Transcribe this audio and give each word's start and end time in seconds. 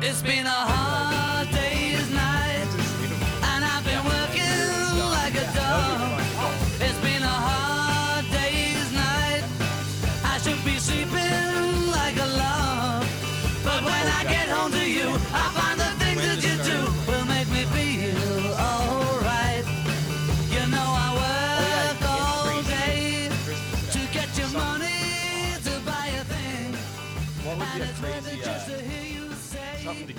It's 0.00 0.22
been 0.22 0.46
a 0.46 0.48
hard 0.48 1.50
day's 1.50 2.08
night, 2.12 2.47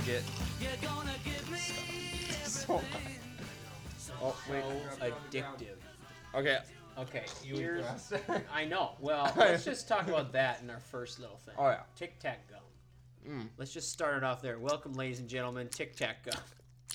get? 0.09 0.23
you're 0.61 0.89
gonna 0.89 1.11
give 1.23 1.51
me 1.51 1.59
So, 2.43 2.81
oh 4.21 4.35
wait. 4.49 4.63
Addictive. 4.99 5.75
Okay. 6.35 6.57
Okay, 6.97 7.23
You 7.45 7.55
here's. 7.55 7.83
I 8.53 8.65
know. 8.65 8.91
Well, 8.99 9.31
let's 9.37 9.63
just 9.63 9.87
talk 9.87 10.07
about 10.07 10.33
that 10.33 10.61
in 10.61 10.69
our 10.69 10.79
first 10.81 11.19
little 11.19 11.37
thing. 11.37 11.55
Oh, 11.57 11.67
yeah. 11.69 11.79
Tic 11.95 12.19
Tac 12.19 12.49
gum. 12.49 12.59
Mm. 13.27 13.47
Let's 13.57 13.71
just 13.71 13.91
start 13.93 14.17
it 14.17 14.23
off 14.23 14.41
there. 14.41 14.59
Welcome, 14.59 14.93
ladies 14.93 15.19
and 15.19 15.29
gentlemen. 15.29 15.69
Tic 15.69 15.95
Tac 15.95 16.25
gum. 16.25 16.35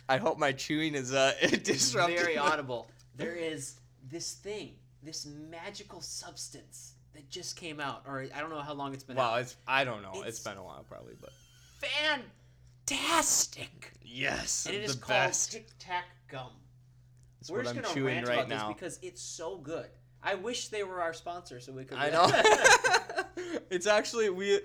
I 0.09 0.19
hope 0.19 0.39
my 0.39 0.53
chewing 0.53 0.95
is 0.95 1.13
uh 1.15 1.33
disrupted. 1.63 2.19
Very 2.19 2.37
audible. 2.39 2.89
There 3.17 3.37
is 3.37 3.77
this 4.11 4.33
thing, 4.33 4.73
this 5.05 5.25
magical 5.25 6.01
substance 6.01 6.95
that 7.13 7.31
just 7.31 7.55
came 7.55 7.79
out, 7.79 8.03
or 8.09 8.27
I 8.35 8.41
don't 8.41 8.51
know 8.51 8.59
how 8.59 8.75
long 8.75 8.93
it's 8.93 9.05
been 9.05 9.15
Wow, 9.15 9.35
out. 9.35 9.43
it's 9.43 9.55
I 9.69 9.85
don't 9.85 10.03
know. 10.03 10.11
It's- 10.15 10.27
it's 10.31 10.41
been 10.41 10.57
a 10.59 10.65
while 10.65 10.85
probably, 10.89 11.15
but 11.21 11.31
Fantastic. 12.87 13.93
yes, 14.03 14.67
And 14.67 14.75
it 14.77 14.81
the 14.81 14.85
is 14.85 14.97
best. 14.97 15.53
called 15.53 15.63
Tic 15.65 15.69
Tac 15.79 16.05
gum. 16.29 16.51
It's 17.41 17.51
We're 17.51 17.63
just 17.63 17.77
I'm 17.77 17.83
gonna 17.83 18.05
rant 18.05 18.27
right 18.29 18.39
about 18.39 18.49
now. 18.49 18.67
this 18.69 18.75
because 18.75 18.99
it's 19.03 19.21
so 19.23 19.57
good. 19.59 19.89
I 20.23 20.35
wish 20.35 20.69
they 20.69 20.83
were 20.85 21.03
our 21.03 21.13
sponsor 21.13 21.61
so 21.61 21.73
we 21.73 21.85
could. 21.85 21.99
I 21.99 22.11
know. 22.11 22.31
it's 23.71 23.87
actually 23.87 24.31
we 24.31 24.61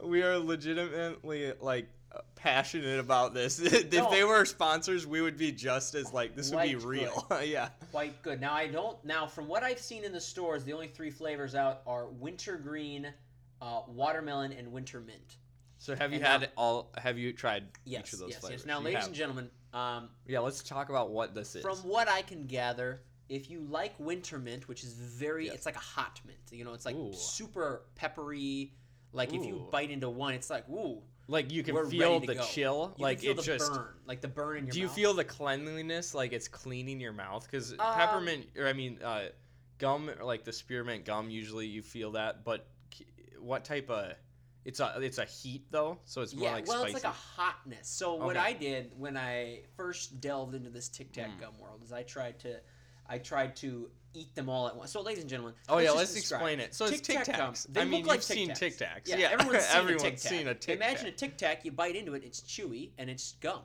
we 0.00 0.22
are 0.22 0.38
legitimately 0.38 1.52
like 1.60 1.86
passionate 2.34 2.98
about 2.98 3.34
this. 3.34 3.58
if 3.60 3.92
No. 3.92 4.10
they 4.10 4.24
were 4.24 4.44
sponsors, 4.46 5.06
we 5.06 5.20
would 5.20 5.36
be 5.36 5.52
just 5.52 5.94
as 5.94 6.12
like 6.12 6.34
this 6.34 6.50
would 6.50 6.62
be 6.62 6.76
real. 6.76 7.26
yeah. 7.44 7.68
quite 7.90 8.20
good. 8.22 8.40
Now 8.40 8.54
I 8.54 8.66
don't. 8.66 9.02
Now 9.04 9.26
from 9.26 9.46
what 9.48 9.62
I've 9.62 9.78
seen 9.78 10.04
in 10.04 10.12
the 10.12 10.20
stores, 10.20 10.64
the 10.64 10.72
only 10.72 10.88
three 10.88 11.10
flavors 11.10 11.54
out 11.54 11.82
are 11.86 12.06
wintergreen, 12.06 13.08
uh, 13.60 13.82
watermelon, 13.88 14.52
and 14.52 14.72
winter 14.72 15.00
mint. 15.00 15.36
So 15.82 15.96
have 15.96 16.12
you 16.12 16.18
And 16.18 16.26
had 16.26 16.40
now- 16.42 16.48
all? 16.56 16.92
Have 16.96 17.18
you 17.18 17.32
tried 17.32 17.64
Yes, 17.84 18.06
each 18.06 18.12
of 18.12 18.18
those 18.20 18.30
yes, 18.30 18.38
flavors? 18.40 18.60
yes. 18.60 18.66
Now, 18.66 18.78
You 18.78 18.84
ladies 18.84 18.98
have. 19.00 19.06
and 19.08 19.16
gentlemen, 19.16 19.50
um, 19.72 20.10
yeah, 20.28 20.38
let's 20.38 20.62
talk 20.62 20.90
about 20.90 21.10
what 21.10 21.34
this 21.34 21.56
is. 21.56 21.62
from 21.62 21.76
what 21.78 22.06
I 22.08 22.22
can 22.22 22.46
gather, 22.46 23.02
if 23.28 23.50
you 23.50 23.62
like 23.62 23.98
winter 23.98 24.38
mint, 24.38 24.68
which 24.68 24.84
is 24.84 24.92
very, 24.92 25.46
Yes. 25.46 25.56
it's 25.56 25.66
like 25.66 25.74
a 25.74 25.80
hot 25.80 26.20
mint. 26.24 26.38
You 26.52 26.64
know, 26.64 26.72
it's 26.72 26.86
like 26.86 26.94
Ooh. 26.94 27.12
super 27.12 27.82
peppery. 27.96 28.74
Like 29.12 29.32
if 29.34 29.44
you 29.44 29.66
bite 29.72 29.90
into 29.90 30.08
one, 30.08 30.34
it's 30.34 30.50
like 30.50 30.68
ooh, 30.68 31.02
like 31.26 31.50
you 31.50 31.64
can 31.64 31.74
feel 31.90 32.20
the 32.20 32.36
go. 32.36 32.44
chill. 32.44 32.94
You 32.96 33.02
like 33.02 33.24
it 33.24 33.40
just. 33.42 33.72
burn, 33.72 33.88
like 34.06 34.20
the 34.20 34.28
burn 34.28 34.58
in 34.58 34.64
your 34.66 34.72
Do 34.72 34.78
you 34.80 34.86
mouth. 34.86 34.94
feel 34.94 35.14
the 35.14 35.24
cleanliness? 35.24 36.14
Like 36.14 36.32
it's 36.32 36.46
cleaning 36.46 37.00
your 37.00 37.12
mouth? 37.12 37.42
Because 37.44 37.72
Um, 37.72 37.78
peppermint, 37.94 38.50
or 38.56 38.68
I 38.68 38.72
mean, 38.72 39.02
uh, 39.02 39.30
gum, 39.78 40.08
or 40.08 40.22
like 40.24 40.44
the 40.44 40.52
spearmint 40.52 41.04
gum, 41.06 41.28
usually 41.28 41.66
you 41.66 41.82
feel 41.82 42.12
that. 42.12 42.44
But 42.44 42.68
what 43.40 43.64
type 43.64 43.90
of? 43.90 44.14
It's 44.64 44.78
a 44.80 44.94
it's 45.00 45.18
a 45.18 45.24
heat 45.24 45.64
though, 45.70 45.98
so 46.04 46.20
it's 46.22 46.34
more 46.34 46.44
yeah, 46.44 46.52
like 46.54 46.68
well, 46.68 46.80
spicy. 46.82 46.94
it's 46.94 47.04
like 47.04 47.12
a 47.12 47.16
hotness. 47.16 47.88
So 47.88 48.14
what 48.14 48.36
I 48.36 48.52
did 48.52 48.92
when 48.96 49.16
I 49.16 49.62
first 49.76 50.20
delved 50.20 50.54
into 50.54 50.70
this 50.70 50.88
Tic 50.88 51.12
Tac 51.12 51.30
Mm. 51.30 51.40
gum 51.40 51.58
world 51.60 51.82
is 51.84 51.92
I 51.92 52.04
tried 52.04 52.38
to, 52.40 52.60
I 53.08 53.18
tried 53.18 53.56
to 53.56 53.90
eat 54.14 54.32
them 54.36 54.48
all 54.48 54.68
at 54.68 54.76
once. 54.76 54.92
So, 54.92 55.00
ladies 55.00 55.22
and 55.22 55.28
gentlemen, 55.30 55.54
Oh 55.68 55.78
yeah, 55.78 55.86
just 55.86 55.96
let's 55.96 56.14
describe 56.14 56.40
explain 56.42 56.60
it. 56.60 56.74
So 56.74 56.84
it's 56.86 57.00
Tic 57.00 57.24
Tac 57.24 57.36
gum. 57.36 57.52
Tacs. 57.54 57.66
They 57.72 57.80
I 57.80 57.84
mean, 57.84 58.00
look 58.02 58.08
like 58.08 58.18
you've 58.18 58.26
Tic 58.26 58.36
seen. 58.36 58.54
Tic 58.54 58.78
Tacs. 58.78 59.00
Yeah, 59.08 59.16
Yeah, 59.16 59.28
everyone's 59.32 59.64
seen 59.64 59.76
everyone's 59.78 60.02
a 60.02 60.10
Tic 60.10 60.16
Tac. 60.20 60.30
seen 60.32 60.48
a 60.48 60.54
Tic 60.54 60.76
Imagine 60.76 61.04
Tac. 61.06 61.14
a 61.14 61.16
Tic 61.16 61.36
Tac. 61.38 61.64
You 61.64 61.72
bite 61.72 61.96
into 61.96 62.14
it, 62.14 62.22
it's 62.22 62.40
chewy 62.42 62.90
and 62.98 63.10
it's 63.10 63.32
gum. 63.40 63.62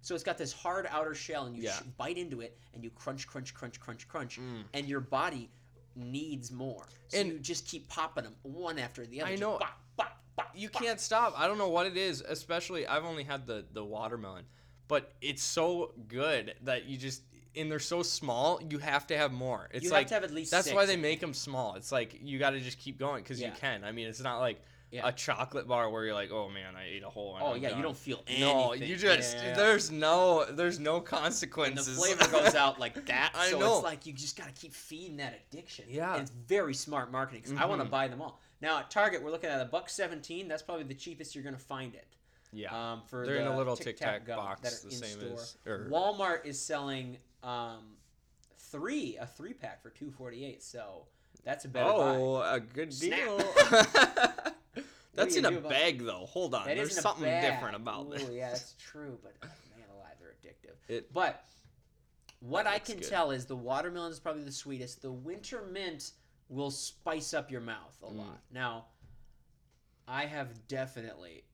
So 0.00 0.16
it's 0.16 0.24
got 0.24 0.38
this 0.38 0.52
hard 0.52 0.88
outer 0.90 1.14
shell, 1.14 1.44
and 1.46 1.56
you 1.56 1.62
Yeah. 1.62 1.76
sh- 1.78 1.82
bite 1.96 2.18
into 2.18 2.40
it, 2.40 2.58
and 2.74 2.82
you 2.82 2.90
crunch, 2.90 3.28
crunch, 3.28 3.54
crunch, 3.54 3.78
crunch, 3.78 4.08
crunch, 4.08 4.40
Mm. 4.40 4.64
and 4.74 4.88
your 4.88 4.98
body 4.98 5.48
needs 5.94 6.50
more. 6.50 6.88
So 7.08 7.18
And- 7.18 7.28
you 7.32 7.38
just 7.38 7.66
keep 7.68 7.86
popping 7.88 8.24
them 8.24 8.34
one 8.42 8.78
after 8.80 9.06
the 9.06 9.20
other. 9.22 9.30
I 9.30 9.36
know. 9.36 9.58
bop, 9.58 9.78
You 10.54 10.68
can't 10.68 11.00
stop. 11.00 11.34
I 11.36 11.46
don't 11.46 11.58
know 11.58 11.68
what 11.68 11.86
it 11.86 11.96
is. 11.96 12.20
Especially, 12.20 12.86
I've 12.86 13.04
only 13.04 13.24
had 13.24 13.46
the 13.46 13.64
the 13.72 13.84
watermelon, 13.84 14.44
but 14.88 15.12
it's 15.20 15.42
so 15.42 15.92
good 16.08 16.54
that 16.62 16.86
you 16.86 16.96
just 16.96 17.22
and 17.54 17.70
they're 17.70 17.78
so 17.78 18.02
small. 18.02 18.60
You 18.68 18.78
have 18.78 19.06
to 19.08 19.16
have 19.16 19.32
more. 19.32 19.68
It's 19.72 19.84
You 19.84 19.90
have 19.90 19.98
like 19.98 20.06
to 20.08 20.14
have 20.14 20.24
at 20.24 20.30
least 20.30 20.50
that's 20.50 20.64
six, 20.64 20.74
why 20.74 20.86
they 20.86 20.96
make 20.96 21.20
them 21.20 21.34
small. 21.34 21.74
It's 21.74 21.92
like 21.92 22.18
you 22.22 22.38
got 22.38 22.50
to 22.50 22.60
just 22.60 22.78
keep 22.78 22.98
going 22.98 23.22
because 23.22 23.40
Yeah. 23.40 23.48
you 23.48 23.54
can. 23.60 23.84
I 23.84 23.92
mean, 23.92 24.06
it's 24.08 24.20
not 24.20 24.38
like 24.38 24.62
Yeah. 24.90 25.06
a 25.08 25.12
chocolate 25.12 25.66
bar 25.68 25.90
where 25.90 26.04
you're 26.04 26.14
like, 26.14 26.30
oh 26.30 26.48
man, 26.48 26.76
I 26.76 26.84
ate 26.86 27.02
a 27.02 27.10
whole 27.10 27.32
one. 27.32 27.42
Oh 27.42 27.52
I'm 27.54 27.62
yeah, 27.62 27.76
you 27.76 27.82
don't 27.82 27.96
feel 27.96 28.22
anything. 28.26 28.46
No, 28.46 28.72
you 28.74 28.96
just 28.96 29.36
Yeah. 29.36 29.54
there's 29.54 29.90
no 29.90 30.44
there's 30.50 30.78
no 30.78 30.96
and 30.96 31.34
the 31.34 31.82
flavor 31.82 32.28
goes 32.30 32.54
out 32.54 32.78
like 32.80 33.06
that. 33.06 33.32
I 33.34 33.50
so 33.50 33.58
know. 33.58 33.74
it's 33.76 33.84
like 33.84 34.06
you 34.06 34.12
just 34.12 34.36
gotta 34.36 34.52
keep 34.52 34.72
feeding 34.72 35.18
that 35.18 35.38
addiction. 35.50 35.86
Yeah. 35.88 36.12
and 36.14 36.22
it's 36.22 36.30
very 36.30 36.74
smart 36.74 37.10
marketing. 37.12 37.42
'cause 37.42 37.52
I 37.58 37.66
want 37.66 37.80
to 37.80 37.84
mm-hmm. 37.84 37.90
buy 37.90 38.08
them 38.08 38.22
all. 38.22 38.40
Now 38.62 38.78
at 38.78 38.90
Target, 38.90 39.22
we're 39.22 39.32
looking 39.32 39.50
at 39.50 39.60
a 39.60 39.64
buck 39.64 39.90
seventeen. 39.90 40.46
That's 40.46 40.62
probably 40.62 40.84
the 40.84 40.94
cheapest 40.94 41.34
you're 41.34 41.44
gonna 41.44 41.58
find 41.58 41.94
it. 41.94 42.06
yeah, 42.52 42.92
Um, 42.92 43.02
for 43.06 43.26
they're 43.26 43.36
in 43.36 43.48
a 43.48 43.56
little 43.56 43.76
Tic 43.76 43.96
Tac 43.96 44.26
box, 44.26 44.80
the 44.80 44.90
same 44.92 45.18
store. 45.18 45.32
as 45.34 45.56
or 45.66 45.88
Walmart 45.90 46.46
is 46.46 46.64
selling 46.64 47.18
um, 47.42 47.96
three 48.56 49.16
a 49.20 49.26
three 49.26 49.52
pack 49.52 49.82
for 49.82 49.90
two 49.90 50.12
forty 50.12 50.44
eight. 50.44 50.62
So 50.62 51.06
that's 51.44 51.64
a 51.64 51.68
better 51.68 51.90
oh, 51.92 52.38
buy. 52.38 52.56
a 52.56 52.60
good 52.60 52.90
deal. 52.90 53.42
That's 55.14 55.36
in 55.36 55.44
a 55.44 55.50
bag 55.60 56.02
though. 56.04 56.26
Hold 56.30 56.54
on, 56.54 56.66
That 56.66 56.76
there's 56.76 56.98
something 56.98 57.24
different 57.24 57.76
about 57.76 58.06
Ooh, 58.06 58.10
this. 58.12 58.30
Yeah, 58.32 58.48
that's 58.52 58.74
true, 58.78 59.18
but 59.22 59.34
oh, 59.42 59.48
man 59.76 59.84
alive, 59.94 60.14
they're 60.18 60.30
addictive. 60.42 60.76
It- 60.88 61.12
but 61.12 61.44
what 62.40 62.66
I 62.66 62.78
can 62.78 62.96
good. 62.96 63.08
tell 63.08 63.30
is 63.30 63.44
the 63.44 63.56
watermelon 63.56 64.10
is 64.10 64.18
probably 64.18 64.42
the 64.42 64.52
sweetest. 64.52 65.02
The 65.02 65.12
winter 65.12 65.64
mint 65.70 66.12
will 66.52 66.70
spice 66.70 67.32
up 67.34 67.50
your 67.50 67.60
mouth 67.60 67.96
a 68.02 68.06
Mm. 68.06 68.18
lot. 68.18 68.40
Now, 68.50 68.86
I 70.06 70.26
have 70.26 70.66
definitely 70.68 71.44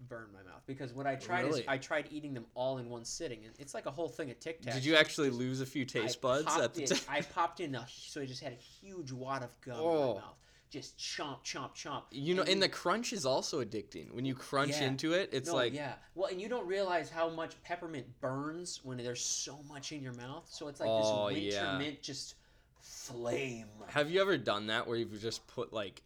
burned 0.00 0.32
my 0.32 0.42
mouth 0.42 0.62
because 0.66 0.92
what 0.92 1.06
I 1.06 1.16
tried 1.16 1.46
is 1.46 1.62
I 1.66 1.76
tried 1.76 2.08
eating 2.12 2.32
them 2.32 2.46
all 2.54 2.78
in 2.78 2.88
one 2.88 3.04
sitting, 3.04 3.44
and 3.44 3.54
it's 3.58 3.74
like 3.74 3.86
a 3.86 3.90
whole 3.90 4.08
thing 4.08 4.30
of 4.30 4.38
Tic 4.38 4.62
Tacs. 4.62 4.74
Did 4.74 4.84
you 4.84 4.94
actually 4.96 5.30
lose 5.30 5.60
a 5.60 5.66
few 5.66 5.82
I 5.82 5.86
taste 5.86 6.20
buds 6.20 6.56
at 6.56 6.72
the 6.74 6.82
in- 6.82 6.88
time? 6.88 7.00
I 7.08 7.20
popped 7.34 7.60
in 7.60 7.74
a 7.74 7.86
so 7.88 8.20
I 8.20 8.26
just 8.26 8.42
had 8.42 8.52
a 8.52 8.56
huge 8.56 9.12
wad 9.12 9.42
of 9.42 9.60
gum 9.60 9.74
in 9.74 9.80
Oh. 9.84 10.14
my 10.14 10.20
mouth, 10.20 10.36
just 10.70 10.96
chomp, 10.98 11.42
chomp, 11.44 11.74
chomp. 11.74 12.04
You 12.12 12.34
know, 12.36 12.42
and 12.42 12.50
and 12.52 12.62
the 12.62 12.68
crunch 12.68 13.12
is 13.12 13.26
also 13.26 13.62
addicting. 13.62 14.12
When 14.12 14.24
you 14.24 14.34
crunch 14.36 14.70
Yeah. 14.80 14.84
into 14.86 15.12
it, 15.14 15.30
it's 15.32 15.48
no, 15.48 15.56
like 15.56 15.74
yeah. 15.74 15.96
Well, 16.14 16.30
and 16.30 16.40
you 16.40 16.48
don't 16.48 16.66
realize 16.66 17.10
how 17.10 17.28
much 17.28 17.60
peppermint 17.62 18.20
burns 18.20 18.84
when 18.84 18.98
there's 18.98 19.24
so 19.24 19.62
much 19.64 19.90
in 19.92 20.00
your 20.00 20.14
mouth. 20.14 20.48
So 20.48 20.68
it's 20.68 20.78
like 20.80 20.88
Oh, 20.90 21.28
this 21.28 21.34
winter 21.42 21.56
yeah. 21.56 21.76
mint 21.78 22.02
just 22.02 22.36
flame. 22.80 23.66
Have 23.88 24.10
you 24.10 24.20
ever 24.20 24.36
done 24.36 24.66
that 24.68 24.86
where 24.86 24.96
you've 24.96 25.20
just 25.20 25.46
put 25.46 25.72
like 25.72 26.02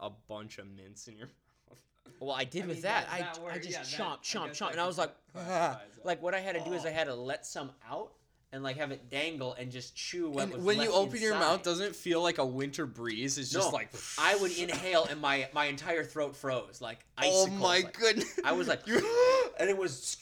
a 0.00 0.10
bunch 0.28 0.58
of 0.58 0.66
mints 0.66 1.08
in 1.08 1.16
your 1.16 1.26
mouth? 1.26 1.34
Well, 2.20 2.32
I 2.34 2.42
did 2.44 2.64
I 2.64 2.66
with 2.66 2.76
mean, 2.78 2.82
that. 2.82 3.06
that- 3.06 3.12
I, 3.14 3.18
that 3.20 3.40
I 3.54 3.58
just 3.58 3.70
yeah, 3.70 3.78
that- 3.78 3.86
chomp, 3.86 4.40
I 4.40 4.48
chomp, 4.48 4.50
chomp, 4.50 4.70
and 4.72 4.80
I 4.80 4.86
was 4.88 4.98
like, 4.98 5.14
"Ah." 5.36 5.80
like 6.04 6.20
what 6.20 6.34
I 6.34 6.40
had 6.40 6.56
to 6.56 6.64
do 6.64 6.72
is 6.72 6.84
I 6.84 6.88
Oh. 6.88 6.92
had 6.92 7.04
to 7.04 7.14
let 7.14 7.46
some 7.46 7.70
out 7.88 8.10
and 8.50 8.64
like 8.64 8.76
have 8.78 8.90
it 8.90 9.08
dangle 9.08 9.52
and 9.52 9.70
just 9.70 9.94
chew 9.94 10.28
what 10.30 10.44
And 10.44 10.52
was 10.54 10.64
when 10.64 10.76
you 10.78 10.84
left 10.90 10.94
open 10.94 11.20
your 11.20 11.34
mouth, 11.34 11.62
doesn't 11.62 11.84
it 11.86 11.94
feel 11.94 12.20
like 12.20 12.38
a 12.38 12.44
winter 12.44 12.86
breeze? 12.86 13.38
It's 13.38 13.50
just 13.50 13.68
No, 13.70 13.76
like 13.76 13.90
I 14.18 14.34
would 14.36 14.50
inhale 14.58 15.04
and 15.08 15.20
my 15.20 15.48
my 15.52 15.66
entire 15.66 16.02
throat 16.02 16.34
froze 16.34 16.80
like 16.80 17.04
Oh 17.22 17.46
my 17.46 17.80
like- 17.80 17.96
goodness! 17.96 18.40
I 18.44 18.50
was 18.52 18.66
like, 18.66 18.84
and 18.88 19.68
it 19.70 19.76
was 19.76 20.16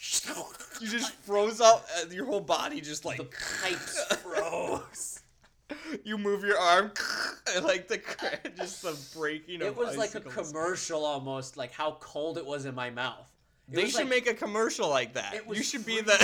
you 0.83 0.89
just 0.89 1.15
froze 1.15 1.63
up. 1.63 1.87
uh, 2.03 2.11
Your 2.11 2.27
whole 2.27 2.41
body 2.43 2.83
just 2.83 3.07
like 3.07 3.17
the 3.19 3.23
like 3.23 3.33
pipes 3.63 4.17
froze. 4.17 5.21
You 6.05 6.19
move 6.19 6.43
your 6.45 6.59
arm, 6.59 6.93
and 7.55 7.65
like 7.65 7.89
the 7.89 8.01
just 8.57 8.83
the 8.83 8.97
breaking. 9.19 9.63
It 9.63 9.77
was 9.77 9.97
like 9.97 10.15
a 10.15 10.21
commercial 10.21 11.05
almost, 11.05 11.57
like 11.57 11.73
how 11.73 11.97
cold 12.01 12.39
it 12.39 12.47
was 12.47 12.65
in 12.67 12.75
my 12.75 12.91
mouth. 12.91 13.27
It 13.71 13.77
They 13.77 13.87
should 13.89 14.01
like- 14.01 14.09
make 14.09 14.27
a 14.29 14.35
commercial 14.35 14.89
like 14.89 15.15
that. 15.15 15.41
You 15.51 15.63
should 15.63 15.85
be 15.87 16.01
the. 16.01 16.17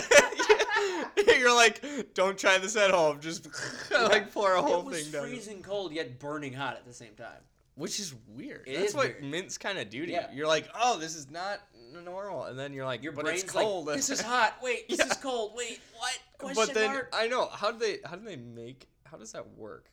You're 1.39 1.55
like, 1.55 2.15
don't 2.15 2.39
try 2.39 2.59
this 2.59 2.77
at 2.77 2.91
home. 2.91 3.21
Just 3.21 3.49
like 3.91 4.33
pour 4.33 4.55
a 4.55 4.63
whole 4.63 4.83
thing 4.83 4.91
down. 4.91 4.93
it 4.93 4.95
was 4.95 5.03
thing 5.03 5.13
down. 5.13 5.23
freezing 5.29 5.63
cold 5.63 5.93
yet 5.93 6.19
burning 6.19 6.53
hot 6.53 6.75
at 6.77 6.85
the 6.87 6.93
same 6.93 7.15
time. 7.15 7.41
Which 7.75 7.99
is 8.01 8.15
weird. 8.29 8.65
It 8.67 8.77
That's 8.77 8.91
is 8.91 8.95
what 8.95 9.07
weird. 9.09 9.25
mints 9.25 9.59
kind 9.59 9.79
of 9.79 9.89
do 9.91 10.05
to 10.07 10.13
Yeah. 10.13 10.31
you. 10.31 10.39
You're 10.39 10.47
like, 10.47 10.69
oh, 10.79 10.99
this 10.99 11.17
is 11.17 11.31
not 11.31 11.61
normal, 12.05 12.45
and 12.45 12.59
then 12.59 12.73
you're 12.73 12.85
like, 12.85 13.03
Your 13.03 13.13
but 13.13 13.25
brain's 13.25 13.43
it's 13.45 13.53
cold. 13.53 13.87
like, 13.87 13.97
this 13.97 14.11
is 14.11 14.21
hot. 14.21 14.57
Wait, 14.63 14.89
this 14.89 14.99
Yeah. 14.99 15.07
is 15.07 15.17
cold. 15.17 15.53
Wait, 15.57 15.81
what? 15.97 16.19
Question 16.39 16.65
but 16.67 16.75
then 16.75 16.91
mark? 16.93 17.11
I 17.13 17.27
know 17.29 17.47
how 17.49 17.71
do 17.73 17.79
they 17.79 17.99
how 18.05 18.17
do 18.17 18.25
they 18.25 18.37
make 18.37 18.87
how 19.13 19.19
does 19.19 19.31
that 19.33 19.47
work? 19.57 19.91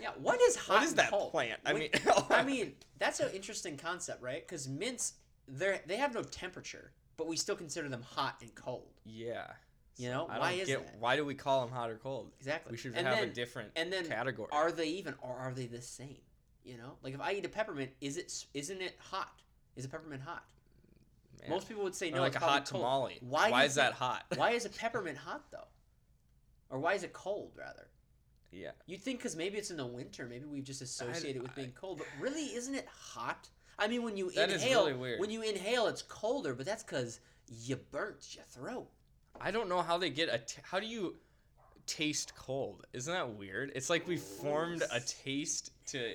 Yeah, 0.00 0.12
what 0.22 0.40
is 0.40 0.54
hot 0.56 0.74
What 0.76 0.82
is 0.84 0.94
that 0.94 1.10
plant? 1.10 1.60
I 1.66 1.72
mean, 1.72 1.90
I 2.30 2.42
mean, 2.46 2.72
that's 2.98 3.18
an 3.20 3.30
interesting 3.34 3.76
concept, 3.76 4.22
right? 4.22 4.46
Because 4.46 4.68
mints, 4.68 5.14
they 5.48 5.80
they 5.86 5.96
have 5.96 6.14
no 6.14 6.22
temperature. 6.22 6.92
but 7.16 7.26
we 7.26 7.36
still 7.36 7.56
consider 7.56 7.88
them 7.88 8.02
hot 8.02 8.36
and 8.40 8.54
cold. 8.54 8.88
Yeah. 9.04 9.48
You 9.96 10.08
know, 10.10 10.26
I 10.30 10.38
why 10.38 10.52
is 10.52 10.68
get 10.68 10.86
that? 10.86 10.96
why 11.00 11.16
do 11.16 11.24
we 11.24 11.34
call 11.34 11.60
them 11.66 11.74
hot 11.74 11.90
or 11.90 11.96
cold? 11.96 12.30
Exactly. 12.38 12.70
We 12.72 12.76
should 12.78 12.94
And 12.94 13.06
have 13.06 13.18
a 13.22 13.26
different 13.26 13.70
and 13.76 13.92
then 13.92 14.06
category. 14.06 14.48
Are 14.52 14.70
they 14.72 14.86
even 14.88 15.14
or 15.20 15.36
are 15.36 15.52
they 15.52 15.66
the 15.66 15.82
same? 15.82 16.18
You 16.64 16.76
know, 16.78 16.92
like 17.02 17.12
if 17.14 17.20
I 17.20 17.32
eat 17.32 17.44
a 17.44 17.48
peppermint, 17.48 17.90
is 18.00 18.16
it 18.16 18.32
isn't 18.54 18.80
it 18.80 18.96
hot? 18.98 19.40
Is 19.76 19.84
a 19.84 19.88
peppermint 19.88 20.22
hot? 20.22 20.44
Man. 21.40 21.50
Most 21.50 21.68
people 21.68 21.82
would 21.84 21.94
say 21.94 22.10
Or 22.10 22.16
no. 22.16 22.20
like 22.22 22.34
it's 22.34 22.42
a 22.42 22.46
hot 22.46 22.68
cold. 22.68 22.82
tamale. 22.84 23.18
Why 23.20 23.50
Why 23.50 23.64
is 23.64 23.74
that 23.74 23.92
hot? 23.94 24.24
Why 24.36 24.50
is 24.52 24.64
a 24.64 24.70
peppermint 24.70 25.18
hot 25.18 25.42
though? 25.50 25.66
Or 26.70 26.78
why 26.80 26.94
is 26.94 27.02
it 27.04 27.12
cold 27.12 27.52
rather? 27.56 27.86
Yeah. 28.54 28.70
You'd 28.86 29.02
think 29.02 29.18
because 29.18 29.36
maybe 29.36 29.58
it's 29.58 29.70
in 29.70 29.76
the 29.76 29.86
winter, 29.86 30.26
maybe 30.26 30.44
we've 30.46 30.64
just 30.64 30.80
associated 30.82 31.36
it 31.36 31.42
with 31.42 31.52
I- 31.52 31.54
being 31.56 31.72
cold, 31.72 31.98
but 31.98 32.06
really, 32.20 32.54
isn't 32.54 32.74
it 32.74 32.86
hot? 32.86 33.48
I 33.78 33.88
mean, 33.88 34.02
when 34.04 34.16
you 34.16 34.30
That 34.30 34.50
inhale, 34.50 34.86
really 34.86 34.94
weird. 34.96 35.20
when 35.20 35.30
you 35.30 35.42
inhale, 35.42 35.88
it's 35.88 36.02
colder, 36.02 36.54
but 36.54 36.64
that's 36.64 36.84
because 36.84 37.18
you 37.48 37.76
burnt 37.76 38.34
your 38.36 38.44
throat. 38.44 38.88
I 39.40 39.50
don't 39.50 39.68
know 39.68 39.82
how 39.82 39.98
they 39.98 40.10
get 40.10 40.28
a. 40.32 40.38
T- 40.38 40.60
how 40.62 40.78
do 40.78 40.86
you 40.86 41.16
taste 41.86 42.34
cold? 42.36 42.86
Isn't 42.92 43.12
that 43.12 43.34
weird? 43.34 43.72
It's 43.74 43.90
like 43.90 44.06
we 44.06 44.16
formed 44.16 44.82
a 44.92 45.00
taste 45.00 45.72
to 45.86 46.14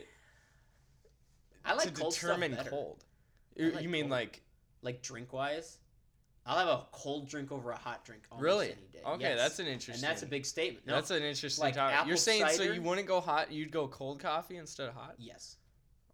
I 1.66 1.74
like 1.74 1.94
to 1.94 2.02
cold 2.02 2.14
determine 2.14 2.54
stuff 2.54 2.70
cold. 2.70 3.04
You, 3.56 3.72
like 3.72 3.84
you 3.84 3.90
mean 3.90 4.04
cold. 4.04 4.12
like 4.12 4.42
Like 4.82 5.02
drink 5.02 5.34
wise, 5.34 5.78
I'll 6.46 6.58
have 6.58 6.68
a 6.68 6.82
cold 6.92 7.28
drink 7.30 7.52
over 7.52 7.72
a 7.72 7.78
hot 7.78 8.04
drink. 8.06 8.24
Almost 8.32 8.44
really? 8.44 8.66
Any 8.68 8.88
day. 8.94 9.00
Okay, 9.06 9.22
Yes. 9.22 9.38
that's 9.38 9.60
an 9.60 9.68
interesting. 9.68 9.96
and 9.96 10.04
that's 10.04 10.24
a 10.24 10.26
big 10.26 10.46
statement. 10.46 10.86
No, 10.88 10.96
That's 10.96 11.12
an 11.12 11.22
interesting 11.24 11.64
like 11.64 11.76
topic. 11.76 12.08
You're 12.08 12.18
saying 12.18 12.46
so 12.50 12.64
you 12.64 12.82
wouldn't 12.82 13.08
go 13.08 13.20
hot? 13.22 13.52
You'd 13.52 13.72
go 13.72 13.88
cold 13.88 14.20
coffee 14.20 14.58
instead 14.58 14.90
of 14.90 14.96
hot? 14.96 15.16
yes, 15.18 15.58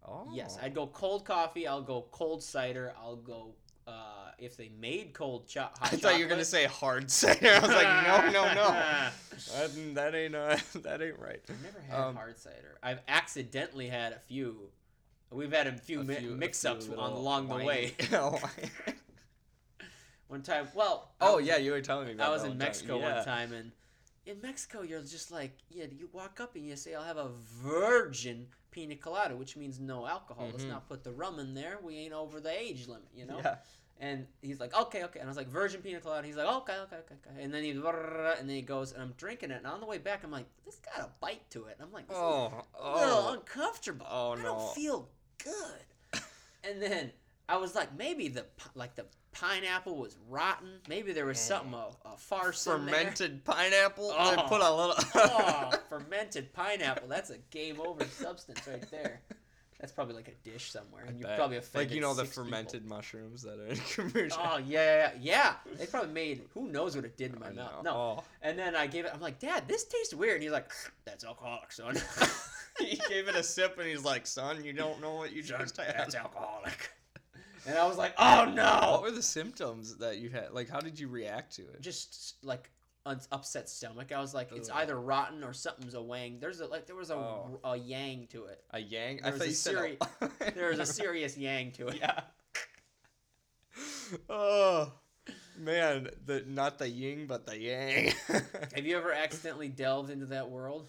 Oh. 0.06 0.28
yes. 0.32 0.58
I'd 0.62 0.74
go 0.74 0.86
cold 0.86 1.24
coffee. 1.24 1.66
I'll 1.66 1.82
go 1.82 2.06
cold 2.12 2.42
cider. 2.42 2.92
I'll 2.98 3.16
go 3.16 3.54
uh, 3.88 4.30
if 4.38 4.56
they 4.56 4.68
made 4.80 5.12
cold 5.14 5.46
cho- 5.48 5.60
hot 5.62 5.78
I 5.80 5.96
thought 5.96 6.16
you 6.18 6.24
were 6.24 6.28
gonna 6.28 6.44
say 6.44 6.64
hard 6.64 7.10
cider. 7.10 7.48
I 7.54 7.58
was 7.60 7.70
like, 7.70 8.32
no, 8.32 8.42
no, 8.44 8.54
no. 8.54 9.08
That, 9.54 9.94
that 9.94 10.14
ain't 10.14 10.34
uh, 10.34 10.56
that 10.82 11.00
ain't 11.02 11.18
right. 11.18 11.40
I've 11.48 11.62
never 11.62 11.80
had 11.88 12.00
Um, 12.00 12.16
hard 12.16 12.38
cider. 12.38 12.78
I've 12.82 13.00
accidentally 13.08 13.88
had 13.88 14.12
a 14.12 14.18
few. 14.18 14.70
We've 15.30 15.52
had 15.52 15.66
a 15.66 15.72
few, 15.72 16.02
mi- 16.04 16.14
few- 16.14 16.30
mix-ups 16.36 16.86
few 16.86 16.96
on 16.96 17.12
along 17.12 17.48
the 17.48 17.56
way. 17.56 17.94
One 20.28 20.42
time, 20.42 20.68
well, 20.74 21.10
oh 21.20 21.38
I- 21.38 21.42
yeah, 21.42 21.56
you 21.56 21.70
were 21.72 21.80
telling 21.80 22.06
me 22.08 22.14
about 22.14 22.28
I 22.28 22.30
was 22.32 22.42
in 22.42 22.50
one 22.50 22.58
time. 22.58 22.66
Mexico 22.66 22.98
Yeah. 22.98 23.14
one 23.16 23.24
time, 23.24 23.52
and 23.52 23.72
in 24.26 24.40
Mexico, 24.40 24.82
you're 24.82 25.02
just 25.02 25.30
like, 25.30 25.52
yeah, 25.70 25.84
you 25.96 26.08
walk 26.12 26.40
up 26.40 26.56
and 26.56 26.66
you 26.66 26.74
say, 26.76 26.94
"I'll 26.94 27.04
have 27.04 27.16
a 27.16 27.28
virgin 27.28 28.48
pina 28.72 28.96
colada," 28.96 29.36
which 29.36 29.56
means 29.56 29.78
no 29.78 30.06
alcohol. 30.06 30.48
Let's 30.50 30.64
Mhm. 30.64 30.68
not 30.70 30.88
put 30.88 31.04
the 31.04 31.12
rum 31.12 31.38
in 31.38 31.54
there. 31.54 31.78
We 31.80 31.96
ain't 31.98 32.12
over 32.12 32.40
the 32.40 32.50
age 32.50 32.88
limit, 32.88 33.08
you 33.14 33.24
know. 33.26 33.38
Yeah. 33.38 33.58
And 33.98 34.26
he's 34.42 34.60
like, 34.60 34.74
okay, 34.74 35.04
okay. 35.04 35.20
And 35.20 35.26
I 35.28 35.30
was 35.30 35.38
like, 35.38 35.46
virgin 35.48 35.80
pina 35.80 36.00
colada. 36.00 36.26
He's 36.26 36.36
like, 36.36 36.46
okay, 36.46 36.76
okay, 36.80 36.96
okay, 36.96 37.14
okay. 37.26 37.42
And 37.42 37.54
then 37.54 37.62
he, 37.62 37.70
and 37.70 37.82
then 37.82 38.48
he 38.50 38.60
goes, 38.60 38.92
and 38.92 39.00
I'm 39.00 39.12
drinking 39.16 39.50
it. 39.52 39.56
And 39.58 39.66
on 39.66 39.80
the 39.80 39.86
way 39.86 39.96
back, 39.96 40.22
I'm 40.22 40.30
like, 40.30 40.44
this 40.66 40.76
got 40.80 41.02
a 41.06 41.08
bite 41.18 41.48
to 41.52 41.64
it. 41.66 41.76
And 41.78 41.86
I'm 41.86 41.92
like, 41.94 42.06
this 42.06 42.14
is 42.14 42.22
Oh, 42.22 42.62
a 42.78 42.94
little 42.94 43.14
oh. 43.28 43.32
uncomfortable. 43.32 44.06
Oh, 44.06 44.32
I 44.32 44.36
no. 44.36 44.42
don't 44.42 44.74
feel 44.74 45.08
good. 45.42 46.22
and 46.64 46.82
then 46.82 47.10
I 47.48 47.56
was 47.58 47.74
like, 47.74 47.96
maybe 47.96 48.28
the 48.28 48.44
like 48.74 48.94
the 48.96 49.06
pineapple 49.32 49.96
was 49.98 50.16
rotten. 50.28 50.80
Maybe 50.88 51.12
there 51.12 51.26
was 51.26 51.38
something 51.38 51.74
a, 51.74 51.88
a 52.08 52.16
farce 52.16 52.66
in 52.66 52.86
there. 52.86 52.94
Fermented 52.94 53.44
pineapple. 53.44 54.08
They 54.10 54.14
Oh. 54.18 54.46
put 54.48 54.60
a 54.62 54.70
little. 54.74 54.94
oh, 55.14 55.70
fermented 55.88 56.52
pineapple. 56.52 57.08
That's 57.08 57.30
a 57.30 57.38
game 57.50 57.80
over 57.80 58.04
substance 58.04 58.66
right 58.66 58.84
there. 58.90 59.20
That's 59.78 59.92
probably 59.92 60.14
like 60.14 60.28
a 60.28 60.48
dish 60.50 60.70
somewhere, 60.72 61.04
and 61.06 61.20
you 61.20 61.26
probably 61.36 61.58
offended 61.58 61.90
like 61.90 61.94
you 61.94 62.00
know 62.00 62.14
the 62.14 62.22
six 62.22 62.30
people. 62.30 62.44
fermented 62.46 62.86
mushrooms 62.86 63.42
that 63.42 63.60
are 63.60 63.66
in 63.66 63.76
commercial. 64.10 64.38
Oh 64.42 64.56
yeah, 64.56 65.12
yeah, 65.20 65.54
yeah. 65.68 65.74
They 65.78 65.84
probably 65.86 66.12
made 66.14 66.42
who 66.54 66.68
knows 66.68 66.96
what 66.96 67.04
it 67.04 67.18
did 67.18 67.34
to 67.34 67.38
my 67.38 67.48
I 67.48 67.52
mouth. 67.52 67.84
know. 67.84 67.92
No. 67.92 67.96
Oh. 68.20 68.24
And 68.40 68.58
then 68.58 68.74
I 68.74 68.86
gave 68.86 69.04
it. 69.04 69.10
I'm 69.14 69.20
like, 69.20 69.38
Dad, 69.38 69.68
this 69.68 69.84
tastes 69.84 70.14
weird. 70.14 70.36
And 70.36 70.42
he's 70.44 70.52
like, 70.52 70.72
That's 71.04 71.24
alcoholic, 71.24 71.70
son. 71.72 71.94
he 72.80 72.98
gave 73.10 73.28
it 73.28 73.36
a 73.36 73.42
sip 73.42 73.76
and 73.78 73.86
he's 73.86 74.02
like, 74.02 74.26
"Son, 74.26 74.64
you 74.64 74.72
don't 74.72 75.00
know 75.02 75.14
what 75.14 75.32
you 75.32 75.42
just 75.42 75.76
had." 75.76 75.94
That's 75.94 76.14
alcoholic. 76.14 76.90
And 77.66 77.76
I 77.76 77.86
was 77.86 77.96
like, 77.98 78.14
Oh 78.18 78.50
no!" 78.54 78.88
What 78.92 79.02
were 79.02 79.10
the 79.10 79.22
symptoms 79.22 79.96
that 79.96 80.18
you 80.18 80.30
had? 80.30 80.52
Like, 80.52 80.68
how 80.68 80.80
did 80.80 80.98
you 80.98 81.08
react 81.08 81.56
to 81.56 81.62
it? 81.62 81.80
Just 81.80 82.36
like 82.42 82.70
un- 83.04 83.20
upset 83.32 83.68
stomach. 83.68 84.12
I 84.12 84.20
was 84.20 84.34
like, 84.34 84.50
It's 84.52 84.70
Ugh. 84.70 84.76
either 84.78 84.98
rotten 85.00 85.42
or 85.44 85.52
something's 85.52 85.94
a 85.94 86.02
wang. 86.02 86.38
There's 86.40 86.60
a 86.60 86.66
like 86.66 86.86
there 86.86 86.96
was 86.96 87.10
a, 87.10 87.14
Oh. 87.14 87.60
a 87.64 87.76
yang 87.76 88.26
to 88.28 88.44
it. 88.46 88.62
A 88.70 88.78
yang? 88.78 89.18
There 89.18 89.26
I 89.26 89.30
thought 89.32 89.42
a 89.46 89.48
you 89.48 89.54
said 89.54 89.74
seri- 89.74 89.98
a... 90.20 90.52
There 90.54 90.70
was 90.70 90.78
a 90.78 90.86
serious 90.86 91.36
yang 91.36 91.72
to 91.72 91.88
it. 91.88 91.98
yeah. 92.00 92.20
oh 94.30 94.92
man, 95.58 96.08
the 96.24 96.44
not 96.46 96.78
the 96.78 96.88
ying 96.88 97.26
but 97.26 97.44
the 97.46 97.58
yang. 97.58 98.12
Have 98.74 98.86
you 98.86 98.96
ever 98.96 99.12
accidentally 99.12 99.68
delved 99.68 100.10
into 100.10 100.26
that 100.26 100.50
world? 100.50 100.88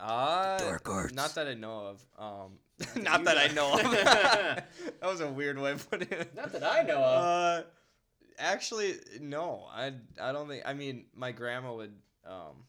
Uh, 0.00 0.58
Dark 0.58 0.88
arts. 0.88 1.14
Not 1.14 1.34
that 1.36 1.46
I 1.46 1.54
know 1.54 1.94
of. 1.94 2.04
Um, 2.18 2.52
that 2.56 2.63
not 2.96 3.24
that 3.24 3.38
I 3.38 3.48
know. 3.48 3.74
know 3.76 3.80
of. 3.84 3.90
that 3.94 4.66
was 5.02 5.20
a 5.20 5.28
weird 5.30 5.58
way 5.58 5.72
of 5.72 5.88
putting 5.90 6.08
it. 6.10 6.34
Not 6.34 6.52
that 6.52 6.62
I 6.64 6.82
know 6.82 6.96
of. 6.98 7.22
Uh, 7.24 7.62
actually, 8.38 8.94
no. 9.20 9.66
I 9.72 9.92
I 10.20 10.32
don't 10.32 10.48
think. 10.48 10.62
I 10.66 10.74
mean, 10.74 11.06
my 11.14 11.32
grandma 11.32 11.74
would. 11.74 11.94
Um, 12.26 12.64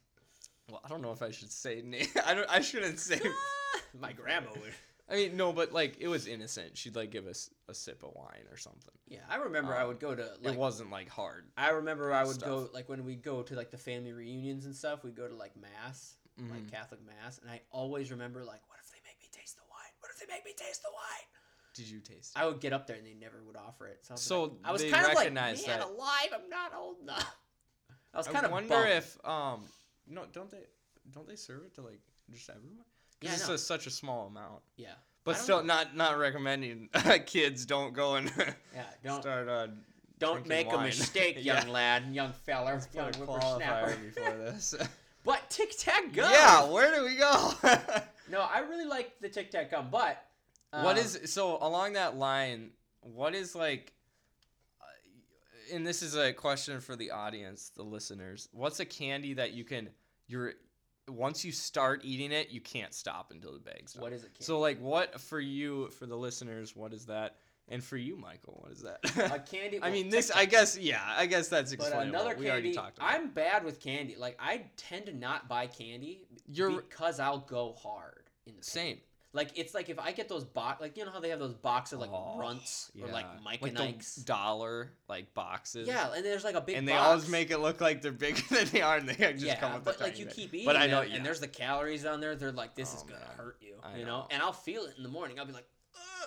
well, 0.70 0.82
I 0.84 0.90
don't 0.90 1.02
know 1.02 1.12
if 1.12 1.22
I 1.22 1.32
should 1.32 1.52
say 1.52 1.82
name. 1.84 2.08
I 2.26 2.34
don't. 2.34 2.50
I 2.50 2.62
shouldn't 2.62 3.00
say. 3.00 3.20
My 4.00 4.12
grandma 4.14 4.50
would. 4.52 4.74
I 5.10 5.16
mean, 5.16 5.38
no, 5.38 5.54
but 5.54 5.72
like 5.72 5.98
it 6.00 6.08
was 6.08 6.28
innocent. 6.28 6.78
She'd 6.78 6.96
like 6.96 7.12
give 7.12 7.28
us 7.28 7.50
a 7.70 7.74
sip 7.74 8.04
of 8.04 8.12
wine 8.16 8.44
or 8.52 8.58
something. 8.58 8.94
Yeah, 9.08 9.20
I 9.30 9.36
remember 9.38 9.74
I 9.76 9.82
Um, 9.84 9.90
would 9.90 10.00
go 10.00 10.16
to 10.16 10.24
like 10.42 10.54
it 10.54 10.60
wasn't 10.60 10.90
like 10.92 11.08
hard. 11.10 11.46
I 11.58 11.70
remember 11.70 12.12
I 12.14 12.24
would 12.24 12.36
stuff. 12.36 12.50
go 12.50 12.70
like 12.74 12.90
when 12.90 13.06
we 13.06 13.16
go 13.16 13.44
to 13.44 13.56
like 13.56 13.70
the 13.72 13.78
family 13.78 14.12
reunions 14.14 14.66
and 14.66 14.76
stuff. 14.76 15.04
We'd 15.04 15.16
go 15.16 15.28
to 15.28 15.36
like 15.36 15.54
mass, 15.56 16.16
like 16.40 16.64
Mhm. 16.68 16.72
Catholic 16.72 17.02
mass, 17.06 17.38
and 17.38 17.50
I 17.52 17.62
always 17.72 18.12
remember 18.12 18.40
like, 18.44 18.62
what 18.68 18.80
if 18.84 18.90
they 18.92 18.98
make 19.06 19.20
me 19.22 19.28
taste 19.32 19.56
the 19.58 19.64
wine? 19.70 19.94
What 20.00 20.05
if 20.05 20.05
they 20.20 20.26
make 20.34 20.46
me 20.46 20.52
taste 20.56 20.82
the 20.84 20.90
wine? 20.94 21.28
Did 21.74 21.90
you 21.90 22.00
taste? 22.00 22.34
it? 22.36 22.40
I 22.40 22.46
would 22.46 22.60
get 22.62 22.72
up 22.74 22.88
there 22.88 22.96
and 22.96 23.06
they 23.06 23.14
never 23.14 23.44
would 23.46 23.58
offer 23.58 23.88
it. 23.88 24.00
So, 24.04 24.12
I 24.12 24.14
was, 24.16 24.22
So 24.24 24.44
like- 24.44 24.52
I 24.64 24.72
was 24.72 24.82
they 24.82 24.90
kind 24.90 25.04
of 25.04 25.10
like, 25.10 25.18
recognize 25.20 25.68
man, 25.68 25.80
that- 25.80 25.88
alive. 25.90 26.28
I'm 26.34 26.50
not 26.50 26.74
old 26.74 27.02
enough. 27.02 27.36
I 28.14 28.18
was 28.18 28.28
I 28.28 28.32
kind 28.32 28.46
of 28.46 28.52
wonder 28.52 28.70
bummed. 28.70 28.90
if 28.90 29.18
um 29.26 29.66
no 30.08 30.24
don't 30.32 30.50
they 30.50 30.64
don't 31.12 31.28
they 31.28 31.36
serve 31.36 31.66
it 31.66 31.76
to 31.76 31.82
like 31.82 32.00
just 32.32 32.50
everyone? 32.50 32.86
Yeah, 33.22 33.30
I 33.32 33.34
Because 33.34 33.42
it's 33.42 33.50
a, 33.50 33.58
such 33.58 33.88
a 33.88 33.90
small 33.92 34.28
amount. 34.28 34.62
yeah, 34.78 34.94
But 35.26 35.36
still, 35.38 35.60
know. 35.62 35.66
not 35.76 35.96
not 35.98 36.18
recommending 36.18 36.90
kids 37.26 37.66
don't 37.66 37.94
go 37.94 38.16
and 38.16 38.32
yeah. 38.74 38.84
Don't 39.04 39.22
start 39.22 39.50
uh, 39.50 39.68
don't 40.18 40.46
drinking 40.46 40.50
make 40.50 40.72
a 40.72 40.78
wine. 40.78 40.86
mistake, 40.86 41.36
Yeah. 41.42 41.60
young 41.60 41.68
lad, 41.74 42.04
young 42.14 42.32
feller, 42.32 42.80
young 42.94 43.12
whippersnapper. 43.14 43.92
qualifier 43.92 44.16
before 44.16 44.38
this. 44.38 44.76
But 45.26 45.50
Tic 45.50 45.74
Tac 45.78 46.14
gum. 46.14 46.30
yeah, 46.32 46.70
where 46.70 46.94
do 46.96 47.04
we 47.04 47.16
go? 47.16 47.52
No, 48.30 48.42
I 48.42 48.60
really 48.60 48.86
like 48.86 49.20
the 49.22 49.30
Tic 49.30 49.52
Tac 49.52 49.72
gum, 49.72 49.90
but 49.92 50.26
what 50.72 50.98
um, 50.98 51.04
is 51.04 51.20
so 51.26 51.58
along 51.62 51.94
that 51.94 52.18
line? 52.18 52.72
What 53.02 53.36
is 53.36 53.56
like? 53.56 53.94
uh, 54.82 55.76
And 55.76 55.86
this 55.86 56.02
is 56.02 56.16
a 56.16 56.34
question 56.34 56.82
for 56.82 56.96
the 56.96 57.12
audience, 57.12 57.72
the 57.76 57.84
listeners. 57.84 58.50
What's 58.52 58.80
a 58.80 58.86
candy 58.86 59.34
that 59.36 59.54
you 59.54 59.64
can 59.64 59.90
you're 60.28 60.54
once 61.08 61.46
you 61.46 61.52
start 61.52 62.02
eating 62.04 62.32
it, 62.32 62.50
you 62.50 62.60
can't 62.60 62.94
stop 62.94 63.32
until 63.32 63.54
the 63.54 63.60
bag's 63.60 63.94
done. 63.94 64.02
what 64.02 64.14
is 64.14 64.24
it? 64.24 64.34
Candy? 64.34 64.44
So 64.46 64.60
like 64.60 64.80
what 64.80 65.20
for 65.22 65.40
you 65.40 65.90
for 65.90 66.06
the 66.06 66.16
listeners, 66.18 66.76
what 66.76 66.94
is 66.94 67.06
that? 67.06 67.38
And 67.68 67.84
for 67.84 67.98
you, 67.98 68.16
Michael, 68.16 68.60
what 68.62 68.72
is 68.72 68.82
that? 68.84 69.00
a 69.34 69.40
candy. 69.40 69.80
I 69.82 69.90
mean 69.90 70.10
this 70.10 70.30
I 70.32 70.46
guess 70.46 70.78
yeah, 70.78 71.02
I 71.18 71.26
guess 71.26 71.48
that's 71.48 71.72
But 71.76 71.86
explainable. 71.88 72.10
another 72.20 72.36
we 72.38 72.48
already 72.50 72.70
candy, 72.70 72.74
talked 72.78 72.98
about. 73.00 73.12
I'm 73.12 73.30
bad 73.30 73.64
with 73.64 73.80
candy. 73.80 74.16
Like 74.18 74.38
I 74.40 74.66
tend 74.78 75.08
to 75.08 75.14
not 75.14 75.48
buy 75.50 75.68
candy 75.68 76.22
You're 76.48 76.70
because 76.82 77.20
I'll 77.20 77.40
go 77.40 77.74
hard 77.82 78.24
in 78.46 78.52
the 78.54 78.58
pain. 78.58 78.64
same. 78.64 78.98
Like 79.34 79.50
it's 79.56 79.74
like 79.74 79.90
if 79.90 80.00
I 80.00 80.12
get 80.14 80.30
those 80.30 80.46
box, 80.46 80.80
like 80.80 80.96
you 80.96 81.04
know 81.06 81.12
how 81.12 81.20
they 81.20 81.28
have 81.30 81.40
those 81.40 81.56
boxes 81.56 81.98
like 82.00 82.12
Oh, 82.14 82.38
runts 82.40 82.90
or 83.02 83.08
like 83.10 83.26
yeah. 83.26 83.40
Mike 83.44 83.62
like 83.64 83.70
and 83.72 83.78
the 83.80 83.84
Ike's. 83.84 84.16
dollar 84.18 84.92
like 85.10 85.34
boxes. 85.34 85.88
Yeah, 85.90 86.14
and 86.16 86.24
there's 86.24 86.44
like 86.46 86.56
a 86.56 86.62
big 86.62 86.78
and 86.78 86.88
they 86.88 86.94
box. 86.94 87.04
always 87.08 87.28
make 87.30 87.50
it 87.52 87.58
look 87.58 87.82
like 87.82 88.02
they're 88.02 88.12
bigger 88.14 88.42
than 88.50 88.66
they 88.72 88.82
are, 88.82 88.96
and 88.98 89.10
they 89.10 89.34
just 89.34 89.44
yeah, 89.44 89.60
come 89.60 89.74
with 89.74 89.84
but 89.84 90.00
like 90.00 90.18
you 90.20 90.26
bit. 90.26 90.36
keep 90.36 90.54
eating 90.54 90.66
But 90.68 90.78
I 90.78 90.86
know, 90.88 91.02
them, 91.02 91.10
yeah. 91.10 91.16
and 91.18 91.26
there's 91.26 91.42
the 91.42 91.48
calories 91.50 92.06
on 92.06 92.22
there. 92.22 92.36
They're 92.38 92.54
like, 92.54 92.76
this 92.76 92.94
oh, 92.94 92.98
is 92.98 93.04
Oh, 93.04 93.08
gonna 93.08 93.20
man. 93.26 93.38
hurt 93.38 93.58
you, 93.60 93.74
I 93.84 93.98
you 93.98 94.06
know? 94.06 94.20
know. 94.20 94.28
And 94.32 94.42
I'll 94.42 94.54
feel 94.54 94.84
it 94.84 94.94
in 94.96 95.04
the 95.04 95.10
morning. 95.10 95.38
I'll 95.40 95.46
be 95.48 95.52
like, 95.52 95.68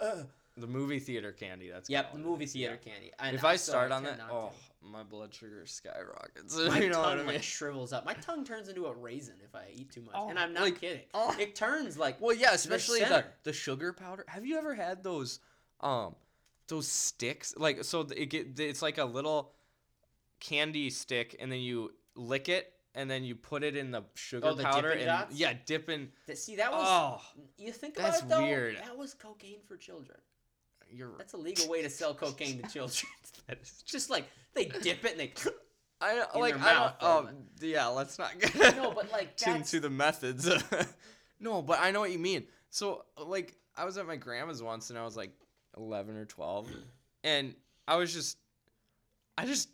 Ugh. 0.03 0.27
The 0.61 0.67
movie 0.67 0.99
theater 0.99 1.33
candy. 1.33 1.69
That's 1.71 1.89
yep, 1.91 2.13
the 2.13 2.19
movie 2.19 2.47
theater 2.47 2.79
yeah. 2.85 2.93
candy. 2.93 3.13
And 3.19 3.35
If 3.37 3.45
I 3.45 3.57
start 3.57 3.93
on 3.93 4.03
that, 4.05 4.19
not 4.19 4.29
to. 4.29 4.35
oh, 4.35 4.53
my 4.83 5.03
blood 5.03 5.35
sugar 5.35 5.65
skyrockets. 5.67 6.57
My 6.69 6.81
you 6.81 6.89
know 6.89 6.95
tongue 7.03 7.13
I 7.15 7.17
mean? 7.17 7.27
like 7.27 7.43
shrivels 7.43 7.93
up. 7.93 8.05
My 8.05 8.15
tongue 8.15 8.45
turns 8.45 8.69
into 8.69 8.87
a 8.87 8.93
raisin 8.95 9.35
if 9.45 9.55
I 9.55 9.65
eat 9.75 9.91
too 9.91 10.03
much, 10.03 10.15
Oh, 10.17 10.29
and 10.29 10.39
I'm 10.39 10.53
not 10.55 10.63
like- 10.63 10.81
kidding. 10.81 11.03
oh. 11.15 11.35
It 11.39 11.55
turns 11.55 11.99
like 11.99 12.21
Well, 12.21 12.35
yeah, 12.35 12.53
especially 12.53 13.01
the, 13.01 13.25
the 13.43 13.53
sugar 13.53 13.93
powder. 13.93 14.25
Have 14.29 14.47
you 14.47 14.57
ever 14.57 14.75
had 14.75 15.03
those 15.03 15.41
um 15.81 16.15
those 16.69 16.87
sticks? 16.89 17.55
Like 17.57 17.85
so 17.85 18.07
it 18.17 18.27
get 18.27 18.59
it's 18.61 18.83
like 18.83 18.99
a 18.99 19.05
little 19.05 19.53
candy 20.41 20.91
stick 20.91 21.37
and 21.41 21.51
then 21.51 21.59
you 21.61 21.93
lick 22.15 22.49
it 22.49 22.73
and 22.95 23.11
then 23.11 23.25
you 23.25 23.35
put 23.35 23.63
it 23.65 23.77
in 23.77 23.91
the 23.91 24.03
sugar 24.15 24.47
Oh, 24.49 24.55
the 24.55 24.63
powder 24.63 24.91
and 24.91 25.05
Dots? 25.05 25.35
yeah, 25.37 25.53
dipping 25.67 26.09
Th- 26.27 26.39
See, 26.39 26.57
that 26.57 26.71
was 26.73 26.85
Oh, 26.87 27.21
you 27.57 27.73
think 27.73 27.97
about 27.97 28.13
that's 28.13 28.23
it 28.23 28.29
though. 28.29 28.43
weird. 28.43 28.77
That 28.77 28.97
was 28.97 29.15
cocaine 29.15 29.59
for 29.67 29.77
children. 29.77 30.19
You're 30.91 31.17
That's 31.19 31.35
a 31.35 31.37
legal 31.37 31.69
way 31.69 31.83
to 31.83 31.91
sell 31.91 32.15
cocaine 32.15 32.61
to 32.63 32.69
children. 32.69 33.11
that 33.49 33.59
is 33.63 33.83
Just 33.87 34.11
like 34.11 34.25
they 34.55 34.67
dip 34.67 35.05
it 35.05 35.13
and 35.13 35.21
they. 35.21 35.33
I 36.01 36.13
in 36.35 36.41
like 36.41 36.55
their 36.55 36.63
I 36.65 36.75
don't, 36.75 37.01
though, 37.01 37.19
um, 37.19 37.29
yeah, 37.61 37.87
let's 37.87 38.19
not 38.19 38.39
get 38.39 38.55
No, 38.77 38.93
but 38.93 39.11
like 39.11 39.41
into 39.47 39.59
that's 39.59 39.71
the 39.73 39.91
methods. 39.91 40.49
no, 41.41 41.61
but 41.63 41.81
I 41.81 41.91
know 41.91 42.01
what 42.01 42.13
you 42.13 42.19
mean. 42.21 42.45
So 42.71 43.05
like 43.19 43.55
I 43.77 43.85
was 43.85 43.99
at 43.99 44.07
my 44.07 44.17
grandma's 44.17 44.63
once 44.63 44.91
and 44.91 44.99
I 44.99 45.05
was 45.05 45.17
like 45.17 45.33
11 45.77 46.17
or 46.17 46.25
12 46.25 46.69
and 47.25 47.55
I 47.89 47.97
was 47.97 48.13
just 48.13 48.37
I 49.37 49.45
just 49.47 49.71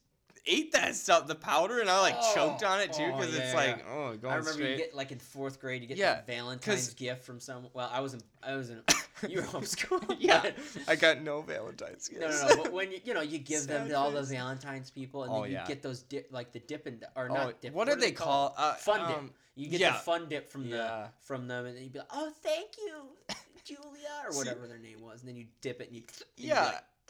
ate 0.46 0.72
that 0.72 0.94
stuff, 0.94 1.26
the 1.26 1.34
powder, 1.34 1.80
and 1.80 1.88
I 1.88 2.00
like 2.00 2.16
choked 2.34 2.62
Oh, 2.62 2.68
on 2.68 2.80
it 2.80 2.92
too 2.92 3.02
oh, 3.12 3.16
because 3.18 3.34
yeah, 3.34 3.40
it's 3.42 3.52
yeah, 3.54 3.58
like 3.58 3.84
oh, 3.90 4.16
going 4.16 4.32
I 4.32 4.36
remember 4.36 4.52
straight. 4.52 4.70
you 4.72 4.76
get 4.76 4.94
like 4.94 5.10
in 5.12 5.18
fourth 5.18 5.58
grade, 5.60 5.82
you 5.82 5.88
get 5.88 5.96
Yeah, 5.96 6.14
that 6.14 6.26
Valentine's 6.26 6.86
'cause- 6.86 6.94
gift 6.94 7.24
from 7.24 7.40
some. 7.40 7.66
Well, 7.72 7.90
I 7.92 8.00
was 8.00 8.14
in, 8.14 8.20
I 8.42 8.54
was 8.56 8.70
in, 8.70 8.82
you 9.28 9.36
were 9.40 9.46
homeschooled. 9.46 10.16
yeah, 10.20 10.50
I 10.88 10.96
got 10.96 11.22
no 11.22 11.40
Valentine's 11.42 12.08
gifts. 12.08 12.42
no, 12.42 12.48
no. 12.48 12.54
no. 12.54 12.62
But 12.64 12.72
when 12.72 12.90
you, 12.92 12.98
you 13.04 13.14
know, 13.14 13.20
you 13.20 13.38
give 13.38 13.66
them 13.68 13.88
to 13.88 13.94
all 13.94 14.10
face. 14.10 14.28
Valentine's 14.30 14.90
people, 14.90 15.24
and 15.24 15.32
Oh, 15.32 15.42
then 15.42 15.50
you 15.52 15.56
yeah. 15.58 15.66
get 15.66 15.82
those 15.82 16.02
dip, 16.02 16.28
like 16.32 16.52
the 16.52 16.58
dip 16.60 16.86
and 16.86 17.04
or 17.16 17.28
Oh, 17.30 17.34
not 17.34 17.60
dip. 17.60 17.72
what 17.72 17.88
do 17.88 17.94
they 17.96 18.12
call- 18.12 18.54
uh, 18.58 18.74
fun 18.74 19.00
um, 19.00 19.08
dip. 19.08 19.34
You 19.56 19.68
get 19.68 19.80
yeah. 19.80 19.92
the 19.92 19.98
fun 19.98 20.28
dip 20.28 20.50
from 20.50 20.68
the 20.68 21.08
from 21.20 21.46
them, 21.46 21.66
and 21.66 21.76
then 21.76 21.84
you'd 21.84 21.92
be 21.92 22.00
like, 22.00 22.08
"Oh, 22.12 22.32
thank 22.42 22.70
you, 22.84 23.36
Julia," 23.64 23.80
or 24.26 24.32
See- 24.32 24.38
whatever 24.38 24.66
their 24.66 24.78
name 24.78 25.00
was, 25.00 25.20
and 25.20 25.28
then 25.28 25.36
you 25.36 25.46
dip 25.60 25.80
it, 25.80 25.88
and 25.88 25.96
you. 25.96 26.02
and 26.38 26.46
Yeah, 26.46 26.64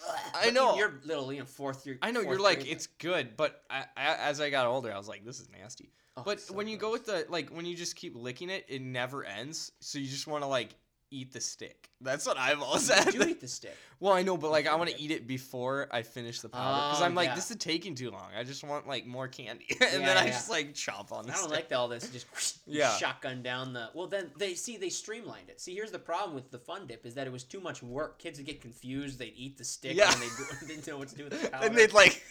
like, 0.07 0.19
I 0.35 0.51
know. 0.51 0.77
You're 0.77 1.01
little, 1.05 1.33
you 1.33 1.39
know, 1.41 1.47
fourth 1.47 1.87
year. 1.87 1.99
I 2.03 2.11
know 2.11 2.21
you're 2.21 2.39
like 2.39 2.61
grade, 2.61 2.71
it's 2.73 2.87
good, 2.87 3.37
but 3.37 3.63
I, 3.71 3.85
I, 3.97 4.15
as 4.17 4.41
I 4.43 4.51
got 4.51 4.67
older, 4.67 4.93
I 4.93 4.99
was 4.99 5.09
like, 5.09 5.25
this 5.25 5.41
is 5.41 5.49
nasty. 5.59 5.91
oh, 6.19 6.23
but 6.25 6.41
so 6.41 6.53
when 6.53 6.69
you 6.69 6.77
go 6.77 6.91
with 6.93 7.07
the 7.07 7.25
like 7.31 7.49
when 7.51 7.65
you 7.65 7.75
just 7.75 7.97
keep 7.97 8.15
licking 8.15 8.51
it, 8.51 8.67
it 8.69 8.83
never 8.83 9.25
ends. 9.25 9.73
So 9.81 9.99
you 9.99 10.07
just 10.07 10.27
want 10.27 10.43
to 10.43 10.49
like 10.49 10.75
eat 11.11 11.33
the 11.33 11.41
stick. 11.41 11.89
That's 12.01 12.27
what 12.27 12.37
I've 12.37 12.61
always 12.61 12.89
You 12.89 12.95
said. 12.97 13.13
do 13.13 13.23
eat 13.23 13.41
the 13.41 13.49
stick. 13.49 13.77
well, 14.01 14.13
I 14.13 14.23
know, 14.23 14.37
but 14.37 14.51
like 14.51 14.67
I 14.67 14.75
want 14.75 14.91
to 14.91 15.01
eat 15.01 15.11
it 15.11 15.27
before 15.27 15.89
I 15.93 16.03
finish 16.03 16.41
the 16.41 16.49
powder 16.49 16.89
because 16.91 17.03
Oh, 17.03 17.05
I'm 17.05 17.15
like 17.15 17.29
yeah. 17.29 17.35
this 17.37 17.51
is 17.51 17.57
taking 17.57 17.95
too 17.95 18.11
long. 18.11 18.29
I 18.37 18.43
just 18.45 18.65
want 18.65 18.87
like 18.89 19.07
more 19.07 19.29
candy, 19.29 19.67
and 19.81 19.81
Yeah, 19.81 20.07
then 20.07 20.17
I 20.17 20.25
yeah. 20.27 20.33
just 20.33 20.51
like 20.51 20.75
chop 20.75 21.13
on 21.13 21.27
the 21.27 21.33
I 21.33 21.37
don't 21.37 21.45
stick. 21.45 21.71
like 21.71 21.79
all 21.79 21.89
this. 21.89 22.09
Just 22.11 22.59
Yeah. 22.67 22.91
shotgun 22.97 23.43
down 23.43 23.73
the. 23.73 23.91
Well, 23.95 24.07
then 24.09 24.31
they 24.39 24.55
see 24.55 24.77
they 24.77 24.89
streamlined 24.91 25.49
it. 25.49 25.61
See, 25.61 25.75
here's 25.75 25.91
the 25.93 25.99
problem 25.99 26.35
with 26.35 26.51
the 26.51 26.59
fun 26.59 26.87
dip 26.87 27.07
is 27.07 27.15
that 27.15 27.27
it 27.27 27.33
was 27.33 27.45
too 27.45 27.61
much 27.61 27.83
work. 27.83 28.19
Kids 28.19 28.39
would 28.39 28.47
get 28.47 28.61
confused. 28.61 29.19
They'd 29.19 29.35
eat 29.37 29.57
the 29.57 29.65
stick 29.65 29.97
Yeah. 29.97 30.13
and 30.13 30.21
they 30.21 30.67
didn't 30.75 30.87
know 30.87 30.99
what 30.99 31.09
to 31.09 31.15
do 31.17 31.25
with 31.25 31.41
the 31.43 31.49
powder. 31.49 31.67
and 31.67 31.77
they'd 31.77 31.93
like, 31.93 32.23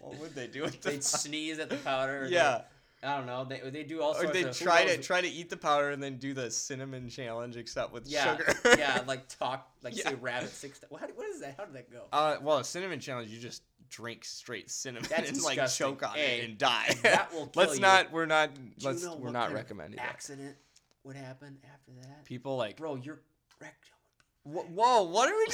what 0.00 0.18
would 0.20 0.34
they 0.34 0.46
do 0.46 0.62
with 0.62 0.80
the? 0.80 0.90
they'd 0.90 1.04
sneeze 1.04 1.58
at 1.58 1.68
the 1.68 1.76
powder. 1.76 2.24
or 2.24 2.28
they- 2.28 2.34
yeah, 2.36 2.62
I 3.02 3.16
don't 3.16 3.26
know. 3.26 3.44
They 3.44 3.60
they 3.70 3.84
do 3.84 4.02
all 4.02 4.10
or 4.10 4.14
sorts 4.22 4.32
they'd 4.32 4.46
of. 4.46 4.58
try 4.58 4.84
to 4.84 4.96
try 5.00 5.20
to 5.20 5.28
eat 5.28 5.50
the 5.50 5.56
powder 5.56 5.90
and 5.90 6.02
then 6.02 6.16
do 6.18 6.34
the 6.34 6.50
cinnamon 6.50 7.08
challenge, 7.08 7.56
except 7.56 7.92
with 7.92 8.08
Yeah, 8.08 8.36
sugar. 8.36 8.54
yeah, 8.78 9.02
like 9.06 9.28
talk, 9.28 9.70
like 9.82 9.96
Yeah. 9.96 10.08
say 10.10 10.14
rabbit 10.16 10.50
six. 10.50 10.80
What, 10.88 11.02
what 11.14 11.28
is 11.28 11.40
that? 11.40 11.54
How 11.56 11.64
did 11.64 11.74
that 11.74 11.92
go? 11.92 12.06
Uh, 12.12 12.36
well, 12.42 12.58
a 12.58 12.64
cinnamon 12.64 12.98
challenge, 12.98 13.30
you 13.30 13.38
just 13.38 13.62
drink 13.88 14.24
straight 14.24 14.68
cinnamon 14.70 15.08
That's 15.08 15.30
and 15.32 15.42
like 15.42 15.68
choke 15.70 16.02
on 16.02 16.14
Hey, 16.16 16.40
it 16.40 16.48
and 16.48 16.58
die. 16.58 16.92
that 17.04 17.32
will 17.32 17.46
kill 17.46 17.62
let's 17.62 17.76
you. 17.76 17.82
not. 17.82 18.10
We're 18.12 18.26
not. 18.26 18.54
Do 18.54 18.60
Let's. 18.88 19.04
know 19.04 19.14
we're 19.16 19.30
not 19.30 19.52
recommending 19.52 19.96
that. 19.98 20.06
Accident 20.08 20.56
would 21.04 21.16
happen 21.16 21.56
after 21.72 21.92
that. 22.02 22.24
People 22.24 22.56
like. 22.56 22.76
Bro, 22.76 22.96
you're 22.96 23.20
wrecked. 23.60 23.90
Wh- 24.42 24.68
Whoa! 24.72 25.04
What 25.04 25.28
are 25.30 25.36
we? 25.36 25.46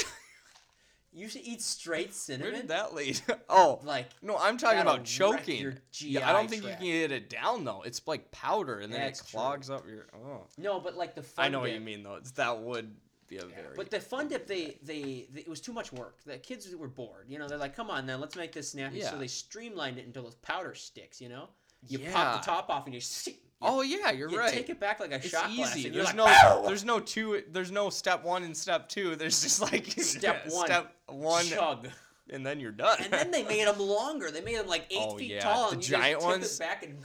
You 1.14 1.28
should 1.28 1.42
eat 1.42 1.62
straight 1.62 2.12
cinnamon. 2.12 2.52
Where 2.52 2.61
did 2.61 2.68
that 2.68 2.92
lead? 2.94 3.21
oh 3.49 3.80
Like 3.85 4.09
no, 4.21 4.37
I'm 4.37 4.59
talking 4.59 4.80
about 4.80 5.04
choking. 5.04 5.76
Yeah, 5.99 6.28
I 6.28 6.33
don't 6.33 6.50
think 6.50 6.62
tract. 6.64 6.83
you 6.83 6.90
can 6.92 7.00
get 7.09 7.12
it 7.12 7.30
down 7.30 7.64
though. 7.64 7.83
It's 7.83 8.02
like 8.06 8.30
powder, 8.33 8.80
and 8.80 8.92
then 8.92 9.00
That's 9.00 9.21
it 9.21 9.28
true. 9.28 9.38
clogs 9.40 9.71
up 9.71 9.87
your. 9.88 10.06
Oh. 10.14 10.42
no, 10.59 10.80
but 10.80 10.97
like 10.97 11.14
the 11.14 11.23
fun 11.23 11.44
I 11.44 11.49
know 11.49 11.61
what 11.61 11.73
you 11.73 11.80
mean 11.80 12.02
though. 12.02 12.16
It's, 12.16 12.33
that 12.33 12.59
would 12.61 12.92
be 13.28 13.37
a 13.37 13.42
Yeah, 13.42 13.54
very. 13.54 13.76
But 13.76 13.90
the 13.90 14.00
fun 14.00 14.28
dip, 14.28 14.47
they, 14.47 14.76
they 14.83 15.28
they 15.33 15.40
it 15.42 15.49
was 15.49 15.61
too 15.61 15.73
much 15.73 15.92
work. 15.92 16.18
The 16.26 16.37
kids 16.38 16.68
were 16.76 16.88
bored. 16.88 17.26
You 17.28 17.38
know, 17.38 17.47
they're 17.49 17.59
like, 17.59 17.76
"Come 17.76 17.90
on, 17.90 18.06
now 18.06 18.16
let's 18.16 18.35
make 18.37 18.52
this 18.52 18.71
snappy." 18.71 18.99
Yeah. 18.99 19.11
So 19.11 19.16
they 19.18 19.28
streamlined 19.28 19.99
it 19.99 20.06
into 20.06 20.21
those 20.21 20.35
powder 20.37 20.75
sticks. 20.75 21.21
You 21.21 21.28
know, 21.28 21.49
you 21.87 22.00
Yeah. 22.00 22.12
pop 22.12 22.40
the 22.42 22.44
top 22.50 22.71
off 22.71 22.87
and 22.87 22.94
you, 22.94 23.00
you 23.26 23.35
oh 23.63 23.83
yeah, 23.83 24.11
you're 24.11 24.31
you 24.31 24.39
right. 24.39 24.53
take 24.53 24.69
it 24.69 24.79
back 24.81 25.01
like 25.01 25.13
a 25.13 25.17
it's 25.17 25.29
shot 25.29 25.53
glass. 25.55 25.77
easy. 25.77 25.89
There's 25.89 26.07
like, 26.07 26.17
no. 26.17 26.27
"Pow!" 26.27 26.63
There's 26.67 26.85
no 26.85 27.01
two. 27.01 27.43
There's 27.51 27.71
no 27.71 27.91
step 27.91 28.25
one 28.25 28.43
and 28.45 28.57
step 28.57 28.89
two. 28.89 29.17
There's 29.17 29.43
just 29.43 29.61
like 29.61 29.87
Step 29.99 30.47
one, 30.51 30.67
Step 30.67 30.95
one, 31.07 31.45
chug. 31.47 31.89
and 32.31 32.45
then 32.47 32.61
you're 32.61 32.73
done. 32.73 32.99
And 33.03 33.13
then 33.13 33.31
they 33.31 33.43
made 33.55 33.67
them 33.67 33.79
longer. 33.79 34.31
They 34.31 34.41
made 34.41 34.57
them 34.57 34.67
like 34.67 34.87
eight 34.91 34.99
Oh, 35.01 35.17
feet 35.17 35.31
yeah. 35.33 35.41
tall. 35.41 35.69
The 35.71 35.75
and 35.75 35.83
giant 35.83 36.23
ones? 36.23 36.59
Back 36.59 36.83
and 36.85 36.99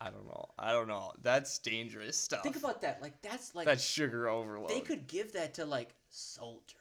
I 0.00 0.10
don't 0.10 0.26
know. 0.26 0.46
I 0.58 0.72
don't 0.72 0.86
know. 0.88 1.12
That's 1.22 1.58
dangerous 1.58 2.16
stuff. 2.16 2.42
think 2.42 2.56
about 2.56 2.80
that. 2.82 3.02
Like 3.02 3.20
that's 3.22 3.54
like 3.54 3.66
That's 3.66 3.84
sugar 3.84 4.28
overload. 4.28 4.70
they 4.70 4.80
could 4.80 5.06
give 5.08 5.32
that 5.32 5.54
to 5.54 5.64
like 5.64 5.94
soldiers. 6.10 6.74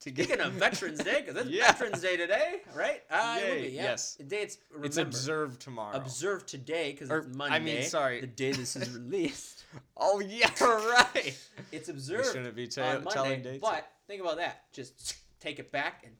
To 0.00 0.10
get 0.10 0.26
Speaking 0.26 0.44
of 0.44 0.52
Veterans 0.52 0.98
Day, 1.02 1.22
because 1.24 1.40
it's 1.40 1.50
Yeah. 1.54 1.72
Veterans 1.72 2.02
Day 2.02 2.16
today, 2.18 2.60
right? 2.74 3.02
Uh, 3.10 3.38
Yay, 3.40 3.62
be, 3.62 3.68
yeah. 3.74 3.82
yes. 3.84 4.14
The 4.16 4.24
day 4.24 4.42
it's 4.42 4.58
remember. 4.70 4.86
It's 4.86 4.96
observed 4.98 5.60
tomorrow. 5.62 5.96
observed 5.96 6.46
today 6.46 6.92
because 6.92 7.10
it's 7.10 7.34
Monday. 7.34 7.56
I 7.56 7.58
mean, 7.58 7.82
sorry. 7.84 8.20
the 8.20 8.26
day 8.26 8.52
this 8.52 8.76
is 8.76 8.90
released. 8.98 9.64
oh 9.96 10.20
yeah, 10.20 10.50
right. 10.60 11.38
It's 11.72 11.88
We 11.88 11.94
observed 11.94 12.26
shouldn't 12.32 12.54
be 12.54 12.64
on 12.64 12.68
ta- 12.68 12.92
Monday. 12.96 13.10
telling 13.10 13.42
dates. 13.42 13.58
But 13.62 13.88
think 14.06 14.20
about 14.20 14.36
that. 14.36 14.70
Just 14.72 15.16
take 15.40 15.58
it 15.58 15.72
back 15.72 16.04
and 16.04 16.14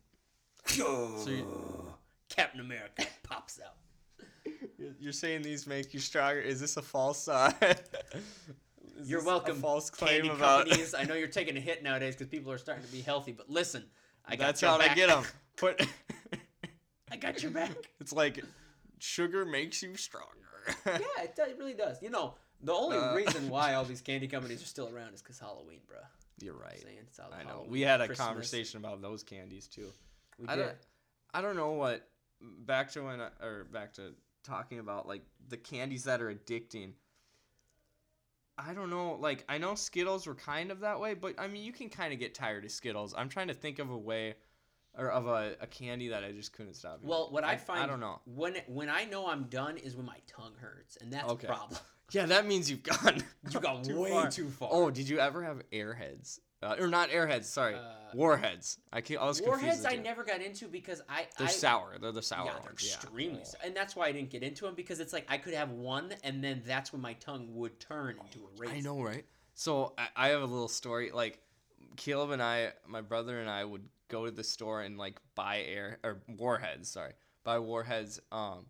So 0.67 1.29
you- 1.31 1.93
Captain 2.31 2.61
America 2.61 3.05
pops 3.23 3.61
out. 3.65 3.75
You're- 4.99 5.13
saying 5.13 5.43
these 5.43 5.67
make 5.67 5.93
you 5.93 6.01
stronger. 6.01 6.41
Is 6.41 6.59
this 6.59 6.79
a 6.79 6.83
false? 6.83 7.29
Uh, 7.29 7.53
is 9.01 9.09
You're 9.11 9.25
welcome. 9.25 9.57
False 9.57 9.91
claim 9.91 10.23
Candy 10.23 10.29
about. 10.31 10.67
companies. 10.67 10.95
I 10.99 11.05
know 11.05 11.15
you're 11.15 11.29
taking 11.29 11.57
a 11.57 11.61
hit 11.61 11.83
nowadays 11.83 12.15
because 12.15 12.29
people 12.29 12.51
are 12.53 12.59
starting 12.59 12.85
to 12.85 12.93
be 12.93 13.01
healthy. 13.01 13.33
But 13.33 13.49
listen, 13.51 13.85
I 14.27 14.37
got 14.37 14.47
That's 14.47 14.61
how 14.61 14.79
back. 14.79 14.93
I 14.93 14.95
get 14.95 15.09
them. 15.09 15.25
Put. 15.57 15.87
I 17.11 17.17
got 17.17 17.43
your 17.43 17.53
back. 17.53 17.71
it's 18.01 18.13
like 18.13 18.43
sugar 18.99 19.45
makes 19.45 19.83
you 19.83 19.97
stronger. 19.97 20.31
yeah, 20.87 20.99
it, 21.23 21.57
really 21.59 21.75
does. 21.75 22.03
You 22.03 22.11
know, 22.11 22.35
the 22.63 22.73
only 22.73 22.97
Uh, 22.97 23.15
reason 23.15 23.49
why 23.49 23.75
all 23.75 23.85
these 23.85 24.01
candy 24.01 24.27
companies 24.27 24.63
are 24.63 24.67
still 24.67 24.89
around 24.89 25.15
is 25.15 25.23
because 25.23 25.39
Halloween, 25.39 25.81
bro. 25.87 25.99
You're 26.41 26.55
right. 26.55 26.81
Saying 26.83 26.97
it's 27.03 27.19
all 27.21 27.33
I 27.33 27.43
know. 27.43 27.49
Halloween, 27.49 27.71
We 27.71 27.81
had 27.83 28.01
a 28.01 28.07
Christmas. 28.07 28.27
conversation 28.27 28.79
about 28.79 29.01
those 29.03 29.23
candies 29.23 29.69
too. 29.69 29.93
We 30.39 30.49
I 30.49 30.57
did. 30.57 30.63
don't. 30.65 30.77
I 31.35 31.41
don't 31.43 31.57
know 31.57 31.73
what. 31.73 32.09
Back 32.41 32.91
to 32.93 33.03
when, 33.03 33.21
I, 33.21 33.29
or 33.43 33.65
back 33.73 33.95
to 33.95 34.15
talking 34.43 34.79
about 34.79 35.07
like 35.07 35.23
the 35.49 35.57
candies 35.57 36.05
that 36.05 36.21
are 36.21 36.35
addicting. 36.35 36.93
I 38.57 38.73
don't 38.73 38.91
know. 38.91 39.17
Like 39.21 39.45
I 39.49 39.59
know 39.59 39.75
Skittles 39.75 40.27
were 40.27 40.35
kind 40.35 40.71
of 40.71 40.81
that 40.81 41.01
way, 41.01 41.15
but 41.15 41.35
I 41.39 41.49
mean 41.49 41.65
you 41.65 41.73
can 41.73 41.89
kind 41.89 42.13
of 42.13 42.19
get 42.19 42.35
tired 42.35 42.65
of 42.65 42.71
Skittles. 42.71 43.15
I'm 43.17 43.29
trying 43.29 43.49
to 43.49 43.55
think 43.55 43.79
of 43.79 43.91
a 43.91 43.99
way, 43.99 44.35
or 44.97 45.11
of 45.11 45.27
a, 45.27 45.57
a 45.61 45.67
candy 45.67 46.09
that 46.09 46.23
I 46.23 46.33
just 46.33 46.53
couldn't 46.53 46.75
stop. 46.75 46.99
eating. 46.99 47.09
Well, 47.09 47.31
what 47.31 47.43
I, 47.45 47.57
find 47.57 47.83
I 47.83 47.87
don't 47.87 48.01
know. 48.01 48.21
when 48.27 48.57
when 48.67 48.89
I 48.89 49.05
know 49.07 49.27
I'm 49.27 49.45
done 49.45 49.77
is 49.77 49.97
when 49.97 50.07
my 50.07 50.19
tongue 50.27 50.55
hurts, 50.61 50.97
and 51.01 51.13
that's 51.13 51.29
Okay. 51.31 51.47
a 51.47 51.51
problem. 51.51 51.81
Yeah, 52.13 52.27
that 52.27 52.47
means 52.47 52.71
you've 52.71 52.83
gone. 52.83 53.23
You 53.51 53.61
got 53.61 53.85
too 53.85 54.01
way 54.01 54.11
far. 54.11 54.31
too 54.31 54.49
far. 54.49 54.69
Oh, 54.73 54.91
did 54.91 55.07
you 55.09 55.19
ever 55.19 55.43
have 55.45 55.63
Airheads? 55.71 56.41
Uh, 56.63 56.77
or 56.79 56.89
not 56.89 57.11
Airheads? 57.11 57.45
Sorry, 57.45 57.75
Uh, 57.75 57.81
Warheads. 58.15 58.79
I, 58.91 59.03
can, 59.03 59.19
I 59.19 59.25
was. 59.27 59.43
Warheads 59.43 59.85
I 59.85 59.97
never 59.97 60.25
got 60.25 60.41
into 60.41 60.67
because 60.67 61.03
I 61.11 61.27
They're 61.37 61.47
I, 61.49 61.51
sour. 61.51 61.99
They're 62.01 62.11
the 62.13 62.23
sour 62.23 62.47
yeah, 62.47 62.53
they're 62.55 62.63
ones. 62.63 62.87
yeah. 62.89 62.95
extremely 62.95 63.41
Oh. 63.41 63.45
sour. 63.45 63.61
and 63.67 63.77
that's 63.77 63.95
why 63.95 64.07
I 64.07 64.13
didn't 64.13 64.31
get 64.31 64.43
into 64.43 64.65
them 64.65 64.75
because 64.75 64.99
it's 64.99 65.13
like 65.13 65.27
I 65.29 65.37
could 65.37 65.53
have 65.53 65.71
one, 65.73 66.15
and 66.23 66.43
then 66.43 66.63
that's 66.67 66.91
when 66.93 67.03
my 67.03 67.13
tongue 67.15 67.49
would 67.55 67.79
turn 67.81 68.17
into 68.19 68.47
a 68.47 68.49
raisin. 68.59 68.77
I 68.79 68.81
know, 68.81 69.03
right? 69.03 69.27
So 69.53 69.93
I, 69.99 70.09
I 70.17 70.29
have 70.29 70.41
a 70.41 70.47
little 70.47 70.69
story. 70.69 71.11
Like 71.13 71.39
Caleb 71.97 72.31
and 72.31 72.43
I, 72.43 72.73
my 72.87 73.03
brother 73.03 73.41
and 73.41 73.51
I 73.51 73.63
would 73.65 73.85
go 74.09 74.25
to 74.25 74.31
the 74.31 74.45
store 74.45 74.81
and 74.83 74.97
like 74.97 75.21
buy 75.35 75.61
air 75.63 75.99
or 76.03 76.23
warheads. 76.39 76.89
Sorry, 76.89 77.13
buy 77.45 77.59
warheads. 77.59 78.21
Um, 78.33 78.65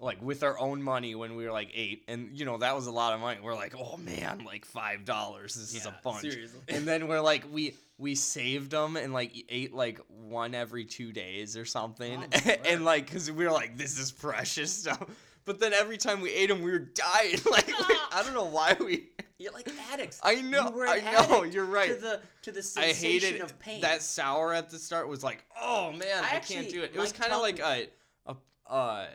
like 0.00 0.20
with 0.20 0.42
our 0.42 0.58
own 0.58 0.82
money 0.82 1.14
when 1.14 1.36
we 1.36 1.44
were 1.44 1.52
like 1.52 1.70
eight, 1.74 2.04
and 2.08 2.30
you 2.38 2.44
know 2.44 2.58
that 2.58 2.74
was 2.74 2.86
a 2.86 2.90
lot 2.90 3.14
of 3.14 3.20
money. 3.20 3.38
We're 3.42 3.54
like, 3.54 3.74
oh 3.78 3.96
man, 3.96 4.42
like 4.44 4.64
five 4.64 5.04
dollars. 5.04 5.54
This 5.54 5.74
is 5.74 5.86
a 5.86 5.94
bunch. 6.02 6.22
seriously. 6.22 6.60
And 6.68 6.86
then 6.86 7.08
we're 7.08 7.20
like, 7.20 7.44
we 7.52 7.74
we 7.98 8.14
saved 8.14 8.72
them 8.72 8.96
and 8.96 9.12
like 9.12 9.32
ate 9.48 9.72
like 9.72 10.00
one 10.08 10.54
every 10.54 10.84
two 10.84 11.12
days 11.12 11.56
or 11.56 11.64
something, 11.64 12.24
Oh, 12.34 12.50
and 12.66 12.84
like 12.84 13.06
because 13.06 13.30
we 13.30 13.44
were 13.44 13.52
like, 13.52 13.76
this 13.76 13.98
is 13.98 14.10
precious 14.12 14.72
stuff. 14.72 15.02
But 15.46 15.60
then 15.60 15.74
every 15.74 15.98
time 15.98 16.20
we 16.22 16.32
ate 16.32 16.48
them, 16.48 16.62
we 16.62 16.70
were 16.72 16.78
dying. 16.78 17.36
Like 17.50 17.66
we, 17.66 17.96
I 18.12 18.22
don't 18.24 18.34
know 18.34 18.46
why 18.46 18.76
we. 18.80 19.10
You're 19.38 19.52
like 19.52 19.68
addicts. 19.92 20.18
I 20.22 20.36
know. 20.36 20.72
I 20.88 21.00
know. 21.28 21.42
You're 21.42 21.66
right. 21.66 21.88
To 21.88 21.94
the 22.00 22.20
to 22.42 22.52
the 22.52 22.60
I 22.60 22.92
sensation 22.92 23.28
hated 23.30 23.40
of 23.42 23.58
pain. 23.58 23.80
that 23.82 24.00
sour 24.02 24.54
at 24.54 24.70
the 24.70 24.78
start. 24.78 25.06
Was 25.08 25.22
like, 25.22 25.44
oh 25.60 25.92
man, 25.92 26.24
I 26.24 26.28
I, 26.28 26.30
actually- 26.36 26.56
can't 26.56 26.70
do 26.70 26.82
it. 26.82 26.92
It 26.94 26.98
was 26.98 27.12
kind 27.12 27.32
of 27.32 27.42
like 27.42 27.58
a, 27.58 27.88
a, 28.26 28.36
uh 28.72 29.06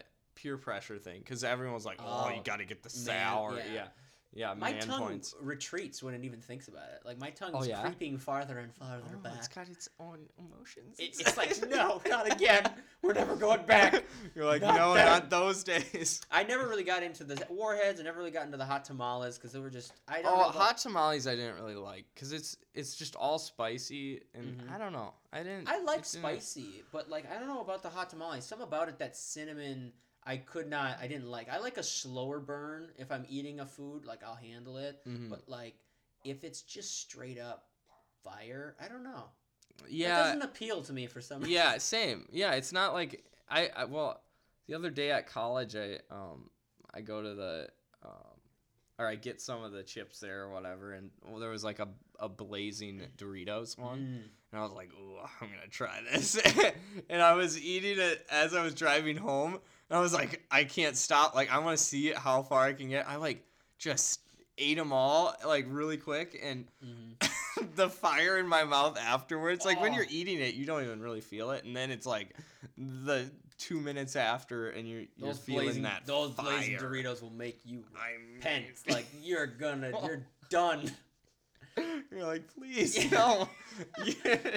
peer 0.41 0.57
pressure 0.57 0.97
thing 0.97 1.19
because 1.19 1.43
everyone 1.43 1.73
was 1.75 1.85
like, 1.85 1.99
oh, 2.03 2.29
you 2.29 2.37
Oh, 2.39 2.41
got 2.43 2.57
to 2.59 2.65
get 2.65 2.83
the 2.83 2.89
man, 3.05 3.05
sour. 3.05 3.57
yeah. 3.57 3.73
yeah. 3.73 3.87
Yeah, 4.31 4.53
My 4.53 4.73
man 4.73 4.81
tongue 4.83 4.99
points. 5.07 5.33
retreats 5.41 6.03
when 6.03 6.13
it 6.13 6.23
even 6.23 6.39
thinks 6.39 6.67
about 6.67 6.83
it. 6.93 6.99
Like 7.03 7.17
my 7.17 7.31
tongue's 7.31 7.55
Oh, 7.57 7.63
yeah? 7.63 7.81
creeping 7.81 8.19
farther 8.19 8.59
and 8.59 8.71
farther 8.75 9.01
Oh, 9.11 9.17
back. 9.17 9.33
it's 9.37 9.47
got 9.47 9.67
its 9.69 9.89
own 9.99 10.19
emotions. 10.37 10.99
It- 10.99 11.15
it's 11.19 11.35
like 11.35 11.67
no, 11.67 11.99
not 12.07 12.31
again. 12.31 12.63
We're 13.01 13.13
never 13.13 13.35
going 13.35 13.65
back. 13.65 14.03
You're 14.35 14.45
like, 14.45 14.61
Not 14.61 14.75
no, 14.75 14.93
that." 14.93 15.05
not 15.05 15.29
those 15.31 15.63
days. 15.63 16.21
I 16.31 16.43
never 16.43 16.67
really 16.67 16.83
got 16.83 17.01
into 17.01 17.23
the 17.23 17.43
warheads. 17.49 17.99
I 17.99 18.03
never 18.03 18.19
really 18.19 18.29
got 18.29 18.45
into 18.45 18.57
the 18.57 18.65
hot 18.65 18.85
tamales 18.85 19.39
because 19.39 19.51
they 19.51 19.59
were 19.59 19.71
just. 19.71 19.93
I 20.07 20.21
don't 20.21 20.31
Oh, 20.31 20.35
know. 20.35 20.41
about- 20.49 20.55
hot 20.55 20.77
tamales 20.77 21.25
I 21.25 21.33
didn't 21.35 21.55
really 21.55 21.73
like 21.75 22.05
because 22.13 22.31
it's 22.31 22.55
it's 22.75 22.95
just 22.95 23.15
all 23.15 23.39
spicy 23.39 24.21
and 24.35 24.61
Mhm. 24.61 24.71
I 24.71 24.77
don't 24.77 24.93
know. 24.93 25.11
I 25.33 25.39
didn't. 25.39 25.67
I 25.67 25.79
like 25.79 26.01
it 26.01 26.03
didn't- 26.03 26.21
spicy, 26.21 26.83
but 26.91 27.09
like 27.09 27.25
I 27.31 27.39
don't 27.39 27.47
know 27.47 27.61
about 27.61 27.81
the 27.81 27.89
hot 27.89 28.11
tamales. 28.11 28.45
Some 28.45 28.61
about 28.61 28.89
it 28.89 28.99
that 28.99 29.17
cinnamon 29.17 29.91
I 30.29 30.37
could 30.37 30.69
not. 30.69 30.97
I 31.01 31.07
didn't 31.07 31.27
like. 31.29 31.49
I 31.49 31.57
like 31.57 31.77
a 31.77 31.83
slower 31.83 32.39
burn 32.39 32.89
if 32.97 33.11
I'm 33.11 33.25
eating 33.27 33.59
a 33.59 33.65
food. 33.65 34.05
Like 34.05 34.21
I'll 34.23 34.35
handle 34.35 34.77
it. 34.77 35.01
Mhm. 35.07 35.29
But 35.29 35.49
like 35.49 35.75
if 36.23 36.43
it's 36.43 36.61
just 36.61 36.99
straight 37.01 37.39
up 37.39 37.67
fire, 38.23 38.75
I 38.79 38.87
don't 38.87 39.03
know. 39.03 39.23
Yeah, 39.87 40.19
It 40.19 40.23
doesn't 40.23 40.41
appeal 40.41 40.81
to 40.83 40.93
me 40.93 41.07
for 41.07 41.21
some 41.21 41.39
reason. 41.39 41.53
yeah, 41.53 41.77
same. 41.77 42.27
Yeah, 42.31 42.51
it's 42.53 42.71
not 42.71 42.93
like 42.93 43.23
I, 43.49 43.69
I 43.75 43.85
well, 43.85 44.21
the 44.67 44.75
other 44.75 44.89
day 44.89 45.11
at 45.11 45.27
college 45.27 45.75
I 45.75 45.99
um 46.11 46.49
I 46.93 47.01
go 47.01 47.21
to 47.23 47.33
the 47.33 47.67
um 48.03 48.37
or 48.99 49.07
I 49.07 49.15
get 49.15 49.39
some 49.41 49.63
of 49.63 49.71
the 49.71 49.81
chips 49.83 50.19
there 50.19 50.43
or 50.43 50.49
whatever 50.51 50.91
and 50.93 51.09
well, 51.25 51.39
there 51.39 51.49
was 51.49 51.63
like 51.63 51.79
a 51.79 51.87
a 52.19 52.27
blazing 52.29 53.01
Doritos 53.17 53.77
one 53.79 53.99
Mm. 53.99 54.29
and 54.51 54.61
I 54.61 54.63
was 54.63 54.73
like, 54.73 54.91
"Ooh, 54.93 55.17
I'm 55.41 55.47
gonna 55.47 55.67
try 55.71 56.01
this," 56.11 56.37
and 57.09 57.21
I 57.21 57.33
was 57.33 57.57
eating 57.59 57.97
it 57.99 58.25
as 58.29 58.53
I 58.53 58.61
was 58.61 58.73
driving 58.75 59.15
home 59.15 59.59
and 59.89 59.97
I 59.97 60.01
was 60.01 60.13
like, 60.13 60.43
I 60.51 60.63
can't 60.63 60.95
stop. 60.95 61.35
Like 61.35 61.51
I 61.51 61.59
want 61.59 61.77
to 61.77 61.83
see 61.83 62.11
how 62.11 62.43
far 62.43 62.63
I 62.63 62.73
can 62.73 62.89
get. 62.89 63.07
I 63.07 63.15
like 63.17 63.43
just 63.77 64.21
ate 64.57 64.77
them 64.77 64.91
all 64.91 65.33
like 65.45 65.65
really 65.69 65.97
quick 65.97 66.39
and 66.43 66.65
Mhm. 66.85 67.29
the 67.75 67.89
fire 67.89 68.37
in 68.37 68.47
my 68.47 68.63
mouth 68.63 68.97
afterwards. 68.99 69.65
Like 69.65 69.79
when 69.81 69.93
Oh. 69.93 69.95
you're 69.97 70.07
eating 70.09 70.39
it, 70.39 70.53
you 70.55 70.65
don't 70.65 70.83
even 70.83 71.01
really 71.01 71.21
feel 71.21 71.51
it, 71.51 71.63
and 71.63 71.75
then 71.75 71.91
it's 71.91 72.05
like 72.05 72.35
the 72.77 73.29
two 73.57 73.79
minutes 73.79 74.15
after, 74.15 74.69
and 74.69 74.87
you're 74.87 75.01
you're 75.17 75.29
Those 75.29 75.39
feeling 75.39 75.65
blazing, 75.65 75.83
that 75.83 76.05
those 76.05 76.33
fire. 76.33 76.45
blazing 76.45 76.77
Doritos 76.77 77.21
will 77.21 77.29
make 77.31 77.59
you 77.65 77.83
I'm 77.95 78.39
pence. 78.41 78.83
Like 78.89 79.05
you're 79.21 79.47
gonna, 79.47 79.91
you're 80.03 80.25
done. 80.49 80.89
you're 82.11 82.25
like, 82.25 82.43
please 82.53 82.97
Yeah. 83.05 83.09
no. 83.11 83.49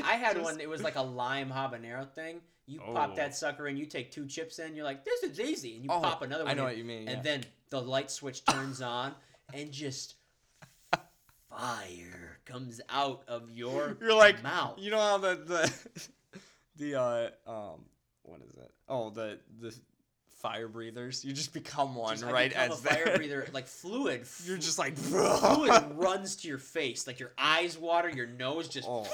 I 0.05 0.15
had 0.17 0.35
Just- 0.35 0.45
one. 0.45 0.61
It 0.61 0.69
was 0.69 0.83
like 0.83 0.97
a 0.97 1.03
lime 1.03 1.51
habanero 1.51 2.09
thing. 2.15 2.41
You 2.73 2.81
pop 2.81 3.11
Oh. 3.13 3.17
that 3.17 3.35
sucker 3.37 3.69
in. 3.69 3.77
You 3.77 3.87
take 3.87 4.11
two 4.11 4.27
chips 4.27 4.59
in. 4.59 4.75
You're 4.75 4.85
like, 4.85 5.05
this 5.05 5.23
is 5.23 5.39
easy, 5.39 5.75
and 5.77 5.85
you 5.85 5.91
Oh, 5.93 6.01
pop 6.01 6.23
another 6.23 6.45
one. 6.45 6.51
I 6.51 6.55
know 6.55 6.63
in, 6.63 6.69
what 6.69 6.77
you 6.79 6.85
mean. 6.85 7.07
and 7.09 7.19
yeah. 7.19 7.23
then 7.23 7.45
the 7.71 7.81
light 7.83 8.11
switch 8.11 8.45
turns 8.47 8.81
on, 8.81 9.15
and 9.53 9.71
just 9.71 10.15
fire 11.49 12.39
comes 12.45 12.81
out 12.89 13.23
of 13.29 13.51
your 13.51 13.97
you're 14.01 14.15
like, 14.15 14.43
mouth. 14.43 14.79
you 14.79 14.91
know 14.91 14.99
how 15.01 15.19
the 15.19 15.35
the 15.35 16.41
the 16.77 16.95
uh 17.01 17.29
um 17.47 17.85
what 18.23 18.41
is 18.49 18.57
it? 18.57 18.71
Oh, 18.89 19.11
the 19.11 19.39
the 19.61 19.75
fire 20.39 20.69
breathers. 20.69 21.25
You 21.25 21.33
just 21.33 21.53
become 21.53 21.95
one 21.95 22.17
Just, 22.17 22.25
right 22.25 22.51
become 22.51 22.73
as 22.73 22.79
a 22.81 22.83
fire 22.89 23.05
they're- 23.05 23.17
breather, 23.17 23.47
like 23.53 23.67
fluid. 23.67 24.27
You're 24.45 24.57
just 24.59 24.79
like 24.79 24.97
fluid 24.97 25.85
runs 25.95 26.37
to 26.37 26.49
your 26.49 26.59
face, 26.59 27.07
like 27.07 27.21
your 27.21 27.33
eyes 27.37 27.77
water, 27.79 28.09
your 28.09 28.27
nose 28.27 28.69
just. 28.69 28.89
Oh. 28.89 29.07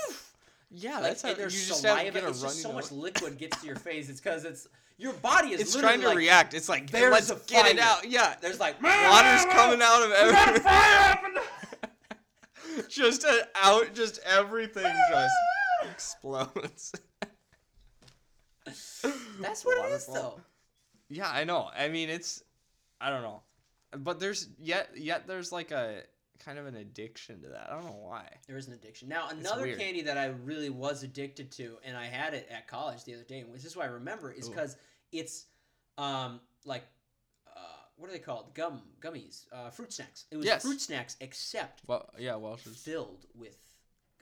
Yeah, 0.70 0.94
Like, 0.94 1.02
that's 1.04 1.22
how 1.22 1.28
you 1.30 1.34
there's 1.36 1.54
just 1.54 1.80
saliva. 1.80 2.04
have 2.04 2.14
to 2.14 2.20
get 2.20 2.24
a 2.24 2.28
it's 2.28 2.42
just 2.42 2.60
so 2.62 2.72
much 2.72 2.92
liquid 2.92 3.38
gets 3.38 3.60
to 3.60 3.66
your 3.66 3.76
face. 3.76 4.08
It's 4.10 4.20
because 4.20 4.44
it's 4.44 4.66
your 4.98 5.12
body 5.14 5.48
is 5.52 5.60
It's 5.60 5.76
trying 5.76 6.00
to 6.02 6.08
like, 6.08 6.16
react. 6.18 6.52
It's 6.54 6.68
like 6.68 6.90
"There's 6.90 7.12
let's 7.12 7.30
a 7.30 7.40
get 7.46 7.66
it 7.66 7.78
out. 7.78 8.08
Yeah, 8.08 8.34
There's 8.40 8.60
like 8.60 8.80
water's 8.82 9.44
coming 9.46 9.80
out 9.82 10.02
of 10.02 10.08
We 10.10 10.32
got 10.32 10.48
every. 10.48 10.60
fire 10.60 11.12
up 11.12 11.24
in 11.24 11.34
the- 11.34 12.84
just 12.88 13.24
out, 13.54 13.94
just 13.94 14.18
everything 14.26 14.92
just 15.10 15.34
explodes. 15.90 16.92
That's 19.40 19.64
what 19.64 19.88
it 19.88 19.92
is, 19.94 20.06
though. 20.06 20.40
Yeah, 21.08 21.30
I 21.30 21.44
know. 21.44 21.70
I 21.76 21.88
mean, 21.88 22.10
it's 22.10 22.42
I 23.00 23.10
don't 23.10 23.22
know, 23.22 23.42
but 23.96 24.20
there's 24.20 24.48
yet 24.60 24.90
yet 24.96 25.26
there's 25.26 25.52
like 25.52 25.70
a 25.70 26.02
kind 26.48 26.58
of 26.58 26.66
an 26.66 26.76
addiction 26.76 27.42
to 27.42 27.48
that. 27.48 27.68
I 27.70 27.74
don't 27.74 27.84
know 27.84 28.00
why. 28.00 28.26
There 28.46 28.56
is 28.56 28.68
an 28.68 28.72
addiction. 28.72 29.06
Now, 29.08 29.28
another 29.28 29.74
candy 29.76 30.00
that 30.02 30.16
I 30.16 30.26
really 30.44 30.70
was 30.70 31.02
addicted 31.02 31.50
to, 31.52 31.76
and 31.84 31.94
I 31.94 32.06
had 32.06 32.32
it 32.32 32.48
at 32.50 32.66
college 32.66 33.04
the 33.04 33.12
other 33.14 33.22
day, 33.24 33.40
and 33.40 33.54
this 33.54 33.66
is 33.66 33.76
why 33.76 33.84
I 33.84 33.88
remember, 33.88 34.32
is 34.32 34.48
because 34.48 34.76
it's 35.12 35.44
um 35.98 36.40
like 36.64 36.84
uh, 37.54 37.60
what 37.96 38.08
are 38.08 38.12
they 38.12 38.18
called? 38.18 38.54
Gum 38.54 38.80
gummies, 39.00 39.44
uh, 39.52 39.68
fruit 39.68 39.92
snacks. 39.92 40.24
It 40.30 40.36
was 40.38 40.46
Yes. 40.46 40.62
fruit 40.62 40.80
snacks, 40.80 41.16
except 41.20 41.82
Well, 41.86 42.08
yeah, 42.18 42.36
Welch's. 42.36 42.76
filled 42.78 43.26
with 43.34 43.56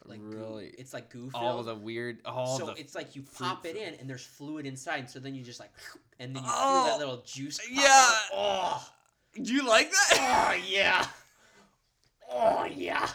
like 0.05 0.21
goo. 0.21 0.37
Really? 0.37 0.67
It's 0.79 0.93
like 0.93 1.11
goo 1.11 1.31
All 1.33 1.63
filled. 1.63 1.67
the 1.69 1.75
weird. 1.77 2.19
All 2.25 2.59
so 2.59 2.67
the. 2.67 2.73
it's 2.81 2.95
like 2.97 3.15
you 3.15 3.23
pop 3.39 3.67
it 3.67 3.77
in, 3.77 3.95
and 4.01 4.11
there's 4.11 4.25
fluid 4.25 4.67
inside, 4.67 4.99
and 5.01 5.11
so 5.11 5.21
then 5.21 5.35
you 5.37 5.43
just 5.45 5.61
like, 5.61 5.71
and 6.19 6.35
then 6.35 6.43
you 6.43 6.49
feel 6.49 6.59
Oh, 6.61 6.87
that 6.87 6.99
little 6.99 7.23
juice. 7.25 7.59
pop 7.59 7.69
yeah. 7.71 7.83
out. 7.89 8.15
Oh. 8.33 8.89
Do 9.43 9.53
you 9.53 9.69
like 9.69 9.91
that? 9.91 10.55
Oh 10.59 10.65
yeah. 10.67 11.07
Oh 12.31 12.65
yeah. 12.65 13.09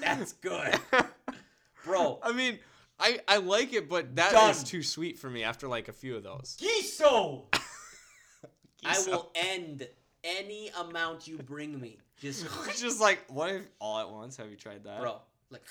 That's 0.00 0.32
good. 0.34 0.74
Bro. 1.84 2.20
I 2.22 2.32
mean, 2.32 2.58
I 2.98 3.18
I 3.26 3.38
like 3.38 3.72
it, 3.72 3.88
but 3.88 4.16
that 4.16 4.32
is 4.50 4.58
Done. 4.58 4.64
too 4.64 4.82
sweet 4.82 5.18
for 5.18 5.30
me 5.30 5.44
after 5.44 5.68
like 5.68 5.88
a 5.88 5.92
few 5.92 6.16
of 6.16 6.22
those. 6.22 6.56
Giso. 6.58 7.46
I 8.84 8.98
will 9.06 9.30
end 9.34 9.88
any 10.22 10.70
amount 10.78 11.26
you 11.26 11.38
bring 11.38 11.80
me. 11.80 11.98
Just 12.20 12.46
just 12.78 13.00
like, 13.00 13.20
what 13.28 13.50
if 13.50 13.62
all 13.80 13.98
at 13.98 14.10
once? 14.10 14.36
Have 14.36 14.50
you 14.50 14.56
tried 14.56 14.84
that? 14.84 15.00
bro. 15.00 15.20
Like. 15.50 15.62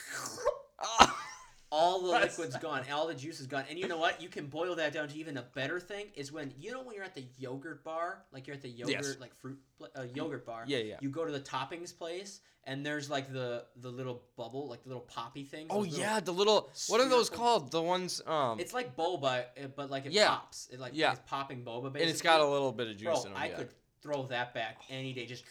All 1.78 2.02
the 2.02 2.08
liquid's 2.10 2.58
gone, 2.58 2.84
all 2.92 3.08
the 3.08 3.14
juice 3.14 3.40
is 3.40 3.48
gone. 3.48 3.64
And 3.70 3.78
you 3.78 3.88
know 3.88 3.98
what? 3.98 4.22
You 4.22 4.30
can 4.30 4.48
boil 4.48 4.76
that 4.76 4.94
down 4.94 5.08
to 5.10 5.18
even 5.18 5.38
a 5.38 5.44
better 5.54 5.80
thing 5.80 6.08
is 6.16 6.32
when 6.32 6.52
you 6.58 6.72
know 6.72 6.82
when 6.82 6.96
you're 6.96 7.04
at 7.04 7.14
the 7.16 7.26
yogurt 7.38 7.84
bar, 7.84 8.24
like 8.32 8.48
you're 8.48 8.56
at 8.56 8.62
the 8.62 8.70
yogurt 8.70 8.96
Yes. 8.96 9.18
like 9.20 9.36
fruit 9.36 9.60
uh, 9.96 10.04
yogurt 10.14 10.46
bar. 10.46 10.64
Yeah, 10.68 10.80
yeah. 10.80 10.96
You 11.02 11.10
go 11.10 11.26
to 11.26 11.32
the 11.32 11.40
toppings 11.40 11.96
place 11.96 12.42
and 12.64 12.86
there's 12.86 13.10
like 13.10 13.32
the 13.32 13.66
the 13.78 13.90
little 13.90 14.24
bubble, 14.36 14.68
like 14.68 14.82
the 14.84 14.90
little 14.90 15.04
poppy 15.04 15.44
thing. 15.44 15.68
Oh 15.70 15.84
yeah, 15.84 16.20
the 16.20 16.34
little. 16.34 16.70
What 16.88 17.00
are 17.00 17.08
those 17.10 17.30
called? 17.30 17.72
The 17.72 17.82
ones. 17.82 18.22
Um. 18.26 18.60
It's 18.60 18.74
like 18.74 18.96
boba, 18.96 19.42
uh, 19.42 19.68
but 19.76 19.90
like 19.92 20.06
it 20.06 20.12
Yeah. 20.14 20.30
pops. 20.30 20.68
It 20.72 20.80
like 20.80 20.94
Yeah. 20.96 21.12
it's 21.12 21.22
popping 21.28 21.64
boba 21.64 21.84
basically. 21.84 22.02
and 22.02 22.10
it's 22.10 22.22
got 22.22 22.42
a 22.42 22.46
little 22.48 22.72
bit 22.72 22.88
of 22.88 22.98
juice 22.98 23.06
Bro, 23.06 23.24
in 23.24 23.34
them. 23.34 23.42
I 23.42 23.50
yeah. 23.50 23.56
could 23.58 23.70
throw 24.02 24.24
that 24.28 24.54
back 24.54 24.82
any 24.90 25.14
day. 25.14 25.26
Just, 25.26 25.44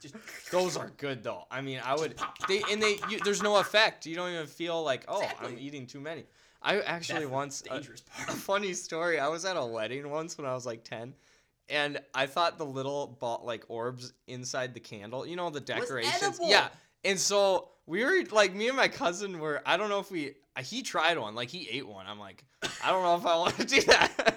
just 0.00 0.14
Those 0.50 0.76
are 0.76 0.90
good 0.96 1.22
though. 1.22 1.44
I 1.50 1.60
mean, 1.60 1.80
I 1.84 1.94
would. 1.94 2.16
pop, 2.16 2.38
pop, 2.38 2.48
They 2.48 2.62
and 2.70 2.82
they. 2.82 2.98
You, 3.08 3.18
there's 3.24 3.42
no 3.42 3.56
effect. 3.56 4.06
You 4.06 4.14
don't 4.16 4.32
even 4.32 4.46
feel 4.46 4.82
like, 4.82 5.04
oh, 5.08 5.26
I'm 5.40 5.56
eating 5.58 5.86
too 5.86 6.00
many. 6.00 6.24
I 6.62 6.80
actually 6.80 7.20
That's 7.20 7.30
once. 7.30 7.62
a- 7.66 7.68
part. 7.70 8.02
a 8.28 8.32
funny 8.32 8.72
story. 8.72 9.18
I 9.20 9.28
was 9.28 9.44
at 9.44 9.56
a 9.56 9.64
wedding 9.64 10.08
once 10.10 10.38
when 10.38 10.46
I 10.46 10.54
was 10.54 10.64
like 10.66 10.84
ten, 10.84 11.14
and 11.68 12.00
I 12.14 12.26
thought 12.26 12.56
the 12.58 12.64
little 12.66 13.16
ball, 13.20 13.42
like 13.44 13.64
orbs 13.68 14.12
inside 14.26 14.72
the 14.74 14.80
candle, 14.80 15.26
you 15.26 15.36
know, 15.36 15.50
the 15.50 15.60
decorations. 15.60 16.38
Yeah. 16.42 16.68
And 17.04 17.20
so 17.20 17.68
we 17.86 18.02
were 18.02 18.22
like, 18.32 18.54
me 18.54 18.68
and 18.68 18.76
my 18.76 18.88
cousin 18.88 19.38
were. 19.38 19.60
I 19.66 19.76
don't 19.76 19.90
know 19.90 19.98
if 20.00 20.10
we. 20.10 20.36
uh, 20.56 20.62
He 20.62 20.82
tried 20.82 21.18
one. 21.18 21.34
Like 21.34 21.50
he 21.50 21.68
ate 21.70 21.86
one. 21.86 22.06
I'm 22.06 22.18
like, 22.18 22.42
I 22.82 22.90
don't 22.90 23.02
know 23.02 23.16
if 23.16 23.26
I 23.26 23.36
want 23.36 23.56
to 23.58 23.64
do 23.76 23.82
that. 23.82 24.33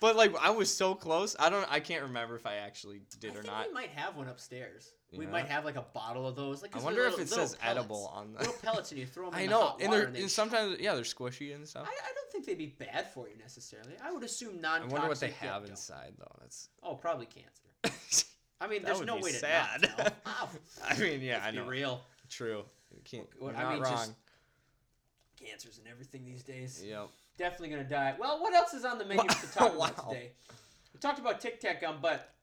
But 0.00 0.16
like 0.16 0.34
I 0.40 0.50
was 0.50 0.74
so 0.74 0.94
close. 0.94 1.36
I 1.38 1.50
don't. 1.50 1.66
I 1.70 1.80
can't 1.80 2.02
remember 2.02 2.34
if 2.36 2.46
I 2.46 2.56
actually 2.56 3.02
did 3.20 3.32
I 3.32 3.34
or 3.34 3.42
think 3.42 3.46
not. 3.54 3.66
we 3.68 3.72
might 3.74 3.90
have 3.90 4.16
one 4.16 4.28
upstairs. 4.28 4.92
We 5.16 5.26
might 5.26 5.46
have 5.46 5.64
like 5.64 5.74
a 5.76 5.84
bottle 5.92 6.26
of 6.26 6.36
those. 6.36 6.62
Like 6.62 6.76
I 6.76 6.80
wonder 6.80 7.00
they're 7.00 7.08
if 7.10 7.18
little- 7.18 7.24
it 7.24 7.28
says 7.48 7.56
pellets. 7.56 7.80
edible 7.80 8.10
on 8.14 8.32
the. 8.32 8.38
Little 8.38 8.54
pellets, 8.62 8.90
and 8.92 9.00
you 9.00 9.06
throw 9.06 9.26
them 9.30 9.34
I 9.38 9.42
in 9.42 9.50
know, 9.50 9.74
the 9.78 9.84
and 9.84 9.92
they're 9.92 10.04
and 10.04 10.14
they 10.14 10.20
and 10.22 10.30
sometimes 10.30 10.78
yeah 10.80 10.94
they're 10.94 11.02
squishy 11.04 11.54
and 11.54 11.66
stuff. 11.66 11.86
I 11.88 12.12
don't 12.14 12.30
think 12.32 12.46
they'd 12.46 12.56
be 12.58 12.74
bad 12.78 13.08
for 13.12 13.28
you 13.28 13.36
necessarily. 13.36 13.94
I 14.04 14.12
would 14.12 14.22
assume 14.22 14.58
I 14.58 14.60
non-toxic. 14.60 14.90
I 14.90 14.92
wonder 14.92 15.08
what 15.08 15.20
they 15.20 15.30
have 15.46 15.64
inside 15.64 16.12
though. 16.18 16.30
That's. 16.40 16.68
Oh, 16.82 16.94
probably 16.94 17.26
cancer. 17.26 18.26
I 18.60 18.68
mean, 18.68 18.82
there's 18.84 19.00
no 19.02 19.16
way 19.16 19.32
to 19.32 19.38
sad. 19.38 19.82
not 19.82 19.98
know. 19.98 20.12
Oh, 20.26 20.48
I 20.88 20.96
mean, 20.98 21.22
yeah, 21.22 21.42
I 21.44 21.50
know. 21.50 21.64
real. 21.66 22.02
True. 22.28 22.62
You 22.92 23.00
can't. 23.04 23.26
I 23.42 23.62
not 23.62 23.72
mean, 23.72 23.82
wrong. 23.82 23.92
just- 23.92 24.12
Cancers 25.42 25.78
and 25.78 25.88
everything 25.88 26.24
these 26.26 26.42
days. 26.42 26.82
Yep. 26.86 27.08
Definitely 27.38 27.70
gonna 27.70 27.84
die. 27.84 28.14
Well, 28.18 28.40
what 28.42 28.54
else 28.54 28.74
is 28.74 28.84
on 28.84 28.98
the 28.98 29.04
menu 29.04 29.26
to 29.26 29.52
talk 29.52 29.74
about 29.76 30.08
today? 30.10 30.32
We 30.92 31.00
talked 31.00 31.18
about 31.18 31.40
Tic 31.40 31.58
Tac 31.60 31.80
gum, 31.80 31.96
but 32.02 32.34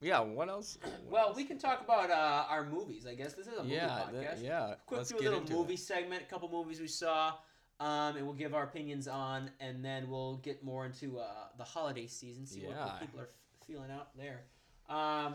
Yeah. 0.00 0.20
What 0.20 0.48
else? 0.48 0.78
What 0.82 0.92
well, 1.10 1.26
else? 1.28 1.36
we 1.36 1.44
can 1.44 1.58
talk 1.58 1.80
about 1.80 2.10
uh, 2.10 2.44
our 2.48 2.64
movies. 2.64 3.06
I 3.06 3.14
guess 3.14 3.32
this 3.34 3.46
is 3.48 3.58
a 3.58 3.62
movie 3.62 3.74
Yeah. 3.74 3.88
podcast. 3.88 4.12
that- 4.12 4.38
yeah. 4.38 4.74
Quick 4.86 4.98
Let's 4.98 5.10
do 5.10 5.18
a 5.18 5.22
little 5.22 5.44
movie 5.58 5.74
It. 5.74 5.80
segment, 5.80 6.22
a 6.22 6.26
couple 6.26 6.48
movies 6.48 6.80
we 6.80 6.86
saw, 6.86 7.34
um, 7.80 8.16
and 8.16 8.24
we'll 8.24 8.34
give 8.36 8.54
our 8.54 8.62
opinions 8.64 9.08
on, 9.08 9.50
and 9.60 9.84
then 9.84 10.08
we'll 10.08 10.36
get 10.36 10.62
more 10.62 10.86
into 10.86 11.18
uh, 11.18 11.24
the 11.56 11.64
holiday 11.64 12.06
season, 12.06 12.46
see 12.46 12.60
what, 12.60 12.76
what 12.76 13.00
people 13.00 13.20
are 13.20 13.24
f- 13.24 13.66
feeling 13.66 13.90
out 13.90 14.16
there. 14.16 14.42
Um, 14.88 15.34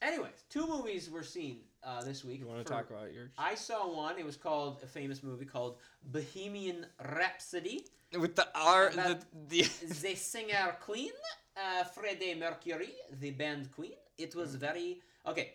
anyways, 0.00 0.44
two 0.48 0.66
movies 0.66 1.10
were 1.10 1.22
seen 1.24 1.60
uh, 1.84 2.02
this 2.02 2.24
week. 2.24 2.40
You 2.40 2.46
want 2.46 2.58
to 2.60 2.64
for- 2.64 2.70
talk 2.78 2.90
about 2.90 3.12
yours? 3.12 3.30
I 3.38 3.54
saw 3.54 3.94
one. 3.94 4.18
It 4.18 4.24
was 4.26 4.36
called 4.36 4.78
a 4.82 4.86
famous 4.86 5.22
movie 5.22 5.44
called 5.44 5.78
Bohemian 6.04 6.86
Rhapsody. 7.16 7.84
With 8.18 8.36
the 8.36 8.48
R, 8.54 8.90
the 8.94 9.18
the. 9.48 9.62
the 10.02 10.14
singer 10.14 10.76
Queen, 10.80 11.12
uh, 11.56 11.84
Freddie 11.84 12.34
Mercury, 12.34 12.94
the 13.20 13.30
band 13.32 13.70
Queen. 13.72 13.92
It 14.16 14.34
was 14.34 14.56
Mm. 14.56 14.60
very 14.60 15.00
Okay, 15.26 15.52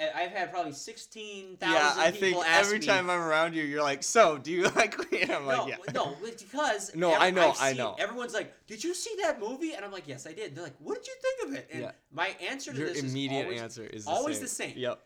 I- 0.00 0.12
I've 0.22 0.30
had 0.30 0.50
probably 0.50 0.72
sixteen 0.72 1.56
thousand 1.58 1.74
Yeah, 1.74 1.94
I 2.06 2.10
people 2.10 2.40
think 2.42 2.46
ask 2.52 2.64
every 2.66 2.78
me. 2.78 2.86
time 2.86 3.10
I'm 3.10 3.20
around 3.20 3.54
you, 3.54 3.62
you're 3.64 3.82
like, 3.82 4.02
so 4.02 4.38
do 4.38 4.50
you 4.50 4.62
like 4.76 4.96
Queen? 4.96 5.30
I'm 5.30 5.44
like, 5.46 5.58
no, 5.58 5.66
yeah. 5.68 5.76
no, 5.92 6.16
because 6.24 6.94
No, 6.96 7.12
ev- 7.14 7.20
I 7.20 7.30
know, 7.30 7.50
I've 7.50 7.60
I 7.60 7.68
seen- 7.68 7.76
know. 7.78 7.94
Everyone's 7.98 8.32
like, 8.34 8.52
"Did 8.66 8.82
you 8.82 8.94
see 8.94 9.14
that 9.22 9.38
movie?" 9.38 9.74
And 9.74 9.84
I'm 9.84 9.92
like, 9.92 10.08
"Yes, 10.08 10.26
I 10.26 10.32
did." 10.32 10.54
They're 10.54 10.64
like, 10.64 10.78
"What 10.78 10.94
did 10.96 11.06
you 11.06 11.14
think 11.20 11.48
of 11.48 11.54
it?" 11.58 11.68
And 11.72 11.82
Yeah. 11.82 11.90
my 12.10 12.28
answer 12.50 12.72
to 12.72 12.78
Your 12.78 12.88
this 12.88 13.02
immediate 13.02 13.40
is 13.40 13.44
always, 13.44 13.60
answer 13.60 13.84
is 13.84 14.04
the 14.06 14.10
always 14.10 14.36
same. 14.36 14.42
the 14.44 14.48
same. 14.48 14.78
Yep. 14.78 15.02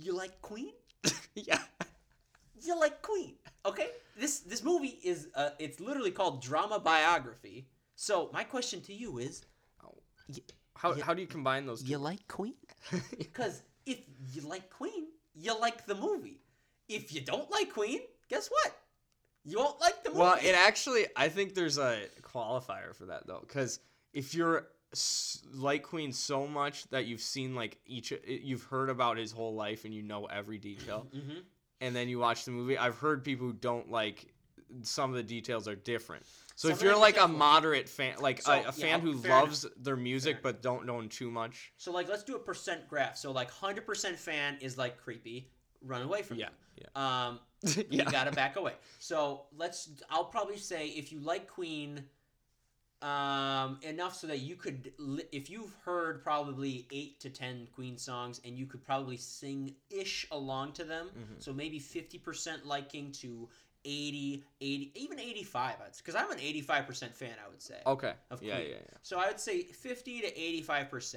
"You 0.00 0.16
like 0.16 0.40
Queen? 0.42 0.72
yeah. 1.34 1.62
You 2.62 2.78
like 2.78 3.02
Queen?" 3.02 3.34
Okay, 3.66 3.88
this 4.18 4.40
this 4.40 4.62
movie 4.64 4.98
is 5.04 5.28
uh, 5.34 5.50
it's 5.58 5.80
literally 5.80 6.10
called 6.10 6.42
drama 6.42 6.78
biography. 6.78 7.68
So 7.96 8.30
my 8.32 8.44
question 8.44 8.80
to 8.82 8.94
you 8.94 9.18
is, 9.18 9.42
How, 10.74 10.94
Yeah. 10.94 11.04
how 11.04 11.12
do 11.12 11.20
you 11.20 11.26
combine 11.28 11.66
those 11.66 11.82
two? 11.82 11.90
you 11.90 11.98
like 11.98 12.26
Queen? 12.28 12.54
Because 13.18 13.62
if 13.84 13.98
you 14.32 14.42
like 14.42 14.70
Queen, 14.70 15.08
you 15.34 15.58
like 15.60 15.84
the 15.86 15.94
movie. 15.94 16.40
If 16.88 17.12
you 17.12 17.20
don't 17.20 17.50
like 17.50 17.72
Queen, 17.72 18.00
guess 18.28 18.48
what? 18.48 18.76
You 19.44 19.58
won't 19.58 19.80
like 19.80 20.02
the 20.02 20.10
movie. 20.10 20.20
Well, 20.20 20.38
it 20.42 20.54
actually, 20.54 21.06
I 21.16 21.28
think 21.28 21.54
there's 21.54 21.78
a 21.78 22.04
qualifier 22.22 22.94
for 22.94 23.06
that 23.06 23.26
though, 23.26 23.40
because 23.46 23.80
if 24.12 24.34
you're 24.34 24.66
like 25.54 25.82
Queen 25.82 26.12
so 26.12 26.46
much 26.46 26.88
that 26.90 27.06
you've 27.06 27.20
seen 27.20 27.54
like 27.54 27.78
each, 27.86 28.12
you've 28.26 28.64
heard 28.64 28.90
about 28.90 29.16
his 29.16 29.32
whole 29.32 29.54
life 29.54 29.84
and 29.84 29.94
you 29.94 30.02
know 30.02 30.26
every 30.26 30.58
detail, 30.58 31.06
hmm 31.12 31.38
and 31.80 31.96
then 31.96 32.08
you 32.08 32.18
watch 32.18 32.44
the 32.44 32.50
movie. 32.50 32.76
I've 32.76 32.98
heard 32.98 33.24
people 33.24 33.46
who 33.46 33.52
don't 33.54 33.90
like 33.90 34.32
some 34.82 35.10
of 35.10 35.16
the 35.16 35.22
details 35.22 35.66
are 35.66 35.74
different. 35.74 36.24
So 36.56 36.68
Some 36.68 36.76
if 36.76 36.82
you're 36.82 36.96
like 36.96 37.18
a 37.18 37.26
moderate 37.26 37.88
fan, 37.88 38.14
like 38.20 38.42
So, 38.42 38.52
a, 38.52 38.56
yeah, 38.56 38.70
fan 38.72 39.00
who 39.00 39.14
fair 39.14 39.30
enough. 39.30 39.42
loves 39.44 39.66
their 39.76 39.96
music 39.96 40.36
Fair 40.36 40.42
but 40.42 40.62
don't 40.62 40.86
know 40.86 41.02
too 41.06 41.30
much, 41.30 41.72
So 41.76 41.90
like, 41.92 42.08
let's 42.08 42.22
do 42.22 42.36
a 42.36 42.38
percent 42.38 42.88
graph. 42.88 43.16
So 43.16 43.32
like, 43.32 43.50
hundred 43.50 43.86
percent 43.86 44.18
fan 44.18 44.58
is 44.60 44.76
like 44.76 44.98
creepy. 44.98 45.50
Run 45.82 46.02
away 46.02 46.22
from 46.22 46.38
yeah, 46.38 46.50
them. 46.94 47.02
Um, 47.02 47.40
yeah, 47.62 47.82
you 47.90 48.04
gotta 48.04 48.30
back 48.32 48.56
away. 48.56 48.74
So 48.98 49.46
let's. 49.56 49.90
I'll 50.10 50.24
probably 50.24 50.58
say 50.58 50.88
if 50.88 51.10
you 51.12 51.20
like 51.20 51.48
Queen, 51.48 52.04
um, 53.02 53.78
enough 53.82 54.14
so 54.14 54.26
that 54.26 54.40
you 54.40 54.56
could, 54.56 54.92
li- 54.98 55.24
if 55.32 55.48
you've 55.48 55.74
heard 55.84 56.22
probably 56.22 56.86
eight 56.90 57.18
to 57.20 57.30
ten 57.30 57.66
Queen 57.74 57.96
songs 57.96 58.40
and 58.44 58.56
you 58.58 58.66
could 58.66 58.84
probably 58.84 59.16
sing 59.16 59.74
ish 59.90 60.26
along 60.30 60.72
to 60.72 60.84
them. 60.84 61.10
Mhm. 61.18 61.42
So 61.42 61.52
maybe 61.52 61.78
fifty 61.78 62.18
percent 62.18 62.66
liking 62.66 63.10
to 63.12 63.48
80, 63.86 64.44
80, 64.60 64.90
even 64.94 65.18
eighty 65.18 65.42
five. 65.42 65.76
Because 65.96 66.14
I'm 66.14 66.30
an 66.30 66.38
eighty 66.40 66.60
five 66.60 66.86
percent 66.86 67.14
fan. 67.16 67.32
I 67.42 67.48
would 67.48 67.62
say. 67.62 67.78
Okay. 67.86 68.12
Of 68.30 68.42
yeah, 68.42 68.56
Queen. 68.56 68.68
yeah, 68.68 68.74
yeah. 68.76 68.98
So 69.02 69.18
I 69.18 69.26
would 69.28 69.40
say 69.40 69.62
50 69.62 70.20
to 70.20 70.32
85%. 70.64 71.16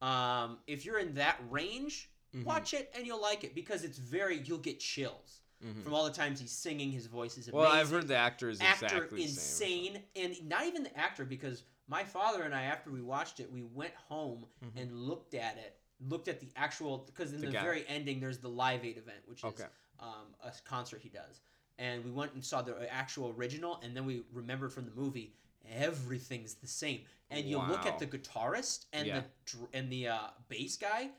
Um, 0.00 0.58
if 0.66 0.84
you're 0.86 0.98
in 0.98 1.14
that 1.14 1.38
range, 1.50 2.08
Mhm. 2.34 2.44
watch 2.44 2.72
it 2.72 2.90
and 2.96 3.06
you'll 3.06 3.20
like 3.20 3.44
it 3.44 3.54
because 3.54 3.84
it's 3.84 3.98
very, 3.98 4.38
you'll 4.38 4.56
get 4.58 4.80
chills 4.80 5.41
Mhm. 5.64 5.82
from 5.82 5.94
all 5.94 6.04
the 6.04 6.12
times 6.12 6.40
he's 6.40 6.52
singing. 6.52 6.90
His 6.90 7.06
voice 7.06 7.38
is 7.38 7.48
amazing. 7.48 7.58
Well, 7.60 7.72
I've 7.72 7.90
heard 7.90 8.08
the 8.08 8.16
actor 8.16 8.48
is 8.50 8.60
actor 8.60 8.86
exactly 8.86 9.18
the 9.18 9.24
insane. 9.24 10.02
And 10.16 10.48
not 10.48 10.66
even 10.66 10.82
the 10.82 10.96
actor 10.98 11.24
because 11.24 11.62
my 11.86 12.04
father 12.04 12.42
and 12.42 12.54
I, 12.54 12.62
after 12.62 12.90
we 12.90 13.00
watched 13.02 13.40
it, 13.40 13.50
we 13.50 13.62
went 13.62 13.94
home 13.94 14.46
Mhm. 14.64 14.82
and 14.82 14.96
looked 15.06 15.34
at 15.34 15.56
it, 15.58 15.78
looked 16.00 16.28
at 16.28 16.40
the 16.40 16.48
actual, 16.56 16.98
because 16.98 17.32
in 17.32 17.40
the 17.40 17.46
Together. 17.46 17.64
very 17.64 17.86
ending, 17.88 18.18
there's 18.20 18.38
the 18.38 18.48
Live 18.48 18.84
Aid 18.84 18.96
event, 18.98 19.26
which 19.26 19.38
is 19.40 19.44
Okay. 19.44 19.66
um, 20.00 20.34
a 20.42 20.52
concert 20.64 21.00
he 21.00 21.08
does. 21.08 21.40
And 21.78 22.04
we 22.04 22.10
went 22.10 22.32
and 22.32 22.44
saw 22.44 22.60
the 22.62 22.92
actual 22.92 23.30
original, 23.30 23.76
and 23.82 23.96
then 23.96 24.04
we 24.04 24.24
remembered 24.32 24.72
from 24.72 24.84
the 24.84 24.90
movie 24.92 25.34
everything's 25.64 26.54
the 26.54 26.66
same. 26.66 27.04
And 27.30 27.46
you 27.48 27.58
look 27.58 27.86
at 27.86 27.98
the 27.98 28.06
guitarist 28.06 28.86
and 28.92 29.06
Yeah. 29.06 29.20
the 29.46 29.68
and 29.72 29.90
the 29.92 30.08
uh, 30.08 30.30
bass 30.48 30.76
guy, 30.76 31.12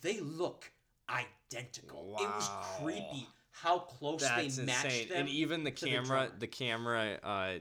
they 0.00 0.20
look 0.20 0.72
identical. 1.08 2.12
Wow. 2.12 2.18
It 2.22 2.28
was 2.34 2.48
creepy 2.78 3.28
how 3.62 3.78
close 3.78 4.20
That's 4.22 4.56
they 4.56 4.64
matched 4.64 4.84
insane. 4.84 5.08
them. 5.08 5.18
And 5.20 5.28
even 5.28 5.64
the 5.64 5.70
to 5.70 5.84
the 5.84 5.90
camera, 5.90 6.30
the, 6.38 6.46
camera 6.46 7.18
uh, 7.22 7.52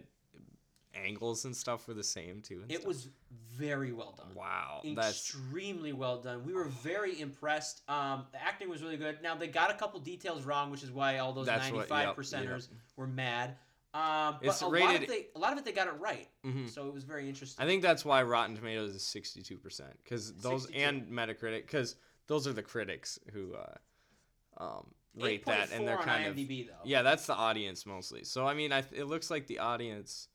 angles 0.96 1.46
and 1.46 1.56
stuff 1.56 1.88
were 1.88 1.94
the 1.94 2.04
same 2.04 2.42
too. 2.42 2.64
it 2.70 2.76
stuff. 2.78 2.88
was 2.88 3.10
very 3.58 3.92
well 3.92 4.14
done. 4.18 4.34
wow. 4.36 4.82
That's 4.96 5.10
extremely 5.10 5.94
well 5.94 6.22
done. 6.22 6.44
We 6.46 6.54
were 6.54 6.66
very 6.66 7.20
impressed. 7.20 7.82
Um, 7.90 8.26
the 8.32 8.42
acting 8.42 8.70
was 8.70 8.82
really 8.82 8.98
good. 8.98 9.18
Now 9.22 9.36
they 9.36 9.48
got 9.48 9.72
a 9.72 9.74
couple 9.74 10.00
details 10.00 10.44
wrong, 10.44 10.72
which 10.72 10.84
is 10.84 10.92
why 10.92 11.18
all 11.18 11.34
those 11.34 11.46
That's 11.46 11.70
ninety-five 11.72 12.08
yep, 12.08 12.16
percenters 12.16 12.70
were 12.96 13.08
mad. 13.08 13.56
Um, 13.92 14.36
but 14.40 14.50
It's 14.50 14.62
a 14.62 14.66
lot 14.66 14.74
rated- 14.74 15.02
of 15.04 15.08
they, 15.08 15.28
a 15.36 15.40
lot 15.40 15.52
of 15.52 15.58
it 15.58 15.66
they 15.66 15.72
got 15.72 15.88
it 15.88 15.96
right, 16.00 16.28
mhm. 16.46 16.70
so 16.70 16.88
it 16.88 16.94
was 16.94 17.04
very 17.04 17.28
interesting. 17.28 17.64
I 17.64 17.68
think 17.68 17.82
that's 17.82 18.06
why 18.06 18.22
Rotten 18.22 18.56
Tomatoes 18.56 18.94
is 18.96 19.04
sixty-two 19.04 19.58
percent 19.58 19.98
because 20.04 20.32
those 20.34 20.64
62. 20.68 20.86
and 20.86 21.08
Metacritic 21.08 21.62
because 21.64 21.96
those 22.28 22.46
are 22.48 22.54
the 22.54 22.62
critics 22.62 23.18
who 23.34 23.56
uh, 23.56 24.64
um, 24.64 24.86
rate 25.16 25.46
that 25.46 25.72
and 25.72 25.88
they're 25.88 25.98
8.4 25.98 26.00
on 26.00 26.06
kind 26.06 26.26
of 26.28 26.36
though. 26.36 26.64
yeah 26.86 27.02
that's 27.02 27.26
the 27.26 27.34
audience 27.36 27.86
mostly. 27.86 28.24
So 28.24 28.46
I 28.48 28.54
mean, 28.54 28.72
I 28.72 28.84
it 28.92 29.06
looks 29.06 29.30
like 29.32 29.48
the 29.48 29.60
audience 29.60 30.28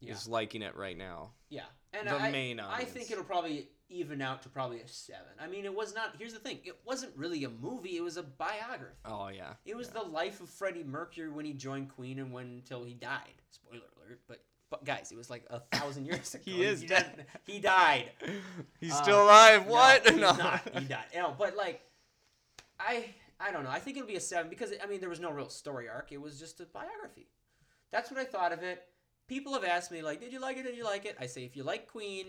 Yeah. 0.00 0.12
is 0.14 0.26
liking 0.28 0.62
it 0.62 0.74
right 0.76 0.96
now. 0.96 1.32
yeah, 1.48 1.62
and 1.92 2.08
the 2.08 2.14
I, 2.16 2.30
main 2.30 2.60
I 2.60 2.84
think 2.84 3.10
it'll 3.10 3.24
probably 3.24 3.68
even 3.88 4.20
out 4.20 4.42
to 4.42 4.48
probably 4.48 4.80
a 4.80 4.88
seven. 4.88 5.28
I 5.40 5.46
mean, 5.46 5.64
it 5.64 5.72
was 5.74 5.94
not. 5.94 6.16
Here's 6.18 6.32
the 6.32 6.40
thing: 6.40 6.58
it 6.64 6.76
wasn't 6.84 7.12
really 7.16 7.44
a 7.44 7.48
movie; 7.50 7.96
it 7.96 8.02
was 8.02 8.16
a 8.16 8.22
biography. 8.24 8.96
Oh 9.04 9.28
yeah, 9.28 9.52
It 9.64 9.76
was 9.76 9.88
yeah. 9.94 10.02
the 10.02 10.08
life 10.08 10.40
of 10.40 10.48
Freddie 10.48 10.82
Mercury 10.84 11.30
when 11.30 11.44
he 11.44 11.52
joined 11.52 11.90
Queen 11.94 12.18
and 12.18 12.32
when 12.32 12.46
until 12.46 12.82
he 12.84 12.94
died. 12.94 13.20
Spoiler 13.52 13.82
alert, 13.96 14.20
but 14.26 14.42
but 14.70 14.84
guys, 14.84 15.12
it 15.12 15.16
was 15.16 15.30
like 15.30 15.44
a 15.50 15.60
thousand 15.76 16.06
years 16.06 16.34
ago. 16.34 16.42
He 16.44 16.64
is 16.64 16.80
didn't- 16.80 17.16
dead. 17.16 17.26
He 17.44 17.60
died. 17.60 18.10
He's 18.80 18.92
Uh, 18.92 19.02
still 19.04 19.22
alive. 19.22 19.66
What? 19.66 20.04
No, 20.16 20.30
he's 20.30 20.38
not. 20.38 20.68
He 20.78 20.84
died. 20.86 21.04
No, 21.14 21.34
but 21.38 21.56
like, 21.56 21.80
I 22.80 23.14
I 23.38 23.52
don't 23.52 23.64
know. 23.64 23.70
I 23.70 23.78
think 23.78 23.96
it'll 23.96 24.08
be 24.08 24.16
a 24.16 24.20
seven 24.20 24.48
because 24.48 24.72
I 24.82 24.86
mean 24.86 25.00
there 25.00 25.08
was 25.10 25.20
no 25.20 25.30
real 25.30 25.48
story 25.48 25.88
arc. 25.88 26.12
It 26.12 26.20
was 26.20 26.38
just 26.38 26.60
a 26.60 26.64
biography. 26.66 27.28
That's 27.92 28.10
what 28.10 28.18
I 28.20 28.24
thought 28.24 28.52
of 28.52 28.62
it. 28.62 28.82
People 29.28 29.52
have 29.54 29.64
asked 29.64 29.90
me 29.90 30.02
like, 30.02 30.20
did 30.20 30.32
you 30.32 30.40
like 30.40 30.56
it? 30.56 30.62
Did 30.64 30.76
you 30.76 30.84
like 30.84 31.04
it? 31.04 31.16
I 31.20 31.26
say 31.26 31.44
if 31.44 31.56
you 31.56 31.62
like 31.64 31.86
Queen 31.88 32.26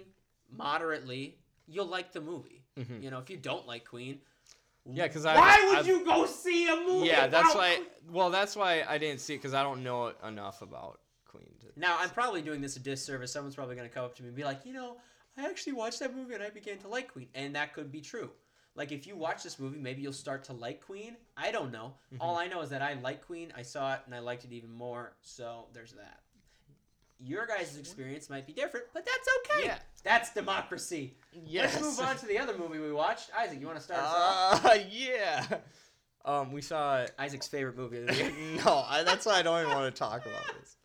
moderately, 0.51 1.37
you'll 1.67 1.85
like 1.87 2.11
the 2.11 2.21
movie. 2.21 2.63
Mhm. 2.77 3.01
You 3.03 3.11
know, 3.11 3.19
if 3.19 3.29
you 3.29 3.37
don't 3.37 3.67
like 3.67 3.85
Queen, 3.85 4.21
Yeah, 4.89 5.07
'cause 5.09 5.25
I- 5.25 5.35
why 5.35 5.65
would 5.67 5.79
I've- 5.79 5.87
you 5.89 6.05
go 6.05 6.25
see 6.25 6.67
a 6.69 6.75
movie? 6.77 7.07
Yeah, 7.07 7.27
that's 7.27 7.53
why. 7.53 7.85
Well, 8.09 8.29
that's 8.29 8.55
why 8.55 8.83
I 8.83 8.97
didn't 8.97 9.19
see 9.19 9.33
it 9.33 9.37
because 9.37 9.53
I 9.53 9.61
don't 9.63 9.83
know 9.83 10.07
enough 10.25 10.61
about 10.61 11.01
Queen. 11.25 11.53
To, 11.59 11.67
Now 11.75 11.97
I'm 11.99 12.09
probably 12.09 12.41
doing 12.41 12.61
this 12.61 12.77
a 12.77 12.79
disservice. 12.79 13.31
Someone's 13.33 13.55
probably 13.55 13.75
going 13.75 13.87
to 13.87 13.93
come 13.93 14.05
up 14.05 14.15
to 14.15 14.23
me 14.23 14.29
and 14.29 14.35
be 14.35 14.45
like, 14.45 14.65
you 14.65 14.71
know, 14.73 14.97
I 15.35 15.49
actually 15.49 15.73
watched 15.73 15.99
that 15.99 16.15
movie 16.15 16.33
and 16.35 16.41
I 16.43 16.49
began 16.49 16.77
to 16.79 16.87
like 16.87 17.11
Queen, 17.11 17.29
and 17.35 17.53
that 17.55 17.73
could 17.73 17.91
be 17.91 17.99
true. 18.01 18.31
Like 18.77 18.91
if 18.91 19.07
you 19.07 19.15
watch 19.17 19.43
this 19.43 19.59
movie, 19.59 19.79
maybe 19.79 20.03
you'll 20.03 20.13
start 20.13 20.43
to 20.45 20.53
like 20.53 20.85
Queen. 20.85 21.17
I 21.35 21.51
don't 21.51 21.71
know. 21.71 21.95
Mm-hmm. 22.13 22.21
All 22.21 22.37
I 22.37 22.47
know 22.47 22.61
is 22.61 22.69
that 22.69 22.83
I 22.83 22.93
like 22.93 23.25
Queen. 23.25 23.51
I 23.57 23.63
saw 23.63 23.95
it 23.95 24.01
and 24.05 24.13
I 24.13 24.19
liked 24.19 24.45
it 24.45 24.53
even 24.53 24.71
more. 24.71 25.13
So 25.21 25.65
there's 25.73 25.93
that. 25.93 26.19
Your 27.19 27.47
guys' 27.47 27.75
experience 27.77 28.29
might 28.29 28.45
be 28.45 28.53
different, 28.53 28.85
but 28.93 29.03
that's 29.03 29.27
okay. 29.39 29.65
Yeah. 29.65 29.79
That's 30.03 30.31
democracy. 30.31 31.15
yes. 31.33 31.73
Let's 31.73 31.97
move 31.97 32.07
on 32.07 32.15
to 32.17 32.27
the 32.27 32.37
other 32.37 32.55
movie 32.55 32.77
we 32.77 32.93
watched. 32.93 33.31
Isaac, 33.35 33.59
you 33.59 33.65
want 33.65 33.79
to 33.79 33.83
start 33.83 34.03
us 34.03 34.13
off? 34.15 34.65
Uh, 34.65 34.77
yeah. 34.91 35.45
Um, 36.23 36.51
we 36.51 36.61
saw. 36.61 37.03
Isaac's 37.17 37.47
favorite 37.47 37.75
movie 37.75 38.01
of 38.01 38.07
the 38.07 38.15
year. 38.15 38.31
no, 38.63 38.85
I, 38.87 39.01
that's 39.01 39.25
why 39.25 39.39
I 39.39 39.41
don't 39.41 39.59
even 39.63 39.73
want 39.75 39.93
to 39.93 39.99
talk 39.99 40.27
about 40.27 40.45
this. 40.59 40.77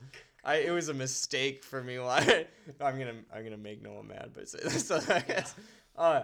I, 0.44 0.56
it 0.56 0.70
was 0.70 0.88
a 0.88 0.94
mistake 0.94 1.62
for 1.62 1.82
me. 1.82 1.98
Why? 1.98 2.46
I'm 2.80 2.98
gonna 2.98 3.14
I'm 3.32 3.44
gonna 3.44 3.56
make 3.56 3.82
Noah 3.82 4.02
mad, 4.02 4.30
but 4.32 4.48
so, 4.48 4.58
so 4.68 5.14
I 5.14 5.20
guess, 5.20 5.54
uh, 5.96 6.22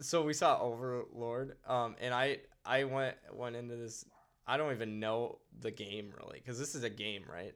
so 0.00 0.22
we 0.22 0.32
saw 0.32 0.60
Overlord, 0.60 1.56
um, 1.66 1.96
and 2.00 2.12
I 2.14 2.38
I 2.64 2.84
went 2.84 3.16
went 3.32 3.56
into 3.56 3.76
this. 3.76 4.04
I 4.46 4.56
don't 4.56 4.72
even 4.72 5.00
know 5.00 5.38
the 5.60 5.70
game 5.70 6.12
really, 6.18 6.38
because 6.38 6.58
this 6.58 6.74
is 6.74 6.84
a 6.84 6.90
game, 6.90 7.24
right? 7.32 7.54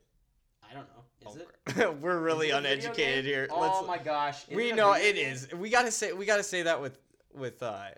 I 0.70 0.74
don't 0.74 0.86
know. 0.88 1.30
Is 1.30 1.36
it? 1.36 1.48
it? 1.82 1.98
We're 2.00 2.18
really 2.18 2.48
it 2.50 2.54
uneducated 2.56 3.24
here. 3.24 3.48
Oh 3.50 3.60
Let's- 3.60 3.86
my 3.86 3.98
gosh. 3.98 4.48
Is 4.48 4.56
we 4.56 4.70
it 4.70 4.76
know 4.76 4.92
it 4.94 5.14
game? 5.16 5.32
is. 5.32 5.48
We 5.54 5.70
gotta 5.70 5.90
say 5.90 6.12
we 6.12 6.24
gotta 6.26 6.42
say 6.42 6.62
that 6.62 6.80
with 6.80 6.98
with 7.34 7.62
uh, 7.62 7.88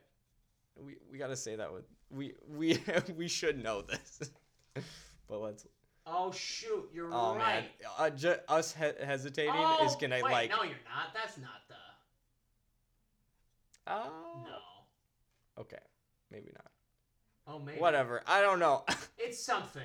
we 0.76 0.96
we 1.10 1.18
gotta 1.18 1.36
say 1.36 1.56
that 1.56 1.72
with 1.72 1.84
we 2.10 2.34
we 2.48 2.78
we 3.16 3.28
should 3.28 3.62
know 3.62 3.82
this, 3.82 4.30
but 5.28 5.40
let's. 5.40 5.66
Oh 6.06 6.32
shoot, 6.32 6.88
you're 6.92 7.10
Oh 7.12 7.36
right. 7.36 7.38
man, 7.38 7.64
uh, 7.98 8.10
ju- 8.10 8.34
us 8.48 8.74
he- 8.74 9.04
hesitating 9.04 9.52
oh, 9.54 9.84
is 9.84 9.94
gonna 9.96 10.16
wait, 10.16 10.22
like. 10.24 10.50
No, 10.50 10.62
you're 10.62 10.72
not. 10.92 11.14
That's 11.14 11.38
not. 11.38 11.60
Oh. 13.90 14.42
No. 14.44 15.62
Okay, 15.62 15.78
maybe 16.30 16.50
not. 16.54 16.70
Oh 17.46 17.58
maybe. 17.58 17.78
Whatever. 17.80 18.22
I 18.26 18.40
don't 18.42 18.58
know. 18.58 18.84
It's 19.22 19.44
something. 19.44 19.82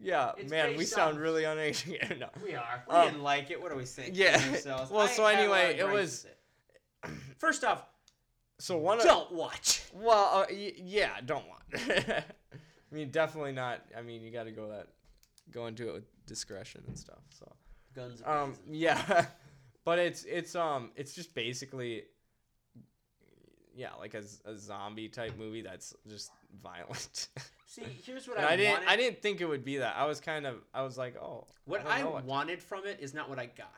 yeah, 0.00 0.30
It's 0.38 0.48
man, 0.48 0.70
we 0.70 0.76
based 0.78 0.92
sound 0.92 1.16
on- 1.16 1.20
really 1.20 1.42
uneducated. 1.44 2.20
no. 2.20 2.28
We 2.44 2.54
are. 2.54 2.84
We 2.88 2.94
Um, 2.94 3.06
didn't 3.08 3.22
like 3.24 3.50
it. 3.50 3.60
What 3.60 3.72
do 3.72 3.76
we 3.76 3.84
think? 3.84 4.16
yeah. 4.16 4.40
Ourselves? 4.52 4.90
Well, 4.92 5.00
I 5.00 5.06
so 5.08 5.24
have 5.26 5.32
a 5.38 5.48
lot 5.48 5.58
anyway, 5.58 5.64
of 5.74 5.78
it 5.80 5.82
gripes 5.82 5.92
was- 6.00 6.26
with 7.04 7.12
it. 7.12 7.18
First 7.38 7.64
off, 7.64 7.84
So 8.60 8.76
one. 8.78 8.98
Of, 8.98 9.04
don't 9.04 9.32
watch. 9.32 9.82
well, 9.92 10.42
uh, 10.42 10.46
y- 10.50 10.72
yeah, 10.76 11.20
don't 11.24 11.44
want. 11.48 11.62
I 11.74 12.94
mean, 12.94 13.10
definitely 13.10 13.52
not. 13.52 13.82
I 13.96 14.02
mean, 14.02 14.22
you 14.22 14.30
got 14.30 14.44
to 14.44 14.52
go 14.52 14.68
that, 14.68 14.86
go 15.50 15.66
into 15.66 15.88
it 15.88 15.92
with 15.94 16.26
discretion 16.26 16.84
and 16.86 16.96
stuff. 16.98 17.18
So. 17.30 17.50
Guns. 17.94 18.22
Um. 18.24 18.52
blazing. 18.52 18.74
Yeah, 18.74 19.26
but 19.84 19.98
it's 19.98 20.24
it's 20.24 20.54
um 20.54 20.92
it's 20.96 21.12
just 21.14 21.34
basically, 21.34 22.04
yeah, 23.76 23.90
like 23.98 24.14
a, 24.14 24.22
a 24.44 24.56
zombie 24.56 25.08
type 25.08 25.36
movie 25.38 25.62
that's 25.62 25.94
just 26.08 26.30
violent. 26.62 27.28
See, 27.66 27.82
here's 28.04 28.26
what 28.26 28.38
I, 28.38 28.52
I, 28.52 28.56
didn't 28.56 28.72
wanted. 28.72 28.88
I 28.88 28.96
didn't 28.96 29.22
think 29.22 29.40
it 29.40 29.46
would 29.46 29.64
be 29.64 29.76
that. 29.78 29.94
I 29.96 30.06
was 30.06 30.20
kind 30.20 30.46
of 30.46 30.56
I 30.72 30.82
was 30.82 30.96
like, 30.96 31.16
oh, 31.16 31.46
What 31.66 31.84
don't 31.84 31.92
I, 31.92 32.04
what- 32.04 32.24
wanted 32.24 32.62
from 32.62 32.86
it 32.86 32.98
is 33.00 33.12
not 33.12 33.28
what 33.28 33.38
I 33.38 33.46
got. 33.46 33.68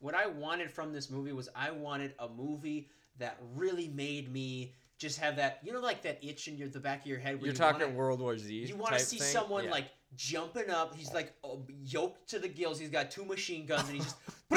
What 0.00 0.14
I 0.14 0.26
wanted 0.26 0.70
from 0.70 0.92
this 0.92 1.10
movie 1.10 1.32
was 1.32 1.48
I 1.56 1.72
wanted 1.72 2.14
a 2.20 2.28
movie 2.28 2.88
that 3.18 3.36
really 3.56 3.88
made 3.88 4.32
me 4.32 4.74
just 4.96 5.18
have 5.18 5.36
that, 5.36 5.58
you 5.64 5.72
know, 5.72 5.80
like 5.80 6.02
that 6.02 6.22
itch 6.22 6.46
in 6.46 6.56
your 6.56 6.68
the 6.68 6.78
back 6.78 7.00
of 7.00 7.06
your 7.06 7.18
head. 7.18 7.36
Where 7.36 7.46
You're 7.46 7.52
you 7.52 7.58
talking 7.58 7.80
wanna, 7.80 7.94
World 7.94 8.20
War 8.20 8.38
Z. 8.38 8.52
You 8.54 8.76
want 8.76 8.94
to 8.94 9.00
see 9.00 9.18
thing? 9.18 9.26
someone 9.26 9.64
Yeah. 9.64 9.70
like 9.72 9.86
jumping 10.16 10.70
up. 10.70 10.94
He's 10.94 11.12
like 11.12 11.34
oh, 11.42 11.62
yoked 11.82 12.28
to 12.30 12.38
the 12.38 12.48
gills. 12.48 12.78
He's 12.78 12.90
got 12.90 13.10
two 13.10 13.24
machine 13.24 13.66
guns, 13.66 13.88
and 13.88 13.96
he's 13.96 14.04
just 14.04 14.16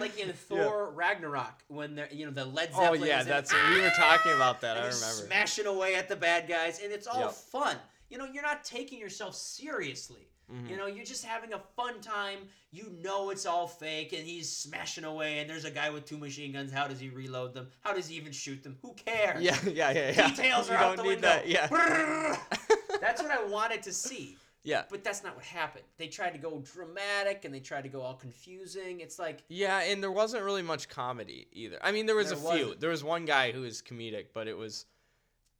like 0.00 0.18
in 0.18 0.32
Thor 0.48 0.90
Ragnarok 0.94 1.62
when 1.68 1.94
they're 1.94 2.08
you 2.12 2.26
know 2.26 2.32
the 2.32 2.44
Led 2.44 2.72
Zeppelin. 2.74 3.02
Oh 3.02 3.04
yeah, 3.04 3.20
is 3.20 3.26
in- 3.26 3.30
that's 3.30 3.52
we 3.52 3.80
were 3.80 3.90
talking 3.96 4.32
about 4.32 4.60
that. 4.62 4.76
I 4.76 4.80
remember. 4.80 4.94
smashing 4.96 5.66
away 5.66 5.94
at 5.96 6.08
the 6.08 6.16
bad 6.16 6.48
guys, 6.48 6.80
and 6.82 6.92
it's 6.92 7.06
all 7.06 7.20
Yep. 7.20 7.32
fun. 7.32 7.76
You 8.10 8.18
know, 8.18 8.24
you're 8.24 8.42
not 8.42 8.64
taking 8.64 8.98
yourself 8.98 9.34
seriously. 9.34 10.28
Mhm. 10.50 10.70
You 10.70 10.76
know, 10.78 10.86
you're 10.86 11.04
just 11.04 11.26
having 11.26 11.52
a 11.52 11.58
fun 11.76 12.00
time. 12.00 12.38
You 12.70 12.90
know 13.02 13.28
it's 13.30 13.44
all 13.44 13.66
fake, 13.66 14.12
and 14.14 14.26
he's 14.26 14.50
smashing 14.50 15.04
away, 15.04 15.40
and 15.40 15.48
there's 15.50 15.66
a 15.66 15.70
guy 15.70 15.90
with 15.90 16.06
two 16.06 16.16
machine 16.16 16.52
guns. 16.52 16.72
How 16.72 16.86
does 16.88 16.98
he 17.00 17.10
reload 17.10 17.52
them? 17.52 17.68
How 17.80 17.92
does 17.92 18.08
he 18.08 18.16
even 18.16 18.32
shoot 18.32 18.62
them? 18.62 18.78
Who 18.82 18.94
cares? 18.94 19.42
Yeah, 19.42 19.56
yeah, 19.66 19.90
yeah, 19.90 20.12
yeah. 20.16 20.28
Details 20.30 20.68
you 20.70 20.74
are 20.74 20.78
out 20.78 20.96
don't 20.96 20.96
the 20.96 21.02
need 21.02 21.08
window. 21.22 21.28
that. 21.28 21.46
Yeah. 21.48 21.66
That's 23.00 23.22
what 23.22 23.30
I 23.30 23.44
wanted 23.44 23.82
to 23.84 23.92
see. 23.92 24.36
Yeah. 24.64 24.82
But 24.90 25.04
that's 25.04 25.22
not 25.22 25.34
what 25.36 25.44
happened. 25.44 25.84
They 25.96 26.08
tried 26.08 26.30
to 26.32 26.38
go 26.38 26.58
dramatic 26.74 27.44
and 27.44 27.54
they 27.54 27.60
tried 27.60 27.82
to 27.82 27.88
go 27.88 28.02
all 28.02 28.14
confusing. 28.14 29.00
It's 29.00 29.18
like 29.18 29.42
Yeah, 29.48 29.80
and 29.80 30.02
there 30.02 30.10
wasn't 30.12 30.42
really 30.44 30.62
much 30.62 30.88
comedy 30.88 31.46
either. 31.52 31.78
I 31.82 31.92
mean, 31.92 32.06
there 32.06 32.16
was 32.16 32.28
There 32.30 32.38
a 32.38 32.40
few. 32.40 32.48
wasn't. 32.64 32.80
There 32.80 32.90
was 32.90 33.04
one 33.04 33.24
guy 33.24 33.52
who 33.52 33.62
was 33.62 33.80
comedic, 33.82 34.26
but 34.34 34.48
it 34.48 34.56
was 34.56 34.86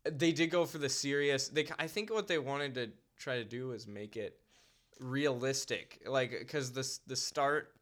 they 0.04 0.32
did 0.32 0.48
go 0.50 0.64
for 0.64 0.78
the 0.78 0.88
serious. 0.88 1.48
They 1.48 1.66
I 1.78 1.86
think 1.86 2.10
what 2.10 2.26
they 2.28 2.38
wanted 2.38 2.74
to 2.74 2.90
try 3.16 3.36
to 3.36 3.44
do 3.44 3.68
was 3.68 3.86
make 3.86 4.16
it 4.16 4.38
realistic, 5.00 6.02
like 6.06 6.30
because 6.30 6.72
the 6.72 6.86
the 7.06 7.16
start 7.16 7.74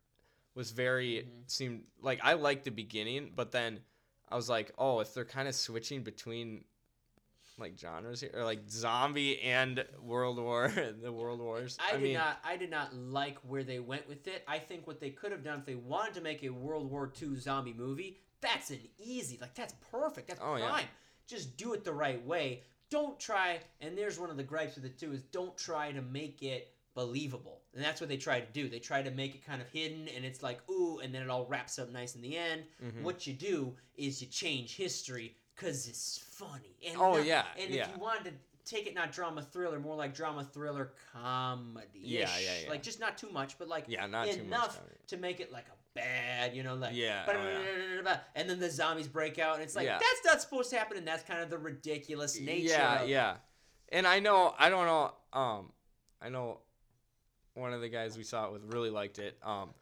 was 0.55 0.71
very 0.71 1.19
Mm-hmm. 1.19 1.41
seemed 1.47 1.83
like 2.01 2.21
I 2.23 2.35
liked 2.35 2.65
the 2.65 2.71
beginning, 2.71 3.33
but 3.35 3.51
then 3.53 3.81
I 4.29 4.37
was 4.37 4.49
like, 4.49 4.73
oh, 4.79 5.01
if 5.01 5.15
they're 5.15 5.25
kind 5.25 5.49
of 5.49 5.55
switching 5.55 6.03
between 6.03 6.65
like 7.59 7.79
genres 7.79 8.21
here, 8.21 8.31
or 8.35 8.45
like 8.45 8.61
zombie 8.69 9.41
and 9.41 9.85
World 10.03 10.39
War, 10.39 10.73
the 11.03 11.13
World 11.13 11.41
Wars. 11.41 11.79
I, 11.81 11.93
did 11.93 12.03
mean, 12.03 12.15
not 12.15 12.39
I 12.45 12.57
did 12.57 12.71
not 12.71 12.95
like 12.95 13.39
where 13.47 13.65
they 13.65 13.79
went 13.79 14.07
with 14.09 14.27
it. 14.29 14.45
I 14.47 14.59
think 14.59 14.87
what 14.87 15.01
they 15.01 15.11
could 15.11 15.33
have 15.33 15.43
done 15.45 15.61
if 15.61 15.67
they 15.67 15.75
wanted 15.75 16.15
to 16.15 16.21
make 16.21 16.43
a 16.45 16.51
World 16.51 16.91
War 16.91 17.13
II 17.21 17.37
zombie 17.37 17.73
movie, 17.73 18.19
that's 18.41 18.71
an 18.71 18.81
easy. 18.99 19.39
Like 19.41 19.55
that's 19.55 19.75
perfect. 19.91 20.29
That's 20.29 20.41
Oh, 20.41 20.57
prime. 20.57 20.61
yeah. 20.61 20.81
Just 21.27 21.57
do 21.57 21.73
it 21.73 21.85
the 21.85 21.93
right 21.93 22.25
way. 22.27 22.63
Don't 22.91 23.19
try 23.19 23.61
and 23.81 23.97
there's 23.97 24.19
one 24.19 24.31
of 24.31 24.37
the 24.37 24.45
gripes 24.45 24.77
with 24.77 24.85
it 24.85 24.99
too 24.99 25.13
is 25.13 25.23
don't 25.23 25.57
try 25.57 25.93
to 25.93 26.03
make 26.03 26.43
it 26.43 26.73
believable. 26.95 27.63
And 27.75 27.85
that's 27.85 28.01
what 28.01 28.09
they 28.09 28.17
try 28.17 28.41
to 28.41 28.53
do. 28.53 28.69
They 28.69 28.79
try 28.79 29.03
to 29.03 29.11
make 29.11 29.35
it 29.35 29.45
kind 29.45 29.61
of 29.61 29.69
hidden 29.69 30.09
and 30.15 30.25
it's 30.25 30.43
like 30.43 30.61
ooh 30.71 31.01
and 31.01 31.15
then 31.15 31.23
it 31.23 31.29
all 31.31 31.47
wraps 31.47 31.79
up 31.79 31.91
nice 31.91 32.15
in 32.15 32.23
the 32.23 32.37
end. 32.37 32.63
Mhm. 32.83 33.03
What 33.03 33.27
you 33.27 33.33
do 33.33 33.75
is 33.97 34.21
you 34.23 34.29
change 34.29 34.77
history 34.77 35.37
cuz 35.57 35.89
it's 35.89 36.19
funny. 36.19 36.77
And 36.87 36.97
Oh, 37.01 37.15
not- 37.17 37.27
yeah, 37.27 37.45
And 37.59 37.71
yeah. 37.71 37.89
if 37.89 37.95
you 37.97 38.01
wanted 38.01 38.25
to 38.25 38.33
take 38.65 38.87
it 38.87 38.95
not 38.95 39.13
drama 39.13 39.43
thriller, 39.43 39.79
more 39.79 39.95
like 39.97 40.15
drama 40.15 40.45
thriller 40.45 40.93
comedy. 41.13 41.87
Yeah, 41.95 42.29
yeah, 42.39 42.51
yeah. 42.65 42.69
Like 42.71 42.83
just 42.83 42.99
not 43.01 43.17
too 43.17 43.31
much, 43.31 43.59
but 43.59 43.69
like 43.69 43.85
yeah, 43.89 44.07
not 44.07 44.27
too 44.27 44.39
much. 44.39 44.47
enough 44.47 44.81
to 45.09 45.17
make 45.17 45.41
it 45.41 45.53
like 45.53 45.67
a 45.69 45.77
bad, 45.95 46.55
you 46.55 46.63
know, 46.63 46.75
like 46.75 46.95
Yeah, 46.95 47.25
oh, 47.29 48.21
and 48.35 48.51
then 48.51 48.59
the 48.61 48.71
zombies 48.71 49.09
break 49.09 49.39
out, 49.39 49.55
and 49.55 49.63
it's 49.63 49.75
like 49.77 49.87
Yeah. 49.87 49.99
that's 49.99 50.25
not 50.25 50.41
supposed 50.43 50.71
to 50.71 50.77
happen, 50.79 50.97
and 50.97 51.07
that's 51.07 51.23
kind 51.23 51.41
of 51.41 51.49
the 51.49 51.59
ridiculous 51.59 52.39
nature. 52.41 52.69
Yeah, 52.71 53.03
yeah. 53.05 53.37
And 53.91 54.07
I 54.07 54.19
know, 54.19 54.55
I 54.59 54.69
don't 54.69 54.87
know. 54.87 55.13
Um, 55.33 55.73
I 56.21 56.29
know 56.29 56.61
one 57.55 57.73
of 57.73 57.81
the 57.81 57.89
guys 57.89 58.19
we 58.19 58.25
saw 58.25 58.47
it 58.47 58.53
with 58.53 58.65
really 58.75 58.91
liked 58.91 59.19
it. 59.19 59.39
Um, 59.43 59.73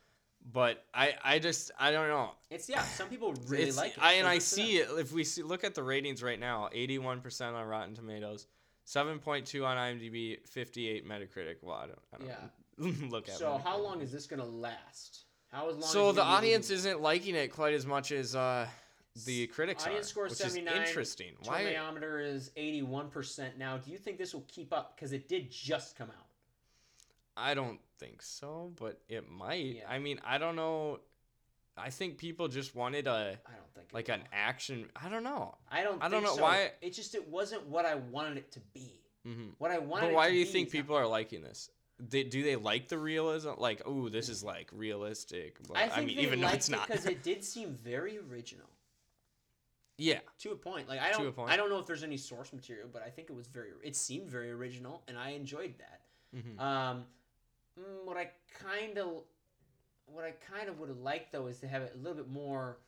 but 0.53 0.85
I, 0.93 1.15
I 1.25 1.39
just, 1.39 1.71
I 1.79 1.91
don't 1.91 2.09
know. 2.09 2.31
It's 2.51 2.69
yeah. 2.69 2.83
Some 2.83 3.09
people 3.09 3.35
really 3.49 3.65
It's, 3.65 3.77
like 3.77 3.93
it. 3.93 3.99
I 4.03 4.15
and 4.15 4.27
I 4.27 4.35
good 4.35 4.43
for 4.43 4.57
them. 4.57 4.67
see 4.67 4.77
it. 4.79 4.89
If 4.99 5.13
we 5.13 5.25
see, 5.25 5.43
look 5.43 5.65
at 5.65 5.75
the 5.75 5.83
ratings 5.83 6.23
right 6.23 6.39
now, 6.39 6.69
eighty-one 6.73 7.21
percent 7.21 7.57
on 7.57 7.67
Rotten 7.67 7.95
Tomatoes, 7.95 8.47
seven 8.85 9.19
point 9.19 9.47
two 9.47 9.65
on 9.65 9.77
IMDb, 9.77 10.47
fifty-eight 10.47 11.09
Metacritic. 11.09 11.57
Well, 11.63 11.77
I 11.77 11.87
don't, 11.87 11.99
I 12.15 12.19
don't 12.19 12.29
Yeah. 12.29 13.07
look 13.09 13.29
at. 13.29 13.37
So 13.37 13.61
how 13.65 13.79
long 13.81 14.01
is 14.01 14.13
this 14.13 14.27
gonna 14.27 14.45
last? 14.45 15.25
How 15.53 15.71
long? 15.71 15.83
So 15.83 16.13
the 16.13 16.23
audience 16.23 16.71
isn't 16.71 17.01
liking 17.01 17.35
it 17.37 17.53
quite 17.53 17.73
as 17.75 17.87
much 17.87 18.11
as 18.13 18.35
uh, 18.37 18.67
the 19.27 19.47
critics 19.47 19.85
Audience 19.87 20.07
are, 20.07 20.11
score 20.11 20.25
which 20.25 20.33
seventy 20.35 20.63
nine. 20.63 20.83
is 20.83 20.89
interesting. 20.89 21.33
Why? 21.45 21.63
Tomatometer 21.65 22.27
is 22.27 22.51
eighty 22.57 22.83
one 22.83 23.09
percent 23.09 23.57
now. 23.59 23.79
Do 23.79 23.91
you 23.93 23.97
think 23.99 24.19
this 24.19 24.35
will 24.35 24.45
keep 24.49 24.73
up? 24.73 24.97
Because 24.97 25.13
it 25.13 25.29
did 25.29 25.51
just 25.51 25.97
come 25.97 26.09
out. 26.11 26.24
I 27.37 27.55
don't 27.55 27.81
think 27.99 28.23
so, 28.23 28.73
but 28.77 29.01
it 29.09 29.29
might. 29.31 29.77
Yeah. 29.77 29.83
I 29.89 29.99
mean, 29.99 30.21
I 30.25 30.39
don't 30.39 30.57
know. 30.57 31.01
I 31.77 31.91
think 31.91 32.19
people 32.19 32.47
just 32.49 32.75
wanted 32.77 33.07
a 33.09 33.39
I 33.47 33.51
don't 33.53 33.75
think 33.75 33.89
like 33.93 34.09
an 34.09 34.23
action. 34.33 34.89
I 34.95 35.09
don't 35.09 35.25
know. 35.25 35.57
I 35.71 35.83
don't. 35.83 36.01
I 36.03 36.09
don't 36.09 36.23
think 36.23 36.25
know 36.25 36.37
so. 36.37 36.43
why- 36.43 36.71
It 36.81 36.93
just 36.95 37.15
it 37.15 37.29
wasn't 37.29 37.67
what 37.67 37.85
I 37.85 37.97
wanted 37.97 38.39
it 38.39 38.53
to 38.53 38.61
be. 38.73 39.01
hmm 39.25 39.49
What 39.59 39.71
I 39.73 39.79
wanted. 39.79 40.07
But 40.09 40.15
why 40.15 40.31
do 40.31 40.37
you 40.37 40.45
think 40.45 40.69
not- 40.69 40.73
people 40.73 40.97
are 40.97 41.07
liking 41.07 41.43
this? 41.43 41.71
They, 42.01 42.25
do 42.25 42.43
they 42.43 42.57
like 42.57 42.89
the 42.89 42.99
realism? 42.99 43.51
Like, 43.57 43.83
oh, 43.87 44.09
this 44.09 44.29
is 44.29 44.43
like 44.43 44.69
realistic. 44.73 45.57
But, 45.69 45.77
I 45.77 45.85
I, 45.85 45.89
think 45.89 46.09
mean, 46.09 46.19
even 46.21 46.41
though 46.41 46.49
it's 46.49 46.69
not. 46.69 46.89
because 46.89 47.07
it 47.07 47.23
did 47.31 47.45
seem 47.45 47.73
very 47.75 48.19
original 48.19 48.67
yeah. 49.97 50.19
to 50.41 50.51
a 50.51 50.57
point. 50.57 50.89
Like 50.89 51.01
I 51.01 51.13
don't, 51.13 51.27
a 51.27 51.33
point. 51.33 51.51
I 51.51 51.57
don't 51.57 51.71
know 51.71 51.79
if 51.79 51.87
there's 51.87 52.03
any 52.03 52.17
source 52.17 52.53
material, 52.53 52.89
but 52.93 53.03
I 53.07 53.11
think 53.11 53.31
it 53.31 53.35
was 53.37 53.47
very. 53.47 53.71
It 53.83 53.97
seemed 53.97 54.29
very 54.29 54.51
original, 54.51 55.03
and 55.09 55.17
I 55.19 55.31
enjoyed 55.31 55.75
that. 55.79 56.41
hmm 56.41 56.59
Um, 56.61 57.05
mm, 57.79 58.05
what 58.05 58.17
I 58.17 58.31
kind 58.59 58.99
of, 58.99 59.23
what 60.07 60.25
I 60.25 60.33
kind 60.33 60.69
of 60.69 60.79
would 60.81 60.89
have 60.89 60.99
liked 60.99 61.33
though 61.33 61.47
is 61.47 61.59
to 61.61 61.69
have 61.69 61.83
it 61.83 61.93
a 61.95 61.99
little 61.99 62.15
bit 62.17 62.29
more, 62.29 62.79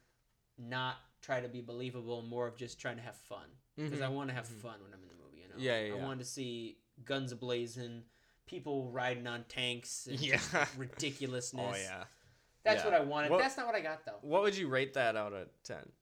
not 0.59 0.97
try 1.23 1.41
to 1.41 1.49
be 1.49 1.61
believable, 1.61 2.23
more 2.23 2.47
of 2.47 2.57
just 2.57 2.81
trying 2.81 2.97
to 2.97 3.03
have 3.03 3.17
fun. 3.17 3.47
Because 3.77 4.01
I 4.01 4.07
Mhm. 4.07 4.13
want 4.15 4.29
to 4.31 4.35
have 4.35 4.47
Mhm. 4.49 4.61
fun 4.63 4.83
when 4.83 4.93
I'm 4.95 5.03
in 5.03 5.09
the 5.09 5.15
movie. 5.23 5.39
You 5.43 5.49
know. 5.49 5.55
Yeah, 5.59 5.79
yeah, 5.81 5.95
I 5.95 5.97
yeah. 5.99 6.05
wanted 6.05 6.21
to 6.21 6.25
see 6.31 6.79
guns 7.05 7.33
ablazing, 7.35 8.03
people 8.47 8.91
riding 8.91 9.27
on 9.27 9.45
tanks, 9.45 10.07
and 10.07 10.19
Yeah. 10.21 10.39
ridiculousness. 10.79 11.75
Oh 11.75 11.77
yeah. 11.79 12.05
That's 12.63 12.83
Yeah. 12.83 12.91
what 12.91 12.95
I 12.95 13.01
wanted. 13.01 13.31
What- 13.31 13.41
That's 13.43 13.57
not 13.57 13.67
what 13.67 13.75
I 13.75 13.81
got 13.81 14.05
though. 14.07 14.19
What 14.23 14.43
would 14.43 14.57
you 14.57 14.69
rate 14.69 14.95
that 14.95 15.15
out 15.17 15.33
of 15.33 15.49
ten? 15.63 15.93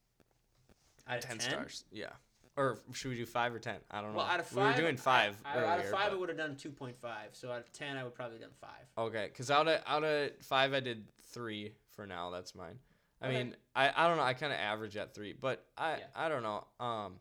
Out 1.06 1.18
of 1.18 1.24
10 1.24 1.38
10? 1.38 1.50
stars. 1.50 1.84
Yeah. 1.90 2.12
Or 2.56 2.78
should 2.92 3.10
we 3.10 3.16
do 3.16 3.26
five 3.26 3.52
or 3.52 3.58
ten? 3.58 3.76
I 3.90 4.00
don't 4.00 4.12
know. 4.12 4.18
Well, 4.18 4.26
out 4.26 4.38
of 4.38 4.46
five, 4.46 4.76
we 4.76 4.82
were 4.82 4.88
doing 4.88 4.96
five. 4.96 5.36
I, 5.44 5.48
I- 5.48 5.52
out 5.52 5.78
of 5.78 5.84
earlier, 5.86 5.90
five, 5.92 6.12
I 6.12 6.14
would 6.14 6.28
have 6.28 6.38
done 6.38 6.54
two 6.56 6.70
point 6.70 6.96
five. 7.00 7.30
So 7.32 7.50
out 7.50 7.58
of 7.60 7.72
ten, 7.72 7.96
I 7.96 8.04
would 8.04 8.14
probably 8.14 8.38
done 8.38 8.50
five. 8.60 8.70
Okay, 8.96 9.26
because 9.26 9.50
out 9.50 9.66
of 9.66 9.80
out 9.86 10.04
of 10.04 10.30
five, 10.40 10.72
I 10.72 10.80
did 10.80 11.04
three 11.32 11.72
for 11.90 12.06
now. 12.06 12.30
That's 12.30 12.54
mine. 12.54 12.78
I 13.20 13.26
Okay. 13.28 13.36
mean, 13.38 13.56
I, 13.74 13.90
I 13.96 14.06
don't 14.06 14.16
know. 14.18 14.22
I 14.22 14.34
kind 14.34 14.52
of 14.52 14.58
average 14.58 14.96
at 14.96 15.14
three, 15.14 15.32
but 15.32 15.64
I 15.76 15.96
Yeah. 15.96 16.04
I 16.14 16.28
don't 16.28 16.42
know. 16.44 16.64
Um, 16.78 17.14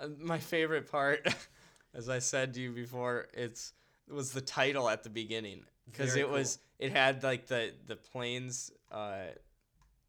uh, 0.00 0.08
my 0.20 0.38
favorite 0.38 0.88
part, 0.90 1.26
as 1.94 2.08
I 2.08 2.20
said 2.20 2.54
to 2.54 2.60
you 2.60 2.70
before, 2.70 3.26
it's 3.34 3.72
was 4.08 4.30
the 4.32 4.40
title 4.40 4.88
at 4.88 5.02
the 5.02 5.10
beginning 5.10 5.64
because 5.90 6.14
it 6.14 6.28
was 6.30 6.60
it 6.78 6.92
had 6.92 7.24
like 7.24 7.48
the 7.48 7.72
the 7.86 7.96
planes, 7.96 8.70
uh, 8.92 9.22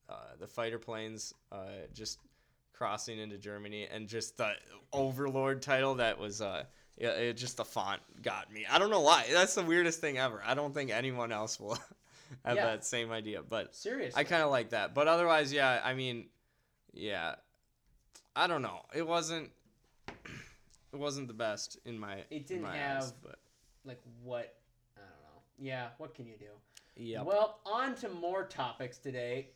uh, 0.07 0.13
the 0.39 0.47
fighter 0.47 0.77
planes, 0.77 1.33
uh, 1.51 1.65
just 1.93 2.19
crossing 2.79 3.19
into 3.19 3.37
Germany, 3.37 3.87
and 3.93 4.07
just 4.07 4.37
the 4.37 4.53
Overlord 4.91 5.61
title 5.61 5.95
that 5.95 6.17
was 6.17 6.41
uh. 6.41 6.63
Yeah, 6.97 7.11
it 7.11 7.37
just 7.37 7.55
the 7.55 7.63
font 7.63 8.01
got 8.21 8.51
me. 8.51 8.65
I 8.69 8.77
don't 8.77 8.89
know 8.89 8.99
why. 8.99 9.25
That's 9.31 9.55
the 9.55 9.63
weirdest 9.63 10.01
thing 10.01 10.17
ever. 10.17 10.41
I 10.45 10.53
don't 10.53 10.73
think 10.73 10.91
anyone 10.91 11.31
else 11.31 11.57
will 11.57 11.75
have 12.43 12.57
Yeah. 12.57 12.65
that 12.65 12.83
same 12.85 13.09
idea, 13.09 13.41
but 13.41 13.73
Seriously. 13.73 14.19
I 14.19 14.25
kind 14.25 14.43
of 14.43 14.51
like 14.51 14.71
that. 14.71 14.93
But 14.93 15.07
otherwise, 15.07 15.53
yeah, 15.53 15.79
I 15.81 15.93
mean, 15.93 16.25
yeah, 16.91 17.35
I 18.35 18.47
don't 18.47 18.61
know. 18.61 18.81
It 18.93 19.07
wasn't. 19.07 19.51
It 20.91 20.97
wasn't 20.97 21.27
the 21.27 21.33
best 21.35 21.77
in 21.85 21.99
my. 21.99 22.23
It 22.31 22.47
didn't 22.47 22.63
my 22.63 22.75
have- 22.75 23.03
eyes, 23.03 23.13
but 23.23 23.39
like 23.85 24.01
what? 24.23 24.55
I 24.97 25.01
don't 25.01 25.09
know. 25.21 25.41
Yeah. 25.57 25.87
What 25.99 26.15
can 26.15 26.25
you 26.27 26.35
do? 26.37 26.47
yeah. 26.97 27.21
Well, 27.21 27.59
on 27.65 27.95
to 27.97 28.09
more 28.09 28.43
topics 28.43 28.97
today. 28.97 29.51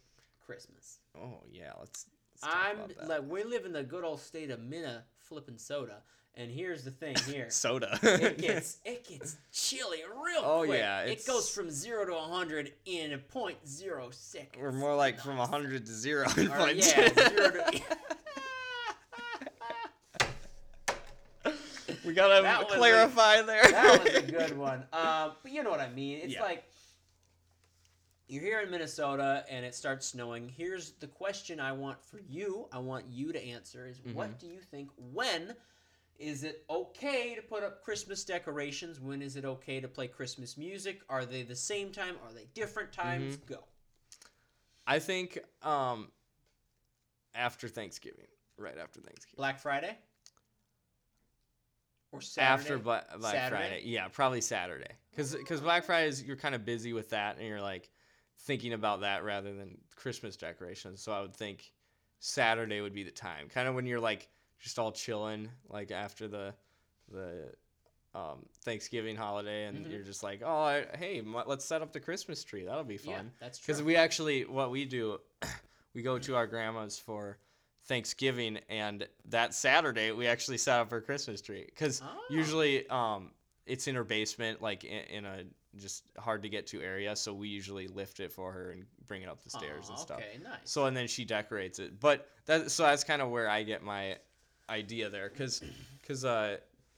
Christmas. 0.45 0.99
oh 1.21 1.39
yeah, 1.51 1.71
let's. 1.79 2.05
I'm 2.41 2.77
like 3.07 3.21
we 3.29 3.43
live 3.43 3.65
in 3.65 3.73
the 3.73 3.83
good 3.83 4.03
old 4.03 4.19
state 4.21 4.49
of 4.49 4.59
Minna 4.61 5.03
flipping 5.19 5.57
soda, 5.57 6.01
and 6.35 6.49
here's 6.51 6.83
the 6.83 6.91
thing 6.91 7.15
here. 7.27 7.49
soda. 7.49 7.99
it 8.01 8.37
gets 8.41 8.77
it 8.85 9.07
gets 9.07 9.37
chilly 9.51 9.99
real 10.03 10.41
Oh, 10.43 10.63
quick. 10.65 10.79
yeah, 10.79 11.01
it 11.01 11.25
goes 11.27 11.49
from 11.49 11.69
zero 11.69 12.05
to 12.05 12.15
hundred 12.15 12.73
in 12.85 13.13
a 13.13 13.17
point 13.17 13.57
zero 13.67 14.09
seconds. 14.11 14.61
We're 14.61 14.71
more 14.71 14.95
like 14.95 15.19
from 15.19 15.37
hundred 15.37 15.85
to 15.85 15.91
zero. 15.93 16.27
in 16.37 16.47
Or, 16.51 16.57
points. 16.57 16.95
yeah, 16.97 17.13
zero 17.13 17.51
to. 17.51 17.81
we 22.05 22.13
gotta 22.13 22.41
That 22.43 22.65
was 22.65 22.73
clarify 22.75 23.41
there. 23.41 23.63
that 23.71 24.03
was 24.03 24.13
a 24.15 24.21
good 24.21 24.57
one. 24.57 24.83
Um, 24.93 25.31
but 25.41 25.51
you 25.51 25.63
know 25.63 25.69
what 25.69 25.79
I 25.79 25.89
mean. 25.89 26.19
It's 26.23 26.33
Yeah. 26.33 26.43
like 26.43 26.63
you're 28.27 28.41
here 28.43 28.61
in 28.61 28.71
Minnesota 28.71 29.45
and 29.49 29.65
it 29.65 29.75
starts 29.75 30.07
snowing. 30.07 30.49
Here's 30.49 30.91
the 30.93 31.07
question 31.07 31.59
I 31.59 31.71
want 31.71 32.03
for 32.03 32.19
you. 32.19 32.67
I 32.71 32.79
want 32.79 33.05
you 33.09 33.31
to 33.33 33.43
answer 33.43 33.87
is 33.87 33.99
Mm-hmm. 33.99 34.13
what 34.13 34.39
do 34.39 34.47
you 34.47 34.59
think 34.59 34.89
when 34.97 35.55
is 36.19 36.43
it 36.43 36.63
okay 36.69 37.35
to 37.35 37.41
put 37.41 37.63
up 37.63 37.83
Christmas 37.83 38.23
decorations? 38.23 38.99
When 38.99 39.21
is 39.21 39.35
it 39.35 39.45
okay 39.45 39.79
to 39.79 39.87
play 39.87 40.07
Christmas 40.07 40.57
music? 40.57 41.01
Are 41.09 41.25
they 41.25 41.43
the 41.43 41.55
same 41.55 41.91
time? 41.91 42.15
Are 42.25 42.33
they 42.33 42.47
different 42.53 42.91
times? 42.93 43.37
Mm-hmm. 43.37 43.53
Go. 43.53 43.63
I 44.85 44.99
think 44.99 45.39
um, 45.61 46.09
after 47.35 47.67
Thanksgiving, 47.67 48.27
right 48.57 48.77
after 48.77 48.99
Thanksgiving. 48.99 49.37
Black 49.37 49.59
Friday? 49.59 49.97
Or 52.11 52.21
Saturday? 52.21 52.61
After 52.61 52.77
Black, 52.77 53.19
Black? 53.19 53.49
Friday, 53.49 53.81
yeah, 53.85 54.07
probably 54.07 54.41
Saturday, 54.41 54.91
because 55.09 55.33
because 55.35 55.61
Black 55.61 55.83
Friday 55.83 56.09
is 56.09 56.21
you're 56.23 56.37
kind 56.37 56.53
of 56.53 56.63
busy 56.63 56.93
with 56.93 57.09
that, 57.09 57.37
and 57.39 57.47
you're 57.47 57.61
like 57.61 57.89
thinking 58.39 58.73
about 58.73 59.01
that 59.01 59.23
rather 59.23 59.53
than 59.53 59.77
Christmas 59.95 60.35
decorations. 60.35 61.01
So 61.01 61.11
I 61.11 61.21
would 61.21 61.35
think 61.35 61.71
Saturday 62.19 62.81
would 62.81 62.93
be 62.93 63.03
the 63.03 63.11
time, 63.11 63.49
kind 63.49 63.67
of 63.67 63.75
when 63.75 63.85
you're 63.85 63.99
like 63.99 64.27
just 64.59 64.79
all 64.79 64.91
chilling, 64.91 65.49
like 65.69 65.91
after 65.91 66.27
the 66.27 66.53
the 67.11 67.53
um, 68.15 68.45
Thanksgiving 68.61 69.15
holiday, 69.15 69.65
and 69.65 69.85
Mhm. 69.85 69.91
you're 69.91 70.03
just 70.03 70.21
like, 70.23 70.41
oh, 70.45 70.61
I, 70.61 70.85
hey, 70.97 71.19
m- 71.19 71.35
let's 71.47 71.65
set 71.65 71.81
up 71.81 71.91
the 71.91 71.99
Christmas 71.99 72.43
tree. 72.43 72.63
That'll 72.63 72.83
be 72.83 72.95
Yeah, 72.97 73.17
fun. 73.17 73.31
that's 73.39 73.57
true. 73.57 73.73
Because 73.73 73.81
we 73.83 73.95
actually, 73.95 74.45
what 74.45 74.69
we 74.69 74.85
do, 74.85 75.19
we 75.95 76.01
go 76.03 76.19
to 76.19 76.35
our 76.35 76.45
grandma's 76.45 76.99
for 76.99 77.39
Thanksgiving, 77.85 78.59
and 78.69 79.07
that 79.25 79.53
Saturday 79.55 80.11
we 80.11 80.27
actually 80.27 80.57
set 80.59 80.79
up 80.79 80.91
her 80.91 81.01
Christmas 81.01 81.41
tree. 81.41 81.65
Because 81.65 82.01
Oh. 82.03 82.19
usually, 82.29 82.87
um, 82.87 83.31
it's 83.65 83.87
in 83.87 83.95
her 83.95 84.03
basement, 84.03 84.61
like 84.61 84.83
in, 84.83 85.03
in 85.05 85.25
a 85.25 85.43
just 85.77 86.03
hard 86.17 86.43
to 86.43 86.49
get 86.49 86.67
to 86.67 86.81
area. 86.81 87.15
So 87.15 87.33
we 87.33 87.47
usually 87.47 87.87
lift 87.87 88.19
it 88.19 88.31
for 88.31 88.51
her 88.51 88.71
and 88.71 88.85
bring 89.07 89.21
it 89.23 89.29
up 89.29 89.43
the 89.43 89.49
stairs 89.49 89.87
Aw, 89.87 89.91
and 89.91 89.99
stuff. 89.99 90.17
Okay, 90.19 90.39
nice. 90.43 90.59
So 90.65 90.85
and 90.85 90.95
then 90.95 91.07
she 91.07 91.25
decorates 91.25 91.79
it. 91.79 91.99
But 91.99 92.29
that 92.45 92.71
so 92.71 92.83
that's 92.83 93.03
kind 93.03 93.21
of 93.21 93.29
where 93.29 93.49
I 93.49 93.63
get 93.63 93.83
my 93.83 94.17
idea 94.69 95.09
there, 95.09 95.29
because 95.29 95.61
because 96.01 96.23
uh, 96.25 96.57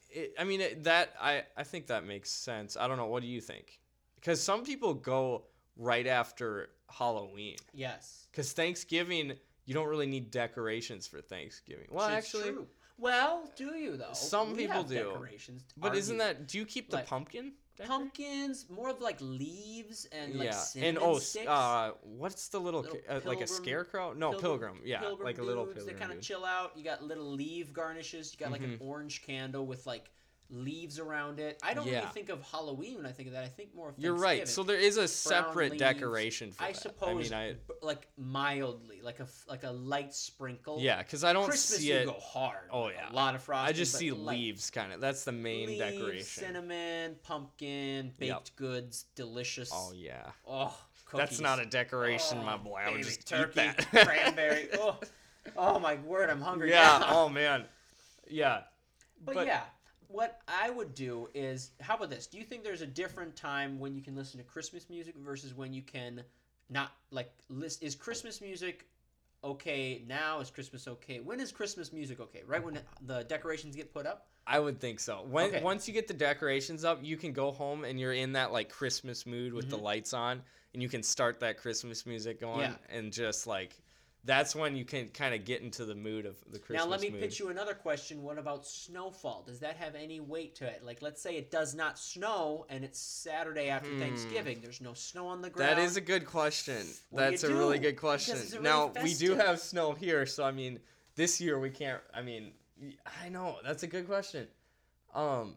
it, 0.09 0.33
I 0.37 0.43
mean 0.43 0.61
it, 0.61 0.83
that 0.83 1.13
I 1.21 1.43
I 1.57 1.63
think 1.63 1.87
that 1.87 2.05
makes 2.05 2.29
sense. 2.31 2.77
I 2.77 2.87
don't 2.87 2.97
know. 2.97 3.07
What 3.07 3.21
do 3.21 3.27
you 3.27 3.41
think? 3.41 3.79
Because 4.15 4.41
some 4.41 4.63
people 4.63 4.93
go 4.93 5.43
right 5.77 6.07
after 6.07 6.69
Halloween. 6.89 7.57
yes. 7.73 8.27
Because 8.31 8.53
Thanksgiving, 8.53 9.33
you 9.65 9.73
don't 9.73 9.87
really 9.87 10.07
need 10.07 10.31
decorations 10.31 11.05
for 11.07 11.21
Thanksgiving. 11.21 11.87
Well, 11.91 12.07
It's 12.07 12.27
actually, 12.35 12.51
true. 12.51 12.67
Well, 12.97 13.49
do 13.55 13.75
you 13.75 13.97
though? 13.97 14.13
Some 14.13 14.51
We 14.51 14.59
people 14.59 14.77
have 14.77 14.87
do. 14.87 14.95
Decorations. 14.95 15.63
but 15.77 15.95
isn't 15.95 16.19
Argue. 16.19 16.37
that? 16.39 16.47
Do 16.47 16.57
you 16.57 16.65
keep 16.65 16.89
the 16.89 16.97
Like, 16.97 17.07
pumpkin? 17.07 17.53
Pumpkins 17.77 18.65
more 18.69 18.89
of 18.89 19.01
like 19.01 19.17
leaves 19.19 20.05
and 20.11 20.35
like 20.35 20.45
yeah, 20.45 20.51
cinnamon 20.51 20.95
and 20.95 20.97
oh, 21.03 21.19
sticks? 21.19 21.47
uh, 21.47 21.91
what's 22.01 22.47
the 22.47 22.59
little, 22.59 22.81
Little 22.81 22.99
uh, 23.09 23.19
like 23.25 23.41
a 23.41 23.47
scarecrow? 23.47 24.13
No, 24.13 24.33
pilgrim. 24.33 24.79
Yeah, 24.83 24.99
pilgrim 24.99 25.25
like 25.25 25.37
a 25.39 25.43
little 25.43 25.65
pilgrim. 25.65 25.85
They 25.87 25.93
kind 25.93 26.11
of 26.11 26.21
chill 26.21 26.45
out. 26.45 26.71
You 26.77 26.83
got 26.83 27.03
little 27.03 27.31
leaf 27.31 27.73
garnishes. 27.73 28.33
You 28.33 28.39
got 28.39 28.51
like 28.51 28.63
an 28.63 28.77
Mhm. 28.77 28.81
orange 28.81 29.23
candle 29.23 29.65
with 29.65 29.85
like 29.85 30.09
leaves 30.49 30.99
around 30.99 31.39
it. 31.39 31.59
I 31.63 31.73
don't 31.73 31.85
really 31.85 32.01
think 32.13 32.29
of 32.29 32.41
Halloween 32.43 32.97
when 32.97 33.05
I 33.05 33.11
think 33.11 33.27
of 33.27 33.33
that. 33.33 33.43
I 33.43 33.47
think 33.47 33.73
more 33.75 33.89
of 33.89 33.95
You're 33.97 34.13
right. 34.15 34.47
So 34.47 34.63
there 34.63 34.77
is 34.77 34.95
a 34.97 34.99
Brown 35.01 35.07
separate 35.07 35.71
leaves. 35.71 35.79
decoration 35.81 36.51
for 36.51 36.63
I 36.63 36.71
that. 36.71 36.81
suppose, 36.81 37.31
I 37.31 37.47
mean, 37.49 37.57
I 37.81 37.85
like 37.85 38.07
mildly, 38.17 39.01
like 39.01 39.19
a 39.19 39.27
like 39.47 39.63
a 39.63 39.71
light 39.71 40.13
sprinkle. 40.13 40.77
yeah, 40.79 40.99
because 40.99 41.23
I 41.23 41.33
don't 41.33 41.45
Christmas 41.45 41.79
see 41.79 41.89
you 41.89 41.95
it. 41.95 42.05
go 42.05 42.13
hard. 42.19 42.69
Oh, 42.71 42.89
yeah. 42.89 43.11
a 43.11 43.13
lot 43.13 43.35
of 43.35 43.41
frosting. 43.43 43.69
I 43.69 43.77
just 43.77 43.93
see 43.95 44.11
light. 44.11 44.37
leaves, 44.37 44.69
kind 44.69 44.93
of. 44.93 45.01
That's 45.01 45.23
the 45.23 45.31
main 45.31 45.67
Leaves, 45.67 45.79
decoration. 45.79 46.23
Cinnamon, 46.43 47.15
pumpkin, 47.23 48.11
baked 48.19 48.29
Yep. 48.29 48.55
goods, 48.55 49.05
delicious. 49.15 49.71
Oh 49.73 49.91
yeah, 49.95 50.29
Oh, 50.47 50.75
that's 51.13 51.39
not 51.39 51.59
a 51.59 51.65
decoration, 51.65 52.43
my 52.43 52.55
Oh, 52.55 52.57
boy. 52.59 52.81
I 52.85 52.91
would 52.91 53.03
just 53.03 53.27
turkey, 53.27 53.61
eat 53.61 53.85
that. 53.91 54.05
cranberry. 54.07 54.69
Oh, 54.73 54.99
oh 55.57 55.79
my 55.79 55.95
word, 55.95 56.29
I'm 56.29 56.41
hungry. 56.41 56.69
yeah. 56.69 56.99
now. 56.99 57.05
Oh 57.09 57.29
man. 57.29 57.65
Yeah. 58.29 58.61
But, 59.23 59.35
But- 59.35 59.47
yeah, 59.47 59.61
what 60.07 60.41
I 60.47 60.69
would 60.69 60.93
do 60.95 61.29
is, 61.33 61.71
how 61.81 61.95
about 61.95 62.09
this? 62.09 62.27
Do 62.27 62.37
you 62.37 62.43
think 62.43 62.63
there's 62.63 62.81
a 62.81 62.87
different 62.87 63.35
time 63.35 63.79
when 63.79 63.95
you 63.95 64.01
can 64.01 64.15
listen 64.15 64.39
to 64.39 64.43
Christmas 64.43 64.89
music 64.89 65.15
versus 65.17 65.53
when 65.53 65.73
you 65.73 65.81
can 65.81 66.23
not 66.69 66.91
like 67.11 67.31
list? 67.49 67.83
Is 67.83 67.95
Christmas 67.95 68.41
music 68.41 68.87
okay 69.43 70.03
now? 70.07 70.39
Is 70.39 70.49
Christmas 70.49 70.87
okay? 70.87 71.19
When 71.19 71.39
is 71.39 71.51
Christmas 71.51 71.93
music 71.93 72.19
okay? 72.19 72.41
Right 72.45 72.63
when 72.63 72.79
the 73.05 73.23
decorations 73.23 73.75
get 73.75 73.93
put 73.93 74.05
up? 74.05 74.27
I 74.47 74.59
would 74.59 74.79
think 74.79 74.99
so. 74.99 75.23
When 75.27 75.49
Okay. 75.49 75.63
once 75.63 75.87
you 75.87 75.93
get 75.93 76.07
the 76.07 76.13
decorations 76.13 76.83
up, 76.83 76.99
you 77.03 77.17
can 77.17 77.33
go 77.33 77.51
home 77.51 77.83
and 77.83 77.99
you're 77.99 78.13
in 78.13 78.33
that 78.33 78.51
like 78.51 78.69
Christmas 78.69 79.25
mood 79.25 79.53
with 79.53 79.69
the 79.69 79.77
Mhm. 79.77 79.83
lights 79.83 80.13
on, 80.13 80.43
and 80.73 80.83
you 80.83 80.89
can 80.89 81.01
start 81.01 81.39
that 81.39 81.57
Christmas 81.57 82.05
music 82.05 82.39
going, 82.39 82.61
Yeah. 82.61 82.77
and 82.89 83.11
just 83.11 83.47
like 83.47 83.75
that's 84.25 84.55
when 84.55 84.75
you 84.75 84.83
can 84.85 85.07
kind 85.09 85.35
of 85.35 85.45
get 85.45 85.61
into 85.61 85.85
the 85.85 85.93
mood 85.93 86.25
of 86.25 86.35
the 86.51 86.57
Christmas 86.57 86.83
now 86.83 86.89
let 86.89 86.99
me 86.99 87.11
mood. 87.11 87.21
pitch 87.21 87.39
you 87.39 87.49
another 87.49 87.75
question. 87.75 88.23
What 88.23 88.39
about 88.39 88.65
snowfall? 88.65 89.43
Does 89.45 89.59
that 89.59 89.75
have 89.77 89.93
any 89.93 90.19
weight 90.19 90.55
to 90.55 90.65
it? 90.65 90.83
Like, 90.83 91.01
let's 91.03 91.21
say 91.21 91.37
it 91.37 91.51
does 91.51 91.75
not 91.75 91.99
snow 91.99 92.65
and 92.69 92.83
it's 92.83 92.99
Saturday 92.99 93.69
after 93.69 93.89
Hmm. 93.89 93.99
Thanksgiving. 93.99 94.61
There's 94.61 94.81
no 94.81 94.93
snow 94.95 95.27
on 95.27 95.41
the 95.41 95.49
ground. 95.51 95.77
That 95.77 95.79
is 95.79 95.95
a 95.95 96.01
good 96.01 96.25
question. 96.25 96.85
What 97.11 97.21
That's 97.21 97.43
a 97.43 97.53
really 97.53 97.77
good 97.77 97.97
question. 97.97 98.37
really 98.51 98.63
now 98.63 98.91
we 99.03 99.13
do 99.13 99.35
have 99.35 99.59
snow 99.59 99.93
here, 99.93 100.25
so 100.25 100.43
I 100.43 100.51
mean, 100.51 100.79
this 101.15 101.39
year 101.39 101.59
we 101.59 101.69
can't. 101.69 102.01
I 102.13 102.21
mean, 102.23 102.51
I 103.23 103.29
know 103.29 103.57
that's 103.63 103.83
a 103.83 103.87
good 103.87 104.07
question. 104.07 104.47
Um, 105.13 105.55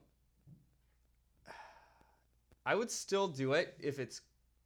I 2.66 2.74
would 2.74 2.90
still 2.90 3.28
do 3.28 3.54
it 3.54 3.74
if 3.80 3.98
it's 3.98 4.20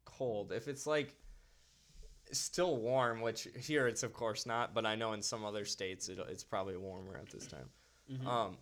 cold. 0.05 0.51
If 0.51 0.67
it's 0.67 0.85
like 0.85 1.15
still 2.39 2.77
warm, 2.77 3.21
which 3.21 3.47
here 3.59 3.87
it's 3.87 4.03
of 4.03 4.13
course 4.13 4.45
not, 4.45 4.73
but 4.73 4.85
I 4.85 4.95
know 4.95 5.13
in 5.13 5.21
some 5.21 5.43
other 5.45 5.65
states 5.65 6.09
it, 6.09 6.19
it's 6.29 6.43
probably 6.43 6.77
warmer 6.77 7.17
at 7.17 7.29
this 7.29 7.47
time. 7.47 7.69
Mhm. 8.11 8.25
Um, 8.25 8.57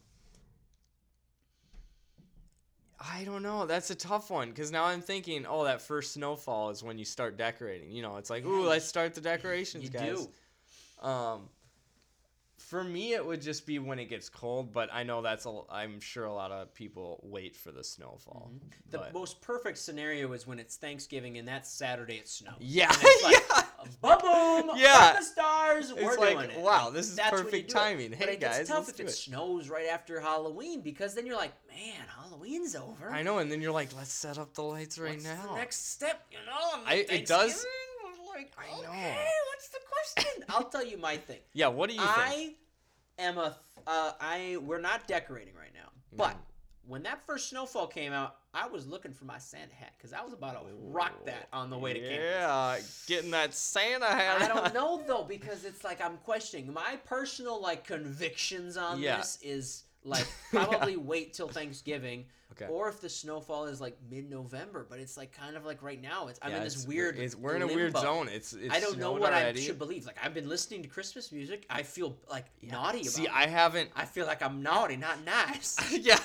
I 3.00 3.24
don't 3.24 3.42
know. 3.42 3.66
That's 3.66 3.90
a 3.90 3.96
tough 3.96 4.30
one 4.30 4.50
because 4.50 4.72
now 4.72 4.84
I'm 4.86 5.02
thinking, 5.02 5.46
oh, 5.48 5.64
that 5.64 5.82
first 5.82 6.14
snowfall 6.14 6.70
is 6.70 6.84
when 6.84 7.00
you 7.00 7.06
start 7.06 7.36
decorating. 7.36 7.92
You 7.92 8.04
know, 8.04 8.18
it's 8.18 8.30
like, 8.30 8.46
ooh, 8.46 8.64
let's 8.68 8.86
start 8.86 9.16
the 9.16 9.22
decorations, 9.22 9.84
you 9.86 9.90
guys. 9.90 10.28
do. 11.02 11.08
Um, 11.08 11.50
for 12.72 12.86
me, 12.86 13.14
it 13.14 13.26
would 13.26 13.42
just 13.42 13.66
be 13.68 13.80
when 13.80 14.00
it 14.00 14.06
gets 14.06 14.30
cold, 14.30 14.72
but 14.72 14.88
I 14.94 15.04
know 15.04 15.22
that's 15.22 15.46
a. 15.46 15.60
I'm 15.70 16.00
sure 16.00 16.24
a 16.24 16.34
lot 16.34 16.52
of 16.54 16.74
people 16.74 17.20
wait 17.22 17.54
for 17.54 17.74
the 17.74 17.84
snowfall. 17.84 18.50
Mm-hmm. 18.56 18.68
The 18.92 18.98
but- 19.00 19.14
most 19.14 19.42
perfect 19.42 19.78
scenario 19.78 20.32
is 20.32 20.48
when 20.48 20.58
it's 20.58 20.78
Thanksgiving 20.78 21.38
and 21.38 21.46
that 21.50 21.68
Saturday 21.68 22.16
it 22.16 22.30
snows. 22.30 22.54
yeah, 22.60 22.88
it's 23.02 23.24
like, 23.26 23.44
yeah. 23.50 23.64
Boom! 24.02 24.72
Yeah. 24.78 25.18
The 25.20 25.24
stars. 25.26 25.94
We're 25.94 26.12
It's 26.12 26.18
like, 26.18 26.38
doing 26.38 26.50
it. 26.52 26.60
wow, 26.62 26.90
this 26.92 27.10
is 27.10 27.16
That's 27.18 27.32
perfect 27.32 27.70
it. 27.70 27.74
timing. 27.74 28.12
But 28.12 28.20
Hey 28.20 28.38
gets 28.38 28.60
guys, 28.60 28.68
tough 28.70 28.78
let's 28.78 28.90
if 28.92 28.96
do 28.98 29.04
it, 29.04 29.10
it. 29.10 29.12
snows 29.14 29.68
right 29.70 29.88
after 29.92 30.22
Halloween 30.22 30.80
because 30.82 31.14
then 31.14 31.26
you're 31.26 31.36
like, 31.36 31.52
man, 31.68 32.00
Halloween's 32.16 32.74
over. 32.76 33.10
I 33.10 33.22
know, 33.22 33.40
and 33.40 33.52
then 33.52 33.60
you're 33.60 33.72
like, 33.74 33.90
let's 33.98 34.14
set 34.14 34.38
up 34.38 34.54
the 34.54 34.62
lights 34.64 34.98
right 34.98 35.12
What's 35.16 35.26
now. 35.26 35.48
the 35.50 35.56
next 35.56 35.92
step? 35.92 36.26
You 36.32 36.38
know, 36.46 36.84
I- 36.88 37.06
it 37.10 37.26
does- 37.26 37.66
Like, 38.34 38.54
I 38.58 38.82
know. 38.82 38.88
okay, 38.90 39.26
what's 39.50 39.68
the 39.70 39.80
question? 39.92 40.44
I'll 40.50 40.70
tell 40.70 40.86
you 40.86 40.98
my 40.98 41.18
thing. 41.18 41.40
Yeah, 41.54 41.68
what 41.68 41.90
do 41.90 41.96
you 41.96 42.02
think? 42.28 42.56
Am 43.22 43.38
a. 43.38 43.56
Uh, 43.88 44.12
I 44.20 44.58
we're 44.62 44.82
not 44.82 45.08
decorating 45.08 45.54
right 45.56 45.74
now, 45.74 45.90
but 46.14 46.34
Mm. 46.36 46.40
when 46.88 47.04
that 47.04 47.26
first 47.26 47.50
snowfall 47.50 47.88
came 47.88 48.14
out, 48.14 48.36
I 48.54 48.68
was 48.68 48.86
looking 48.88 49.14
for 49.14 49.26
my 49.26 49.38
Santa 49.38 49.74
hat 49.74 49.94
because 49.98 50.14
I 50.14 50.22
was 50.24 50.34
about 50.34 50.54
to 50.54 50.74
rock 50.90 51.26
that 51.26 51.48
on 51.54 51.70
the 51.70 51.78
way 51.78 51.94
to 51.94 52.00
campus. 52.00 52.20
Yeah, 52.20 52.80
getting 53.08 53.32
that 53.32 53.54
Santa 53.54 54.06
hat. 54.08 54.42
I 54.42 54.48
don't 54.48 54.74
know 54.74 55.02
though 55.08 55.24
because 55.24 55.66
it's 55.66 55.84
like 55.84 56.02
I'm 56.02 56.18
questioning 56.18 56.72
my 56.74 56.98
personal 57.06 57.62
like 57.62 57.86
convictions 57.86 58.78
on 58.78 59.00
Yeah. 59.00 59.18
this 59.18 59.38
is 59.42 59.84
like 60.04 60.28
probably 60.52 60.98
wait 60.98 61.34
till 61.34 61.48
Thanksgiving 61.48 62.26
Okay. 62.54 62.68
or 62.70 62.90
if 62.90 63.00
the 63.00 63.08
snowfall 63.08 63.66
is 63.68 63.80
like 63.80 63.98
mid-November 64.10 64.86
but 64.90 65.00
it's 65.00 65.16
like 65.16 65.32
kind 65.32 65.56
of 65.56 65.66
like 65.66 65.82
right 65.82 66.02
now 66.02 66.28
it's 66.28 66.38
I'm 66.42 66.52
Yeah, 66.52 66.58
in 66.58 66.64
this 66.66 66.86
weird 66.86 67.18
It's, 67.18 67.34
we're 67.34 67.56
in 67.56 67.62
a 67.62 67.68
weird 67.68 67.96
zone. 67.98 68.28
It's, 68.28 68.52
it's 68.52 68.76
I 68.76 68.82
don't 68.82 69.00
know 69.00 69.14
what 69.14 69.32
already. 69.32 69.62
I 69.62 69.64
should 69.64 69.80
believe 69.80 70.06
like 70.06 70.18
I've 70.22 70.34
been 70.34 70.50
listening 70.50 70.82
to 70.84 70.90
Christmas 70.90 71.32
music 71.32 71.66
I 71.70 71.84
feel 71.84 72.18
like 72.30 72.46
naughty 72.62 73.00
about 73.00 73.12
See, 73.12 73.24
it. 73.24 73.32
I 73.34 73.48
haven't. 73.48 73.90
I 73.96 74.04
feel 74.04 74.26
like 74.26 74.44
I'm 74.44 74.62
naughty 74.62 74.98
not 74.98 75.24
nice 75.26 75.78
yeah. 75.98 76.20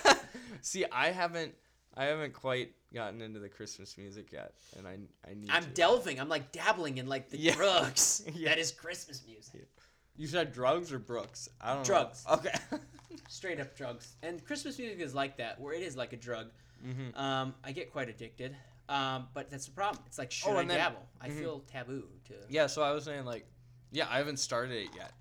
See, 0.62 0.84
I 0.90 1.12
haven't. 1.12 1.54
I 1.98 2.04
haven't 2.06 2.32
quite 2.34 2.72
gotten 2.92 3.22
into 3.22 3.38
the 3.38 3.48
Christmas 3.48 3.96
music 3.96 4.30
yet, 4.32 4.52
and 4.76 4.86
I 4.86 4.98
I 5.30 5.34
need. 5.34 5.48
I'm 5.50 5.62
to. 5.62 5.68
delving 5.70 6.18
I'm 6.20 6.28
like 6.28 6.50
dabbling 6.50 6.98
in 6.98 7.06
like 7.06 7.30
the 7.30 7.38
Yeah. 7.38 7.54
drugs 7.54 8.22
Yeah. 8.34 8.48
that 8.50 8.58
is 8.58 8.72
Christmas 8.72 9.22
music 9.26 9.68
You 10.16 10.26
said 10.26 10.52
drugs 10.52 10.92
or 10.92 10.98
Brooks? 10.98 11.48
I 11.60 11.74
don't 11.74 11.84
Drugs. 11.84 12.24
know. 12.26 12.34
Okay. 12.34 12.54
straight 13.28 13.58
up 13.60 13.76
drugs 13.76 14.14
and 14.22 14.44
Christmas 14.44 14.78
music 14.78 15.00
is 15.00 15.14
like 15.14 15.36
that 15.38 15.60
where 15.60 15.74
it 15.74 15.82
is 15.82 15.96
like 15.96 16.12
a 16.12 16.16
drug 16.16 16.46
hmm 16.84 17.08
Um, 17.18 17.54
I 17.64 17.72
get 17.72 17.90
quite 17.90 18.08
addicted. 18.08 18.54
Um, 18.88 19.26
but 19.34 19.50
that's 19.50 19.64
the 19.66 19.72
problem. 19.72 20.02
It's 20.06 20.18
like 20.18 20.30
should 20.30 20.50
Oh, 20.50 20.58
I 20.58 20.64
then- 20.64 20.76
dabble? 20.78 21.04
I 21.20 21.28
mhm. 21.28 21.38
feel 21.38 21.60
taboo 21.60 22.04
to. 22.28 22.34
Yeah. 22.48 22.66
So 22.68 22.82
I 22.82 22.92
was 22.92 23.04
saying 23.04 23.24
like, 23.24 23.46
yeah, 23.90 24.06
I 24.08 24.18
haven't 24.18 24.36
started 24.38 24.76
it 24.84 24.90
yet. 24.94 25.12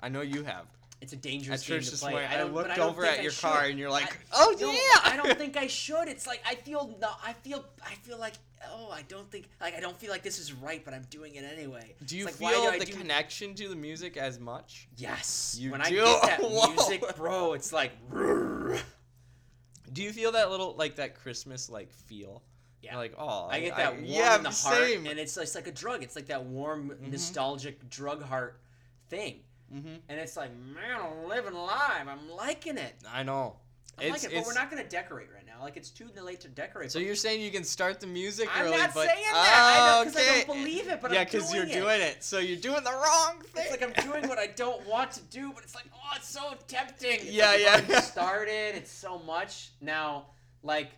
I 0.00 0.08
know 0.08 0.22
you 0.22 0.42
have. 0.44 0.66
It's 1.04 1.12
a 1.12 1.16
dangerous 1.16 1.62
At 1.62 1.68
game 1.68 1.80
church 1.80 1.90
to 1.90 1.96
play. 1.98 2.12
morning, 2.12 2.28
I, 2.30 2.34
I 2.34 2.38
don't, 2.38 2.54
but 2.54 2.54
looked 2.54 2.70
I 2.70 2.76
don't 2.76 2.90
over 2.90 3.04
at 3.04 3.18
I 3.18 3.22
your 3.22 3.30
should. 3.30 3.42
car 3.42 3.64
and 3.64 3.78
you're 3.78 3.90
like, 3.90 4.10
I- 4.10 4.16
"Oh, 4.32 4.56
no, 4.58 4.72
yeah!" 4.72 4.78
I 5.04 5.20
don't 5.22 5.36
think 5.36 5.56
I 5.56 5.66
should. 5.66 6.08
It's 6.08 6.26
like 6.26 6.42
I 6.46 6.54
feel 6.54 6.96
no. 7.00 7.10
I 7.22 7.34
feel. 7.34 7.64
I 7.84 7.94
feel 7.96 8.18
like 8.18 8.34
oh, 8.72 8.90
I 8.90 9.02
don't 9.02 9.30
think 9.30 9.50
like 9.60 9.76
I 9.76 9.80
don't 9.80 9.98
feel 9.98 10.10
like 10.10 10.22
this 10.22 10.38
is 10.38 10.54
right, 10.54 10.82
but 10.82 10.94
I'm 10.94 11.04
doing 11.10 11.34
it 11.34 11.44
anyway. 11.44 11.94
Do 12.06 12.16
you 12.16 12.24
like, 12.24 12.34
feel 12.34 12.72
do 12.72 12.78
the 12.78 12.86
do- 12.86 12.92
connection 12.94 13.54
to 13.54 13.68
the 13.68 13.76
music 13.76 14.16
as 14.16 14.40
much? 14.40 14.88
Yes. 14.96 15.58
You 15.60 15.72
when 15.72 15.82
I 15.82 15.90
do? 15.90 15.96
get 15.96 16.22
that 16.22 16.40
Whoa. 16.42 16.70
music, 16.70 17.16
bro, 17.16 17.52
it's 17.52 17.72
like. 17.72 17.92
Do 19.92 20.02
you 20.02 20.12
feel 20.12 20.32
that 20.32 20.50
little 20.50 20.74
like 20.76 20.96
that 20.96 21.14
Christmas 21.14 21.68
like 21.68 21.92
feel? 21.92 22.42
Yeah. 22.80 22.92
You're 22.92 23.00
like 23.02 23.14
oh, 23.18 23.48
I 23.50 23.60
get 23.60 23.76
that 23.76 23.94
warm 23.94 24.06
yeah, 24.06 24.36
in 24.36 24.42
the 24.42 24.50
heart, 24.50 24.78
same. 24.78 25.06
and 25.06 25.18
it's, 25.18 25.36
it's 25.36 25.54
like 25.54 25.66
a 25.66 25.72
drug. 25.72 26.02
It's 26.02 26.16
like 26.16 26.26
that 26.26 26.44
warm, 26.44 26.90
mm-hmm. 26.90 27.10
nostalgic 27.10 27.88
drug 27.90 28.22
heart 28.22 28.60
thing, 29.08 29.40
mm-hmm. 29.74 29.94
and 30.08 30.20
it's 30.20 30.36
like, 30.36 30.50
man, 30.56 31.00
I'm 31.00 31.28
living 31.28 31.54
live. 31.54 32.08
I'm 32.08 32.30
liking 32.30 32.78
it. 32.78 32.94
I 33.12 33.22
know. 33.22 33.56
I 33.96 34.08
like 34.08 34.24
It's- 34.24 34.24
it, 34.24 34.34
but 34.34 34.46
we're 34.46 34.54
not 34.54 34.70
gonna 34.70 34.82
decorate 34.88 35.28
right 35.32 35.46
now. 35.46 35.62
Like 35.62 35.76
it's 35.76 35.90
too 35.90 36.08
late 36.20 36.40
to 36.40 36.48
decorate. 36.48 36.90
So 36.90 36.98
you're 36.98 37.14
saying 37.14 37.40
you 37.40 37.52
can 37.52 37.62
start 37.62 38.00
the 38.00 38.08
music 38.08 38.48
early? 38.58 38.68
I'm 38.68 38.72
early, 38.74 38.78
not 38.78 38.94
but 38.94 39.06
saying 39.06 39.24
that. 39.32 39.76
I 39.78 39.78
Oh, 40.00 40.04
don't, 40.04 40.12
'cause 40.12 40.22
I 40.28 40.34
don't 40.44 40.46
believe 40.48 40.88
it, 40.88 41.00
but 41.00 41.12
yeah, 41.12 41.20
I'm 41.20 41.26
just 41.28 41.48
saying. 41.50 41.60
Yeah, 41.60 41.64
because 41.66 41.76
you're 41.76 41.84
doing 41.84 42.00
it, 42.00 42.24
so 42.24 42.38
you're 42.40 42.56
doing 42.60 42.82
the 42.82 42.90
wrong 42.90 43.40
thing. 43.52 43.66
It's 43.68 43.70
like 43.70 43.82
I'm 43.82 44.04
doing 44.10 44.28
what 44.28 44.38
I 44.38 44.48
don't 44.48 44.84
want 44.86 45.12
to 45.12 45.20
do, 45.22 45.52
but 45.54 45.62
it's 45.62 45.74
like, 45.76 45.84
oh, 45.94 46.12
it's 46.16 46.28
so 46.28 46.54
tempting. 46.66 47.12
It's 47.20 47.24
Yeah, 47.26 47.46
like 47.46 47.56
we've 47.58 47.66
yeah, 47.66 47.72
already 47.74 47.92
yeah. 47.92 48.00
started. 48.00 48.74
It's 48.74 48.90
so 48.90 49.18
much 49.20 49.70
now. 49.80 50.26
Like, 50.64 50.90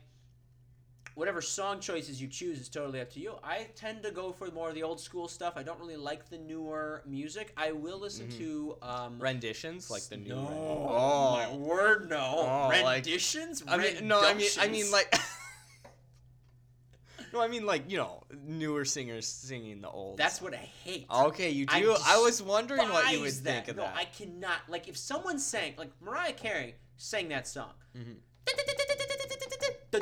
whatever 1.16 1.40
song 1.40 1.80
choices 1.80 2.20
you 2.20 2.28
choose 2.28 2.60
is 2.60 2.68
totally 2.68 3.00
up 3.00 3.10
to 3.10 3.18
you. 3.20 3.34
I 3.42 3.68
tend 3.74 4.02
to 4.04 4.10
go 4.10 4.32
for 4.32 4.50
more 4.50 4.68
of 4.68 4.74
the 4.74 4.82
old 4.82 5.00
school 5.00 5.28
stuff. 5.28 5.54
I 5.56 5.62
don't 5.62 5.80
really 5.80 5.96
like 5.96 6.28
the 6.28 6.36
newer 6.38 7.02
music. 7.06 7.52
I 7.56 7.72
will 7.72 7.98
listen 7.98 8.28
Mhm. 8.28 8.36
to 8.38 8.76
um. 8.82 9.18
renditions 9.18 9.90
like 9.90 10.02
the 10.04 10.18
new. 10.18 10.34
no, 10.34 10.42
Ren- 10.48 10.58
oh 10.58 11.30
my 11.32 11.54
word, 11.56 12.08
no 12.10 12.34
Oh, 12.38 12.68
like- 12.68 12.84
renditions. 12.84 13.62
I 13.66 13.78
mean, 13.78 14.06
no, 14.06 14.20
I 14.22 14.34
mean, 14.34 14.48
I 14.60 14.68
mean 14.68 14.90
like. 14.90 15.12
no, 17.32 17.40
I 17.40 17.48
mean 17.48 17.64
like 17.66 17.90
you 17.90 17.96
know 17.96 18.22
newer 18.44 18.84
singers 18.84 19.26
singing 19.26 19.80
the 19.80 19.88
old. 19.88 20.18
That's 20.18 20.38
songs. 20.38 20.50
what 20.50 20.54
I 20.60 20.68
hate. 20.84 21.06
Okay, 21.10 21.48
you 21.50 21.64
do. 21.66 21.96
I, 22.04 22.18
was 22.18 22.42
wondering 22.42 22.88
what 22.90 23.10
you 23.10 23.20
would 23.20 23.26
despise 23.26 23.54
think 23.54 23.64
that. 23.66 23.70
of 23.72 23.76
no, 23.78 23.82
that. 23.84 23.96
I 23.96 24.04
cannot. 24.04 24.58
Like, 24.68 24.86
if 24.88 24.96
someone 24.98 25.38
sang, 25.38 25.74
like 25.78 25.90
Mariah 26.02 26.32
Carey 26.34 26.74
sang 26.98 27.28
that 27.30 27.48
song. 27.48 27.72
Mhm. 27.96 28.16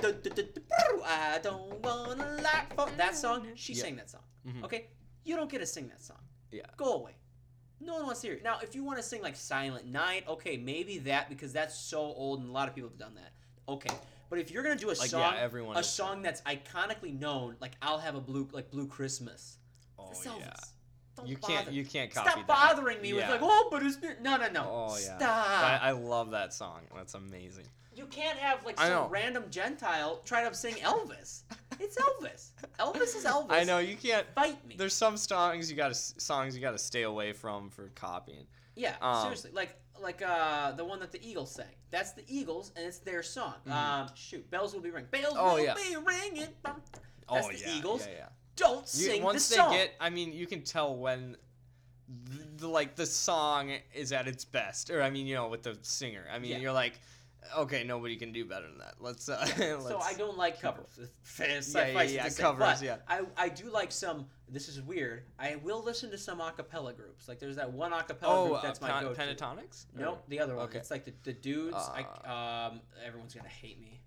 I 0.03 1.38
don't 1.42 1.80
wanna 1.82 2.38
lack 2.42 2.74
for 2.74 2.88
that 2.97 3.14
song. 3.16 3.49
She 3.55 3.74
sang 3.74 3.97
that 3.97 4.11
song. 4.11 4.22
Mhm. 4.47 4.64
Okay, 4.64 4.88
you 5.24 5.36
don't 5.36 5.51
get 5.51 5.59
to 5.59 5.66
sing 5.66 5.88
that 5.88 6.03
song. 6.03 6.18
Yeah. 6.51 6.62
Go 6.76 6.95
away. 6.95 7.16
No 7.80 7.95
one 7.95 8.07
wants 8.07 8.20
to 8.22 8.28
hear 8.28 8.36
it. 8.36 8.42
Now, 8.42 8.61
if 8.61 8.74
you 8.74 8.84
want 8.84 8.99
to 8.99 9.03
sing 9.03 9.20
like 9.20 9.36
Silent 9.36 9.86
Night, 9.86 10.26
okay, 10.28 10.57
maybe 10.57 10.99
that 10.99 11.28
because 11.28 11.53
that's 11.53 11.74
so 11.76 12.01
old 12.01 12.40
and 12.40 12.49
a 12.49 12.53
lot 12.53 12.68
of 12.68 12.74
people 12.74 12.88
have 12.88 12.99
done 12.99 13.14
that. 13.16 13.32
Okay, 13.68 13.95
but 14.30 14.38
if 14.38 14.51
you're 14.51 14.62
gonna 14.62 14.76
do 14.76 14.88
a 14.88 14.95
Like, 14.95 15.11
song, 15.11 15.20
yeah, 15.20 15.40
everyone 15.40 15.76
a 15.76 15.82
song 15.82 16.22
that's 16.22 16.40
iconically 16.42 17.18
known, 17.18 17.57
like 17.61 17.72
I'll 17.82 17.99
have 17.99 18.14
a 18.14 18.20
blue, 18.20 18.49
like 18.53 18.70
Blue 18.70 18.86
Christmas. 18.86 19.59
Oh 19.99 20.12
yeah. 20.38 20.55
Don't 21.16 21.26
You 21.28 21.36
can't. 21.36 21.70
You 21.72 21.84
can't 21.84 22.10
copy 22.12 22.30
Stop 22.30 22.46
that. 22.46 22.46
bothering 22.76 23.00
me 23.00 23.12
with 23.12 23.28
like, 23.28 23.40
oh, 23.42 23.68
but 23.70 23.82
it's 23.82 23.98
no, 24.22 24.36
no, 24.36 24.48
no. 24.50 24.66
Oh 24.68 24.98
yeah. 25.00 25.16
Stop. 25.16 25.46
I, 25.46 25.78
I 25.82 25.90
love 25.92 26.30
that 26.32 26.52
song. 26.52 26.80
That's 26.94 27.14
amazing. 27.14 27.66
You 27.96 28.06
can't 28.06 28.36
have 28.38 28.64
like 28.64 28.78
some 28.80 29.08
random 29.08 29.44
Gentile 29.50 30.20
try 30.24 30.48
to 30.48 30.52
sing 30.54 30.74
Elvis. 30.76 31.42
It's 31.78 31.96
Elvis. 31.96 32.50
Elvis 32.80 33.14
is 33.16 33.24
Elvis. 33.24 33.50
I 33.52 33.62
know 33.64 33.78
you 33.78 33.96
can't. 33.96 34.26
Fight 34.34 34.66
me. 34.66 34.74
There's 34.76 34.94
some 34.94 35.16
songs 35.16 35.70
you 35.70 35.76
gotta 35.76 35.94
songs 35.94 36.56
you 36.56 36.60
gotta 36.60 36.78
stay 36.78 37.02
away 37.02 37.32
from 37.32 37.70
for 37.70 37.90
copying. 37.94 38.46
Yeah, 38.74 38.96
Um, 39.00 39.22
seriously. 39.22 39.50
Like 39.54 39.76
like 40.02 40.22
uh 40.26 40.72
the 40.72 40.84
one 40.84 40.98
that 40.98 41.12
the 41.12 41.24
Eagles 41.24 41.52
sang. 41.52 41.66
That's 41.92 42.10
the 42.12 42.24
Eagles 42.26 42.72
and 42.74 42.84
it's 42.84 42.98
their 42.98 43.22
song. 43.22 43.54
Um 43.70 44.08
shoot, 44.16 44.50
bells 44.50 44.74
will 44.74 44.80
be 44.80 44.90
ringing. 44.90 45.08
Bells 45.12 45.34
Mm-hmm. 45.34 45.38
Oh, 45.38 45.54
will 45.54 45.60
yeah. 45.64 45.74
be 45.74 45.96
ringing. 46.04 46.48
Oh 47.28 47.36
That's 47.36 47.48
the 47.48 47.58
yeah, 47.70 47.76
Eagles. 47.78 48.06
yeah, 48.06 48.12
yeah. 48.16 48.26
Don't 48.57 48.82
You- 48.82 48.86
sing 48.86 49.22
once 49.22 49.48
the 49.48 49.57
they 49.57 49.76
get, 49.76 49.94
I 50.00 50.11
mean, 50.11 50.32
you 50.32 50.46
can 50.46 50.62
tell 50.62 50.94
when, 50.96 51.36
the, 52.09 52.44
the 52.59 52.68
like 52.68 52.94
the 52.96 53.07
song 53.07 53.72
is 53.94 54.12
at 54.12 54.26
its 54.28 54.44
best, 54.44 54.90
or 54.90 55.02
I 55.02 55.11
mean, 55.11 55.26
you 55.26 55.34
know, 55.34 55.48
with 55.48 55.62
the 55.62 55.78
singer. 55.82 56.24
I 56.32 56.38
mean, 56.38 56.52
Yeah. 56.52 56.59
you're 56.59 56.72
like, 56.72 57.00
okay, 57.57 57.84
nobody 57.84 58.16
can 58.16 58.32
do 58.32 58.44
better 58.44 58.68
than 58.68 58.78
that. 58.78 58.94
Let's. 59.00 59.28
Uh, 59.28 59.38
let's 59.59 59.88
so 59.88 59.98
I 60.00 60.14
don't 60.14 60.36
like 60.36 60.61
covers. 60.61 60.98
Yeah, 61.38 61.90
yeah, 61.90 62.02
yeah, 62.02 62.28
covers, 62.30 62.82
yeah. 62.82 62.96
I, 63.09 63.22
I 63.36 63.48
do 63.48 63.70
like 63.70 63.90
some. 63.90 64.26
This 64.48 64.68
is 64.68 64.82
weird. 64.82 65.22
I 65.38 65.57
will 65.57 65.82
listen 65.82 66.11
to 66.11 66.18
some 66.18 66.38
acapella 66.40 66.94
groups. 66.94 67.26
Like 67.28 67.38
there's 67.38 67.57
that 67.57 67.72
one 67.72 67.92
acapella 67.92 68.16
oh, 68.24 68.46
group 68.48 68.59
uh, 68.59 68.62
that's 68.62 68.80
my 68.80 68.90
pen- 68.90 69.02
go-to. 69.05 69.20
Pentatonix. 69.20 69.86
No, 69.96 70.11
Or- 70.12 70.18
the 70.28 70.40
other 70.40 70.55
one. 70.57 70.66
Okay. 70.66 70.78
It's 70.78 70.90
like 70.90 71.05
the, 71.05 71.14
the 71.24 71.32
dudes. 71.32 71.76
I, 71.76 72.05
Uh, 72.24 72.68
um, 72.70 72.80
everyone's 73.05 73.34
gonna 73.34 73.48
hate 73.48 73.80
me. 73.80 74.00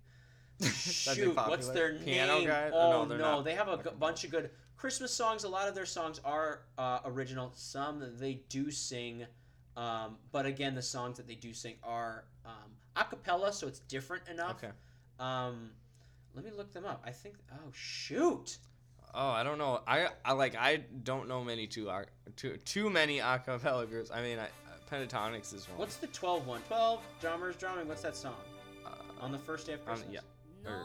Shoot, 0.62 1.36
what's 1.36 1.68
their 1.68 1.94
Piano 1.94 2.38
name? 2.38 2.48
guy? 2.48 2.70
Oh 2.72 3.04
No, 3.04 3.16
no, 3.16 3.42
they 3.42 3.54
have 3.54 3.68
a 3.68 3.76
g- 3.82 3.90
bunch 3.98 4.24
of 4.24 4.30
good 4.30 4.50
Christmas 4.76 5.12
songs. 5.12 5.44
A 5.44 5.48
lot 5.48 5.68
of 5.68 5.74
their 5.74 5.86
songs 5.86 6.20
are 6.24 6.62
uh, 6.76 7.00
original. 7.04 7.52
Some 7.54 8.02
they 8.18 8.42
do 8.48 8.70
sing, 8.70 9.26
um, 9.76 10.16
but 10.32 10.46
again, 10.46 10.74
the 10.74 10.82
songs 10.82 11.16
that 11.18 11.26
they 11.26 11.34
do 11.36 11.52
sing 11.52 11.76
are 11.82 12.24
um, 12.44 12.72
a 12.96 13.04
cappella, 13.04 13.52
so 13.52 13.66
it's 13.68 13.80
different 13.80 14.28
enough. 14.28 14.62
Okay. 14.62 14.72
Um, 15.20 15.70
let 16.34 16.44
me 16.44 16.50
look 16.56 16.72
them 16.72 16.84
up. 16.84 17.02
I 17.06 17.10
think. 17.10 17.36
Oh 17.52 17.70
shoot! 17.72 18.58
Oh, 19.14 19.28
I 19.30 19.42
don't 19.42 19.58
know. 19.58 19.80
I 19.86 20.08
I 20.24 20.32
like 20.32 20.56
I 20.56 20.82
don't 21.04 21.28
know 21.28 21.42
many 21.44 21.66
too 21.66 21.90
too 22.36 22.56
too 22.64 22.90
many 22.90 23.18
a 23.20 23.38
cappella 23.44 23.86
groups. 23.86 24.10
I 24.12 24.22
mean, 24.22 24.38
I, 24.38 24.48
Pentatonix 24.90 25.52
is 25.54 25.68
one. 25.68 25.78
What's 25.78 25.96
the 25.96 26.06
12 26.08 26.46
one? 26.46 26.62
12 26.68 27.00
drummers 27.20 27.56
drumming. 27.56 27.86
What's 27.88 28.02
that 28.02 28.16
song? 28.16 28.34
uh, 28.86 28.90
On 29.20 29.30
the 29.32 29.38
first 29.38 29.66
day 29.66 29.74
of 29.74 29.84
Christmas. 29.84 30.08
yeah, 30.10 30.20
or 30.66 30.82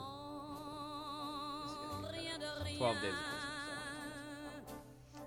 twelve 2.78 2.98
days 3.02 3.14
of 3.14 3.20
Christmas. 3.30 3.52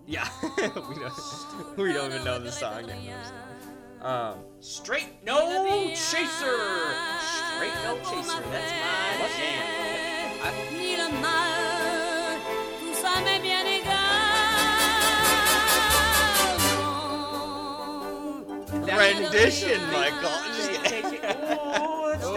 Yeah, 0.07 0.28
we 0.88 0.94
don't 0.97 1.76
we 1.76 1.92
don't 1.92 2.12
even 2.12 2.24
know 2.24 2.38
the 2.38 2.53
song. 2.53 2.88
Um, 4.03 4.38
Straight 4.61 5.24
No 5.24 5.64
Chaser. 5.90 6.59
Straight 7.57 7.74
No 7.82 7.97
Chaser. 8.05 8.42
That's 8.53 8.72
my 9.20 9.28
jam. 9.36 9.64
Ni 10.72 10.97
le 10.97 11.09
mal, 11.20 12.38
tout 12.78 12.94
ça 12.94 13.20
m'est 13.24 13.40
bien 13.40 13.64
égal. 13.66 13.94
That- 18.86 18.99
rendition, 18.99 19.80
Michael. 19.92 21.86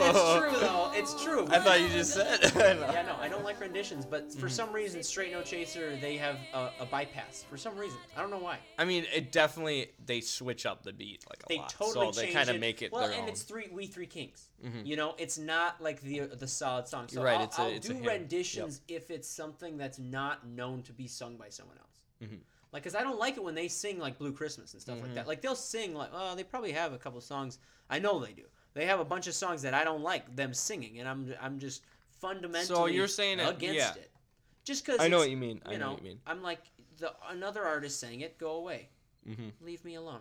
it's, 0.10 0.18
it's 0.20 0.38
true 0.40 0.60
though. 0.60 0.92
It's 0.94 1.24
true. 1.24 1.48
I 1.50 1.60
thought 1.60 1.82
you 1.82 1.90
just 1.90 2.14
said. 2.14 2.40
Yeah, 2.56 3.04
no, 3.04 3.16
I 3.20 3.28
don't 3.30 3.44
like 3.44 3.60
renditions, 3.60 4.06
but 4.06 4.34
for 4.34 4.48
Mhm. 4.48 4.52
some 4.52 4.74
reason, 4.74 5.02
Straight 5.04 5.32
No 5.32 5.42
Chaser, 5.42 5.96
they 5.98 6.18
have 6.18 6.38
a, 6.54 6.70
a 6.82 6.86
bypass. 6.86 7.46
For 7.50 7.58
some 7.58 7.78
reason, 7.78 7.98
I 8.18 8.22
don't 8.22 8.30
know 8.32 8.38
why. 8.40 8.60
I 8.78 8.86
mean, 8.86 9.06
it 9.14 9.32
definitely 9.32 9.92
they 10.06 10.22
switch 10.22 10.66
up 10.66 10.84
the 10.84 10.92
beat 10.94 11.24
like 11.30 11.44
a 11.44 11.46
They 11.48 11.58
lot, 11.58 11.70
totally 11.70 12.14
so 12.14 12.20
they 12.20 12.26
change 12.28 12.36
kind 12.36 12.50
of 12.50 12.56
it. 12.58 12.60
make 12.60 12.82
it 12.82 12.92
well, 12.92 13.04
their 13.04 13.12
and 13.14 13.24
own. 13.24 13.30
it's 13.30 13.44
three 13.44 13.68
We 13.72 13.88
Three 13.88 14.08
Kings. 14.08 14.50
Mhm. 14.64 14.86
You 14.86 14.96
know, 14.96 15.16
it's 15.18 15.38
not 15.38 15.82
like 15.82 16.02
the 16.02 16.20
the 16.22 16.48
solid 16.48 16.88
song. 16.88 17.08
So 17.08 17.16
You're 17.16 17.26
right, 17.26 17.38
I'll, 17.38 17.44
it's 17.46 17.58
a- 17.58 17.62
I'll 17.62 17.68
it's 17.70 17.90
a 17.90 17.94
do 17.94 18.04
renditions 18.08 18.82
if 18.88 19.10
it's 19.12 19.28
something 19.30 19.78
that's 19.78 20.00
not 20.00 20.46
known 20.48 20.84
to 20.84 20.94
be 20.94 21.08
sung 21.08 21.38
by 21.38 21.50
someone 21.50 21.78
else. 21.78 22.00
Mhm. 22.32 22.40
Like, 22.72 22.84
cause 22.84 22.94
I 22.94 23.02
don't 23.02 23.18
like 23.18 23.36
it 23.38 23.44
when 23.44 23.56
they 23.56 23.68
sing 23.68 23.98
like 23.98 24.20
Blue 24.20 24.32
Christmas 24.32 24.74
and 24.74 24.82
stuff 24.82 25.02
like 25.02 25.16
that. 25.16 25.28
Like 25.28 25.42
they'll 25.42 25.56
sing 25.56 25.96
like, 25.96 26.10
oh, 26.14 26.36
they 26.36 26.44
probably 26.44 26.72
have 26.74 26.94
a 26.94 26.98
couple 27.00 27.20
songs. 27.22 27.58
I 27.90 27.98
know 27.98 28.20
they 28.20 28.34
do. 28.34 28.44
They 28.74 28.86
have 28.86 29.00
a 29.00 29.06
bunch 29.06 29.28
of 29.28 29.34
songs 29.34 29.62
that 29.64 29.74
I 29.74 29.84
don't 29.84 30.02
like 30.04 30.36
them 30.36 30.54
singing, 30.54 31.00
and 31.00 31.08
I'm 31.10 31.34
I'm 31.42 31.60
just 31.60 31.84
fundamentally 32.22 32.94
you're 32.96 33.08
saying 33.08 33.40
it- 33.40 33.50
against 33.50 33.76
yeah. 33.78 33.94
it. 33.96 34.12
Just 34.64 34.86
because 34.86 35.00
I 35.02 35.08
know 35.08 35.18
what 35.18 35.30
you 35.30 35.38
mean. 35.38 35.62
I 35.66 35.72
you 35.74 35.78
know, 35.80 35.86
know, 35.88 35.92
what 35.94 36.04
you 36.04 36.10
mean. 36.10 36.20
I'm 36.28 36.44
like 36.44 36.60
the 37.00 37.14
another 37.30 37.64
artist 37.64 38.00
sang 38.00 38.22
it. 38.22 38.38
Go 38.38 38.52
away. 38.58 38.90
hmm 39.26 39.50
Leave 39.62 39.84
me 39.86 39.96
alone. 39.96 40.20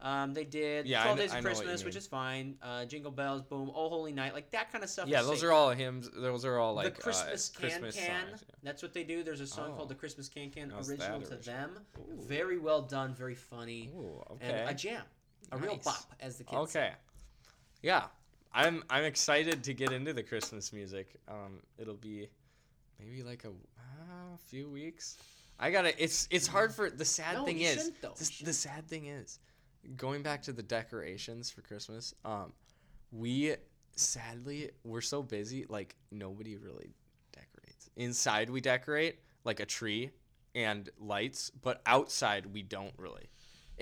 Um, 0.00 0.34
they 0.34 0.42
did 0.42 0.86
Yeah, 0.86 1.02
12 1.04 1.16
kn- 1.16 1.28
Days 1.28 1.36
of 1.38 1.44
Christmas, 1.44 1.84
which 1.84 1.94
is 1.94 2.08
fine. 2.08 2.56
Uh, 2.60 2.84
Jingle 2.86 3.12
Bells, 3.12 3.40
Boom, 3.42 3.70
Oh 3.72 3.88
Holy 3.88 4.12
Night, 4.12 4.34
like 4.34 4.50
that 4.50 4.72
kind 4.72 4.82
of 4.82 4.90
stuff. 4.90 5.06
Yeah, 5.06 5.22
those 5.22 5.40
safe. 5.40 5.48
are 5.48 5.52
all 5.52 5.70
hymns. 5.70 6.10
Those 6.12 6.44
are 6.44 6.58
all 6.58 6.74
like 6.74 6.96
the 6.96 7.00
Christmas 7.02 7.52
uh, 7.54 7.60
Can 7.60 7.68
Christmas 7.70 7.94
Can. 7.96 8.28
songs. 8.30 8.44
yeah. 8.48 8.54
That's 8.64 8.82
what 8.82 8.94
they 8.94 9.04
do. 9.04 9.22
There's 9.22 9.40
a 9.40 9.46
song 9.46 9.70
Oh. 9.72 9.76
called 9.76 9.88
the 9.90 9.94
Christmas 9.94 10.28
Can 10.28 10.50
Can, 10.50 10.70
How's 10.70 10.90
original 10.90 11.20
to 11.20 11.34
original? 11.34 11.40
them. 11.44 11.70
Ooh. 12.00 12.20
Very 12.22 12.58
well 12.58 12.82
done, 12.82 13.14
very 13.14 13.36
funny, 13.36 13.90
Ooh, 13.96 14.20
okay. 14.32 14.46
and 14.62 14.70
a 14.70 14.74
jam, 14.74 15.02
a 15.52 15.56
real 15.58 15.76
bop, 15.84 16.02
as 16.18 16.36
the 16.36 16.42
kids 16.44 16.72
say. 16.72 16.90
Yeah, 17.82 18.04
I'm 18.52 18.84
I'm 18.88 19.04
excited 19.04 19.64
to 19.64 19.74
get 19.74 19.92
into 19.92 20.12
the 20.12 20.22
Christmas 20.22 20.72
music. 20.72 21.16
Um, 21.28 21.60
it'll 21.78 21.94
be 21.96 22.28
maybe 23.00 23.22
like 23.22 23.44
a 23.44 23.48
uh, 23.48 24.36
few 24.46 24.68
weeks. 24.70 25.18
I 25.58 25.70
gotta. 25.70 26.00
It's 26.02 26.28
it's 26.30 26.46
hard 26.46 26.72
for 26.72 26.90
the 26.90 27.04
sad 27.04 27.34
No, 27.34 27.44
thing 27.44 27.60
is 27.60 27.74
shouldn't, 27.74 28.02
though. 28.02 28.14
this- 28.16 28.40
You 28.40 28.46
the 28.46 28.52
sad 28.52 28.86
thing 28.88 29.06
is 29.06 29.38
going 29.96 30.22
back 30.22 30.42
to 30.42 30.52
the 30.52 30.62
decorations 30.62 31.50
for 31.50 31.62
Christmas. 31.62 32.14
Um, 32.24 32.52
we 33.10 33.56
sadly 33.96 34.70
we're 34.84 35.00
so 35.00 35.22
busy. 35.22 35.66
Like 35.68 35.96
nobody 36.10 36.56
really 36.56 36.94
decorates. 37.32 37.90
Inside 37.96 38.48
we 38.50 38.60
decorate 38.60 39.18
like 39.44 39.60
a 39.60 39.66
tree 39.66 40.10
and 40.54 40.88
lights, 40.98 41.50
but 41.50 41.82
outside 41.86 42.46
we 42.46 42.62
don't 42.62 42.94
really. 42.96 43.28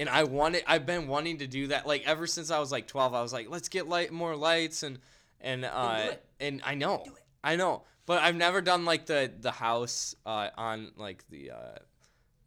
And 0.00 0.08
I 0.08 0.24
wanted. 0.24 0.64
I've 0.66 0.86
been 0.86 1.06
wanting 1.08 1.38
to 1.38 1.46
do 1.46 1.66
that 1.68 1.86
like 1.86 2.06
ever 2.06 2.26
since 2.26 2.50
I 2.50 2.58
was 2.58 2.72
like 2.72 2.86
12. 2.86 3.14
I 3.14 3.20
was 3.20 3.34
like, 3.34 3.50
let's 3.50 3.68
get 3.68 3.86
light 3.86 4.10
more 4.10 4.34
lights 4.34 4.82
and 4.82 4.98
and 5.40 5.64
uh 5.64 6.12
and 6.40 6.62
I 6.64 6.74
know, 6.74 7.04
I 7.44 7.56
know, 7.56 7.84
but 8.06 8.22
I've 8.22 8.34
never 8.34 8.62
done 8.62 8.86
like 8.86 9.04
the 9.06 9.30
the 9.40 9.50
house 9.50 10.14
uh 10.24 10.48
on 10.56 10.92
like 10.96 11.28
the 11.28 11.50
uh 11.50 11.78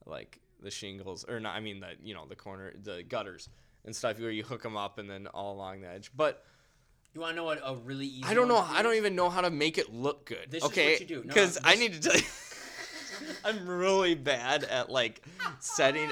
like 0.05 0.39
the 0.61 0.71
shingles 0.71 1.25
or 1.25 1.39
not. 1.39 1.55
I 1.55 1.59
mean 1.59 1.79
the 1.79 1.91
you 2.01 2.15
know 2.15 2.25
the 2.27 2.35
corner 2.35 2.73
the 2.81 3.03
gutters 3.03 3.49
and 3.85 3.95
stuff 3.95 4.19
where 4.19 4.31
you 4.31 4.43
hook 4.43 4.63
them 4.63 4.75
up 4.75 4.97
and 4.97 5.07
then 5.07 5.27
all 5.27 5.53
along 5.55 5.81
the 5.81 5.87
edge, 5.87 6.11
but. 6.15 6.43
You 7.15 7.21
want 7.21 7.33
to 7.33 7.35
know 7.35 7.43
what 7.43 7.61
a 7.63 7.75
really 7.75 8.07
easy? 8.07 8.23
I 8.25 8.33
don't 8.33 8.47
know. 8.47 8.57
I 8.57 8.81
don't 8.81 8.95
even 8.95 9.15
know 9.15 9.29
how 9.29 9.41
to 9.41 9.51
make 9.51 9.77
it 9.77 9.93
look 9.93 10.25
good. 10.25 10.47
This 10.49 10.63
what 10.63 10.71
okay, 10.71 10.97
you 10.99 11.05
do. 11.05 11.15
No, 11.17 11.21
because 11.21 11.59
I 11.63 11.75
need 11.75 11.93
to 11.93 11.99
tell 11.99 12.15
you, 12.15 12.25
I'm 13.45 13.67
really 13.67 14.15
bad 14.15 14.63
at 14.63 14.89
like 14.89 15.25
setting, 15.59 16.09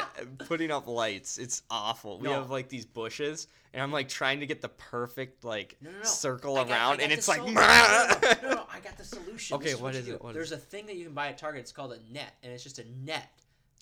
putting 0.47 0.71
up 0.71 0.87
lights. 0.87 1.37
It's 1.37 1.63
awful. 1.69 2.19
We 2.19 2.27
No. 2.27 2.33
have 2.35 2.49
like 2.49 2.69
these 2.69 2.85
bushes, 2.85 3.47
and 3.73 3.81
I'm 3.81 3.91
like 3.91 4.09
trying 4.09 4.39
to 4.41 4.45
get 4.45 4.61
the 4.61 4.69
perfect 4.69 5.43
like 5.43 5.77
No, 5.81 5.91
no, 5.91 6.03
circle 6.03 6.55
got- 6.55 6.69
around, 6.69 7.01
and 7.01 7.11
it's 7.11 7.27
like. 7.27 7.41
no, 7.45 7.51
no, 7.53 8.63
I 8.73 8.79
got 8.83 8.97
the 8.97 9.03
solution. 9.05 9.55
Okay, 9.55 9.65
This 9.65 9.73
is 9.75 9.81
what 9.81 9.95
is 9.95 10.07
it? 10.07 10.21
What 10.21 10.29
is 10.31 10.35
There's 10.35 10.51
a 10.51 10.57
thing 10.57 10.85
that 10.87 10.95
you 10.95 11.05
can 11.05 11.13
buy 11.13 11.27
at 11.29 11.37
Target. 11.37 11.61
It's 11.61 11.71
called 11.71 11.93
a 11.93 12.13
net, 12.13 12.33
and 12.43 12.51
it's 12.51 12.63
just 12.63 12.79
a 12.79 12.85
net 13.05 13.29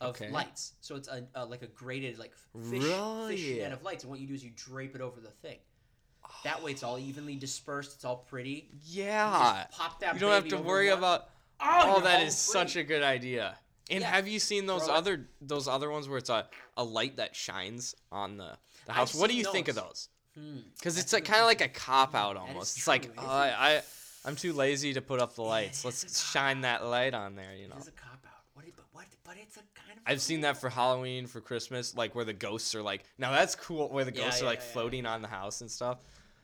of 0.01 0.15
Okay. 0.15 0.29
lights. 0.31 0.73
So 0.81 0.95
it's 0.95 1.07
a, 1.09 1.25
a 1.35 1.45
like 1.45 1.61
a 1.61 1.67
graded 1.67 2.17
like 2.19 2.33
fish, 2.69 2.83
fish 2.83 3.57
net 3.59 3.71
of 3.73 3.83
lights, 3.83 4.03
and 4.03 4.11
what 4.11 4.19
you 4.19 4.27
do 4.27 4.33
is 4.33 4.43
you 4.43 4.51
drape 4.55 4.95
it 4.95 5.01
over 5.01 5.19
the 5.19 5.31
thing. 5.31 5.57
That 6.43 6.61
way, 6.61 6.71
it's 6.71 6.83
all 6.83 6.99
evenly 6.99 7.35
dispersed. 7.35 7.95
It's 7.95 8.05
all 8.05 8.17
pretty. 8.17 8.69
Yeah. 8.85 9.65
pop 9.71 9.99
that. 10.01 10.13
You 10.13 10.19
don't 10.19 10.31
have 10.31 10.47
to 10.49 10.57
worry 10.57 10.89
about. 10.89 11.29
Oh, 11.61 11.95
Oh, 11.97 11.99
that 12.01 12.23
is 12.23 12.37
such 12.37 12.75
a 12.75 12.83
good 12.83 13.03
idea. 13.03 13.57
And 13.89 14.01
Yeah. 14.01 14.11
have 14.11 14.27
you 14.27 14.39
seen 14.39 14.65
those 14.65 14.83
it. 14.83 14.89
other 14.89 15.27
those 15.41 15.67
other 15.67 15.89
ones 15.89 16.07
where 16.07 16.19
it's 16.19 16.29
a, 16.29 16.47
a 16.77 16.83
light 16.83 17.17
that 17.17 17.35
shines 17.35 17.95
on 18.11 18.37
the, 18.37 18.57
the 18.85 18.91
I've 18.91 18.97
house? 18.97 19.15
What 19.15 19.29
do 19.29 19.35
you 19.35 19.51
think 19.51 19.67
of 19.67 19.75
those. 19.75 20.09
those? 20.35 20.43
Hmm. 20.43 20.59
Because 20.77 20.97
it's 20.97 21.11
like 21.11 21.25
kind 21.25 21.41
of 21.41 21.47
like 21.47 21.61
a 21.61 21.67
cop 21.67 22.15
out 22.15 22.37
almost. 22.37 22.77
It's 22.77 22.87
like 22.87 23.09
oh? 23.17 23.25
I, 23.25 23.47
I 23.57 23.81
I'm 24.25 24.35
too 24.35 24.53
lazy 24.53 24.93
to 24.93 25.01
put 25.01 25.19
up 25.19 25.35
the 25.35 25.41
lights. 25.41 25.83
it 25.83 25.85
Let's 25.85 26.31
shine 26.31 26.61
that 26.61 26.85
light 26.85 27.13
on 27.13 27.35
there. 27.35 27.55
You 27.55 27.67
know. 27.67 27.75
It 27.75 27.81
is 27.81 27.87
a 27.87 27.91
cop 27.91 28.19
out. 28.25 28.43
What? 28.53 28.65
But 28.75 28.85
what? 28.91 29.05
But 29.23 29.37
it's 29.41 29.57
a 29.57 29.61
kind 29.73 29.97
of. 29.97 30.03
I've 30.05 30.21
seen 30.21 30.41
that 30.41 30.57
for 30.57 30.69
Halloween, 30.69 31.25
for 31.25 31.41
Christmas, 31.41 31.95
like 31.95 32.13
where 32.15 32.25
the 32.25 32.33
ghosts 32.33 32.75
are 32.75 32.83
like. 32.83 33.03
Now 33.17 33.31
that's 33.31 33.55
cool, 33.55 33.89
where 33.89 34.05
the 34.05 34.11
ghosts 34.11 34.39
yeah, 34.39 34.45
are 34.45 34.49
like 34.49 34.59
yeah, 34.59 34.65
yeah. 34.65 34.73
floating 34.73 35.05
on 35.05 35.21
the 35.21 35.27
house 35.27 35.61
and 35.61 35.71
stuff. 35.71 35.99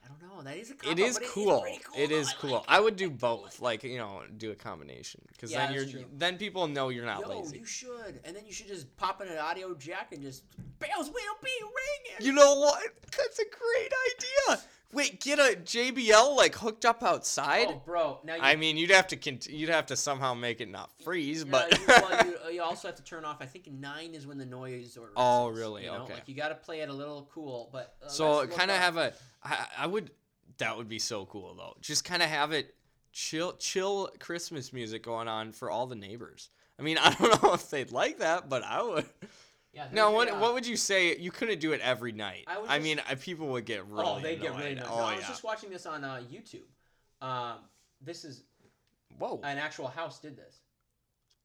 I 0.06 0.08
don't 0.08 0.22
know. 0.38 0.44
That 0.44 0.58
is 0.58 0.70
a 0.72 0.76
cop 0.76 0.92
It 0.92 1.00
is 1.00 1.20
cool. 1.34 1.64
It 1.66 1.72
is 1.72 1.80
cool. 1.84 2.04
It 2.04 2.12
is 2.12 2.36
I 2.44 2.48
like. 2.48 2.64
I 2.68 2.80
would 2.80 2.96
do 2.96 3.10
both, 3.10 3.60
like 3.62 3.84
you 3.84 3.98
know, 3.98 4.22
do 4.38 4.52
a 4.52 4.56
combination, 4.56 5.22
because 5.32 5.52
Yeah, 5.52 5.66
then 5.66 5.76
you're 5.76 5.86
true. 5.86 6.06
then 6.14 6.38
people 6.38 6.68
know 6.68 6.90
you're 6.90 7.06
not 7.06 7.22
Yo, 7.22 7.30
lazy. 7.30 7.58
you 7.60 7.66
should, 7.66 8.20
and 8.24 8.36
then 8.36 8.46
you 8.46 8.54
should 8.54 8.68
just 8.68 8.96
pop 8.98 9.22
in 9.22 9.28
an 9.28 9.38
audio 9.38 9.74
jack 9.76 10.12
and 10.12 10.22
just 10.22 10.44
bells 10.80 11.08
will 11.10 11.38
be 11.44 11.50
ringing. 11.62 12.26
You 12.28 12.34
know 12.34 12.60
what? 12.60 12.84
That's 13.18 13.40
a 13.40 13.46
great 13.46 13.92
idea. 14.54 14.64
Wait, 14.94 15.20
get 15.20 15.40
a 15.40 15.58
JBL 15.58 16.36
like 16.38 16.56
hooked 16.56 16.86
up 16.86 17.04
outside. 17.04 17.68
oh, 17.70 17.82
bro. 17.86 18.20
Now 18.24 18.36
you, 18.36 18.42
I 18.42 18.56
mean, 18.56 18.78
you'd 18.78 18.92
have 18.92 19.08
to 19.08 19.18
cont- 19.18 19.48
you'd 19.48 19.70
have 19.70 19.88
to 19.88 19.96
somehow 19.96 20.34
make 20.34 20.62
it 20.62 20.70
not 20.70 20.92
freeze, 21.04 21.44
yeah, 21.44 21.52
but 21.52 21.78
you, 21.80 21.86
well, 21.88 22.26
you, 22.28 22.38
uh, 22.46 22.50
you 22.50 22.62
also 22.62 22.88
have 22.88 22.96
to 22.98 23.04
turn 23.04 23.26
off. 23.26 23.38
I 23.42 23.46
think 23.46 23.70
nine 23.72 24.14
is 24.14 24.26
when 24.26 24.38
the 24.38 24.46
noise 24.46 24.96
or 24.98 25.10
Oh, 25.18 25.50
really? 25.50 25.84
You 25.84 25.92
know? 25.92 26.04
Okay. 26.04 26.14
Like 26.14 26.28
you 26.30 26.36
got 26.36 26.50
to 26.50 26.56
play 26.56 26.80
it 26.82 26.90
a 26.90 26.94
little 26.94 27.30
cool, 27.34 27.70
but 27.74 27.96
uh, 28.04 28.08
so 28.08 28.48
kind 28.48 28.72
of 28.72 28.78
have 28.78 28.98
a. 28.98 29.14
I, 29.44 29.66
I 29.80 29.88
would. 29.88 30.12
That 30.60 30.78
would 30.78 30.88
be 30.88 31.00
so 31.00 31.26
cool 31.26 31.54
though. 31.56 31.76
Just 31.82 32.06
kind 32.06 32.24
of 32.24 32.30
have 32.30 32.54
it 32.54 32.74
chill, 33.12 33.54
chill 33.58 34.10
Christmas 34.20 34.72
music 34.72 35.04
going 35.04 35.28
on 35.28 35.52
for 35.52 35.70
all 35.70 35.88
the 35.88 35.96
neighbors. 35.96 36.50
I 36.80 36.84
mean, 36.84 36.98
I 37.02 37.14
don't 37.14 37.44
know 37.44 37.54
if 37.54 37.70
they'd 37.70 37.92
like 37.92 38.20
that, 38.20 38.48
but 38.50 38.64
I 38.64 38.82
would. 38.82 39.06
Yeah, 39.76 39.88
Now, 39.92 40.14
what 40.14 40.30
uh, 40.32 40.38
what 40.38 40.54
would 40.54 40.66
you 40.66 40.78
say? 40.78 41.18
You 41.18 41.32
couldn't 41.32 41.60
do 41.60 41.74
it 41.74 41.82
every 41.82 42.14
night. 42.14 42.46
I 42.48 42.58
I 42.68 42.78
just- 42.80 42.84
mean, 42.84 43.02
people 43.20 43.48
would 43.50 43.66
get 43.66 43.86
really. 43.88 44.04
oh, 44.08 44.20
they 44.22 44.38
get 44.38 44.56
really 44.56 44.72
annoyed. 44.72 44.88
Oh 44.90 44.98
No, 45.00 45.04
I 45.04 45.16
was 45.18 45.28
just 45.28 45.44
watching 45.44 45.70
this 45.70 45.86
on 45.86 46.04
uh, 46.06 46.22
YouTube. 46.32 46.64
Um, 47.22 47.58
this 48.02 48.24
is 48.24 48.44
Whoa. 49.20 49.42
an 49.44 49.58
actual 49.58 49.88
house 49.88 50.20
did 50.20 50.38
this. 50.38 50.62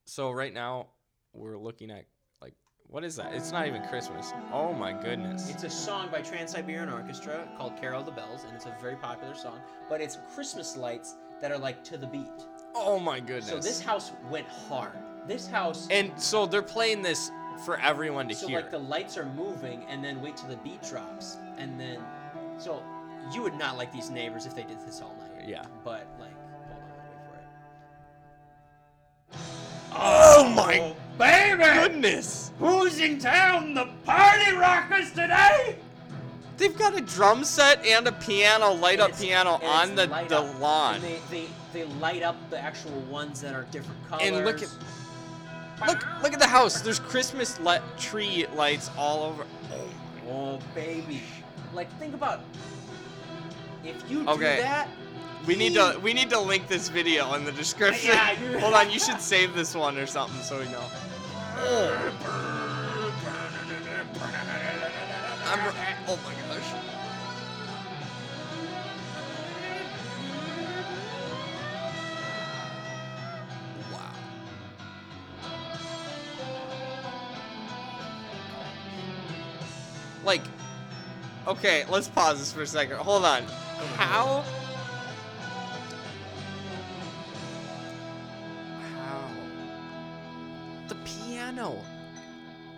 So 0.07 0.31
right 0.31 0.55
now 0.55 0.89
we're 1.33 1.59
looking 1.59 1.91
at 1.91 2.05
like 2.41 2.55
what 2.87 3.03
is 3.05 3.16
that? 3.16 3.35
It's 3.35 3.51
not 3.51 3.66
even 3.66 3.83
Christmas. 3.89 4.33
Oh 4.53 4.72
my 4.72 4.93
goodness. 4.93 5.51
It's 5.51 5.64
a 5.64 5.70
song 5.70 6.09
by 6.12 6.22
Trans 6.22 6.53
Siberian 6.53 6.89
Orchestra 6.89 7.49
called 7.57 7.76
"Carol 7.81 8.05
the 8.05 8.12
Bells," 8.12 8.45
and 8.45 8.55
it's 8.55 8.66
a 8.66 8.76
very 8.81 8.97
popular 8.97 9.35
song. 9.35 9.59
But 9.89 10.01
it's 10.01 10.18
Christmas 10.35 10.76
lights 10.76 11.16
that 11.41 11.51
are 11.51 11.59
like 11.59 11.83
to 11.85 11.97
the 11.99 12.07
beat. 12.07 12.28
Oh 12.76 13.01
my 13.01 13.18
goodness. 13.18 13.49
So 13.49 13.57
this 13.59 13.81
house 13.81 14.12
went 14.31 14.47
hard. 14.47 14.93
This 15.26 15.47
house. 15.49 15.87
and 15.91 16.12
so 16.20 16.47
they're 16.47 16.62
playing 16.62 17.03
this 17.03 17.31
for 17.64 17.78
everyone 17.78 18.28
to 18.28 18.34
so 18.34 18.48
hear. 18.48 18.58
So 18.58 18.62
like 18.62 18.70
the 18.70 18.78
lights 18.78 19.16
are 19.16 19.26
moving, 19.26 19.84
and 19.88 20.02
then 20.04 20.20
wait 20.22 20.36
till 20.36 20.48
the 20.48 20.56
beat 20.56 20.82
drops, 20.82 21.36
and 21.58 21.78
then 21.78 22.00
so 22.58 22.82
you 23.32 23.42
would 23.42 23.54
not 23.54 23.76
like 23.76 23.92
these 23.92 24.11
neighbors 24.11 24.46
if 24.46 24.54
they 24.54 24.62
did 24.62 24.80
this 24.86 25.00
all 25.00 25.14
night. 25.18 25.48
Yeah. 25.48 25.64
But 25.84 26.06
like, 26.18 26.34
hold 26.68 26.82
on, 26.82 26.88
wait 26.98 27.18
for 27.28 27.36
it. 29.36 29.40
Oh 29.92 30.48
my 30.54 30.78
oh, 30.80 30.96
baby! 31.18 31.62
goodness. 31.62 32.52
Who's 32.58 33.00
in 33.00 33.18
town? 33.18 33.74
The 33.74 33.88
party 34.04 34.52
rockers 34.52 35.11
today? 35.11 35.76
They've 36.56 36.76
got 36.76 36.94
a 36.94 37.00
drum 37.00 37.44
set 37.44 37.84
and 37.86 38.06
a 38.06 38.12
piano, 38.12 38.72
light 38.72 39.00
up 39.00 39.18
piano 39.18 39.58
on 39.62 39.94
the, 39.94 40.06
the 40.28 40.40
up, 40.40 40.61
lawn. 40.61 40.96
And 40.96 41.04
they, 41.04 41.18
they, 41.30 41.46
they 41.72 41.84
light 41.94 42.22
up 42.22 42.36
the 42.50 42.61
actual 42.61 43.00
ones 43.08 43.40
that 43.40 43.54
are 43.54 43.66
different 43.70 44.06
colors. 44.08 44.26
And 44.26 44.44
look 44.44 44.62
at 44.62 44.68
look 45.87 46.05
look 46.22 46.33
at 46.33 46.39
the 46.39 46.47
house. 46.47 46.81
There's 46.81 46.99
Christmas 46.99 47.59
le- 47.61 47.83
tree 47.99 48.47
lights 48.55 48.91
all 48.97 49.22
over. 49.24 49.45
Oh 49.72 49.89
Oh 50.33 50.59
baby, 50.74 51.22
like 51.74 51.91
think 51.99 52.14
about 52.14 52.41
if 53.85 54.09
you 54.11 54.28
Okay. 54.28 54.57
do 54.57 54.62
that. 54.62 54.89
We 55.47 55.57
need 55.57 55.74
to 55.74 55.99
we 56.03 56.12
need 56.12 56.31
to 56.31 56.39
link 56.39 56.68
this 56.68 56.89
video 56.89 57.33
in 57.35 57.45
the 57.45 57.53
description. 57.53 58.11
Yeah, 58.11 58.35
Hold 58.61 58.74
on, 58.74 58.91
you 58.91 58.99
should 58.99 59.20
save 59.20 59.55
this 59.55 59.74
one 59.74 59.97
or 59.99 60.07
something 60.07 60.41
so 60.43 60.59
we 60.59 60.66
know. 60.66 60.85
I'm, 65.47 65.59
oh 66.07 66.18
my 66.24 66.35
Like, 80.31 80.43
okay, 81.49 81.85
let's 81.91 82.07
pause 82.07 82.39
this 82.39 82.53
for 82.53 82.62
a 82.62 82.66
second. 82.68 82.99
Hold 82.99 83.24
on. 83.24 83.43
How? 83.97 84.45
How? 88.95 89.28
The 90.87 90.95
piano. 91.05 91.76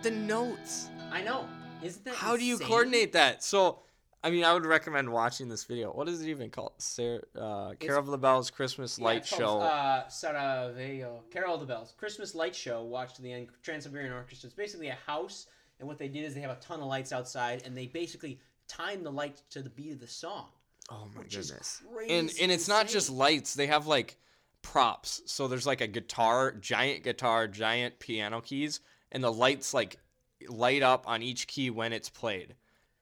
The 0.01 0.09
notes. 0.09 0.89
I 1.11 1.21
know. 1.21 1.47
Isn't 1.83 2.03
that 2.05 2.15
How 2.15 2.35
do 2.35 2.43
you 2.43 2.57
coordinate 2.57 3.13
that? 3.13 3.43
So, 3.43 3.81
I 4.23 4.31
mean, 4.31 4.43
I 4.45 4.51
would 4.51 4.65
recommend 4.65 5.07
watching 5.07 5.47
this 5.47 5.63
video. 5.63 5.91
What 5.91 6.09
is 6.09 6.23
it 6.23 6.29
even 6.29 6.49
called? 6.49 6.71
Sarah, 6.79 7.19
uh, 7.39 7.73
Carol 7.79 7.99
of 7.99 8.07
the 8.07 8.17
Bells 8.17 8.49
Christmas 8.49 8.97
Yeah, 8.97 9.05
Light 9.05 9.17
it's 9.17 9.29
called, 9.29 9.61
Show. 9.61 9.67
Uh, 9.67 10.07
Sarajevo. 10.07 11.21
Carol 11.29 11.53
of 11.53 11.59
the 11.59 11.67
Bells. 11.67 11.93
Christmas 11.99 12.33
light 12.33 12.55
show. 12.55 12.81
Watch 12.81 13.13
to 13.13 13.21
the 13.21 13.31
end. 13.31 13.49
Trans-Siberian 13.61 14.11
Orchestra. 14.11 14.47
It's 14.47 14.55
basically 14.55 14.87
a 14.87 14.97
house, 15.05 15.45
and 15.83 15.89
what 15.89 15.99
they 15.99 16.07
did 16.07 16.23
is 16.23 16.33
they 16.33 16.39
have 16.39 16.49
a 16.49 16.61
ton 16.61 16.79
of 16.79 16.85
lights 16.85 17.11
outside, 17.11 17.63
and 17.65 17.75
they 17.75 17.87
basically 17.87 18.39
time 18.69 19.03
the 19.03 19.11
lights 19.11 19.43
to 19.49 19.61
the 19.61 19.69
beat 19.69 19.91
of 19.91 19.99
the 19.99 20.07
song. 20.07 20.45
oh 20.89 21.09
my 21.13 21.23
which 21.23 21.35
is 21.35 21.51
goodness. 21.51 21.81
crazy 21.93 22.13
And 22.13 22.33
and 22.41 22.51
it's 22.53 22.69
not 22.69 22.87
just 22.87 23.09
lights. 23.09 23.53
They 23.53 23.67
have 23.67 23.85
like 23.85 24.17
props. 24.61 25.21
So 25.25 25.49
there's 25.49 25.67
like 25.67 25.81
a 25.81 25.87
guitar, 25.87 26.53
giant 26.53 27.03
guitar, 27.03 27.49
giant 27.49 27.99
piano 27.99 28.39
keys, 28.39 28.79
and 29.11 29.21
the 29.21 29.31
lights 29.31 29.73
like 29.73 29.97
light 30.47 30.83
up 30.83 31.03
on 31.05 31.21
each 31.21 31.47
key 31.47 31.69
when 31.69 31.91
it's 31.91 32.09
played. 32.09 32.55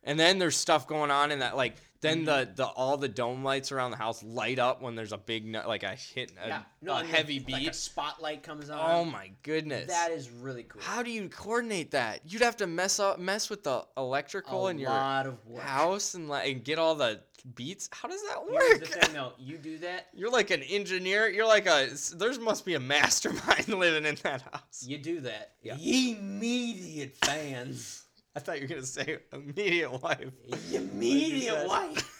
And 0.04 0.20
then 0.20 0.40
there's 0.40 0.58
stuff 0.58 0.88
going 0.88 1.12
on 1.12 1.30
in 1.30 1.38
that 1.40 1.56
like 1.56 1.76
then 2.02 2.26
the 2.26 2.32
mm-hmm. 2.32 2.56
the 2.56 2.66
all 2.66 2.98
the 2.98 3.08
dome 3.08 3.44
lights 3.44 3.72
around 3.72 3.92
the 3.92 3.98
house 3.98 4.24
light 4.24 4.60
up 4.60 4.82
when 4.82 4.96
there's 4.96 5.12
a 5.12 5.18
big 5.18 5.46
no- 5.46 5.68
like 5.68 5.84
a 5.84 5.96
hit 5.96 6.32
a, 6.44 6.48
yeah. 6.48 6.62
a 6.88 6.94
and 6.96 7.06
then, 7.06 7.06
heavy 7.06 7.40
Like 7.40 7.62
a 7.62 7.66
beat. 7.66 7.76
spotlight 7.76 8.44
comes 8.44 8.70
on. 8.70 8.80
oh 8.80 9.06
my 9.06 9.32
goodness. 9.44 9.88
That 9.88 10.12
is 10.12 10.30
really 10.30 10.64
cool. 10.64 10.82
How 10.82 11.04
do 11.04 11.12
you 11.12 11.30
coordinate 11.30 11.92
that? 11.92 12.22
You'd 12.26 12.42
have 12.42 12.58
to 12.58 12.68
mess 12.68 13.00
up 13.00 13.20
mess 13.20 13.50
with 13.50 13.64
the 13.64 13.86
electrical 13.98 14.68
a 14.68 14.72
in 14.72 14.80
your 14.80 14.90
lot 14.90 15.28
of 15.28 15.38
work. 15.46 15.64
house 15.64 16.16
and 16.16 16.28
like 16.28 16.50
and 16.50 16.64
get 16.64 16.80
all 16.80 16.96
the 16.96 17.22
beats. 17.56 17.90
How 17.92 18.08
does 18.08 18.22
that 18.24 18.38
Here's 18.50 18.72
work? 18.72 18.80
the 18.80 18.86
thing, 18.86 19.14
though. 19.14 19.34
You 19.38 19.58
do 19.58 19.78
that. 19.80 20.08
You're 20.14 20.32
like 20.32 20.52
an 20.52 20.62
engineer. 20.64 21.30
You're 21.30 21.48
like 21.48 21.68
a. 21.68 21.90
There's 22.16 22.40
must 22.40 22.66
be 22.66 22.76
a 22.76 22.80
mastermind 22.96 23.68
living 23.68 24.06
in 24.06 24.16
that 24.24 24.42
house. 24.42 24.86
You 24.86 24.98
do 24.98 25.20
that. 25.22 25.54
Yeah. 25.62 25.76
Immediate 25.76 27.16
fans. 27.24 28.01
I 28.36 28.40
thought 28.40 28.56
you 28.62 28.64
were 28.64 28.76
gonna 28.76 28.86
say 28.86 29.20
immediate 29.34 29.92
wife. 30.02 30.32
Immediate 30.74 31.68
wife. 31.68 32.18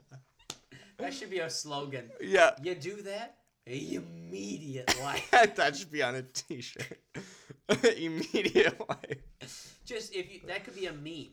that 0.98 1.12
should 1.12 1.30
be 1.30 1.40
our 1.40 1.50
slogan. 1.50 2.10
Yeah, 2.20 2.52
You 2.62 2.74
do 2.74 3.02
that. 3.02 3.36
Immediate 3.66 4.94
wife. 5.00 5.30
that 5.56 5.76
should 5.76 5.92
be 5.92 6.02
on 6.02 6.14
a 6.16 6.22
T-shirt. 6.22 6.98
immediate 7.96 8.80
wife. 8.88 9.78
Just 9.84 10.14
if 10.14 10.32
you 10.32 10.40
that 10.46 10.64
could 10.64 10.76
be 10.76 10.86
a 10.86 10.92
meme. 10.92 11.28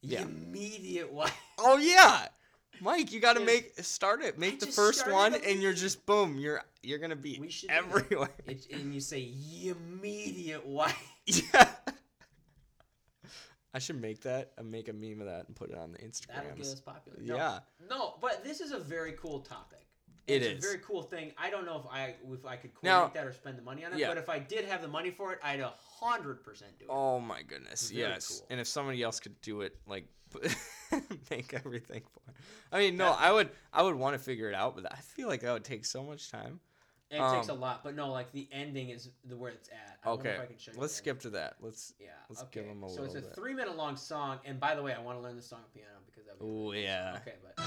Yeah. 0.00 0.22
Immediate 0.22 1.12
wife. 1.12 1.36
Oh 1.58 1.76
yeah, 1.76 2.28
Mike, 2.80 3.12
you 3.12 3.20
got 3.20 3.36
to 3.36 3.44
make 3.44 3.72
start 3.80 4.22
it. 4.22 4.38
Make 4.38 4.60
the 4.60 4.66
first 4.66 5.10
one, 5.10 5.34
and 5.34 5.62
you're 5.62 5.72
just 5.72 6.06
boom. 6.06 6.38
You're 6.38 6.62
you're 6.82 6.98
gonna 6.98 7.16
be 7.16 7.38
We 7.40 7.50
should 7.50 7.68
do 7.68 7.74
everywhere. 7.74 8.30
It, 8.46 8.66
and 8.72 8.94
you 8.94 9.00
say 9.00 9.32
immediate 9.64 10.64
wife. 10.64 10.96
yeah. 11.26 11.68
I 13.74 13.78
should 13.78 14.00
make 14.00 14.22
that. 14.22 14.52
and 14.56 14.70
make 14.70 14.88
a 14.88 14.92
meme 14.92 15.20
of 15.20 15.26
that 15.26 15.46
and 15.46 15.54
put 15.56 15.70
it 15.70 15.76
on 15.76 15.92
the 15.92 15.98
Instagram. 15.98 16.34
That'll 16.36 16.56
get 16.56 16.66
us 16.66 16.80
popular. 16.80 17.18
No, 17.20 17.36
Yeah, 17.36 17.58
No, 17.88 18.14
but 18.20 18.42
this 18.44 18.60
is 18.60 18.72
a 18.72 18.78
very 18.78 19.12
cool 19.12 19.40
topic. 19.40 19.78
It 20.26 20.42
it's 20.42 20.58
is. 20.58 20.64
a 20.64 20.68
very 20.68 20.82
cool 20.84 21.02
thing. 21.02 21.32
I 21.38 21.48
don't 21.48 21.64
know 21.64 21.78
if 21.78 21.86
I 21.90 22.14
if 22.32 22.44
I 22.44 22.56
could 22.56 22.70
Now- 22.82 23.08
that 23.08 23.26
or 23.26 23.32
spend 23.32 23.56
the 23.56 23.62
money 23.62 23.84
on 23.84 23.92
it, 23.94 23.98
Yeah. 23.98 24.08
but 24.08 24.18
if 24.18 24.28
I 24.28 24.38
did 24.38 24.66
have 24.66 24.82
the 24.82 24.88
money 24.88 25.10
for 25.10 25.32
it, 25.32 25.38
I'd 25.42 25.60
a 25.60 25.72
hundred 26.00 26.44
percent 26.44 26.78
do 26.78 26.84
it. 26.84 26.90
Oh 26.90 27.18
my 27.18 27.42
goodness, 27.42 27.90
Very 27.90 28.02
yes. 28.10 28.28
cool. 28.40 28.46
And 28.50 28.60
if 28.60 28.66
somebody 28.66 29.02
else 29.02 29.20
could 29.20 29.40
do 29.40 29.62
it, 29.62 29.76
like 29.86 30.04
make 31.30 31.54
everything 31.54 32.02
for 32.02 32.30
it. 32.30 32.36
I 32.70 32.78
mean, 32.78 32.96
no, 32.98 33.12
I 33.12 33.32
would, 33.32 33.48
I 33.72 33.82
would 33.82 33.94
want 33.94 34.14
to 34.14 34.18
figure 34.22 34.48
it 34.50 34.54
out, 34.54 34.76
but 34.76 34.90
I 34.92 34.96
feel 34.96 35.28
like 35.28 35.40
that 35.40 35.52
would 35.52 35.64
take 35.64 35.86
so 35.86 36.02
much 36.02 36.30
time. 36.30 36.60
It 37.10 37.20
takes 37.34 37.48
a 37.48 37.52
um, 37.52 37.60
lot, 37.60 37.82
but 37.82 37.96
no, 37.96 38.10
like 38.12 38.32
the 38.32 38.46
ending 38.52 38.90
is 38.90 39.08
the 39.24 39.36
where 39.36 39.50
it's 39.50 39.70
at. 39.70 39.98
I 40.04 40.10
Okay, 40.10 40.30
if 40.30 40.40
I 40.40 40.46
can 40.46 40.58
show 40.58 40.72
you 40.72 40.80
let's 40.80 40.94
skip 40.94 41.20
to 41.20 41.30
that. 41.30 41.56
Let's. 41.60 41.94
Yeah. 41.98 42.08
let's 42.28 42.42
okay. 42.42 42.60
them 42.62 42.82
a 42.82 42.88
so 42.90 43.02
it's 43.02 43.14
a 43.14 43.22
bit. 43.22 43.34
three 43.34 43.54
minute 43.54 43.76
long 43.76 43.96
song, 43.96 44.40
and 44.44 44.60
by 44.60 44.74
the 44.74 44.82
way, 44.82 44.92
I 44.92 45.00
want 45.00 45.16
to 45.18 45.22
learn 45.22 45.36
the 45.36 45.42
song 45.42 45.60
on 45.60 45.70
piano 45.72 45.88
because 46.04 46.26
that. 46.26 46.36
Oh 46.44 46.72
yeah. 46.72 47.18
Okay, 47.22 47.36
but. 47.42 47.64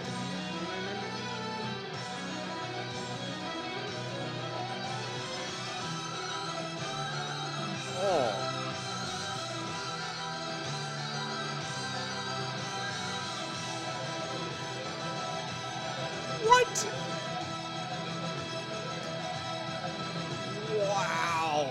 Wow. 20.78 21.70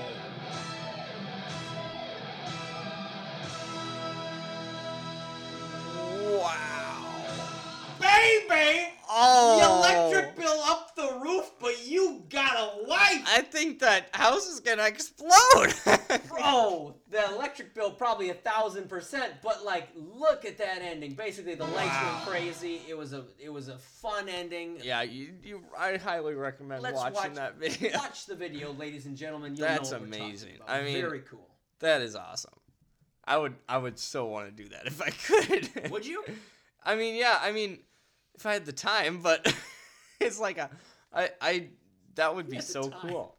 Wow. 6.39 7.07
Baby, 7.99 8.89
Oh. 9.09 9.59
the 9.59 9.67
electric 9.67 10.35
oh. 10.37 10.41
bill 10.41 10.61
up 10.65 10.95
the 10.95 11.19
roof, 11.23 11.51
but 11.59 11.85
you 11.87 12.23
got 12.29 12.55
a 12.57 12.85
wife. 12.87 13.25
I 13.27 13.43
think 13.43 13.79
that 13.81 14.09
house 14.15 14.47
is 14.47 14.61
gonna 14.61 14.85
explode. 14.85 15.75
Bro, 16.29 16.95
the 17.11 17.25
electric 17.33 17.75
bill 17.75 17.91
probably 18.11 18.31
a 18.31 18.35
thousand 18.35 18.89
percent, 18.89 19.35
but 19.43 19.65
like, 19.65 19.89
look 19.95 20.45
at 20.45 20.59
that 20.59 20.83
ending. 20.83 21.13
Basically, 21.15 21.55
the 21.55 21.65
lights 21.65 21.91
Wow. 21.95 22.13
went 22.17 22.29
crazy. 22.29 22.81
It 22.89 22.99
was 22.99 23.13
a, 23.13 23.25
it 23.39 23.51
was 23.51 23.69
a 23.69 23.79
fun 23.79 24.29
ending. 24.29 24.79
yeah, 24.83 25.03
you, 25.03 25.35
you. 25.45 25.63
I 25.79 25.97
highly 25.97 26.35
recommend 26.35 26.83
Let's 26.83 26.97
watching 26.97 27.15
watch- 27.15 27.35
that 27.35 27.57
video. 27.57 27.93
Watch 27.99 28.27
the 28.27 28.35
video, 28.35 28.73
ladies 28.73 29.07
and 29.07 29.17
gentlemen. 29.17 29.55
You'll 29.55 29.69
That's 29.69 29.93
know 29.93 29.99
what 30.01 30.09
we're 30.11 30.17
amazing. 30.17 30.59
I 30.67 30.83
mean- 30.83 31.01
very 31.01 31.21
cool. 31.21 31.47
That 31.79 32.03
is 32.03 32.17
awesome. 32.17 32.53
I 33.25 33.37
would 33.39 33.55
I 33.69 33.79
would 33.79 33.97
so 33.99 34.27
want 34.27 34.47
to 34.55 34.63
do 34.63 34.69
that 34.71 34.87
if 34.87 35.01
I 35.01 35.11
could. 35.11 35.91
Would 35.93 36.05
you? 36.05 36.25
I 36.85 36.97
mean, 36.97 37.15
yeah, 37.15 37.39
I 37.41 37.53
mean, 37.53 37.79
if 38.35 38.45
I 38.45 38.55
had 38.55 38.67
the 38.67 38.73
time, 38.73 39.21
but 39.23 39.55
it's 40.21 40.41
like 40.41 40.59
a 40.59 40.69
I 41.13 41.31
I 41.41 41.69
that 42.17 42.35
would 42.35 42.49
be 42.51 42.61
so 42.61 42.89
time. 42.89 43.09
cool. 43.11 43.37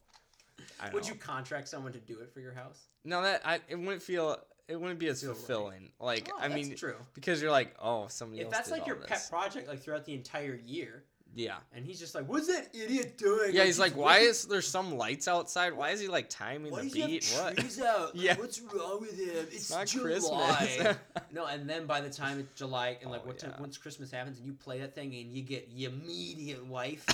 Would 0.93 1.07
you 1.07 1.15
contract 1.15 1.67
someone 1.67 1.91
to 1.93 1.99
do 1.99 2.19
it 2.21 2.31
for 2.33 2.39
your 2.39 2.53
house? 2.53 2.79
No, 3.03 3.21
that 3.21 3.41
I 3.43 3.59
it 3.67 3.75
wouldn't 3.75 4.01
feel 4.01 4.37
it 4.71 4.79
wouldn't 4.79 4.99
be 4.99 5.07
as 5.07 5.23
right. 5.25 5.35
fulfilling. 5.35 5.91
Like 5.99 6.29
Oh, 6.33 6.39
I 6.39 6.47
mean, 6.47 6.75
true. 6.75 6.95
because 7.13 7.41
you're 7.41 7.51
like, 7.51 7.75
oh, 7.81 8.07
somebody 8.07 8.41
If 8.41 8.45
else 8.47 8.55
that's 8.55 8.71
like 8.71 8.87
your 8.87 8.97
all 8.97 9.03
pet 9.07 9.27
project, 9.29 9.67
like 9.67 9.81
throughout 9.81 10.05
the 10.05 10.13
entire 10.13 10.55
year, 10.65 11.03
yeah. 11.35 11.57
and 11.73 11.85
he's 11.85 11.99
just 11.99 12.13
like, 12.15 12.27
"What's 12.27 12.47
that 12.47 12.69
idiot 12.73 13.17
doing?" 13.17 13.53
Yeah, 13.53 13.63
he's 13.65 13.79
like, 13.79 13.95
why 13.95 14.19
is 14.19 14.45
there 14.45 14.61
some 14.61 14.97
lights 14.97 15.27
outside? 15.27 15.73
Why 15.73 15.91
is 15.91 15.99
he 15.99 16.07
like 16.07 16.29
timing 16.29 16.71
Why 16.71 16.79
the 16.79 16.83
does 16.85 16.93
he 16.93 16.99
have 17.01 17.09
beat? 17.09 17.35
What? 17.37 17.57
trees 17.57 17.81
out? 17.81 18.15
Yeah. 18.15 18.35
What's 18.37 18.59
wrong 18.61 18.99
with 19.01 19.17
him? 19.17 19.47
It's, 19.51 19.69
not 19.71 19.87
July. 19.87 20.07
Christmas. 20.09 20.97
no, 21.31 21.45
and 21.45 21.69
then 21.69 21.85
by 21.85 22.01
the 22.01 22.09
time 22.09 22.39
it's 22.39 22.57
July 22.57 22.97
and 23.01 23.11
like 23.11 23.21
Oh, 23.23 23.27
what 23.27 23.39
time, 23.39 23.53
once 23.59 23.77
Christmas 23.77 24.11
happens 24.11 24.37
and 24.37 24.45
you 24.45 24.53
play 24.53 24.79
that 24.79 24.93
thing 24.95 25.13
and 25.15 25.31
you 25.31 25.41
get 25.41 25.69
your 25.73 25.91
immediate 25.91 26.65
wife, 26.65 27.05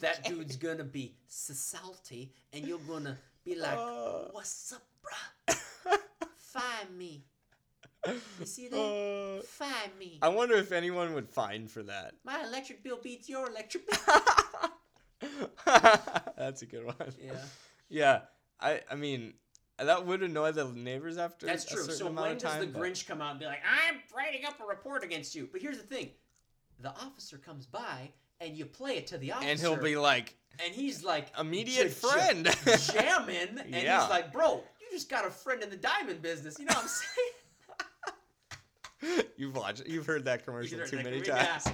that 0.00 0.24
dude's 0.24 0.56
gonna 0.56 0.84
be 0.84 1.14
salty 1.28 2.32
and 2.52 2.66
you're 2.66 2.78
gonna 2.88 3.16
be 3.44 3.54
like, 3.54 3.76
Uh. 3.76 4.28
"What's 4.32 4.72
up, 4.72 4.82
bruh? 5.04 5.31
Find 6.52 6.96
me. 6.98 7.24
You 8.06 8.46
see 8.46 8.68
that? 8.68 8.76
Uh, 8.78 9.42
Find 9.42 9.96
me. 9.98 10.18
I 10.22 10.28
wonder 10.28 10.56
if 10.56 10.72
anyone 10.72 11.14
would 11.14 11.28
fine 11.30 11.68
for 11.68 11.82
that. 11.84 12.14
My 12.24 12.42
electric 12.44 12.82
bill 12.82 12.98
beats 13.02 13.28
your 13.28 13.48
electric 13.48 13.84
bill." 13.88 13.98
That's 16.36 16.62
a 16.62 16.66
good 16.66 16.84
one. 16.84 16.96
yeah. 17.20 17.32
Yeah, 17.88 18.20
I 18.60 18.80
I 18.90 18.94
mean 18.96 19.34
that 19.78 20.06
would 20.06 20.22
annoy 20.22 20.52
the 20.52 20.64
neighbors 20.72 21.18
after 21.18 21.46
That's 21.46 21.64
a 21.64 21.68
true. 21.74 21.82
certain 21.82 21.96
So 21.96 22.06
amount 22.08 22.26
when 22.26 22.36
of 22.36 22.42
does 22.42 22.52
time. 22.52 22.60
the 22.60 22.66
but- 22.68 22.82
Grinch 22.82 23.06
come 23.06 23.20
out 23.20 23.32
and 23.32 23.40
be 23.40 23.46
like, 23.46 23.60
"I'm 23.64 23.96
writing 24.16 24.44
up 24.46 24.60
a 24.60 24.64
report 24.66 25.04
against 25.04 25.34
you"? 25.34 25.48
But 25.52 25.60
here's 25.62 25.78
the 25.78 25.84
thing: 25.84 26.10
the 26.80 26.90
officer 26.90 27.38
comes 27.38 27.66
by 27.66 28.10
and 28.40 28.56
you 28.56 28.66
play 28.66 28.96
it 28.96 29.06
to 29.08 29.18
the 29.18 29.32
officer, 29.32 29.48
and 29.48 29.60
he'll 29.60 29.76
be 29.76 29.96
like 29.96 30.34
and 30.64 30.74
he's 30.74 31.04
like 31.04 31.26
immediate 31.38 31.92
friend. 31.92 32.44
jamming, 32.92 33.58
and 33.60 33.70
Yeah. 33.70 34.00
he's 34.00 34.10
like, 34.10 34.32
"Bro, 34.32 34.64
just 34.92 35.08
got 35.08 35.26
a 35.26 35.30
friend 35.30 35.62
in 35.62 35.70
the 35.70 35.76
diamond 35.76 36.20
business." 36.22 36.58
You 36.58 36.64
know 36.66 36.74
what 36.74 36.84
I'm 36.84 36.88
saying? 36.88 37.32
you've 39.36 39.56
watched, 39.56 39.86
you've 39.86 40.06
heard 40.06 40.24
that 40.26 40.44
commercial 40.44 40.78
heard 40.78 40.88
too 40.88 40.96
that 40.96 41.04
many 41.04 41.20
times. 41.22 41.64
yeah. 41.66 41.72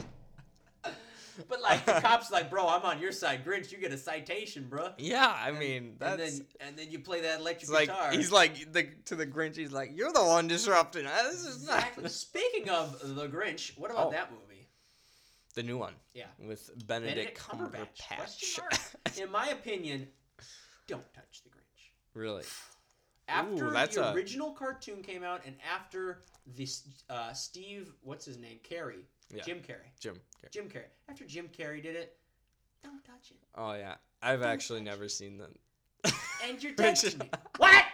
But 1.49 1.61
like 1.62 1.85
the 1.87 1.93
cops, 2.01 2.33
like, 2.33 2.51
"Bro, 2.51 2.66
I'm 2.66 2.83
on 2.83 2.99
your 3.01 3.12
side, 3.12 3.45
Grinch. 3.45 3.71
You 3.71 3.79
get 3.79 3.93
a 3.93 3.99
citation, 3.99 4.66
bro." 4.69 4.91
Yeah, 4.99 5.33
I 5.39 5.53
mean 5.53 5.95
And 6.01 6.19
then 6.19 6.47
and 6.61 6.77
then 6.77 6.91
you 6.91 6.99
play 6.99 7.21
that 7.21 7.39
electric 7.39 7.71
like 7.71 7.89
guitar. 7.89 8.11
he's 8.11 8.33
like 8.33 8.73
the 8.73 8.89
to 9.05 9.14
the 9.14 9.25
Grinch. 9.27 9.55
He's 9.57 9.71
like, 9.71 9.93
"You're 9.95 10.12
the 10.12 10.25
one 10.25 10.49
disrupting. 10.49 11.05
This 11.05 11.45
is 11.45 11.57
exactly. 11.62 12.03
not 12.03 12.11
Speaking 12.12 12.69
of 12.71 12.99
the 13.14 13.29
Grinch, 13.29 13.79
what 13.79 13.93
about 13.93 14.09
Oh. 14.09 14.11
that 14.11 14.33
movie? 14.33 14.69
the 15.55 15.62
new 15.64 15.79
one 15.79 15.95
Yeah. 16.12 16.27
with 16.39 16.71
Benedict, 16.87 17.37
Benedict 17.37 17.39
Cumberbatch. 17.39 18.16
Question 18.16 18.64
Cumberbatch." 18.64 19.19
In 19.23 19.31
my 19.31 19.49
opinion, 19.51 20.09
don't 20.89 21.12
touch 21.14 21.43
the 21.45 21.51
Grinch. 21.51 21.93
really? 22.14 22.45
After 23.29 23.70
that's 23.70 23.97
the 23.97 24.09
a- 24.09 24.14
original 24.14 24.53
cartoon 24.53 25.03
came 25.03 25.22
out, 25.22 25.43
and 25.45 25.55
after 25.74 26.22
this, 26.47 26.83
uh, 27.11 27.33
Steve, 27.33 27.93
what's 28.03 28.24
his 28.24 28.39
name, 28.39 28.59
Carey, 28.62 29.05
Yeah. 29.31 29.43
Jim 29.45 29.59
Carrey, 29.61 29.91
Jim. 30.01 30.14
okay. 30.39 30.49
Jim 30.51 30.68
Carrey. 30.68 30.89
After 31.09 31.24
Jim 31.24 31.49
Carrey 31.49 31.83
did 31.83 31.95
it, 31.97 32.16
don't 32.83 33.05
touch 33.05 33.31
it. 33.31 33.37
Oh 33.55 33.74
yeah, 33.74 33.97
I've 34.22 34.41
Don't 34.41 34.49
actually 34.49 34.81
never 34.81 35.09
seen 35.09 35.37
them. 35.39 35.55
And 36.45 36.62
you're 36.62 36.72
texting 36.74 37.20
me. 37.20 37.29
What? 37.59 37.85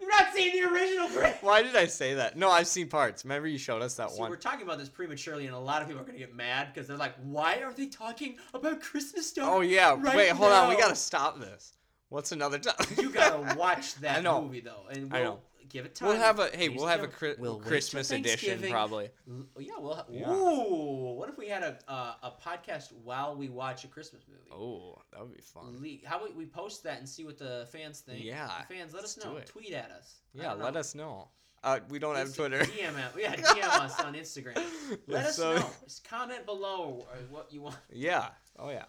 You're 0.00 0.10
not 0.10 0.28
seeing 0.34 0.62
the 0.62 0.68
original? 0.72 1.08
Why 1.40 1.62
did 1.62 1.74
I 1.74 1.86
say 1.86 2.14
that? 2.14 2.36
No, 2.36 2.48
I've 2.48 2.68
seen 2.68 2.86
parts. 2.88 3.24
Remember 3.24 3.48
you 3.48 3.58
showed 3.58 3.82
us 3.82 3.94
that 3.96 4.10
See, 4.10 4.20
one. 4.20 4.30
we're 4.30 4.36
talking 4.36 4.62
about 4.62 4.78
this 4.78 4.88
prematurely, 4.88 5.46
and 5.46 5.54
a 5.54 5.58
lot 5.58 5.82
of 5.82 5.88
people 5.88 6.02
are 6.02 6.04
going 6.04 6.16
to 6.18 6.24
get 6.24 6.34
mad 6.36 6.68
because 6.72 6.86
they're 6.86 6.96
like, 6.98 7.14
"Why 7.24 7.56
are 7.62 7.72
they 7.72 7.86
talking 7.86 8.36
about 8.54 8.80
Christmas 8.82 9.26
stuff?" 9.26 9.48
Oh 9.50 9.62
yeah. 9.62 9.96
right 9.98 10.14
Wait, 10.16 10.28
hold 10.30 10.52
on. 10.52 10.68
We 10.68 10.76
gotta 10.76 10.94
stop 10.94 11.40
this. 11.40 11.72
What's 12.10 12.32
another 12.32 12.58
time? 12.58 12.74
You 12.98 13.10
gotta 13.10 13.56
watch 13.56 13.94
that 14.00 14.26
I 14.26 14.40
movie 14.40 14.60
though, 14.60 14.82
and 14.90 15.10
we'll 15.12 15.22
know. 15.22 15.38
give 15.68 15.86
it 15.86 15.94
time. 15.94 16.08
We'll 16.08 16.16
have 16.18 16.40
a 16.40 16.48
hey. 16.48 16.62
Ladies 16.68 16.76
We'll 16.76 16.88
have 16.88 17.02
a 17.04 17.08
cri- 17.08 17.36
we'll 17.38 17.58
Christmas 17.60 18.10
edition 18.10 18.60
probably. 18.68 19.10
Yeah, 19.58 19.72
we'll. 19.78 19.94
Ha- 19.94 20.06
Yeah. 20.10 20.28
Ooh, 20.30 21.14
what 21.16 21.28
if 21.28 21.38
we 21.38 21.46
had 21.48 21.62
a 21.62 21.78
uh, 21.86 22.14
a 22.24 22.32
podcast 22.44 22.92
while 23.04 23.36
we 23.36 23.48
watch 23.48 23.84
a 23.84 23.88
Christmas 23.88 24.22
movie? 24.28 24.50
Oh, 24.52 24.98
that 25.12 25.20
would 25.20 25.32
be 25.34 25.40
fun. 25.40 25.78
Le- 25.80 26.06
How 26.08 26.16
about 26.18 26.34
we 26.34 26.46
post 26.46 26.82
that 26.82 26.98
and 26.98 27.08
see 27.08 27.24
what 27.24 27.38
the 27.38 27.68
fans 27.70 28.00
think? 28.00 28.24
Yeah, 28.24 28.50
The 28.68 28.74
fans, 28.74 28.92
let 28.92 29.04
us 29.04 29.16
know. 29.24 29.38
Tweet 29.46 29.72
at 29.72 29.92
us. 29.92 30.16
Yeah, 30.34 30.52
let 30.54 30.74
know. 30.74 30.80
us 30.80 30.94
know. 30.96 31.28
Uh, 31.62 31.78
we 31.90 31.98
don't 32.00 32.16
have 32.16 32.34
Twitter. 32.34 32.58
DM 32.60 32.96
us. 32.96 33.12
Yeah, 33.16 33.36
DM 33.36 33.80
us 33.84 34.00
on 34.00 34.14
Instagram. 34.14 34.60
Let 35.06 35.26
us 35.26 35.36
so- 35.36 35.56
know. 35.56 35.70
Just 35.84 36.02
comment 36.08 36.44
below 36.44 37.06
uh, 37.12 37.16
what 37.30 37.52
you 37.52 37.60
want. 37.62 37.76
Yeah. 37.92 38.30
Oh 38.58 38.70
yeah. 38.70 38.86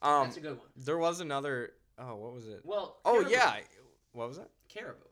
Um, 0.00 0.24
That's 0.28 0.36
a 0.36 0.40
good 0.40 0.56
one. 0.58 0.66
there 0.76 0.96
was 0.96 1.20
another. 1.20 1.72
Oh, 1.98 2.14
what 2.16 2.32
was 2.34 2.46
it? 2.48 2.60
Well. 2.64 2.98
Oh 3.04 3.14
Caribou. 3.14 3.30
yeah. 3.30 3.54
What 4.12 4.28
was 4.28 4.38
it? 4.38 4.48
Caribou. 4.68 5.04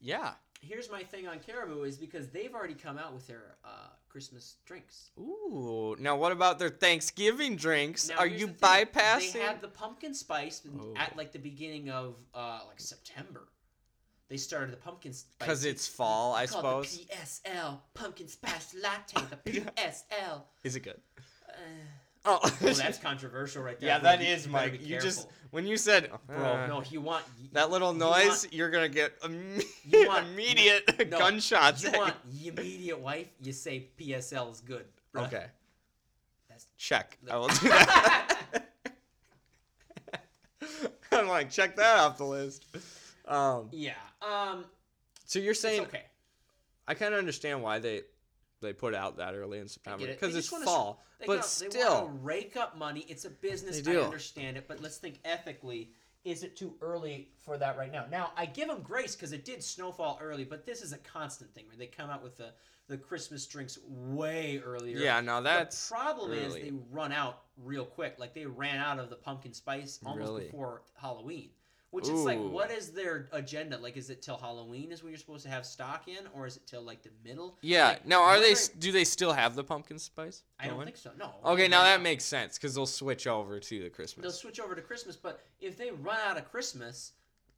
Yeah. 0.00 0.32
Here's 0.62 0.90
my 0.90 1.02
thing 1.02 1.28
on 1.28 1.38
Caribou 1.40 1.82
is 1.82 1.96
because 1.96 2.28
they've 2.28 2.54
already 2.54 2.74
come 2.74 2.98
out 2.98 3.12
with 3.12 3.26
their 3.26 3.56
uh, 3.64 3.88
Christmas 4.08 4.56
drinks. 4.64 5.10
Ooh. 5.18 5.94
Now 5.98 6.16
what 6.16 6.32
about 6.32 6.58
their 6.58 6.70
Thanksgiving 6.70 7.56
drinks? 7.56 8.08
Now, 8.08 8.16
Are 8.16 8.26
you 8.26 8.46
the 8.46 8.52
thing. 8.54 8.86
bypassing? 8.86 9.32
They 9.34 9.40
had 9.40 9.60
the 9.60 9.68
pumpkin 9.68 10.14
spice 10.14 10.62
Oh. 10.80 10.94
at 10.96 11.16
like 11.16 11.32
the 11.32 11.38
beginning 11.38 11.90
of 11.90 12.16
uh, 12.34 12.60
like 12.68 12.80
September. 12.80 13.48
They 14.28 14.36
started 14.38 14.72
the 14.72 14.76
pumpkin 14.78 15.12
spice. 15.12 15.36
Because 15.38 15.64
it's 15.64 15.86
fall, 15.86 16.34
I 16.34 16.46
suppose. 16.46 16.98
The 16.98 17.04
PSL 17.14 17.78
pumpkin 17.94 18.26
spice 18.28 18.74
latte. 18.82 19.20
The 19.44 19.60
PSL. 19.60 20.42
Is 20.64 20.74
it 20.74 20.80
good? 20.80 21.00
Uh, 21.48 21.52
Oh, 22.28 22.38
Well, 22.60 22.74
that's 22.74 22.98
controversial 22.98 23.62
right 23.62 23.78
there. 23.78 23.88
yeah, 23.88 23.98
bro. 24.00 24.10
that 24.10 24.20
You- 24.20 24.26
is 24.34 24.46
you 24.46 24.52
Mike. 24.52 24.80
You 24.82 25.00
just 25.00 25.28
when 25.52 25.66
you 25.66 25.76
said 25.76 26.10
bro. 26.26 26.36
uh, 26.44 26.66
no, 26.66 26.82
you 26.90 27.00
want 27.00 27.24
y- 27.40 27.48
that 27.52 27.70
little 27.70 27.92
you 27.92 27.98
noise, 28.00 28.26
want- 28.26 28.52
you're 28.52 28.70
gonna 28.70 28.88
get 28.88 29.18
imme- 29.20 29.64
You 29.86 30.08
want- 30.08 30.26
immediate 30.32 31.08
no, 31.10 31.18
gunshots. 31.18 31.84
You 31.84 31.92
want 31.92 32.14
your 32.40 32.52
immediate 32.54 32.98
wife? 32.98 33.28
You 33.40 33.52
say 33.52 33.86
PSL 33.98 34.50
is 34.52 34.60
good. 34.60 34.84
you. 35.14 35.20
bruh. 35.20 35.26
Okay, 35.26 35.46
That's 36.48 36.66
check. 36.76 37.16
I 37.30 37.36
will 37.36 37.48
do 37.48 37.68
that. 37.68 38.38
I'm 41.12 41.28
like, 41.28 41.50
check 41.50 41.76
that 41.76 41.98
off 42.00 42.18
the 42.18 42.24
list. 42.24 42.64
Um, 43.26 43.68
yeah. 43.72 43.92
Um. 44.20 44.64
so 45.24 45.38
you're 45.38 45.52
It's 45.52 45.60
saying 45.60 45.82
okay. 45.82 46.02
I 46.88 46.94
kind 46.94 47.14
of 47.14 47.18
understand 47.18 47.62
why 47.62 47.78
they 47.78 48.02
they 48.60 48.72
put 48.72 48.94
out 48.94 49.16
that 49.18 49.34
early 49.34 49.58
in 49.58 49.68
September 49.68 50.00
get 50.06 50.10
it. 50.10 50.20
because 50.20 50.34
it's 50.34 50.50
wanna 50.50 50.64
fall. 50.64 51.04
They 51.18 51.26
but 51.26 51.32
wanna- 51.36 51.42
still, 51.44 52.06
they 52.08 52.12
rake 52.22 52.56
up 52.56 52.76
money. 52.76 53.04
It's 53.08 53.24
a 53.24 53.30
business. 53.30 53.86
I 53.86 53.96
understand 53.96 54.56
it, 54.56 54.66
but 54.68 54.80
let's 54.80 54.98
think 54.98 55.20
ethically. 55.24 55.90
Is 56.24 56.42
it 56.42 56.56
too 56.56 56.74
early 56.80 57.30
for 57.38 57.56
that 57.56 57.78
right 57.78 57.92
now? 57.92 58.06
Now 58.10 58.32
I 58.36 58.46
give 58.46 58.66
them 58.66 58.82
grace 58.82 59.14
because 59.14 59.32
it 59.32 59.44
did 59.44 59.62
snowfall 59.62 60.18
early, 60.20 60.44
but 60.44 60.66
this 60.66 60.82
is 60.82 60.92
a 60.92 60.98
constant 60.98 61.54
thing 61.54 61.66
where 61.68 61.76
they 61.76 61.86
come 61.86 62.10
out 62.10 62.22
with 62.22 62.36
the 62.36 62.52
the 62.88 62.96
Christmas 62.96 63.44
drinks 63.48 63.78
way 63.88 64.60
earlier. 64.64 64.96
yeah, 64.98 65.20
now 65.20 65.40
that's 65.40 65.88
the 65.88 65.94
problem 65.94 66.32
is 66.32 66.54
they 66.54 66.72
run 66.90 67.10
out 67.12 67.42
real 67.56 67.84
quick. 67.84 68.14
Like 68.18 68.32
they 68.34 68.46
ran 68.46 68.78
out 68.78 68.98
of 69.00 69.10
the 69.10 69.16
pumpkin 69.16 69.52
spice 69.52 69.98
almost 70.04 70.28
Really? 70.28 70.44
before 70.46 70.82
Halloween. 70.94 71.50
Which 71.96 72.08
is 72.08 72.24
like, 72.24 72.38
Ooh. 72.38 72.48
what 72.48 72.70
is 72.70 72.90
their 72.90 73.28
agenda? 73.32 73.78
Like, 73.78 73.96
is 73.96 74.10
it 74.10 74.20
till 74.20 74.36
Halloween 74.36 74.92
is 74.92 75.02
when 75.02 75.12
you're 75.12 75.18
supposed 75.18 75.44
to 75.44 75.48
have 75.50 75.64
stock 75.64 76.08
in, 76.08 76.26
or 76.34 76.46
is 76.46 76.58
it 76.58 76.66
till 76.66 76.82
like 76.82 77.02
the 77.02 77.08
middle? 77.24 77.56
yeah. 77.62 77.88
Like, 77.88 78.06
now, 78.06 78.22
are 78.22 78.38
they? 78.38 78.52
s 78.52 78.68
Do 78.68 78.92
they 78.92 79.04
still 79.04 79.32
have 79.32 79.54
the 79.54 79.64
pumpkin 79.64 79.98
spice? 79.98 80.42
I 80.60 80.66
don't 80.66 80.74
going? 80.74 80.86
think 80.88 80.98
so. 80.98 81.10
No. 81.18 81.30
Okay, 81.52 81.68
now 81.68 81.84
that 81.84 82.02
makes 82.02 82.24
sense 82.24 82.58
because 82.58 82.74
they'll 82.74 82.84
switch 82.86 83.26
over 83.26 83.58
to 83.58 83.82
the 83.82 83.88
Christmas. 83.88 84.22
They'll 84.22 84.30
Christmas 84.30 84.40
switch 84.42 84.60
over 84.60 84.74
to 84.74 84.82
Christmas, 84.82 85.16
but 85.16 85.40
if 85.60 85.78
they 85.78 85.90
run 85.90 86.18
out 86.28 86.36
of 86.36 86.50
Christmas, 86.50 87.12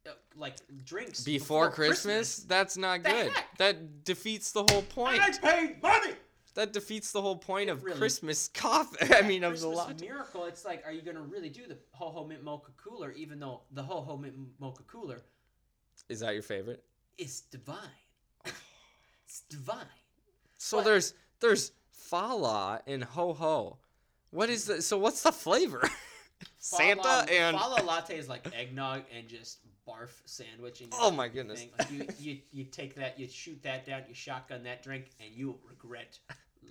uh, 0.07 0.11
like 0.37 0.55
drinks 0.85 1.23
before 1.25 1.69
Christmas. 1.69 2.37
That's 2.37 2.77
not 2.77 3.03
The 3.03 3.09
good. 3.09 3.31
heck? 3.33 3.57
That 3.57 4.05
defeats 4.05 4.53
the 4.53 4.63
whole 4.69 4.83
point. 4.83 5.21
I 5.21 5.31
paid 5.31 5.81
money. 5.83 6.13
That 6.55 6.73
defeats 6.73 7.11
the 7.11 7.21
whole 7.21 7.37
point 7.37 7.69
It 7.69 7.73
of 7.73 7.83
really- 7.83 7.97
Christmas 7.97 8.47
coffee. 8.53 9.13
I 9.13 9.21
mean, 9.21 9.43
of 9.43 9.59
the 9.59 9.67
lot. 9.67 9.99
miracle. 10.01 10.45
It's 10.45 10.65
like, 10.65 10.83
are 10.85 10.91
you 10.91 11.01
gonna 11.01 11.21
really 11.21 11.49
do 11.49 11.67
the 11.67 11.77
ho 11.91 12.09
ho 12.09 12.25
mint 12.25 12.43
mocha 12.43 12.71
cooler? 12.77 13.11
Even 13.13 13.39
though 13.39 13.61
the 13.71 13.83
ho 13.83 14.01
ho 14.01 14.17
mint 14.17 14.35
mocha 14.59 14.83
cooler 14.83 15.21
Is 16.09 16.19
that 16.21 16.33
your 16.33 16.43
favorite? 16.43 16.83
It's 17.17 17.41
divine. 17.41 17.77
it's 19.25 19.41
divine. 19.49 19.85
So 20.57 20.77
What? 20.77 20.85
there's 20.85 21.13
there's 21.39 21.71
fala 21.91 22.81
and 22.87 23.03
ho 23.03 23.33
ho. 23.33 23.77
What 24.31 24.49
is 24.49 24.65
the 24.65 24.81
so 24.81 24.97
what's 24.97 25.21
the 25.23 25.31
flavor? 25.31 25.87
Santa 26.59 27.01
Fala- 27.03 27.25
and 27.31 27.57
Fala 27.57 27.83
latte 27.83 28.17
is 28.17 28.27
like 28.29 28.47
eggnog 28.57 29.03
and 29.15 29.27
just 29.27 29.59
barf 29.89 30.09
sandwich. 30.25 30.81
And 30.81 30.93
Oh 30.99 31.11
my 31.11 31.27
goodness. 31.27 31.65
Like 31.77 31.91
you, 31.91 32.07
you, 32.19 32.37
you 32.51 32.63
take 32.65 32.95
that, 32.95 33.19
you 33.19 33.27
shoot 33.27 33.61
that 33.63 33.85
down, 33.85 34.03
you 34.07 34.13
shotgun 34.13 34.63
that 34.63 34.83
drink, 34.83 35.05
and 35.19 35.33
you 35.33 35.47
will 35.47 35.59
regret 35.67 36.19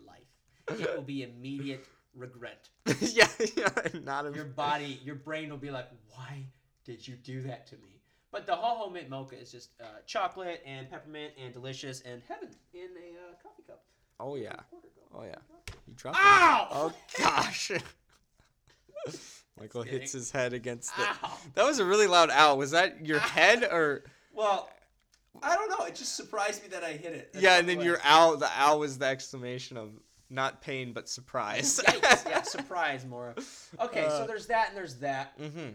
life. 0.06 0.80
It 0.80 0.94
will 0.94 1.02
be 1.02 1.22
immediate 1.22 1.86
regret. 2.14 2.68
yeah, 3.00 3.28
yeah, 3.56 3.68
not 4.04 4.26
a 4.26 4.32
Your 4.32 4.44
body, 4.44 5.00
your 5.04 5.14
brain 5.14 5.50
will 5.50 5.56
be 5.56 5.70
like, 5.70 5.88
why 6.14 6.44
did 6.84 7.06
you 7.06 7.14
do 7.16 7.42
that 7.42 7.66
to 7.68 7.76
me? 7.76 8.00
But 8.30 8.46
the 8.46 8.54
ho 8.54 8.76
ho 8.76 8.90
mint 8.90 9.08
mocha 9.08 9.40
is 9.40 9.50
just 9.50 9.70
uh, 9.80 9.84
chocolate 10.06 10.62
and 10.66 10.90
peppermint 10.90 11.32
and 11.42 11.52
delicious 11.52 12.02
and 12.02 12.20
heaven 12.28 12.50
in 12.74 12.80
a 12.80 13.30
uh, 13.30 13.34
coffee 13.42 13.62
cup. 13.66 13.84
Oh 14.20 14.36
yeah. 14.36 14.56
Oh 15.14 15.24
yeah. 15.24 15.36
You 15.86 15.94
dropped 15.94 16.18
it. 16.18 16.22
Oh 16.22 16.92
gosh. 17.18 17.72
Michael 19.61 19.82
hits 19.82 20.12
his 20.12 20.30
head 20.30 20.52
against 20.52 20.94
the 20.96 21.02
Ow! 21.04 21.38
That 21.54 21.64
was 21.64 21.78
a 21.78 21.84
really 21.84 22.06
loud 22.06 22.30
ow. 22.30 22.54
Was 22.56 22.70
that 22.72 23.04
your 23.06 23.18
Ow. 23.18 23.20
head 23.28 23.64
or 23.64 24.04
Well, 24.32 24.70
I 25.42 25.54
don't 25.54 25.68
know. 25.70 25.84
It 25.86 25.94
just 25.94 26.16
surprised 26.16 26.62
me 26.62 26.68
that 26.68 26.82
I 26.84 26.92
hit 26.92 27.12
it. 27.12 27.32
That's 27.32 27.42
Yeah, 27.42 27.59
and 27.59 27.68
then 27.68 27.80
your 27.80 27.98
ow 28.04 28.36
the 28.36 28.48
ow 28.59 28.78
was 28.78 28.98
the 28.98 29.06
exclamation 29.06 29.76
of 29.76 29.90
not 30.30 30.61
pain 30.61 30.92
but 30.92 31.09
surprise. 31.09 31.80
Yikes, 31.86 32.28
yeah, 32.28 32.42
surprise, 32.42 33.04
Mora. 33.06 33.34
Okay, 33.80 34.04
Uh, 34.04 34.11
so 34.11 34.26
there's 34.26 34.46
that 34.46 34.68
and 34.68 34.76
there's 34.76 34.96
that. 34.96 35.38
Mhm. 35.38 35.74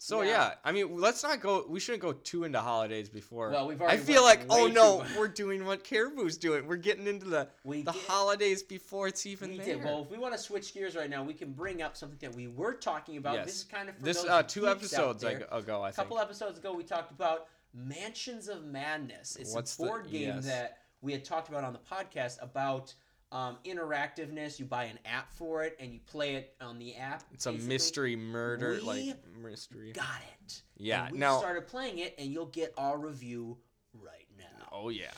So 0.00 0.22
Yeah. 0.22 0.28
yeah, 0.30 0.54
I 0.64 0.70
mean, 0.70 0.96
let's 0.96 1.24
not 1.24 1.40
go. 1.40 1.66
We 1.68 1.80
shouldn't 1.80 2.02
go 2.02 2.12
too 2.12 2.44
into 2.44 2.60
holidays 2.60 3.08
before. 3.08 3.50
Well, 3.50 3.66
we've 3.66 3.80
already. 3.82 3.98
I 3.98 4.00
feel 4.00 4.22
like, 4.22 4.42
oh 4.48 4.68
no, 4.68 5.02
too- 5.02 5.18
we're 5.18 5.26
doing 5.26 5.64
what 5.64 5.82
Caribou's 5.82 6.36
doing. 6.36 6.68
We're 6.68 6.76
getting 6.76 7.08
into 7.08 7.26
the 7.26 7.48
We 7.64 7.82
the 7.82 7.90
did- 7.90 8.02
holidays 8.02 8.62
before 8.62 9.08
it's 9.08 9.26
even 9.26 9.50
We 9.50 9.56
there. 9.56 9.74
did. 9.74 9.84
Well, 9.84 10.02
if 10.04 10.10
we 10.10 10.16
want 10.16 10.34
to 10.34 10.38
switch 10.38 10.72
gears 10.72 10.94
right 10.94 11.10
now, 11.10 11.24
we 11.24 11.34
can 11.34 11.52
bring 11.52 11.82
up 11.82 11.96
something 11.96 12.18
that 12.20 12.32
we 12.36 12.46
were 12.46 12.74
talking 12.74 13.16
about. 13.16 13.34
Yes. 13.34 13.46
This 13.46 13.56
is 13.56 13.64
kind 13.64 13.88
of 13.88 14.00
this 14.00 14.24
uh, 14.24 14.44
two 14.44 14.68
episodes 14.68 15.20
there. 15.22 15.46
ago, 15.50 15.82
I 15.82 15.88
A 15.88 15.92
think. 15.92 15.98
A 15.98 16.02
couple 16.02 16.18
episodes 16.20 16.58
ago, 16.60 16.72
we 16.74 16.84
talked 16.84 17.10
about 17.10 17.48
Mansions 17.74 18.46
of 18.48 18.64
Madness. 18.64 19.34
It's 19.34 19.52
What's 19.52 19.74
a 19.74 19.78
the- 19.82 19.86
board 19.88 20.10
game 20.10 20.28
yes. 20.36 20.46
that 20.46 20.78
we 21.02 21.10
had 21.12 21.24
talked 21.24 21.48
about 21.48 21.64
on 21.64 21.72
the 21.72 21.78
podcast 21.80 22.40
about 22.40 22.94
um, 23.32 23.56
interactiveness. 23.64 24.58
You 24.58 24.64
buy 24.64 24.84
an 24.84 24.98
app 25.04 25.32
for 25.32 25.64
it 25.64 25.76
and 25.80 25.92
you 25.92 26.00
play 26.06 26.36
it 26.36 26.54
on 26.60 26.78
the 26.78 26.96
app. 26.96 27.24
it's 27.32 27.46
a 27.46 27.52
mystery 27.52 28.16
murder, 28.16 28.72
We 28.74 28.80
like 28.80 29.16
mystery. 29.42 29.92
Got 29.92 30.04
it. 30.44 30.62
Yeah, 30.76 31.04
And 31.04 31.12
we 31.12 31.18
now- 31.18 31.38
started 31.38 31.66
playing 31.66 31.98
it, 31.98 32.14
and 32.18 32.32
you'll 32.32 32.46
get 32.46 32.72
our 32.78 32.98
review 32.98 33.58
right 33.94 34.26
now. 34.38 34.68
Oh 34.72 34.88
yeah, 34.90 35.10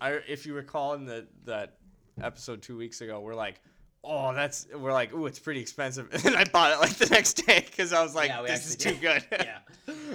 I 0.00 0.12
if 0.28 0.46
you 0.46 0.54
recall 0.54 0.94
in 0.94 1.04
the 1.04 1.26
that 1.44 1.78
episode 2.22 2.62
two 2.62 2.76
weeks 2.76 3.00
ago, 3.00 3.20
we're 3.20 3.34
like, 3.34 3.60
oh 4.04 4.34
that's 4.34 4.66
we're 4.74 4.92
like, 4.92 5.12
ooh, 5.14 5.26
it's 5.26 5.38
pretty 5.38 5.60
expensive, 5.60 6.08
and 6.12 6.22
then 6.22 6.34
I 6.34 6.44
bought 6.44 6.72
it 6.72 6.80
like 6.80 6.94
the 6.96 7.06
next 7.06 7.34
day 7.34 7.64
because 7.64 7.92
I 7.92 8.02
was 8.02 8.14
like, 8.14 8.28
Yeah, 8.28 8.42
this 8.42 8.66
is 8.68 8.76
too 8.76 8.90
actually 8.90 9.08
good. 9.08 9.24
did. 9.30 9.46
Yeah. 9.46 9.58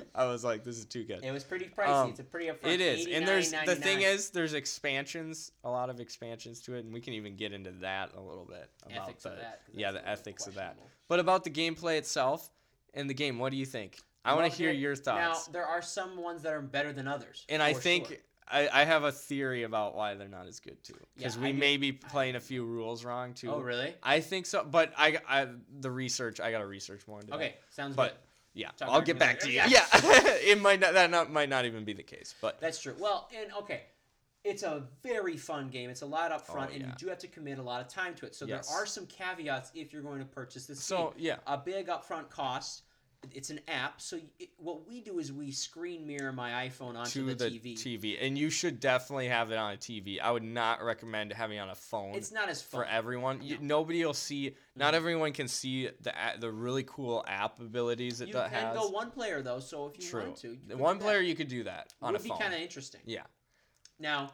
I 0.16 0.26
was 0.26 0.44
like, 0.44 0.64
this 0.64 0.78
is 0.78 0.86
too 0.86 1.04
good. 1.04 1.24
It 1.24 1.32
was 1.32 1.44
pretty 1.44 1.66
pricey. 1.66 1.88
Um, 1.90 2.10
it's 2.10 2.20
a 2.20 2.24
pretty 2.24 2.48
upfront. 2.48 2.74
It 2.74 2.82
is, 2.82 3.08
and 3.08 3.28
there's 3.28 3.52
the 3.52 3.76
thing 3.76 4.02
is, 4.02 4.30
there's 4.30 4.54
expansions, 4.54 5.52
a 5.64 5.70
lot 5.70 5.90
of 5.90 6.00
expansions 6.00 6.62
to 6.62 6.76
it, 6.76 6.86
and 6.86 6.94
we 6.94 7.02
can 7.02 7.14
even 7.14 7.36
get 7.36 7.54
into 7.54 7.72
that 7.82 8.14
a 8.16 8.22
little 8.22 8.46
bit 8.46 8.70
about 8.86 9.04
Ethics 9.04 9.24
the 9.24 9.30
of 9.30 9.38
that, 9.38 9.62
yeah, 9.74 9.92
the 9.92 10.08
ethics 10.08 10.48
of 10.48 10.56
that. 10.56 10.78
But 11.08 11.20
about 11.20 11.44
the 11.44 11.50
gameplay 11.50 11.98
itself 11.98 12.50
and 12.94 13.10
the 13.10 13.14
game, 13.14 13.40
what 13.40 13.52
do 13.52 13.58
you 13.58 13.66
think? 13.66 14.00
I 14.26 14.34
want 14.34 14.52
to 14.52 14.58
hear 14.58 14.72
your 14.72 14.96
thoughts. 14.96 15.48
Now 15.48 15.54
there 15.54 15.66
are 15.66 15.82
some 15.82 16.18
ones 16.18 16.42
that 16.42 16.52
are 16.52 16.62
better 16.62 16.92
than 16.92 17.08
others, 17.08 17.46
and 17.48 17.64
I 17.64 17.74
think 17.74 18.08
sure. 18.08 18.18
I, 18.50 18.70
I 18.72 18.84
have 18.86 19.04
a 19.04 19.12
theory 19.12 19.64
about 19.64 19.96
why 19.96 20.14
they're 20.14 20.28
not 20.28 20.48
as 20.48 20.60
good 20.60 20.82
too, 20.84 20.96
because 21.16 21.36
Yeah, 21.36 21.44
we 21.44 21.54
may 21.54 21.78
be 21.78 21.92
playing 21.92 22.36
a 22.36 22.40
few 22.40 22.64
rules 22.66 23.04
wrong 23.04 23.34
too. 23.34 23.52
Oh 23.52 23.60
really? 23.60 23.94
I 24.02 24.20
think 24.22 24.46
so, 24.46 24.64
but 24.70 24.94
I, 24.98 25.20
I 25.28 25.48
the 25.80 25.92
research 25.92 26.40
I 26.40 26.52
got 26.52 26.60
to 26.60 26.66
research 26.68 27.02
more 27.08 27.20
into 27.20 27.32
that. 27.32 27.36
Okay, 27.38 27.56
sounds 27.70 27.96
But- 27.96 28.12
good. 28.12 28.18
Yeah, 28.54 28.70
Talk 28.76 28.90
I'll 28.90 29.02
get 29.04 29.20
back 29.20 29.40
to 29.42 29.52
you. 29.52 29.60
later. 29.60 29.70
Yeah, 29.70 29.86
it 29.94 30.60
might 30.60 30.80
not 30.80 30.94
that 30.96 31.12
not 31.12 31.32
might 31.32 31.48
not 31.48 31.66
even 31.66 31.84
be 31.86 31.94
the 31.94 32.02
case, 32.02 32.34
but 32.42 32.60
That's 32.60 32.82
true. 32.82 32.96
Well, 32.98 33.30
and 33.40 33.54
okay, 33.60 33.84
it's 34.44 34.64
a 34.64 34.82
very 35.04 35.38
fun 35.38 35.68
game. 35.68 35.92
It's 35.92 36.02
a 36.02 36.08
lot 36.08 36.32
up 36.32 36.44
oh, 36.50 36.54
front, 36.54 36.72
Oh, 36.72 36.76
and 36.76 36.84
you 36.84 36.92
do 36.98 37.08
have 37.10 37.20
to 37.20 37.28
commit 37.28 37.60
a 37.60 37.62
lot 37.62 37.82
of 37.82 37.88
time 37.88 38.16
to 38.16 38.26
it. 38.26 38.34
So 38.34 38.48
Yes. 38.48 38.68
there 38.70 38.76
are 38.82 38.88
some 38.88 39.06
caveats 39.06 39.72
if 39.76 39.94
you're 39.94 40.02
going 40.02 40.18
to 40.20 40.26
purchase 40.26 40.66
this 40.66 40.82
so 40.84 41.14
game. 41.16 41.26
yeah. 41.26 41.36
A 41.46 41.56
big 41.60 41.86
upfront 41.88 42.32
cost. 42.32 42.82
It's 43.34 43.50
an 43.50 43.60
app, 43.68 44.02
so 44.02 44.18
it, 44.40 44.50
what 44.58 44.88
we 44.88 45.02
do 45.02 45.20
is 45.20 45.32
we 45.32 45.52
screen 45.52 46.06
mirror 46.08 46.32
my 46.32 46.68
iPhone 46.68 46.96
onto 46.96 47.28
to 47.28 47.36
the, 47.36 47.50
the, 47.50 47.60
TV. 47.60 47.76
TV. 47.76 48.18
and 48.22 48.38
you 48.38 48.50
should 48.50 48.80
definitely 48.80 49.28
have 49.28 49.52
it 49.52 49.58
on 49.58 49.74
a 49.74 49.78
TV. 49.78 50.20
I 50.20 50.32
would 50.32 50.44
not 50.44 50.84
recommend 50.84 51.34
having 51.34 51.58
it 51.58 51.62
on 51.62 51.70
a 51.70 51.76
phone 51.76 52.16
It's 52.16 52.32
not 52.32 52.50
as 52.50 52.62
fun. 52.62 52.82
for 52.82 52.86
everyone. 52.86 53.40
You, 53.42 53.58
nobody 53.62 54.04
will 54.06 54.14
see. 54.14 54.56
Not 54.76 54.94
everyone 54.96 55.34
can 55.34 55.48
see 55.48 55.90
the 56.02 56.14
the 56.40 56.52
really 56.52 56.84
cool 56.84 57.24
app 57.28 57.60
abilities 57.60 58.20
that 58.20 58.28
you 58.28 58.34
that 58.34 58.52
has. 58.52 58.62
You 58.76 58.82
can 58.82 58.90
go 58.90 58.90
one 58.90 59.12
player 59.12 59.42
though, 59.42 59.60
so 59.60 59.88
if 59.88 60.02
you 60.04 60.10
True. 60.10 60.24
want 60.24 60.38
to, 60.38 60.58
you 60.68 60.78
one 60.78 61.00
player 61.00 61.20
you 61.20 61.36
could 61.36 61.48
do 61.48 61.64
that 61.64 61.94
on 62.02 62.14
would 62.14 62.22
a 62.22 62.24
be 62.24 62.30
phone. 62.30 62.40
kind 62.40 62.54
of 62.54 62.60
interesting. 62.60 63.02
yeah. 63.06 63.24
Now, 64.00 64.32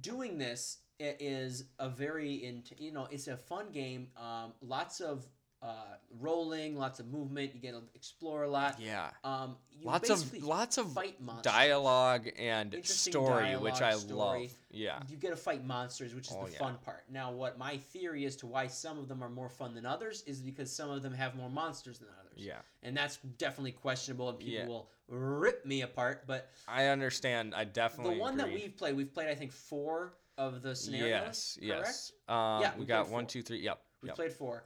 doing 0.00 0.38
this 0.38 0.78
is 0.98 1.64
a 1.78 1.88
very 1.88 2.44
int- 2.44 2.72
you 2.78 2.92
know 2.92 3.06
it's 3.10 3.28
a 3.28 3.36
fun 3.36 3.66
game. 3.72 4.08
Um, 4.16 4.52
lots 4.60 5.00
of 5.00 5.26
uh, 5.62 5.96
rolling, 6.20 6.76
lots 6.76 7.00
of 7.00 7.08
movement. 7.08 7.52
You 7.54 7.60
get 7.60 7.72
to 7.72 7.82
explore 7.94 8.44
a 8.44 8.48
lot. 8.48 8.78
Yeah. 8.78 9.10
Um, 9.24 9.56
you 9.72 9.86
Lots 9.86 10.10
of 10.10 10.42
lots 10.42 10.78
of 10.78 10.92
fight 10.92 11.20
monsters. 11.20 11.52
dialogue 11.52 12.28
and 12.38 12.76
story, 12.84 13.56
which 13.56 13.80
I 13.82 13.92
story. 13.94 14.40
love. 14.42 14.50
Yeah. 14.70 14.98
You 15.08 15.16
get 15.16 15.30
to 15.30 15.36
fight 15.36 15.64
monsters, 15.64 16.14
which 16.14 16.28
is 16.28 16.36
Oh, 16.38 16.46
the 16.46 16.52
yeah. 16.52 16.58
fun 16.58 16.76
part. 16.84 17.04
Now, 17.10 17.32
what 17.32 17.58
my 17.58 17.76
theory 17.78 18.24
as 18.26 18.36
to 18.36 18.46
why 18.46 18.66
some 18.68 18.98
of 18.98 19.08
them 19.08 19.22
are 19.22 19.28
more 19.28 19.48
fun 19.48 19.74
than 19.74 19.84
others 19.86 20.22
is 20.26 20.40
because 20.40 20.70
some 20.72 20.90
of 20.90 21.02
them 21.02 21.12
have 21.14 21.34
more 21.36 21.50
monsters 21.50 21.98
than 21.98 22.08
others. 22.20 22.32
Yeah. 22.36 22.58
And 22.82 22.96
that's 22.96 23.16
definitely 23.38 23.72
questionable, 23.72 24.28
and 24.30 24.38
people 24.38 24.52
Yeah. 24.54 24.66
will 24.66 24.88
rip 25.08 25.64
me 25.66 25.82
apart. 25.82 26.26
But 26.26 26.50
I 26.68 26.86
understand. 26.86 27.54
I 27.54 27.64
definitely 27.64 28.14
the 28.16 28.20
one 28.20 28.36
that 28.36 28.48
we've 28.50 28.76
played, 28.76 28.94
we've 28.96 29.12
played 29.12 29.28
I 29.28 29.34
think 29.34 29.52
four 29.52 30.14
of 30.38 30.62
the 30.62 30.74
scenarios. 30.74 31.08
Yes, 31.08 31.58
correct? 31.60 31.86
yes. 31.86 32.12
Um, 32.28 32.60
Yeah, 32.62 32.74
we, 32.74 32.80
we 32.80 32.86
got 32.86 33.08
one, 33.08 33.24
four. 33.24 33.28
two, 33.30 33.42
three. 33.42 33.60
Yep. 33.60 33.82
We 34.02 34.08
yep. 34.08 34.16
played 34.16 34.32
four. 34.32 34.64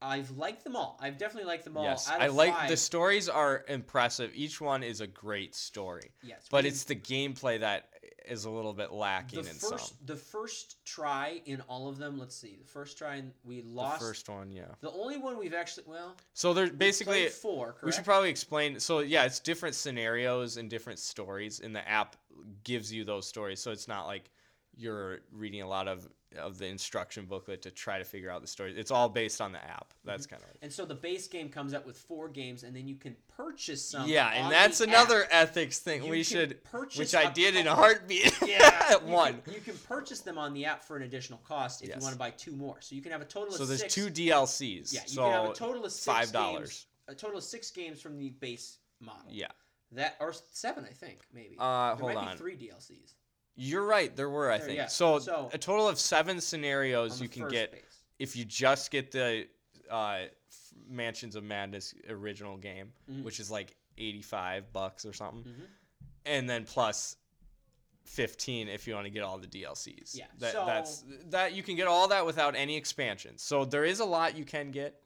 I've 0.00 0.30
liked 0.32 0.64
them 0.64 0.76
all. 0.76 0.98
I've 1.00 1.18
definitely 1.18 1.48
liked 1.48 1.64
them 1.64 1.76
all. 1.76 1.84
Yes, 1.84 2.08
I 2.08 2.28
like 2.28 2.54
five, 2.54 2.68
the 2.68 2.76
stories 2.76 3.28
are 3.28 3.64
impressive. 3.68 4.30
Each 4.34 4.60
one 4.60 4.82
is 4.82 5.00
a 5.00 5.06
great 5.06 5.54
story, 5.54 6.12
Yes, 6.22 6.46
but 6.50 6.64
it's 6.64 6.84
the 6.84 6.94
gameplay 6.94 7.60
that 7.60 7.90
is 8.28 8.44
a 8.44 8.50
little 8.50 8.74
bit 8.74 8.92
lacking 8.92 9.42
the 9.42 9.50
in 9.50 9.56
first 9.56 9.88
some. 9.88 9.96
the 10.04 10.16
first 10.16 10.84
try 10.84 11.40
in 11.46 11.60
all 11.62 11.88
of 11.88 11.98
them. 11.98 12.18
Let's 12.18 12.36
see. 12.36 12.58
The 12.60 12.66
first 12.68 12.98
try 12.98 13.16
in, 13.16 13.32
we 13.44 13.62
lost. 13.62 14.00
The 14.00 14.06
first 14.06 14.28
one, 14.28 14.52
yeah. 14.52 14.66
The 14.80 14.90
only 14.90 15.16
one 15.16 15.38
we've 15.38 15.54
actually 15.54 15.84
well 15.86 16.14
So 16.32 16.52
there's 16.52 16.70
basically 16.70 17.26
four. 17.28 17.72
Correct? 17.72 17.84
we 17.84 17.92
should 17.92 18.04
probably 18.04 18.30
explain. 18.30 18.78
So 18.78 19.00
yeah, 19.00 19.24
it's 19.24 19.40
different 19.40 19.74
scenarios 19.74 20.58
and 20.58 20.70
different 20.70 20.98
stories, 20.98 21.60
and 21.60 21.74
the 21.74 21.88
app 21.88 22.16
gives 22.64 22.92
you 22.92 23.04
those 23.04 23.26
stories. 23.26 23.60
So 23.60 23.72
it's 23.72 23.88
not 23.88 24.06
like 24.06 24.30
you're 24.76 25.20
reading 25.32 25.62
a 25.62 25.68
lot 25.68 25.88
of 25.88 26.08
of 26.36 26.58
the 26.58 26.66
instruction 26.66 27.24
booklet 27.24 27.62
to 27.62 27.70
try 27.70 27.98
to 27.98 28.04
figure 28.04 28.30
out 28.30 28.42
the 28.42 28.46
story. 28.46 28.74
It's 28.76 28.90
all 28.90 29.08
based 29.08 29.40
on 29.40 29.52
the 29.52 29.64
app. 29.64 29.94
That's 30.04 30.26
Mm-hmm. 30.26 30.34
kind 30.36 30.42
of 30.44 30.48
and 30.62 30.72
so 30.72 30.84
the 30.84 30.94
base 30.94 31.26
game 31.26 31.48
comes 31.48 31.72
out 31.72 31.86
with 31.86 31.96
four 31.96 32.28
games, 32.28 32.64
and 32.64 32.74
then 32.76 32.86
you 32.86 32.96
can 32.96 33.16
purchase 33.34 33.82
some. 33.84 34.08
yeah, 34.08 34.28
and 34.34 34.52
that's 34.52 34.78
the 34.78 34.84
app. 34.84 34.88
another 34.90 35.26
ethics 35.30 35.78
thing 35.78 36.04
You 36.04 36.10
we 36.10 36.22
should, 36.22 36.62
purchase 36.64 36.98
which 36.98 37.14
I 37.14 37.30
did 37.30 37.56
in 37.56 37.66
a 37.66 37.74
heartbeat. 37.74 38.36
Yeah, 38.46 38.96
one. 38.96 39.40
You 39.52 39.60
can 39.60 39.76
purchase 39.78 40.20
them 40.20 40.36
on 40.38 40.52
the 40.54 40.64
app 40.66 40.82
for 40.84 40.96
an 40.96 41.02
additional 41.04 41.38
cost 41.46 41.82
if 41.82 41.88
Yes. 41.88 41.96
you 41.98 42.02
want 42.02 42.12
to 42.14 42.18
buy 42.18 42.30
two 42.30 42.52
more. 42.52 42.76
So 42.80 42.94
you 42.94 43.02
can 43.02 43.12
have 43.12 43.20
a 43.22 43.26
total 43.26 43.52
So 43.54 43.62
of 43.62 43.68
there's 43.68 43.80
six. 43.80 43.94
two 43.94 44.08
DLCs. 44.10 44.92
Yeah, 44.92 45.00
you 45.06 45.08
so 45.08 45.22
can 45.22 45.32
have 45.32 45.50
a 45.50 45.54
total 45.54 45.84
of 45.84 45.92
six 45.92 46.04
five 46.04 46.32
dollars. 46.32 46.86
A 47.08 47.14
total 47.14 47.38
of 47.38 47.44
six 47.44 47.70
games 47.70 48.00
from 48.02 48.18
the 48.18 48.30
base 48.30 48.78
model. 49.00 49.22
Yeah, 49.30 49.46
That 49.92 50.16
or 50.20 50.34
seven, 50.52 50.84
I 50.84 50.92
think 50.92 51.20
maybe. 51.32 51.56
Uh, 51.58 51.94
there 51.94 51.96
hold 51.96 52.14
might 52.14 52.16
on. 52.16 52.32
be 52.32 52.38
three 52.38 52.56
DLCs. 52.56 53.14
You're 53.60 53.84
right. 53.84 54.14
There 54.14 54.30
were, 54.30 54.50
I 54.50 54.58
There, 54.58 54.66
think. 54.68 54.76
yeah. 54.78 54.86
So, 54.86 55.18
So- 55.18 55.50
a 55.52 55.58
total 55.58 55.88
of 55.88 55.98
seven 55.98 56.40
scenarios 56.40 57.20
you 57.20 57.28
can 57.28 57.48
get 57.48 57.72
base. 57.72 57.82
if 58.18 58.36
you 58.36 58.44
just 58.44 58.90
get 58.90 59.10
the 59.10 59.48
uh, 59.90 60.26
Mansions 60.88 61.34
of 61.34 61.42
Madness 61.44 61.94
original 62.08 62.56
game, 62.56 62.92
Mhm. 63.10 63.22
which 63.24 63.40
is 63.40 63.50
like 63.50 63.74
85 63.96 64.72
bucks 64.72 65.04
or 65.04 65.12
something, 65.12 65.44
Mhm. 65.52 65.66
and 66.26 66.48
then 66.48 66.64
plus 66.64 67.16
15 68.04 68.68
if 68.68 68.86
you 68.86 68.94
want 68.94 69.06
to 69.06 69.10
get 69.10 69.22
all 69.22 69.38
the 69.38 69.46
DLCs. 69.46 70.14
Yeah, 70.14 70.26
that, 70.38 70.52
so- 70.52 70.64
that's 70.66 71.04
that 71.26 71.52
you 71.54 71.62
can 71.62 71.74
get 71.76 71.86
all 71.88 72.08
that 72.08 72.24
without 72.24 72.54
any 72.54 72.76
expansions. 72.76 73.42
So 73.42 73.64
there 73.64 73.84
is 73.84 74.00
a 74.00 74.04
lot 74.04 74.36
you 74.36 74.44
can 74.44 74.70
get. 74.70 75.02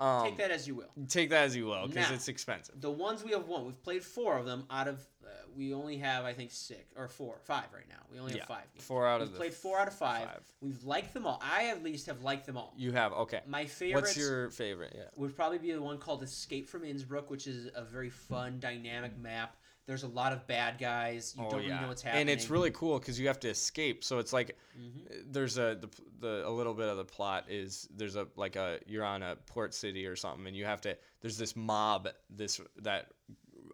Um, 0.00 0.24
Take 0.24 0.38
that 0.38 0.50
as 0.50 0.66
you 0.66 0.74
will. 0.74 0.90
take 1.08 1.30
that 1.30 1.44
as 1.44 1.54
you 1.54 1.66
will 1.66 1.86
because 1.86 2.10
it's 2.10 2.28
expensive. 2.28 2.80
The 2.80 2.90
ones 2.90 3.22
we 3.22 3.30
have 3.30 3.46
won, 3.46 3.64
we've 3.64 3.82
played 3.82 4.02
four 4.02 4.36
of 4.36 4.44
them 4.46 4.64
out 4.70 4.88
of. 4.88 5.06
Uh, 5.24 5.28
we 5.56 5.72
only 5.72 5.96
have, 5.98 6.24
I 6.24 6.32
think, 6.32 6.50
six 6.50 6.80
or 6.96 7.06
four, 7.06 7.36
five 7.44 7.66
right 7.72 7.88
now. 7.88 8.00
We 8.12 8.18
only 8.18 8.32
have 8.32 8.40
Yeah, 8.40 8.46
five. 8.46 8.64
Games. 8.74 8.84
Four 8.84 9.06
out 9.06 9.20
of. 9.20 9.28
We've 9.28 9.28
of 9.28 9.32
the 9.34 9.38
played 9.38 9.54
four 9.54 9.78
out 9.78 9.86
of 9.86 9.94
five. 9.94 10.24
five. 10.26 10.42
We've 10.60 10.82
liked 10.84 11.14
them 11.14 11.26
all. 11.26 11.40
I 11.42 11.68
at 11.68 11.82
least 11.84 12.06
have 12.06 12.22
liked 12.22 12.44
them 12.44 12.56
all. 12.56 12.74
You 12.76 12.90
have 12.92 13.12
okay. 13.12 13.40
My 13.46 13.66
favorite. 13.66 14.00
What's 14.02 14.16
your 14.16 14.50
favorite? 14.50 14.92
Yeah. 14.96 15.04
would 15.16 15.36
probably 15.36 15.58
be 15.58 15.70
the 15.72 15.80
one 15.80 15.98
called 15.98 16.22
Escape 16.24 16.68
from 16.68 16.84
Innsbruck, 16.84 17.30
which 17.30 17.46
is 17.46 17.68
a 17.76 17.84
very 17.84 18.10
fun, 18.10 18.58
dynamic 18.58 19.16
map. 19.16 19.56
There's 19.86 20.02
a 20.02 20.08
lot 20.08 20.32
of 20.32 20.46
bad 20.46 20.78
guys. 20.78 21.34
You 21.36 21.42
don't 21.42 21.60
really 21.60 21.68
know 21.68 21.88
what's 21.88 22.00
happening. 22.02 22.18
Oh, 22.18 22.20
and 22.22 22.30
it's 22.30 22.48
really 22.48 22.70
cool 22.70 22.98
because 22.98 23.20
you 23.20 23.26
have 23.26 23.38
to 23.40 23.48
escape. 23.50 24.02
So 24.02 24.18
it's 24.18 24.32
like 24.32 24.56
Mhm. 24.78 25.32
there's 25.32 25.58
a 25.58 25.76
the, 25.78 25.88
the 26.20 26.48
a 26.48 26.50
little 26.50 26.72
bit 26.72 26.88
of 26.88 26.96
the 26.96 27.04
plot 27.04 27.44
is 27.50 27.86
there's 27.94 28.16
a 28.16 28.26
like 28.36 28.56
a 28.56 28.80
you're 28.86 29.04
on 29.04 29.22
a 29.22 29.36
port 29.36 29.74
city 29.74 30.06
or 30.06 30.16
something, 30.16 30.46
and 30.46 30.56
you 30.56 30.64
have 30.64 30.80
to 30.82 30.96
there's 31.20 31.36
this 31.36 31.54
mob 31.54 32.08
this 32.30 32.60
that 32.76 33.12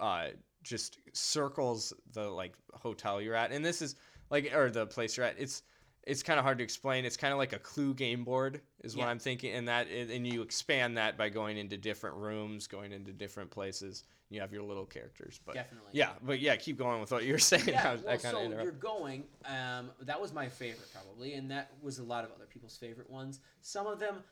uh, 0.00 0.28
just 0.62 0.98
circles 1.12 1.92
the 2.12 2.28
like 2.28 2.54
hotel 2.72 3.20
you're 3.20 3.36
at, 3.36 3.52
and 3.52 3.64
this 3.64 3.80
is 3.80 3.94
like 4.30 4.52
or 4.52 4.68
the 4.70 4.86
place 4.86 5.16
you're 5.16 5.26
at. 5.26 5.38
It's 5.38 5.62
it's 6.05 6.22
kind 6.22 6.38
of 6.38 6.44
hard 6.44 6.59
to 6.59 6.64
explain. 6.64 7.05
It's 7.05 7.16
kind 7.16 7.32
of 7.32 7.38
like 7.38 7.53
a 7.53 7.59
clue 7.59 7.94
game 7.94 8.24
board, 8.24 8.61
is 8.82 8.96
what 8.96 9.09
I'm 9.09 9.18
thinking, 9.18 9.53
and 9.53 9.68
that 9.68 9.88
and 9.88 10.26
you 10.26 10.42
expand 10.42 10.96
that 10.96 11.18
by 11.18 11.28
going 11.28 11.59
into 11.59 11.76
different 11.76 12.16
rooms, 12.16 12.66
going 12.66 12.92
into 12.92 13.12
different 13.12 13.51
places. 13.51 14.05
You 14.30 14.40
have 14.40 14.53
your 14.53 14.62
little 14.62 14.86
characters, 14.86 15.40
but 15.44 15.57
Definitely. 15.57 15.90
yeah, 15.92 16.11
but 16.22 16.38
yeah, 16.38 16.55
keep 16.55 16.78
going 16.78 17.01
with 17.01 17.11
what 17.11 17.24
you're 17.24 17.38
saying. 17.40 17.68
I, 17.68 17.72
Yeah, 17.72 17.90
I 17.90 17.94
well, 17.96 18.18
kind 18.18 18.20
so 18.20 18.62
you're 18.62 18.70
going. 18.70 19.24
Um, 19.44 19.90
that 20.03 20.20
was 20.20 20.32
my 20.32 20.48
favorite 20.48 20.88
probably, 20.92 21.34
and 21.34 21.51
that 21.51 21.72
was 21.82 21.98
a 21.98 22.05
lot 22.05 22.24
of 22.24 22.30
other 22.32 22.46
people's 22.46 22.76
favorite 22.76 23.11
ones. 23.11 23.40
Some 23.61 23.86
of 23.86 23.98
them, 23.98 24.22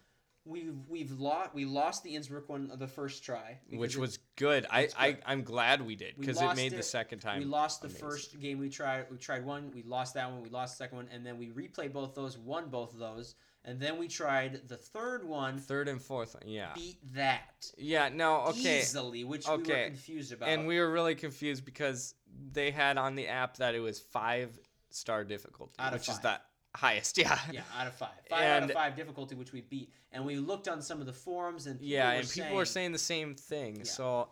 we've 0.44 0.74
we've 0.88 1.12
lost. 1.12 1.54
We 1.54 1.64
lost 1.64 2.02
the 2.02 2.14
Innsbruck 2.14 2.48
one 2.48 2.70
the 2.74 2.86
first 2.86 3.24
try, 3.24 3.58
which 3.70 3.96
it- 3.96 4.00
was 4.00 4.18
good. 4.36 4.66
I, 4.70 4.88
I 4.98 5.16
I'm 5.26 5.42
glad 5.42 5.84
we 5.84 5.96
did 5.96 6.14
because 6.18 6.40
it 6.40 6.56
made 6.56 6.72
the 6.72 6.82
second 6.82 7.20
time. 7.20 7.40
we 7.40 7.44
lost 7.44 7.82
the 7.82 7.88
amazing. 7.88 8.08
first 8.08 8.40
game 8.40 8.58
we 8.58 8.68
tried. 8.68 9.06
We 9.10 9.18
tried 9.18 9.44
one. 9.44 9.70
We 9.74 9.82
lost 9.82 10.14
that 10.14 10.30
one. 10.30 10.42
We 10.42 10.48
lost 10.48 10.78
the 10.78 10.84
second 10.84 10.96
one, 10.96 11.08
and 11.12 11.24
then 11.24 11.38
we 11.38 11.50
replayed 11.50 11.92
both 11.92 12.14
those. 12.14 12.38
Won 12.38 12.68
both 12.68 12.94
of 12.94 12.98
those, 12.98 13.34
and 13.64 13.78
then 13.78 13.98
we 13.98 14.08
tried 14.08 14.68
the 14.68 14.76
third 14.76 15.24
one. 15.24 15.58
third 15.58 15.88
and 15.88 16.00
fourth. 16.00 16.36
Yeah, 16.44 16.72
Beat 16.74 16.98
that 17.14 17.70
yeah. 17.76 18.08
No, 18.08 18.42
okay. 18.48 18.80
easily, 18.80 19.24
which 19.24 19.46
we 19.46 19.56
were 19.56 19.62
confused 19.62 20.32
about. 20.32 20.48
And 20.48 20.66
we 20.66 20.78
were 20.78 20.90
really 20.90 21.14
confused 21.14 21.64
because 21.64 22.14
they 22.52 22.70
had 22.70 22.98
on 22.98 23.14
the 23.14 23.28
app 23.28 23.58
that 23.58 23.74
it 23.74 23.80
was 23.80 24.00
five 24.00 24.58
star 24.90 25.24
difficulty, 25.24 25.74
which 25.92 26.08
is 26.08 26.18
five. 26.18 26.40
Highest. 26.78 27.18
Yeah. 27.24 27.38
Yeah, 27.50 27.60
out 27.78 27.86
of 27.88 27.94
five. 27.94 28.10
Five 28.30 28.44
out 28.44 28.62
of 28.64 28.72
five 28.72 28.96
difficulty, 28.96 29.34
which 29.34 29.52
we 29.52 29.60
beat. 29.62 29.92
And 30.12 30.24
we 30.24 30.36
looked 30.36 30.68
on 30.68 30.80
some 30.80 31.00
of 31.00 31.06
the 31.06 31.12
forums, 31.12 31.66
and 31.66 31.78
people 31.78 31.92
Yeah, 31.92 32.12
and 32.12 32.28
people 32.28 32.54
were 32.56 32.64
saying 32.64 32.92
the 32.92 32.98
same 32.98 33.34
thing. 33.34 33.76
Yeah. 33.78 33.84
So 33.84 34.28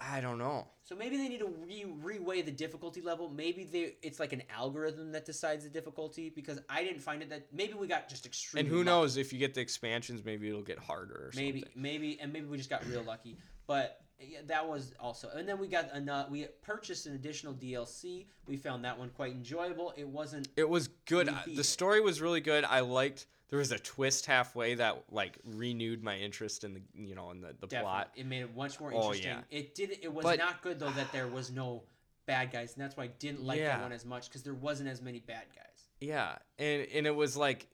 I 0.00 0.20
don't 0.20 0.38
know. 0.38 0.66
So 0.82 0.96
maybe 0.96 1.16
they 1.16 1.28
need 1.28 1.38
to 1.40 1.52
re 1.66 1.84
reweigh 2.02 2.44
the 2.44 2.50
difficulty 2.50 3.00
level. 3.00 3.28
Maybe 3.28 3.64
they 3.64 3.94
it's 4.02 4.18
like 4.18 4.32
an 4.32 4.42
algorithm 4.54 5.12
that 5.12 5.24
decides 5.24 5.62
the 5.64 5.70
difficulty 5.70 6.30
because 6.34 6.58
I 6.68 6.82
didn't 6.84 7.00
find 7.00 7.22
it 7.22 7.30
that 7.30 7.46
maybe 7.52 7.74
we 7.74 7.86
got 7.86 8.08
just 8.08 8.26
extremely 8.26 8.66
And 8.66 8.68
who 8.72 8.78
lucky. 8.78 8.86
knows 8.86 9.16
if 9.16 9.32
you 9.32 9.38
get 9.38 9.54
the 9.54 9.60
expansions, 9.60 10.24
maybe 10.24 10.48
it'll 10.48 10.62
get 10.62 10.78
harder 10.78 11.14
or 11.14 11.30
maybe 11.36 11.60
something. 11.60 11.82
maybe 11.82 12.18
and 12.20 12.32
maybe 12.32 12.46
we 12.46 12.56
just 12.56 12.70
got 12.70 12.84
real 12.86 13.02
lucky. 13.04 13.36
But 13.66 14.00
yeah, 14.20 14.38
that 14.46 14.68
was 14.68 14.92
also 15.00 15.28
and 15.30 15.48
then 15.48 15.58
we 15.58 15.66
got 15.68 15.88
another 15.92 16.28
we 16.30 16.44
purchased 16.62 17.06
an 17.06 17.14
additional 17.14 17.54
DLC. 17.54 18.26
We 18.46 18.56
found 18.56 18.84
that 18.84 18.98
one 18.98 19.10
quite 19.10 19.32
enjoyable. 19.32 19.92
It 19.96 20.08
wasn't 20.08 20.48
It 20.56 20.68
was 20.68 20.88
good. 21.06 21.28
I- 21.28 21.44
The 21.54 21.64
story 21.64 22.00
was 22.00 22.20
really 22.20 22.40
good. 22.40 22.64
I 22.64 22.80
liked. 22.80 23.26
There 23.48 23.58
was 23.58 23.72
a 23.72 23.78
twist 23.78 24.26
halfway 24.26 24.74
that 24.76 25.04
like 25.10 25.38
renewed 25.44 26.02
my 26.04 26.16
interest 26.16 26.62
in 26.64 26.74
the 26.74 26.82
you 26.94 27.14
know 27.14 27.30
in 27.32 27.40
the, 27.40 27.48
the 27.48 27.66
definitely 27.66 27.82
plot. 27.84 28.10
it 28.14 28.26
made 28.26 28.42
it 28.42 28.56
much 28.56 28.78
more 28.78 28.92
interesting. 28.92 29.32
Oh, 29.32 29.42
yeah. 29.50 29.58
It 29.58 29.74
did 29.74 29.98
it 30.02 30.12
was 30.12 30.22
But- 30.24 30.38
not 30.38 30.62
good 30.62 30.78
though 30.78 30.90
that 30.90 31.10
there 31.12 31.26
was 31.26 31.50
no 31.50 31.82
bad 32.26 32.52
guys 32.52 32.74
and 32.74 32.84
that's 32.84 32.96
why 32.96 33.04
I 33.04 33.08
didn't 33.18 33.42
like 33.42 33.58
Yeah. 33.58 33.76
that 33.78 33.82
one 33.82 33.92
as 33.92 34.04
much 34.04 34.28
because 34.28 34.42
there 34.44 34.54
wasn't 34.54 34.88
as 34.88 35.02
many 35.02 35.18
bad 35.18 35.44
guys. 35.54 35.88
Yeah, 36.00 36.38
and 36.58 36.86
and 36.94 37.06
it 37.06 37.14
was 37.14 37.36
like 37.36 37.66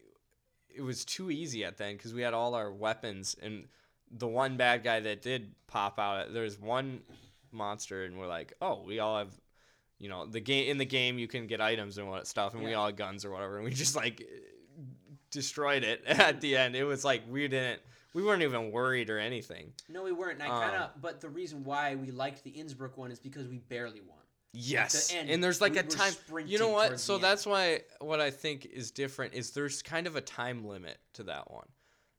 it 0.74 0.80
was 0.82 1.04
too 1.04 1.30
easy 1.30 1.64
at 1.64 1.76
then 1.78 1.96
because 1.96 2.12
we 2.14 2.22
had 2.22 2.32
all 2.34 2.54
our 2.54 2.72
weapons 2.72 3.34
and 3.40 3.66
the 4.10 4.26
one 4.28 4.56
bad 4.56 4.82
guy 4.84 5.00
that 5.00 5.22
did 5.22 5.52
pop 5.66 5.98
out. 5.98 6.32
There's 6.32 6.58
one 6.60 7.00
monster 7.52 8.04
and 8.04 8.18
we're 8.18 8.26
like, 8.26 8.52
oh, 8.60 8.82
we 8.86 8.98
all 8.98 9.18
have. 9.18 9.32
You 9.98 10.10
know 10.10 10.26
the 10.26 10.40
game 10.40 10.68
in 10.68 10.76
the 10.76 10.84
game 10.84 11.18
you 11.18 11.26
can 11.26 11.46
get 11.46 11.62
items 11.62 11.96
and 11.96 12.06
what 12.06 12.26
stuff 12.26 12.52
and 12.52 12.62
we 12.62 12.74
all 12.74 12.84
had 12.84 12.98
guns 12.98 13.24
or 13.24 13.30
whatever 13.30 13.56
and 13.56 13.64
we 13.64 13.70
just 13.72 13.96
like 13.96 14.22
destroyed 15.30 15.84
it 15.84 16.02
at 16.06 16.40
the 16.42 16.56
end. 16.56 16.76
It 16.76 16.84
was 16.84 17.02
like 17.04 17.22
we 17.30 17.48
didn't 17.48 17.80
we 18.12 18.22
weren't 18.22 18.42
even 18.42 18.70
worried 18.72 19.10
or 19.10 19.18
anything. 19.18 19.72
No, 19.88 20.02
we 20.02 20.12
weren't. 20.12 20.34
And 20.34 20.42
I 20.42 20.48
kind 20.48 20.76
Um, 20.76 20.82
of 20.82 21.00
but 21.00 21.22
the 21.22 21.28
reason 21.28 21.64
why 21.64 21.94
we 21.94 22.10
liked 22.10 22.44
the 22.44 22.50
Innsbruck 22.50 22.96
one 22.98 23.10
is 23.10 23.18
because 23.18 23.46
we 23.48 23.58
barely 23.58 24.02
won. 24.02 24.18
Yes, 24.52 25.12
end, 25.14 25.28
and 25.28 25.42
there's 25.44 25.60
like 25.62 25.72
we 25.72 25.78
a 25.80 25.82
time. 25.82 26.12
You 26.46 26.58
know 26.58 26.68
what? 26.68 26.98
So 26.98 27.12
the 27.12 27.14
end. 27.16 27.24
that's 27.24 27.46
why 27.46 27.80
what 28.00 28.20
I 28.20 28.30
think 28.30 28.66
is 28.66 28.90
different 28.90 29.34
is 29.34 29.50
there's 29.52 29.82
kind 29.82 30.06
of 30.06 30.16
a 30.16 30.20
time 30.20 30.64
limit 30.66 30.98
to 31.14 31.22
that 31.24 31.50
one 31.50 31.68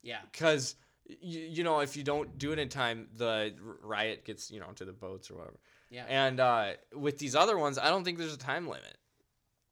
Yeah. 0.03 0.17
because 0.31 0.75
you, 1.21 1.39
you 1.41 1.63
know 1.63 1.79
if 1.79 1.95
you 1.97 2.03
don't 2.03 2.37
do 2.37 2.51
it 2.51 2.59
in 2.59 2.69
time, 2.69 3.07
the 3.15 3.53
riot 3.81 4.25
gets 4.25 4.51
you 4.51 4.59
know 4.59 4.71
to 4.75 4.85
the 4.85 4.93
boats 4.93 5.29
or 5.31 5.35
whatever. 5.35 5.59
Yeah. 5.89 6.05
And 6.09 6.39
uh, 6.39 6.71
with 6.93 7.17
these 7.17 7.35
other 7.35 7.57
ones, 7.57 7.77
I 7.77 7.89
don't 7.89 8.03
think 8.03 8.17
there's 8.17 8.33
a 8.33 8.37
time 8.37 8.67
limit. 8.67 8.97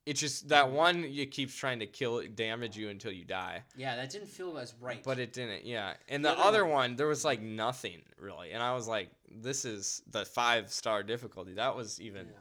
It's 0.05 0.19
just 0.19 0.49
that 0.49 0.69
one 0.71 1.03
it 1.03 1.31
keeps 1.31 1.55
trying 1.55 1.79
to 1.79 1.87
kill 1.87 2.21
damage 2.35 2.77
you 2.77 2.89
until 2.89 3.11
you 3.11 3.25
die, 3.25 3.63
Yeah, 3.75 3.95
that 3.95 4.11
didn't 4.11 4.27
feel 4.27 4.55
as 4.59 4.73
right. 4.79 5.03
but 5.03 5.17
it 5.17 5.33
didn't. 5.33 5.65
Yeah, 5.65 5.93
and 6.07 6.23
The 6.23 6.29
the, 6.29 6.35
other 6.35 6.43
other 6.47 6.65
one- 6.65 6.73
one 6.91 6.95
there 6.95 7.07
was 7.07 7.25
like 7.25 7.41
nothing 7.41 8.01
really, 8.19 8.51
and 8.51 8.61
I 8.61 8.73
was 8.75 8.87
like, 8.87 9.09
this 9.29 9.65
is 9.65 10.03
the 10.11 10.23
five 10.23 10.71
star 10.71 11.01
difficulty. 11.01 11.55
That 11.55 11.75
was 11.75 11.99
even 11.99 12.27
Yeah. 12.27 12.33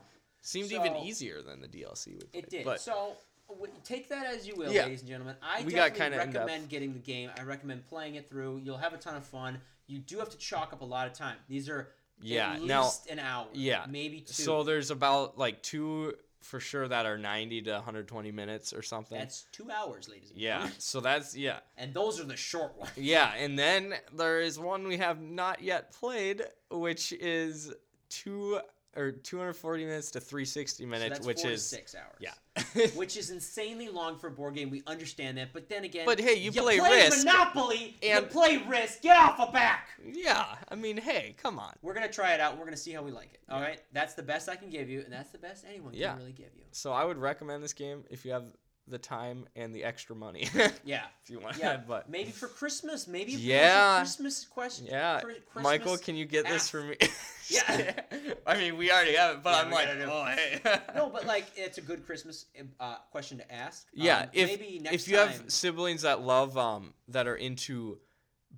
seemed 0.42 0.72
even 0.72 0.94
easier 0.96 1.40
than 1.40 1.60
the 1.62 1.68
DLC 1.68 2.08
we 2.08 2.14
played. 2.18 2.44
It 2.44 2.50
did. 2.50 2.64
But 2.66 2.80
so 2.82 3.16
take 3.84 4.08
that 4.08 4.26
as 4.26 4.46
you 4.46 4.54
will, 4.56 4.72
Yeah. 4.72 4.84
ladies 4.84 5.00
and 5.00 5.08
gentlemen. 5.08 5.36
I 5.42 5.62
We 5.62 5.72
definitely 5.72 6.18
recommend 6.18 6.68
getting 6.68 6.92
the 6.92 6.98
game. 6.98 7.30
I 7.38 7.42
recommend 7.42 7.86
playing 7.88 8.14
it 8.16 8.28
through. 8.28 8.58
You'll 8.64 8.78
have 8.78 8.92
a 8.94 8.98
ton 8.98 9.16
of 9.16 9.24
fun. 9.24 9.60
You 9.86 9.98
do 9.98 10.18
have 10.18 10.30
to 10.30 10.38
chalk 10.38 10.72
up 10.72 10.80
a 10.80 10.84
lot 10.84 11.06
of 11.06 11.12
time. 11.12 11.36
These 11.48 11.68
are 11.68 11.90
Yeah, 12.20 12.54
at 12.54 12.62
now- 12.62 12.84
least 12.84 13.08
an 13.10 13.18
hour. 13.18 13.48
yeah. 13.52 13.86
maybe 13.88 14.20
two. 14.20 14.32
So 14.32 14.62
there's 14.62 14.90
about 14.90 15.36
like 15.38 15.62
two 15.62 16.16
for 16.40 16.60
sure 16.60 16.86
that 16.86 17.06
are 17.06 17.16
90 17.16 17.62
to 17.62 17.72
120 17.72 18.30
minutes 18.30 18.72
or 18.74 18.82
something. 18.82 19.18
that's 19.18 19.46
two 19.50 19.70
hours, 19.70 20.08
ladies. 20.10 20.30
And 20.30 20.38
yeah. 20.40 20.68
So 20.78 21.00
that's 21.00 21.34
yeah. 21.34 21.60
and 21.78 21.92
those 21.94 22.20
are 22.20 22.24
the 22.24 22.36
short 22.36 22.76
ones. 22.76 22.92
Yeah, 22.96 23.32
and 23.34 23.58
then 23.58 23.94
there 24.12 24.40
is 24.40 24.58
one 24.58 24.86
we 24.86 24.98
have 24.98 25.20
not 25.20 25.62
yet 25.62 25.92
played, 25.92 26.42
which 26.70 27.12
is 27.12 27.72
two 28.10 28.60
or 28.96 29.12
240 29.12 29.84
minutes 29.84 30.10
to 30.12 30.20
360 30.20 30.84
So 30.84 30.88
minutes, 30.88 31.18
that's 31.18 31.26
which 31.26 31.44
is 31.44 31.64
six 31.66 31.94
hours. 31.94 32.16
yeah. 32.20 32.32
which 32.94 33.16
is 33.16 33.30
insanely 33.30 33.88
long 33.88 34.16
for 34.18 34.28
a 34.28 34.30
board 34.30 34.54
game. 34.54 34.70
We 34.70 34.82
understand 34.86 35.38
that, 35.38 35.52
but 35.52 35.68
then 35.68 35.84
again, 35.84 36.06
But 36.06 36.20
hey, 36.20 36.34
you 36.34 36.52
play 36.52 36.78
play 36.78 37.04
Risk, 37.06 37.26
Monopoly, 37.26 37.96
and- 38.02 38.24
you 38.24 38.30
play 38.30 38.58
Risk. 38.68 39.02
Get 39.02 39.16
off 39.16 39.48
a 39.48 39.50
back. 39.50 39.88
yeah, 40.04 40.46
I 40.68 40.74
mean, 40.76 40.96
hey, 40.96 41.34
come 41.42 41.58
on. 41.58 41.72
We're 41.82 41.94
gonna 41.94 42.08
try 42.10 42.32
it 42.34 42.40
out. 42.40 42.56
We're 42.56 42.64
gonna 42.64 42.76
see 42.76 42.92
how 42.92 43.02
we 43.02 43.10
like 43.10 43.34
it. 43.34 43.40
All 43.48 43.60
right, 43.60 43.80
that's 43.92 44.14
the 44.14 44.22
best 44.22 44.48
I 44.48 44.56
can 44.56 44.70
give 44.70 44.88
you, 44.88 45.00
and 45.00 45.12
that's 45.12 45.30
the 45.30 45.38
best 45.38 45.64
anyone 45.68 45.94
Yeah. 45.94 46.10
can 46.10 46.18
really 46.18 46.32
give 46.32 46.50
you. 46.56 46.62
So 46.72 46.92
I 46.92 47.04
would 47.04 47.18
recommend 47.18 47.62
this 47.64 47.72
game 47.72 48.04
if 48.10 48.24
you 48.24 48.32
have 48.32 48.44
the 48.86 48.98
time 48.98 49.46
and 49.56 49.74
the 49.74 49.82
extra 49.84 50.14
money. 50.14 50.48
Yeah, 50.84 51.04
if 51.22 51.30
you 51.30 51.40
want. 51.40 51.56
yeah. 51.58 51.78
but 51.88 52.10
maybe 52.10 52.30
for 52.30 52.48
Christmas, 52.48 53.06
maybe 53.08 53.32
for 53.34 53.38
Yeah. 53.40 53.98
Christmas 53.98 54.44
question. 54.44 54.86
yeah, 54.86 55.20
Chri- 55.22 55.62
Michael, 55.62 55.96
can 55.96 56.16
you 56.16 56.26
get 56.26 56.46
this 56.46 56.68
for 56.68 56.82
me? 56.82 56.96
Yeah. 57.50 57.92
I 58.46 58.56
mean, 58.56 58.78
we 58.78 58.90
already 58.90 59.16
have 59.16 59.36
it, 59.36 59.42
but 59.42 59.50
Yeah, 59.50 59.60
I'm 59.60 59.70
like, 59.70 59.88
oh 60.08 60.24
hey. 60.24 60.60
No, 60.96 61.10
but 61.10 61.26
like 61.26 61.44
it's 61.56 61.76
a 61.76 61.82
good 61.82 62.06
Christmas 62.06 62.46
uh, 62.80 62.96
question 63.10 63.36
to 63.36 63.52
ask. 63.52 63.86
Yeah, 63.92 64.20
Um, 64.20 64.28
if 64.32 64.48
maybe 64.48 64.78
next 64.78 64.94
if 64.94 65.08
you 65.08 65.16
time, 65.18 65.28
have 65.28 65.50
siblings 65.52 66.02
that 66.02 66.22
love 66.22 66.56
um 66.56 66.94
that 67.08 67.26
are 67.26 67.36
into 67.36 67.98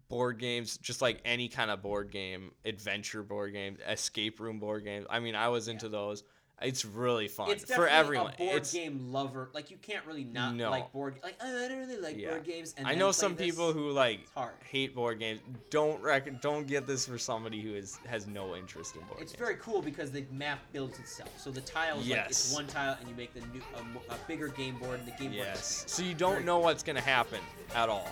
board 0.08 0.38
games, 0.38 0.76
just 0.78 1.02
like 1.02 1.20
any 1.24 1.48
kind 1.48 1.70
of 1.72 1.82
board 1.82 2.12
game, 2.12 2.52
adventure 2.64 3.24
board 3.24 3.52
game, 3.52 3.76
escape 3.88 4.38
room 4.38 4.60
board 4.60 4.84
games. 4.84 5.04
I 5.10 5.18
mean, 5.18 5.34
I 5.34 5.48
was 5.48 5.66
into 5.66 5.88
those. 5.88 6.22
It's 6.62 6.86
really 6.86 7.28
fun 7.28 7.50
it's 7.50 7.70
for 7.72 7.86
everyone. 7.86 8.32
a 8.32 8.36
board 8.38 8.56
it's 8.56 8.72
game 8.72 9.12
lover. 9.12 9.50
Like 9.52 9.70
you 9.70 9.76
can't 9.82 10.06
really 10.06 10.24
not 10.24 10.54
No. 10.54 10.70
like 10.70 10.90
board. 10.90 11.16
Like 11.22 11.36
oh, 11.42 11.64
I 11.64 11.68
don't 11.68 11.78
really 11.78 12.00
like 12.00 12.16
Yeah. 12.16 12.30
board 12.30 12.44
games. 12.44 12.74
And 12.78 12.86
I 12.86 12.94
know 12.94 13.12
some 13.12 13.34
this. 13.36 13.44
people 13.46 13.74
who 13.74 13.90
like 13.90 14.20
hate 14.64 14.94
board 14.94 15.18
games. 15.18 15.40
Don't 15.68 16.00
rec- 16.00 16.40
don't 16.40 16.66
get 16.66 16.86
this 16.86 17.04
for 17.06 17.18
somebody 17.18 17.60
who 17.60 17.74
is 17.74 17.98
has 18.06 18.26
no 18.26 18.56
interest 18.56 18.94
in 18.96 19.02
board 19.02 19.20
It's 19.20 19.32
games. 19.32 19.38
very 19.38 19.56
cool 19.56 19.82
because 19.82 20.10
the 20.10 20.24
map 20.30 20.60
builds 20.72 20.98
itself. 20.98 21.30
So 21.38 21.50
the 21.50 21.60
tiles, 21.60 22.08
like 22.08 22.20
it's 22.30 22.46
Yes. 22.48 22.54
one 22.54 22.66
tile, 22.66 22.96
and 23.00 23.06
you 23.08 23.14
make 23.14 23.34
the 23.34 23.40
new 23.48 23.60
a, 23.74 24.14
a 24.14 24.18
bigger 24.26 24.48
game 24.48 24.78
board, 24.78 24.98
and 25.00 25.06
the 25.06 25.12
game 25.12 25.32
board. 25.32 25.34
Yes. 25.34 25.84
So 25.86 26.02
you 26.02 26.14
don't 26.14 26.32
Very 26.34 26.44
know 26.46 26.58
what's 26.60 26.82
gonna 26.82 27.02
happen 27.02 27.40
at 27.74 27.90
all 27.90 28.08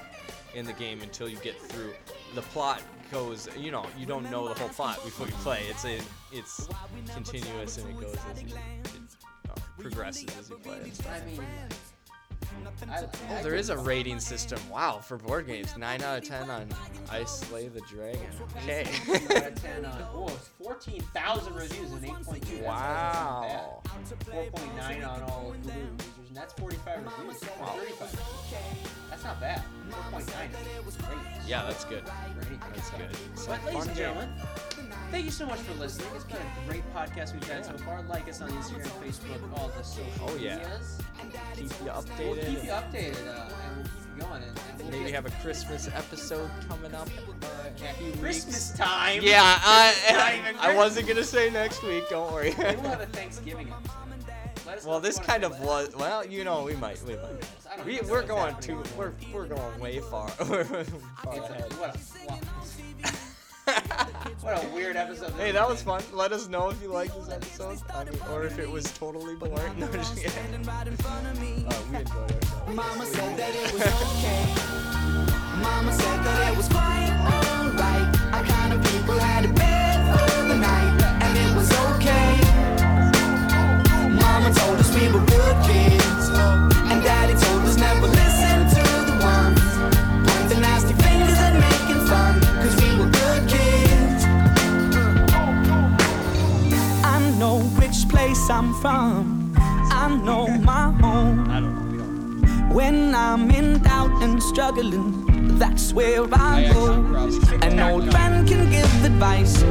in 0.55 0.66
the 0.66 0.72
game 0.74 1.01
until 1.01 1.30
you 1.30 1.38
get 1.38 1.59
through. 1.59 1.95
The 2.34 2.42
plot 2.42 2.82
goes. 3.11 3.48
You 3.59 3.70
know, 3.70 3.86
you 3.98 4.07
don't 4.07 4.30
know 4.30 4.48
the 4.48 4.55
whole 4.55 4.68
plot 4.68 5.02
before 5.05 5.26
you 5.26 5.32
play. 5.34 5.62
It's 5.68 5.84
a 5.84 5.98
it's 6.32 6.68
continuous 7.14 7.78
and 7.78 7.90
it 7.90 8.00
goes 8.00 8.16
as 8.30 8.42
you, 8.42 8.48
it 8.48 8.57
uh, 9.50 9.55
progresses 9.78 10.26
as 10.38 10.50
you 10.50 10.57
play. 10.57 10.76
it. 10.76 11.00
I 11.07 11.24
mean, 11.26 11.40
I, 12.90 13.02
Oh, 13.30 13.42
there 13.42 13.55
is 13.55 13.70
a 13.70 13.78
rating 13.78 14.20
system. 14.20 14.59
Wow, 14.70 14.98
for 14.98 15.16
board 15.16 15.46
games, 15.46 15.76
nine 15.76 16.02
out 16.02 16.18
of 16.18 16.24
ten 16.28 16.50
on 16.50 16.68
I 17.11 17.24
Slay 17.24 17.68
the 17.68 17.80
Dragon. 17.82 18.20
Okay. 18.59 18.82
out 19.36 19.46
of 19.52 19.62
10 19.62 19.84
on, 19.84 20.02
oh, 20.14 20.26
it's 20.28 20.48
14,000 20.62 21.55
reviews 21.55 21.92
and 21.92 22.02
8.2. 22.05 22.62
wow. 22.64 23.80
4.9 24.30 25.09
on 25.09 25.22
all 25.22 25.55
users, 25.57 25.74
and 26.28 26.36
that's 26.36 26.52
45 26.55 27.05
reviews. 27.05 27.38
35. 27.38 29.00
That's 29.11 29.24
not 29.24 29.40
bad. 29.40 29.62
4.9 30.12 30.88
is 30.88 30.96
great. 30.96 31.18
Yeah, 31.46 31.62
that's 31.64 31.84
good. 31.84 32.02
That's 32.74 32.90
good. 32.90 33.16
So 33.36 33.46
But 33.48 33.64
ladies 33.64 33.86
and 33.86 33.96
gentlemen, 33.96 34.28
thank 35.11 35.24
you 35.24 35.30
so 35.30 35.46
much 35.46 35.61
for 35.61 35.74
listening. 35.78 36.09
It's 36.16 36.24
been 36.24 36.36
a 36.38 36.68
great 36.68 36.82
podcast 36.94 37.32
we've 37.34 37.44
had 37.48 37.64
so 37.64 37.76
far. 37.78 38.02
Like 38.02 38.28
us 38.28 38.40
on 38.40 38.50
Instagram, 38.50 38.86
Facebook, 39.02 39.59
all 39.59 39.68
the 39.76 39.82
social 39.84 40.05
Oh, 40.28 40.36
yeah. 40.36 40.57
medias. 40.57 40.98
Keep 41.57 41.70
you 41.84 41.90
updated. 41.92 42.43
Keep 42.47 42.64
you 42.64 42.70
updated, 42.70 43.26
uh, 43.28 43.51
and 43.64 43.76
we'll 43.76 43.84
keep 43.84 44.16
you 44.16 44.22
going. 44.22 44.42
And, 44.42 44.45
and 44.45 44.80
we'll 44.80 44.90
Maybe 44.90 45.05
get, 45.05 45.14
have 45.14 45.26
a 45.26 45.42
Christmas 45.42 45.88
episode 45.88 46.51
coming 46.68 46.95
up. 46.95 47.09
Uh, 47.42 47.47
Christmas 48.20 48.70
weeks. 48.70 48.78
time. 48.78 49.22
Yeah, 49.22 49.40
I, 49.42 50.40
even 50.40 50.57
I 50.61 50.74
wasn't 50.74 51.09
gonna 51.09 51.24
say 51.24 51.51
next 51.51 51.82
week. 51.82 52.09
Don't 52.11 52.32
worry. 52.32 52.55
We'll 52.57 52.66
have 52.82 53.01
a 53.01 53.07
Thanksgiving 53.07 53.72
episode. 53.72 54.05
Let 54.66 54.78
us 54.78 54.84
know 54.84 54.92
well, 54.92 55.01
this 55.01 55.18
kind 55.18 55.45
of 55.45 55.61
was. 55.61 55.95
Well, 55.95 56.24
you 56.26 56.42
know, 56.45 56.62
we 56.62 56.74
might. 56.74 57.03
We 57.03 57.16
might. 57.16 57.84
We, 57.84 58.01
we're 58.09 58.22
going 58.22 58.57
too. 58.61 58.82
We're 58.97 59.12
we're 59.32 59.47
going 59.47 59.80
way 59.80 60.01
far. 60.01 60.28
Far 60.28 60.61
ahead. 60.61 61.72
what, 64.45 64.53
a, 64.53 64.57
what, 64.57 64.64
what 64.64 64.72
a 64.72 64.74
weird 64.74 64.97
episode. 64.97 65.32
Hey, 65.32 65.53
that 65.53 65.68
was 65.68 65.82
fun. 65.82 66.03
Let 66.12 66.32
us 66.32 66.49
know 66.49 66.70
if 66.70 66.80
you 66.82 66.88
liked 66.88 67.14
this 67.14 67.30
episode, 67.30 67.78
I 67.95 68.05
mean, 68.05 68.18
or 68.30 68.45
if 68.45 68.59
it 68.59 68.70
was 68.70 68.84
totally 68.84 69.34
boring. 69.36 69.55
No, 69.78 69.90
just 69.92 70.16
kidding. 70.16 70.68
Uh, 70.68 71.82
we 71.90 71.97
enjoyed 71.99 72.32
ourselves. 72.32 72.74
Mama 72.74 73.07
said 73.07 73.36
that 73.38 73.55
it 73.55 73.72
was 73.72 73.82
okay. 73.82 74.45
Mama 75.62 75.92
said 75.92 76.24
that 76.24 76.53
it 76.53 76.57
was 76.57 76.68
quite 76.68 77.43
place 98.45 98.51
I'm 98.51 98.74
from. 98.74 99.55
I 99.57 100.09
know 100.09 100.47
my 100.47 100.92
home. 101.01 101.49
I 101.49 101.61
don't 101.61 101.97
know. 101.97 102.74
When 102.74 103.14
I'm 103.14 103.51
in 103.51 103.82
doubt 103.82 104.22
and 104.22 104.42
struggling, 104.42 105.59
that's 105.59 105.92
where 105.92 106.24
I 106.32 106.70
go. 106.72 106.92
An 107.62 107.80
old 107.80 108.11
friend 108.11 108.47
can 108.49 108.70
give 108.70 109.05
advice. 109.05 109.62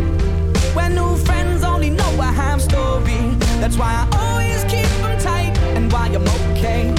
When 0.73 0.95
new 0.95 1.17
friends 1.17 1.63
only 1.63 1.89
know 1.89 2.13
a 2.19 2.31
half 2.41 2.61
story. 2.61 3.19
That's 3.61 3.77
why 3.77 3.91
I 3.93 4.05
always 4.23 4.63
keep 4.63 4.89
them 5.01 5.19
tight 5.19 5.57
and 5.75 5.91
why 5.91 6.07
I'm 6.07 6.27
okay. 6.51 6.93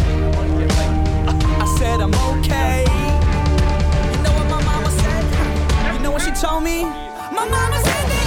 I 1.62 1.76
said 1.78 2.00
I'm 2.00 2.14
okay. 2.30 2.84
You 4.12 4.22
know 4.22 4.34
what 4.38 4.48
my 4.54 4.62
mama 4.64 4.90
said? 4.90 5.94
You 5.94 6.00
know 6.02 6.10
what 6.12 6.22
she 6.22 6.30
told 6.30 6.62
me? 6.62 6.84
My 6.84 7.46
mama 7.48 7.78
said 7.82 8.23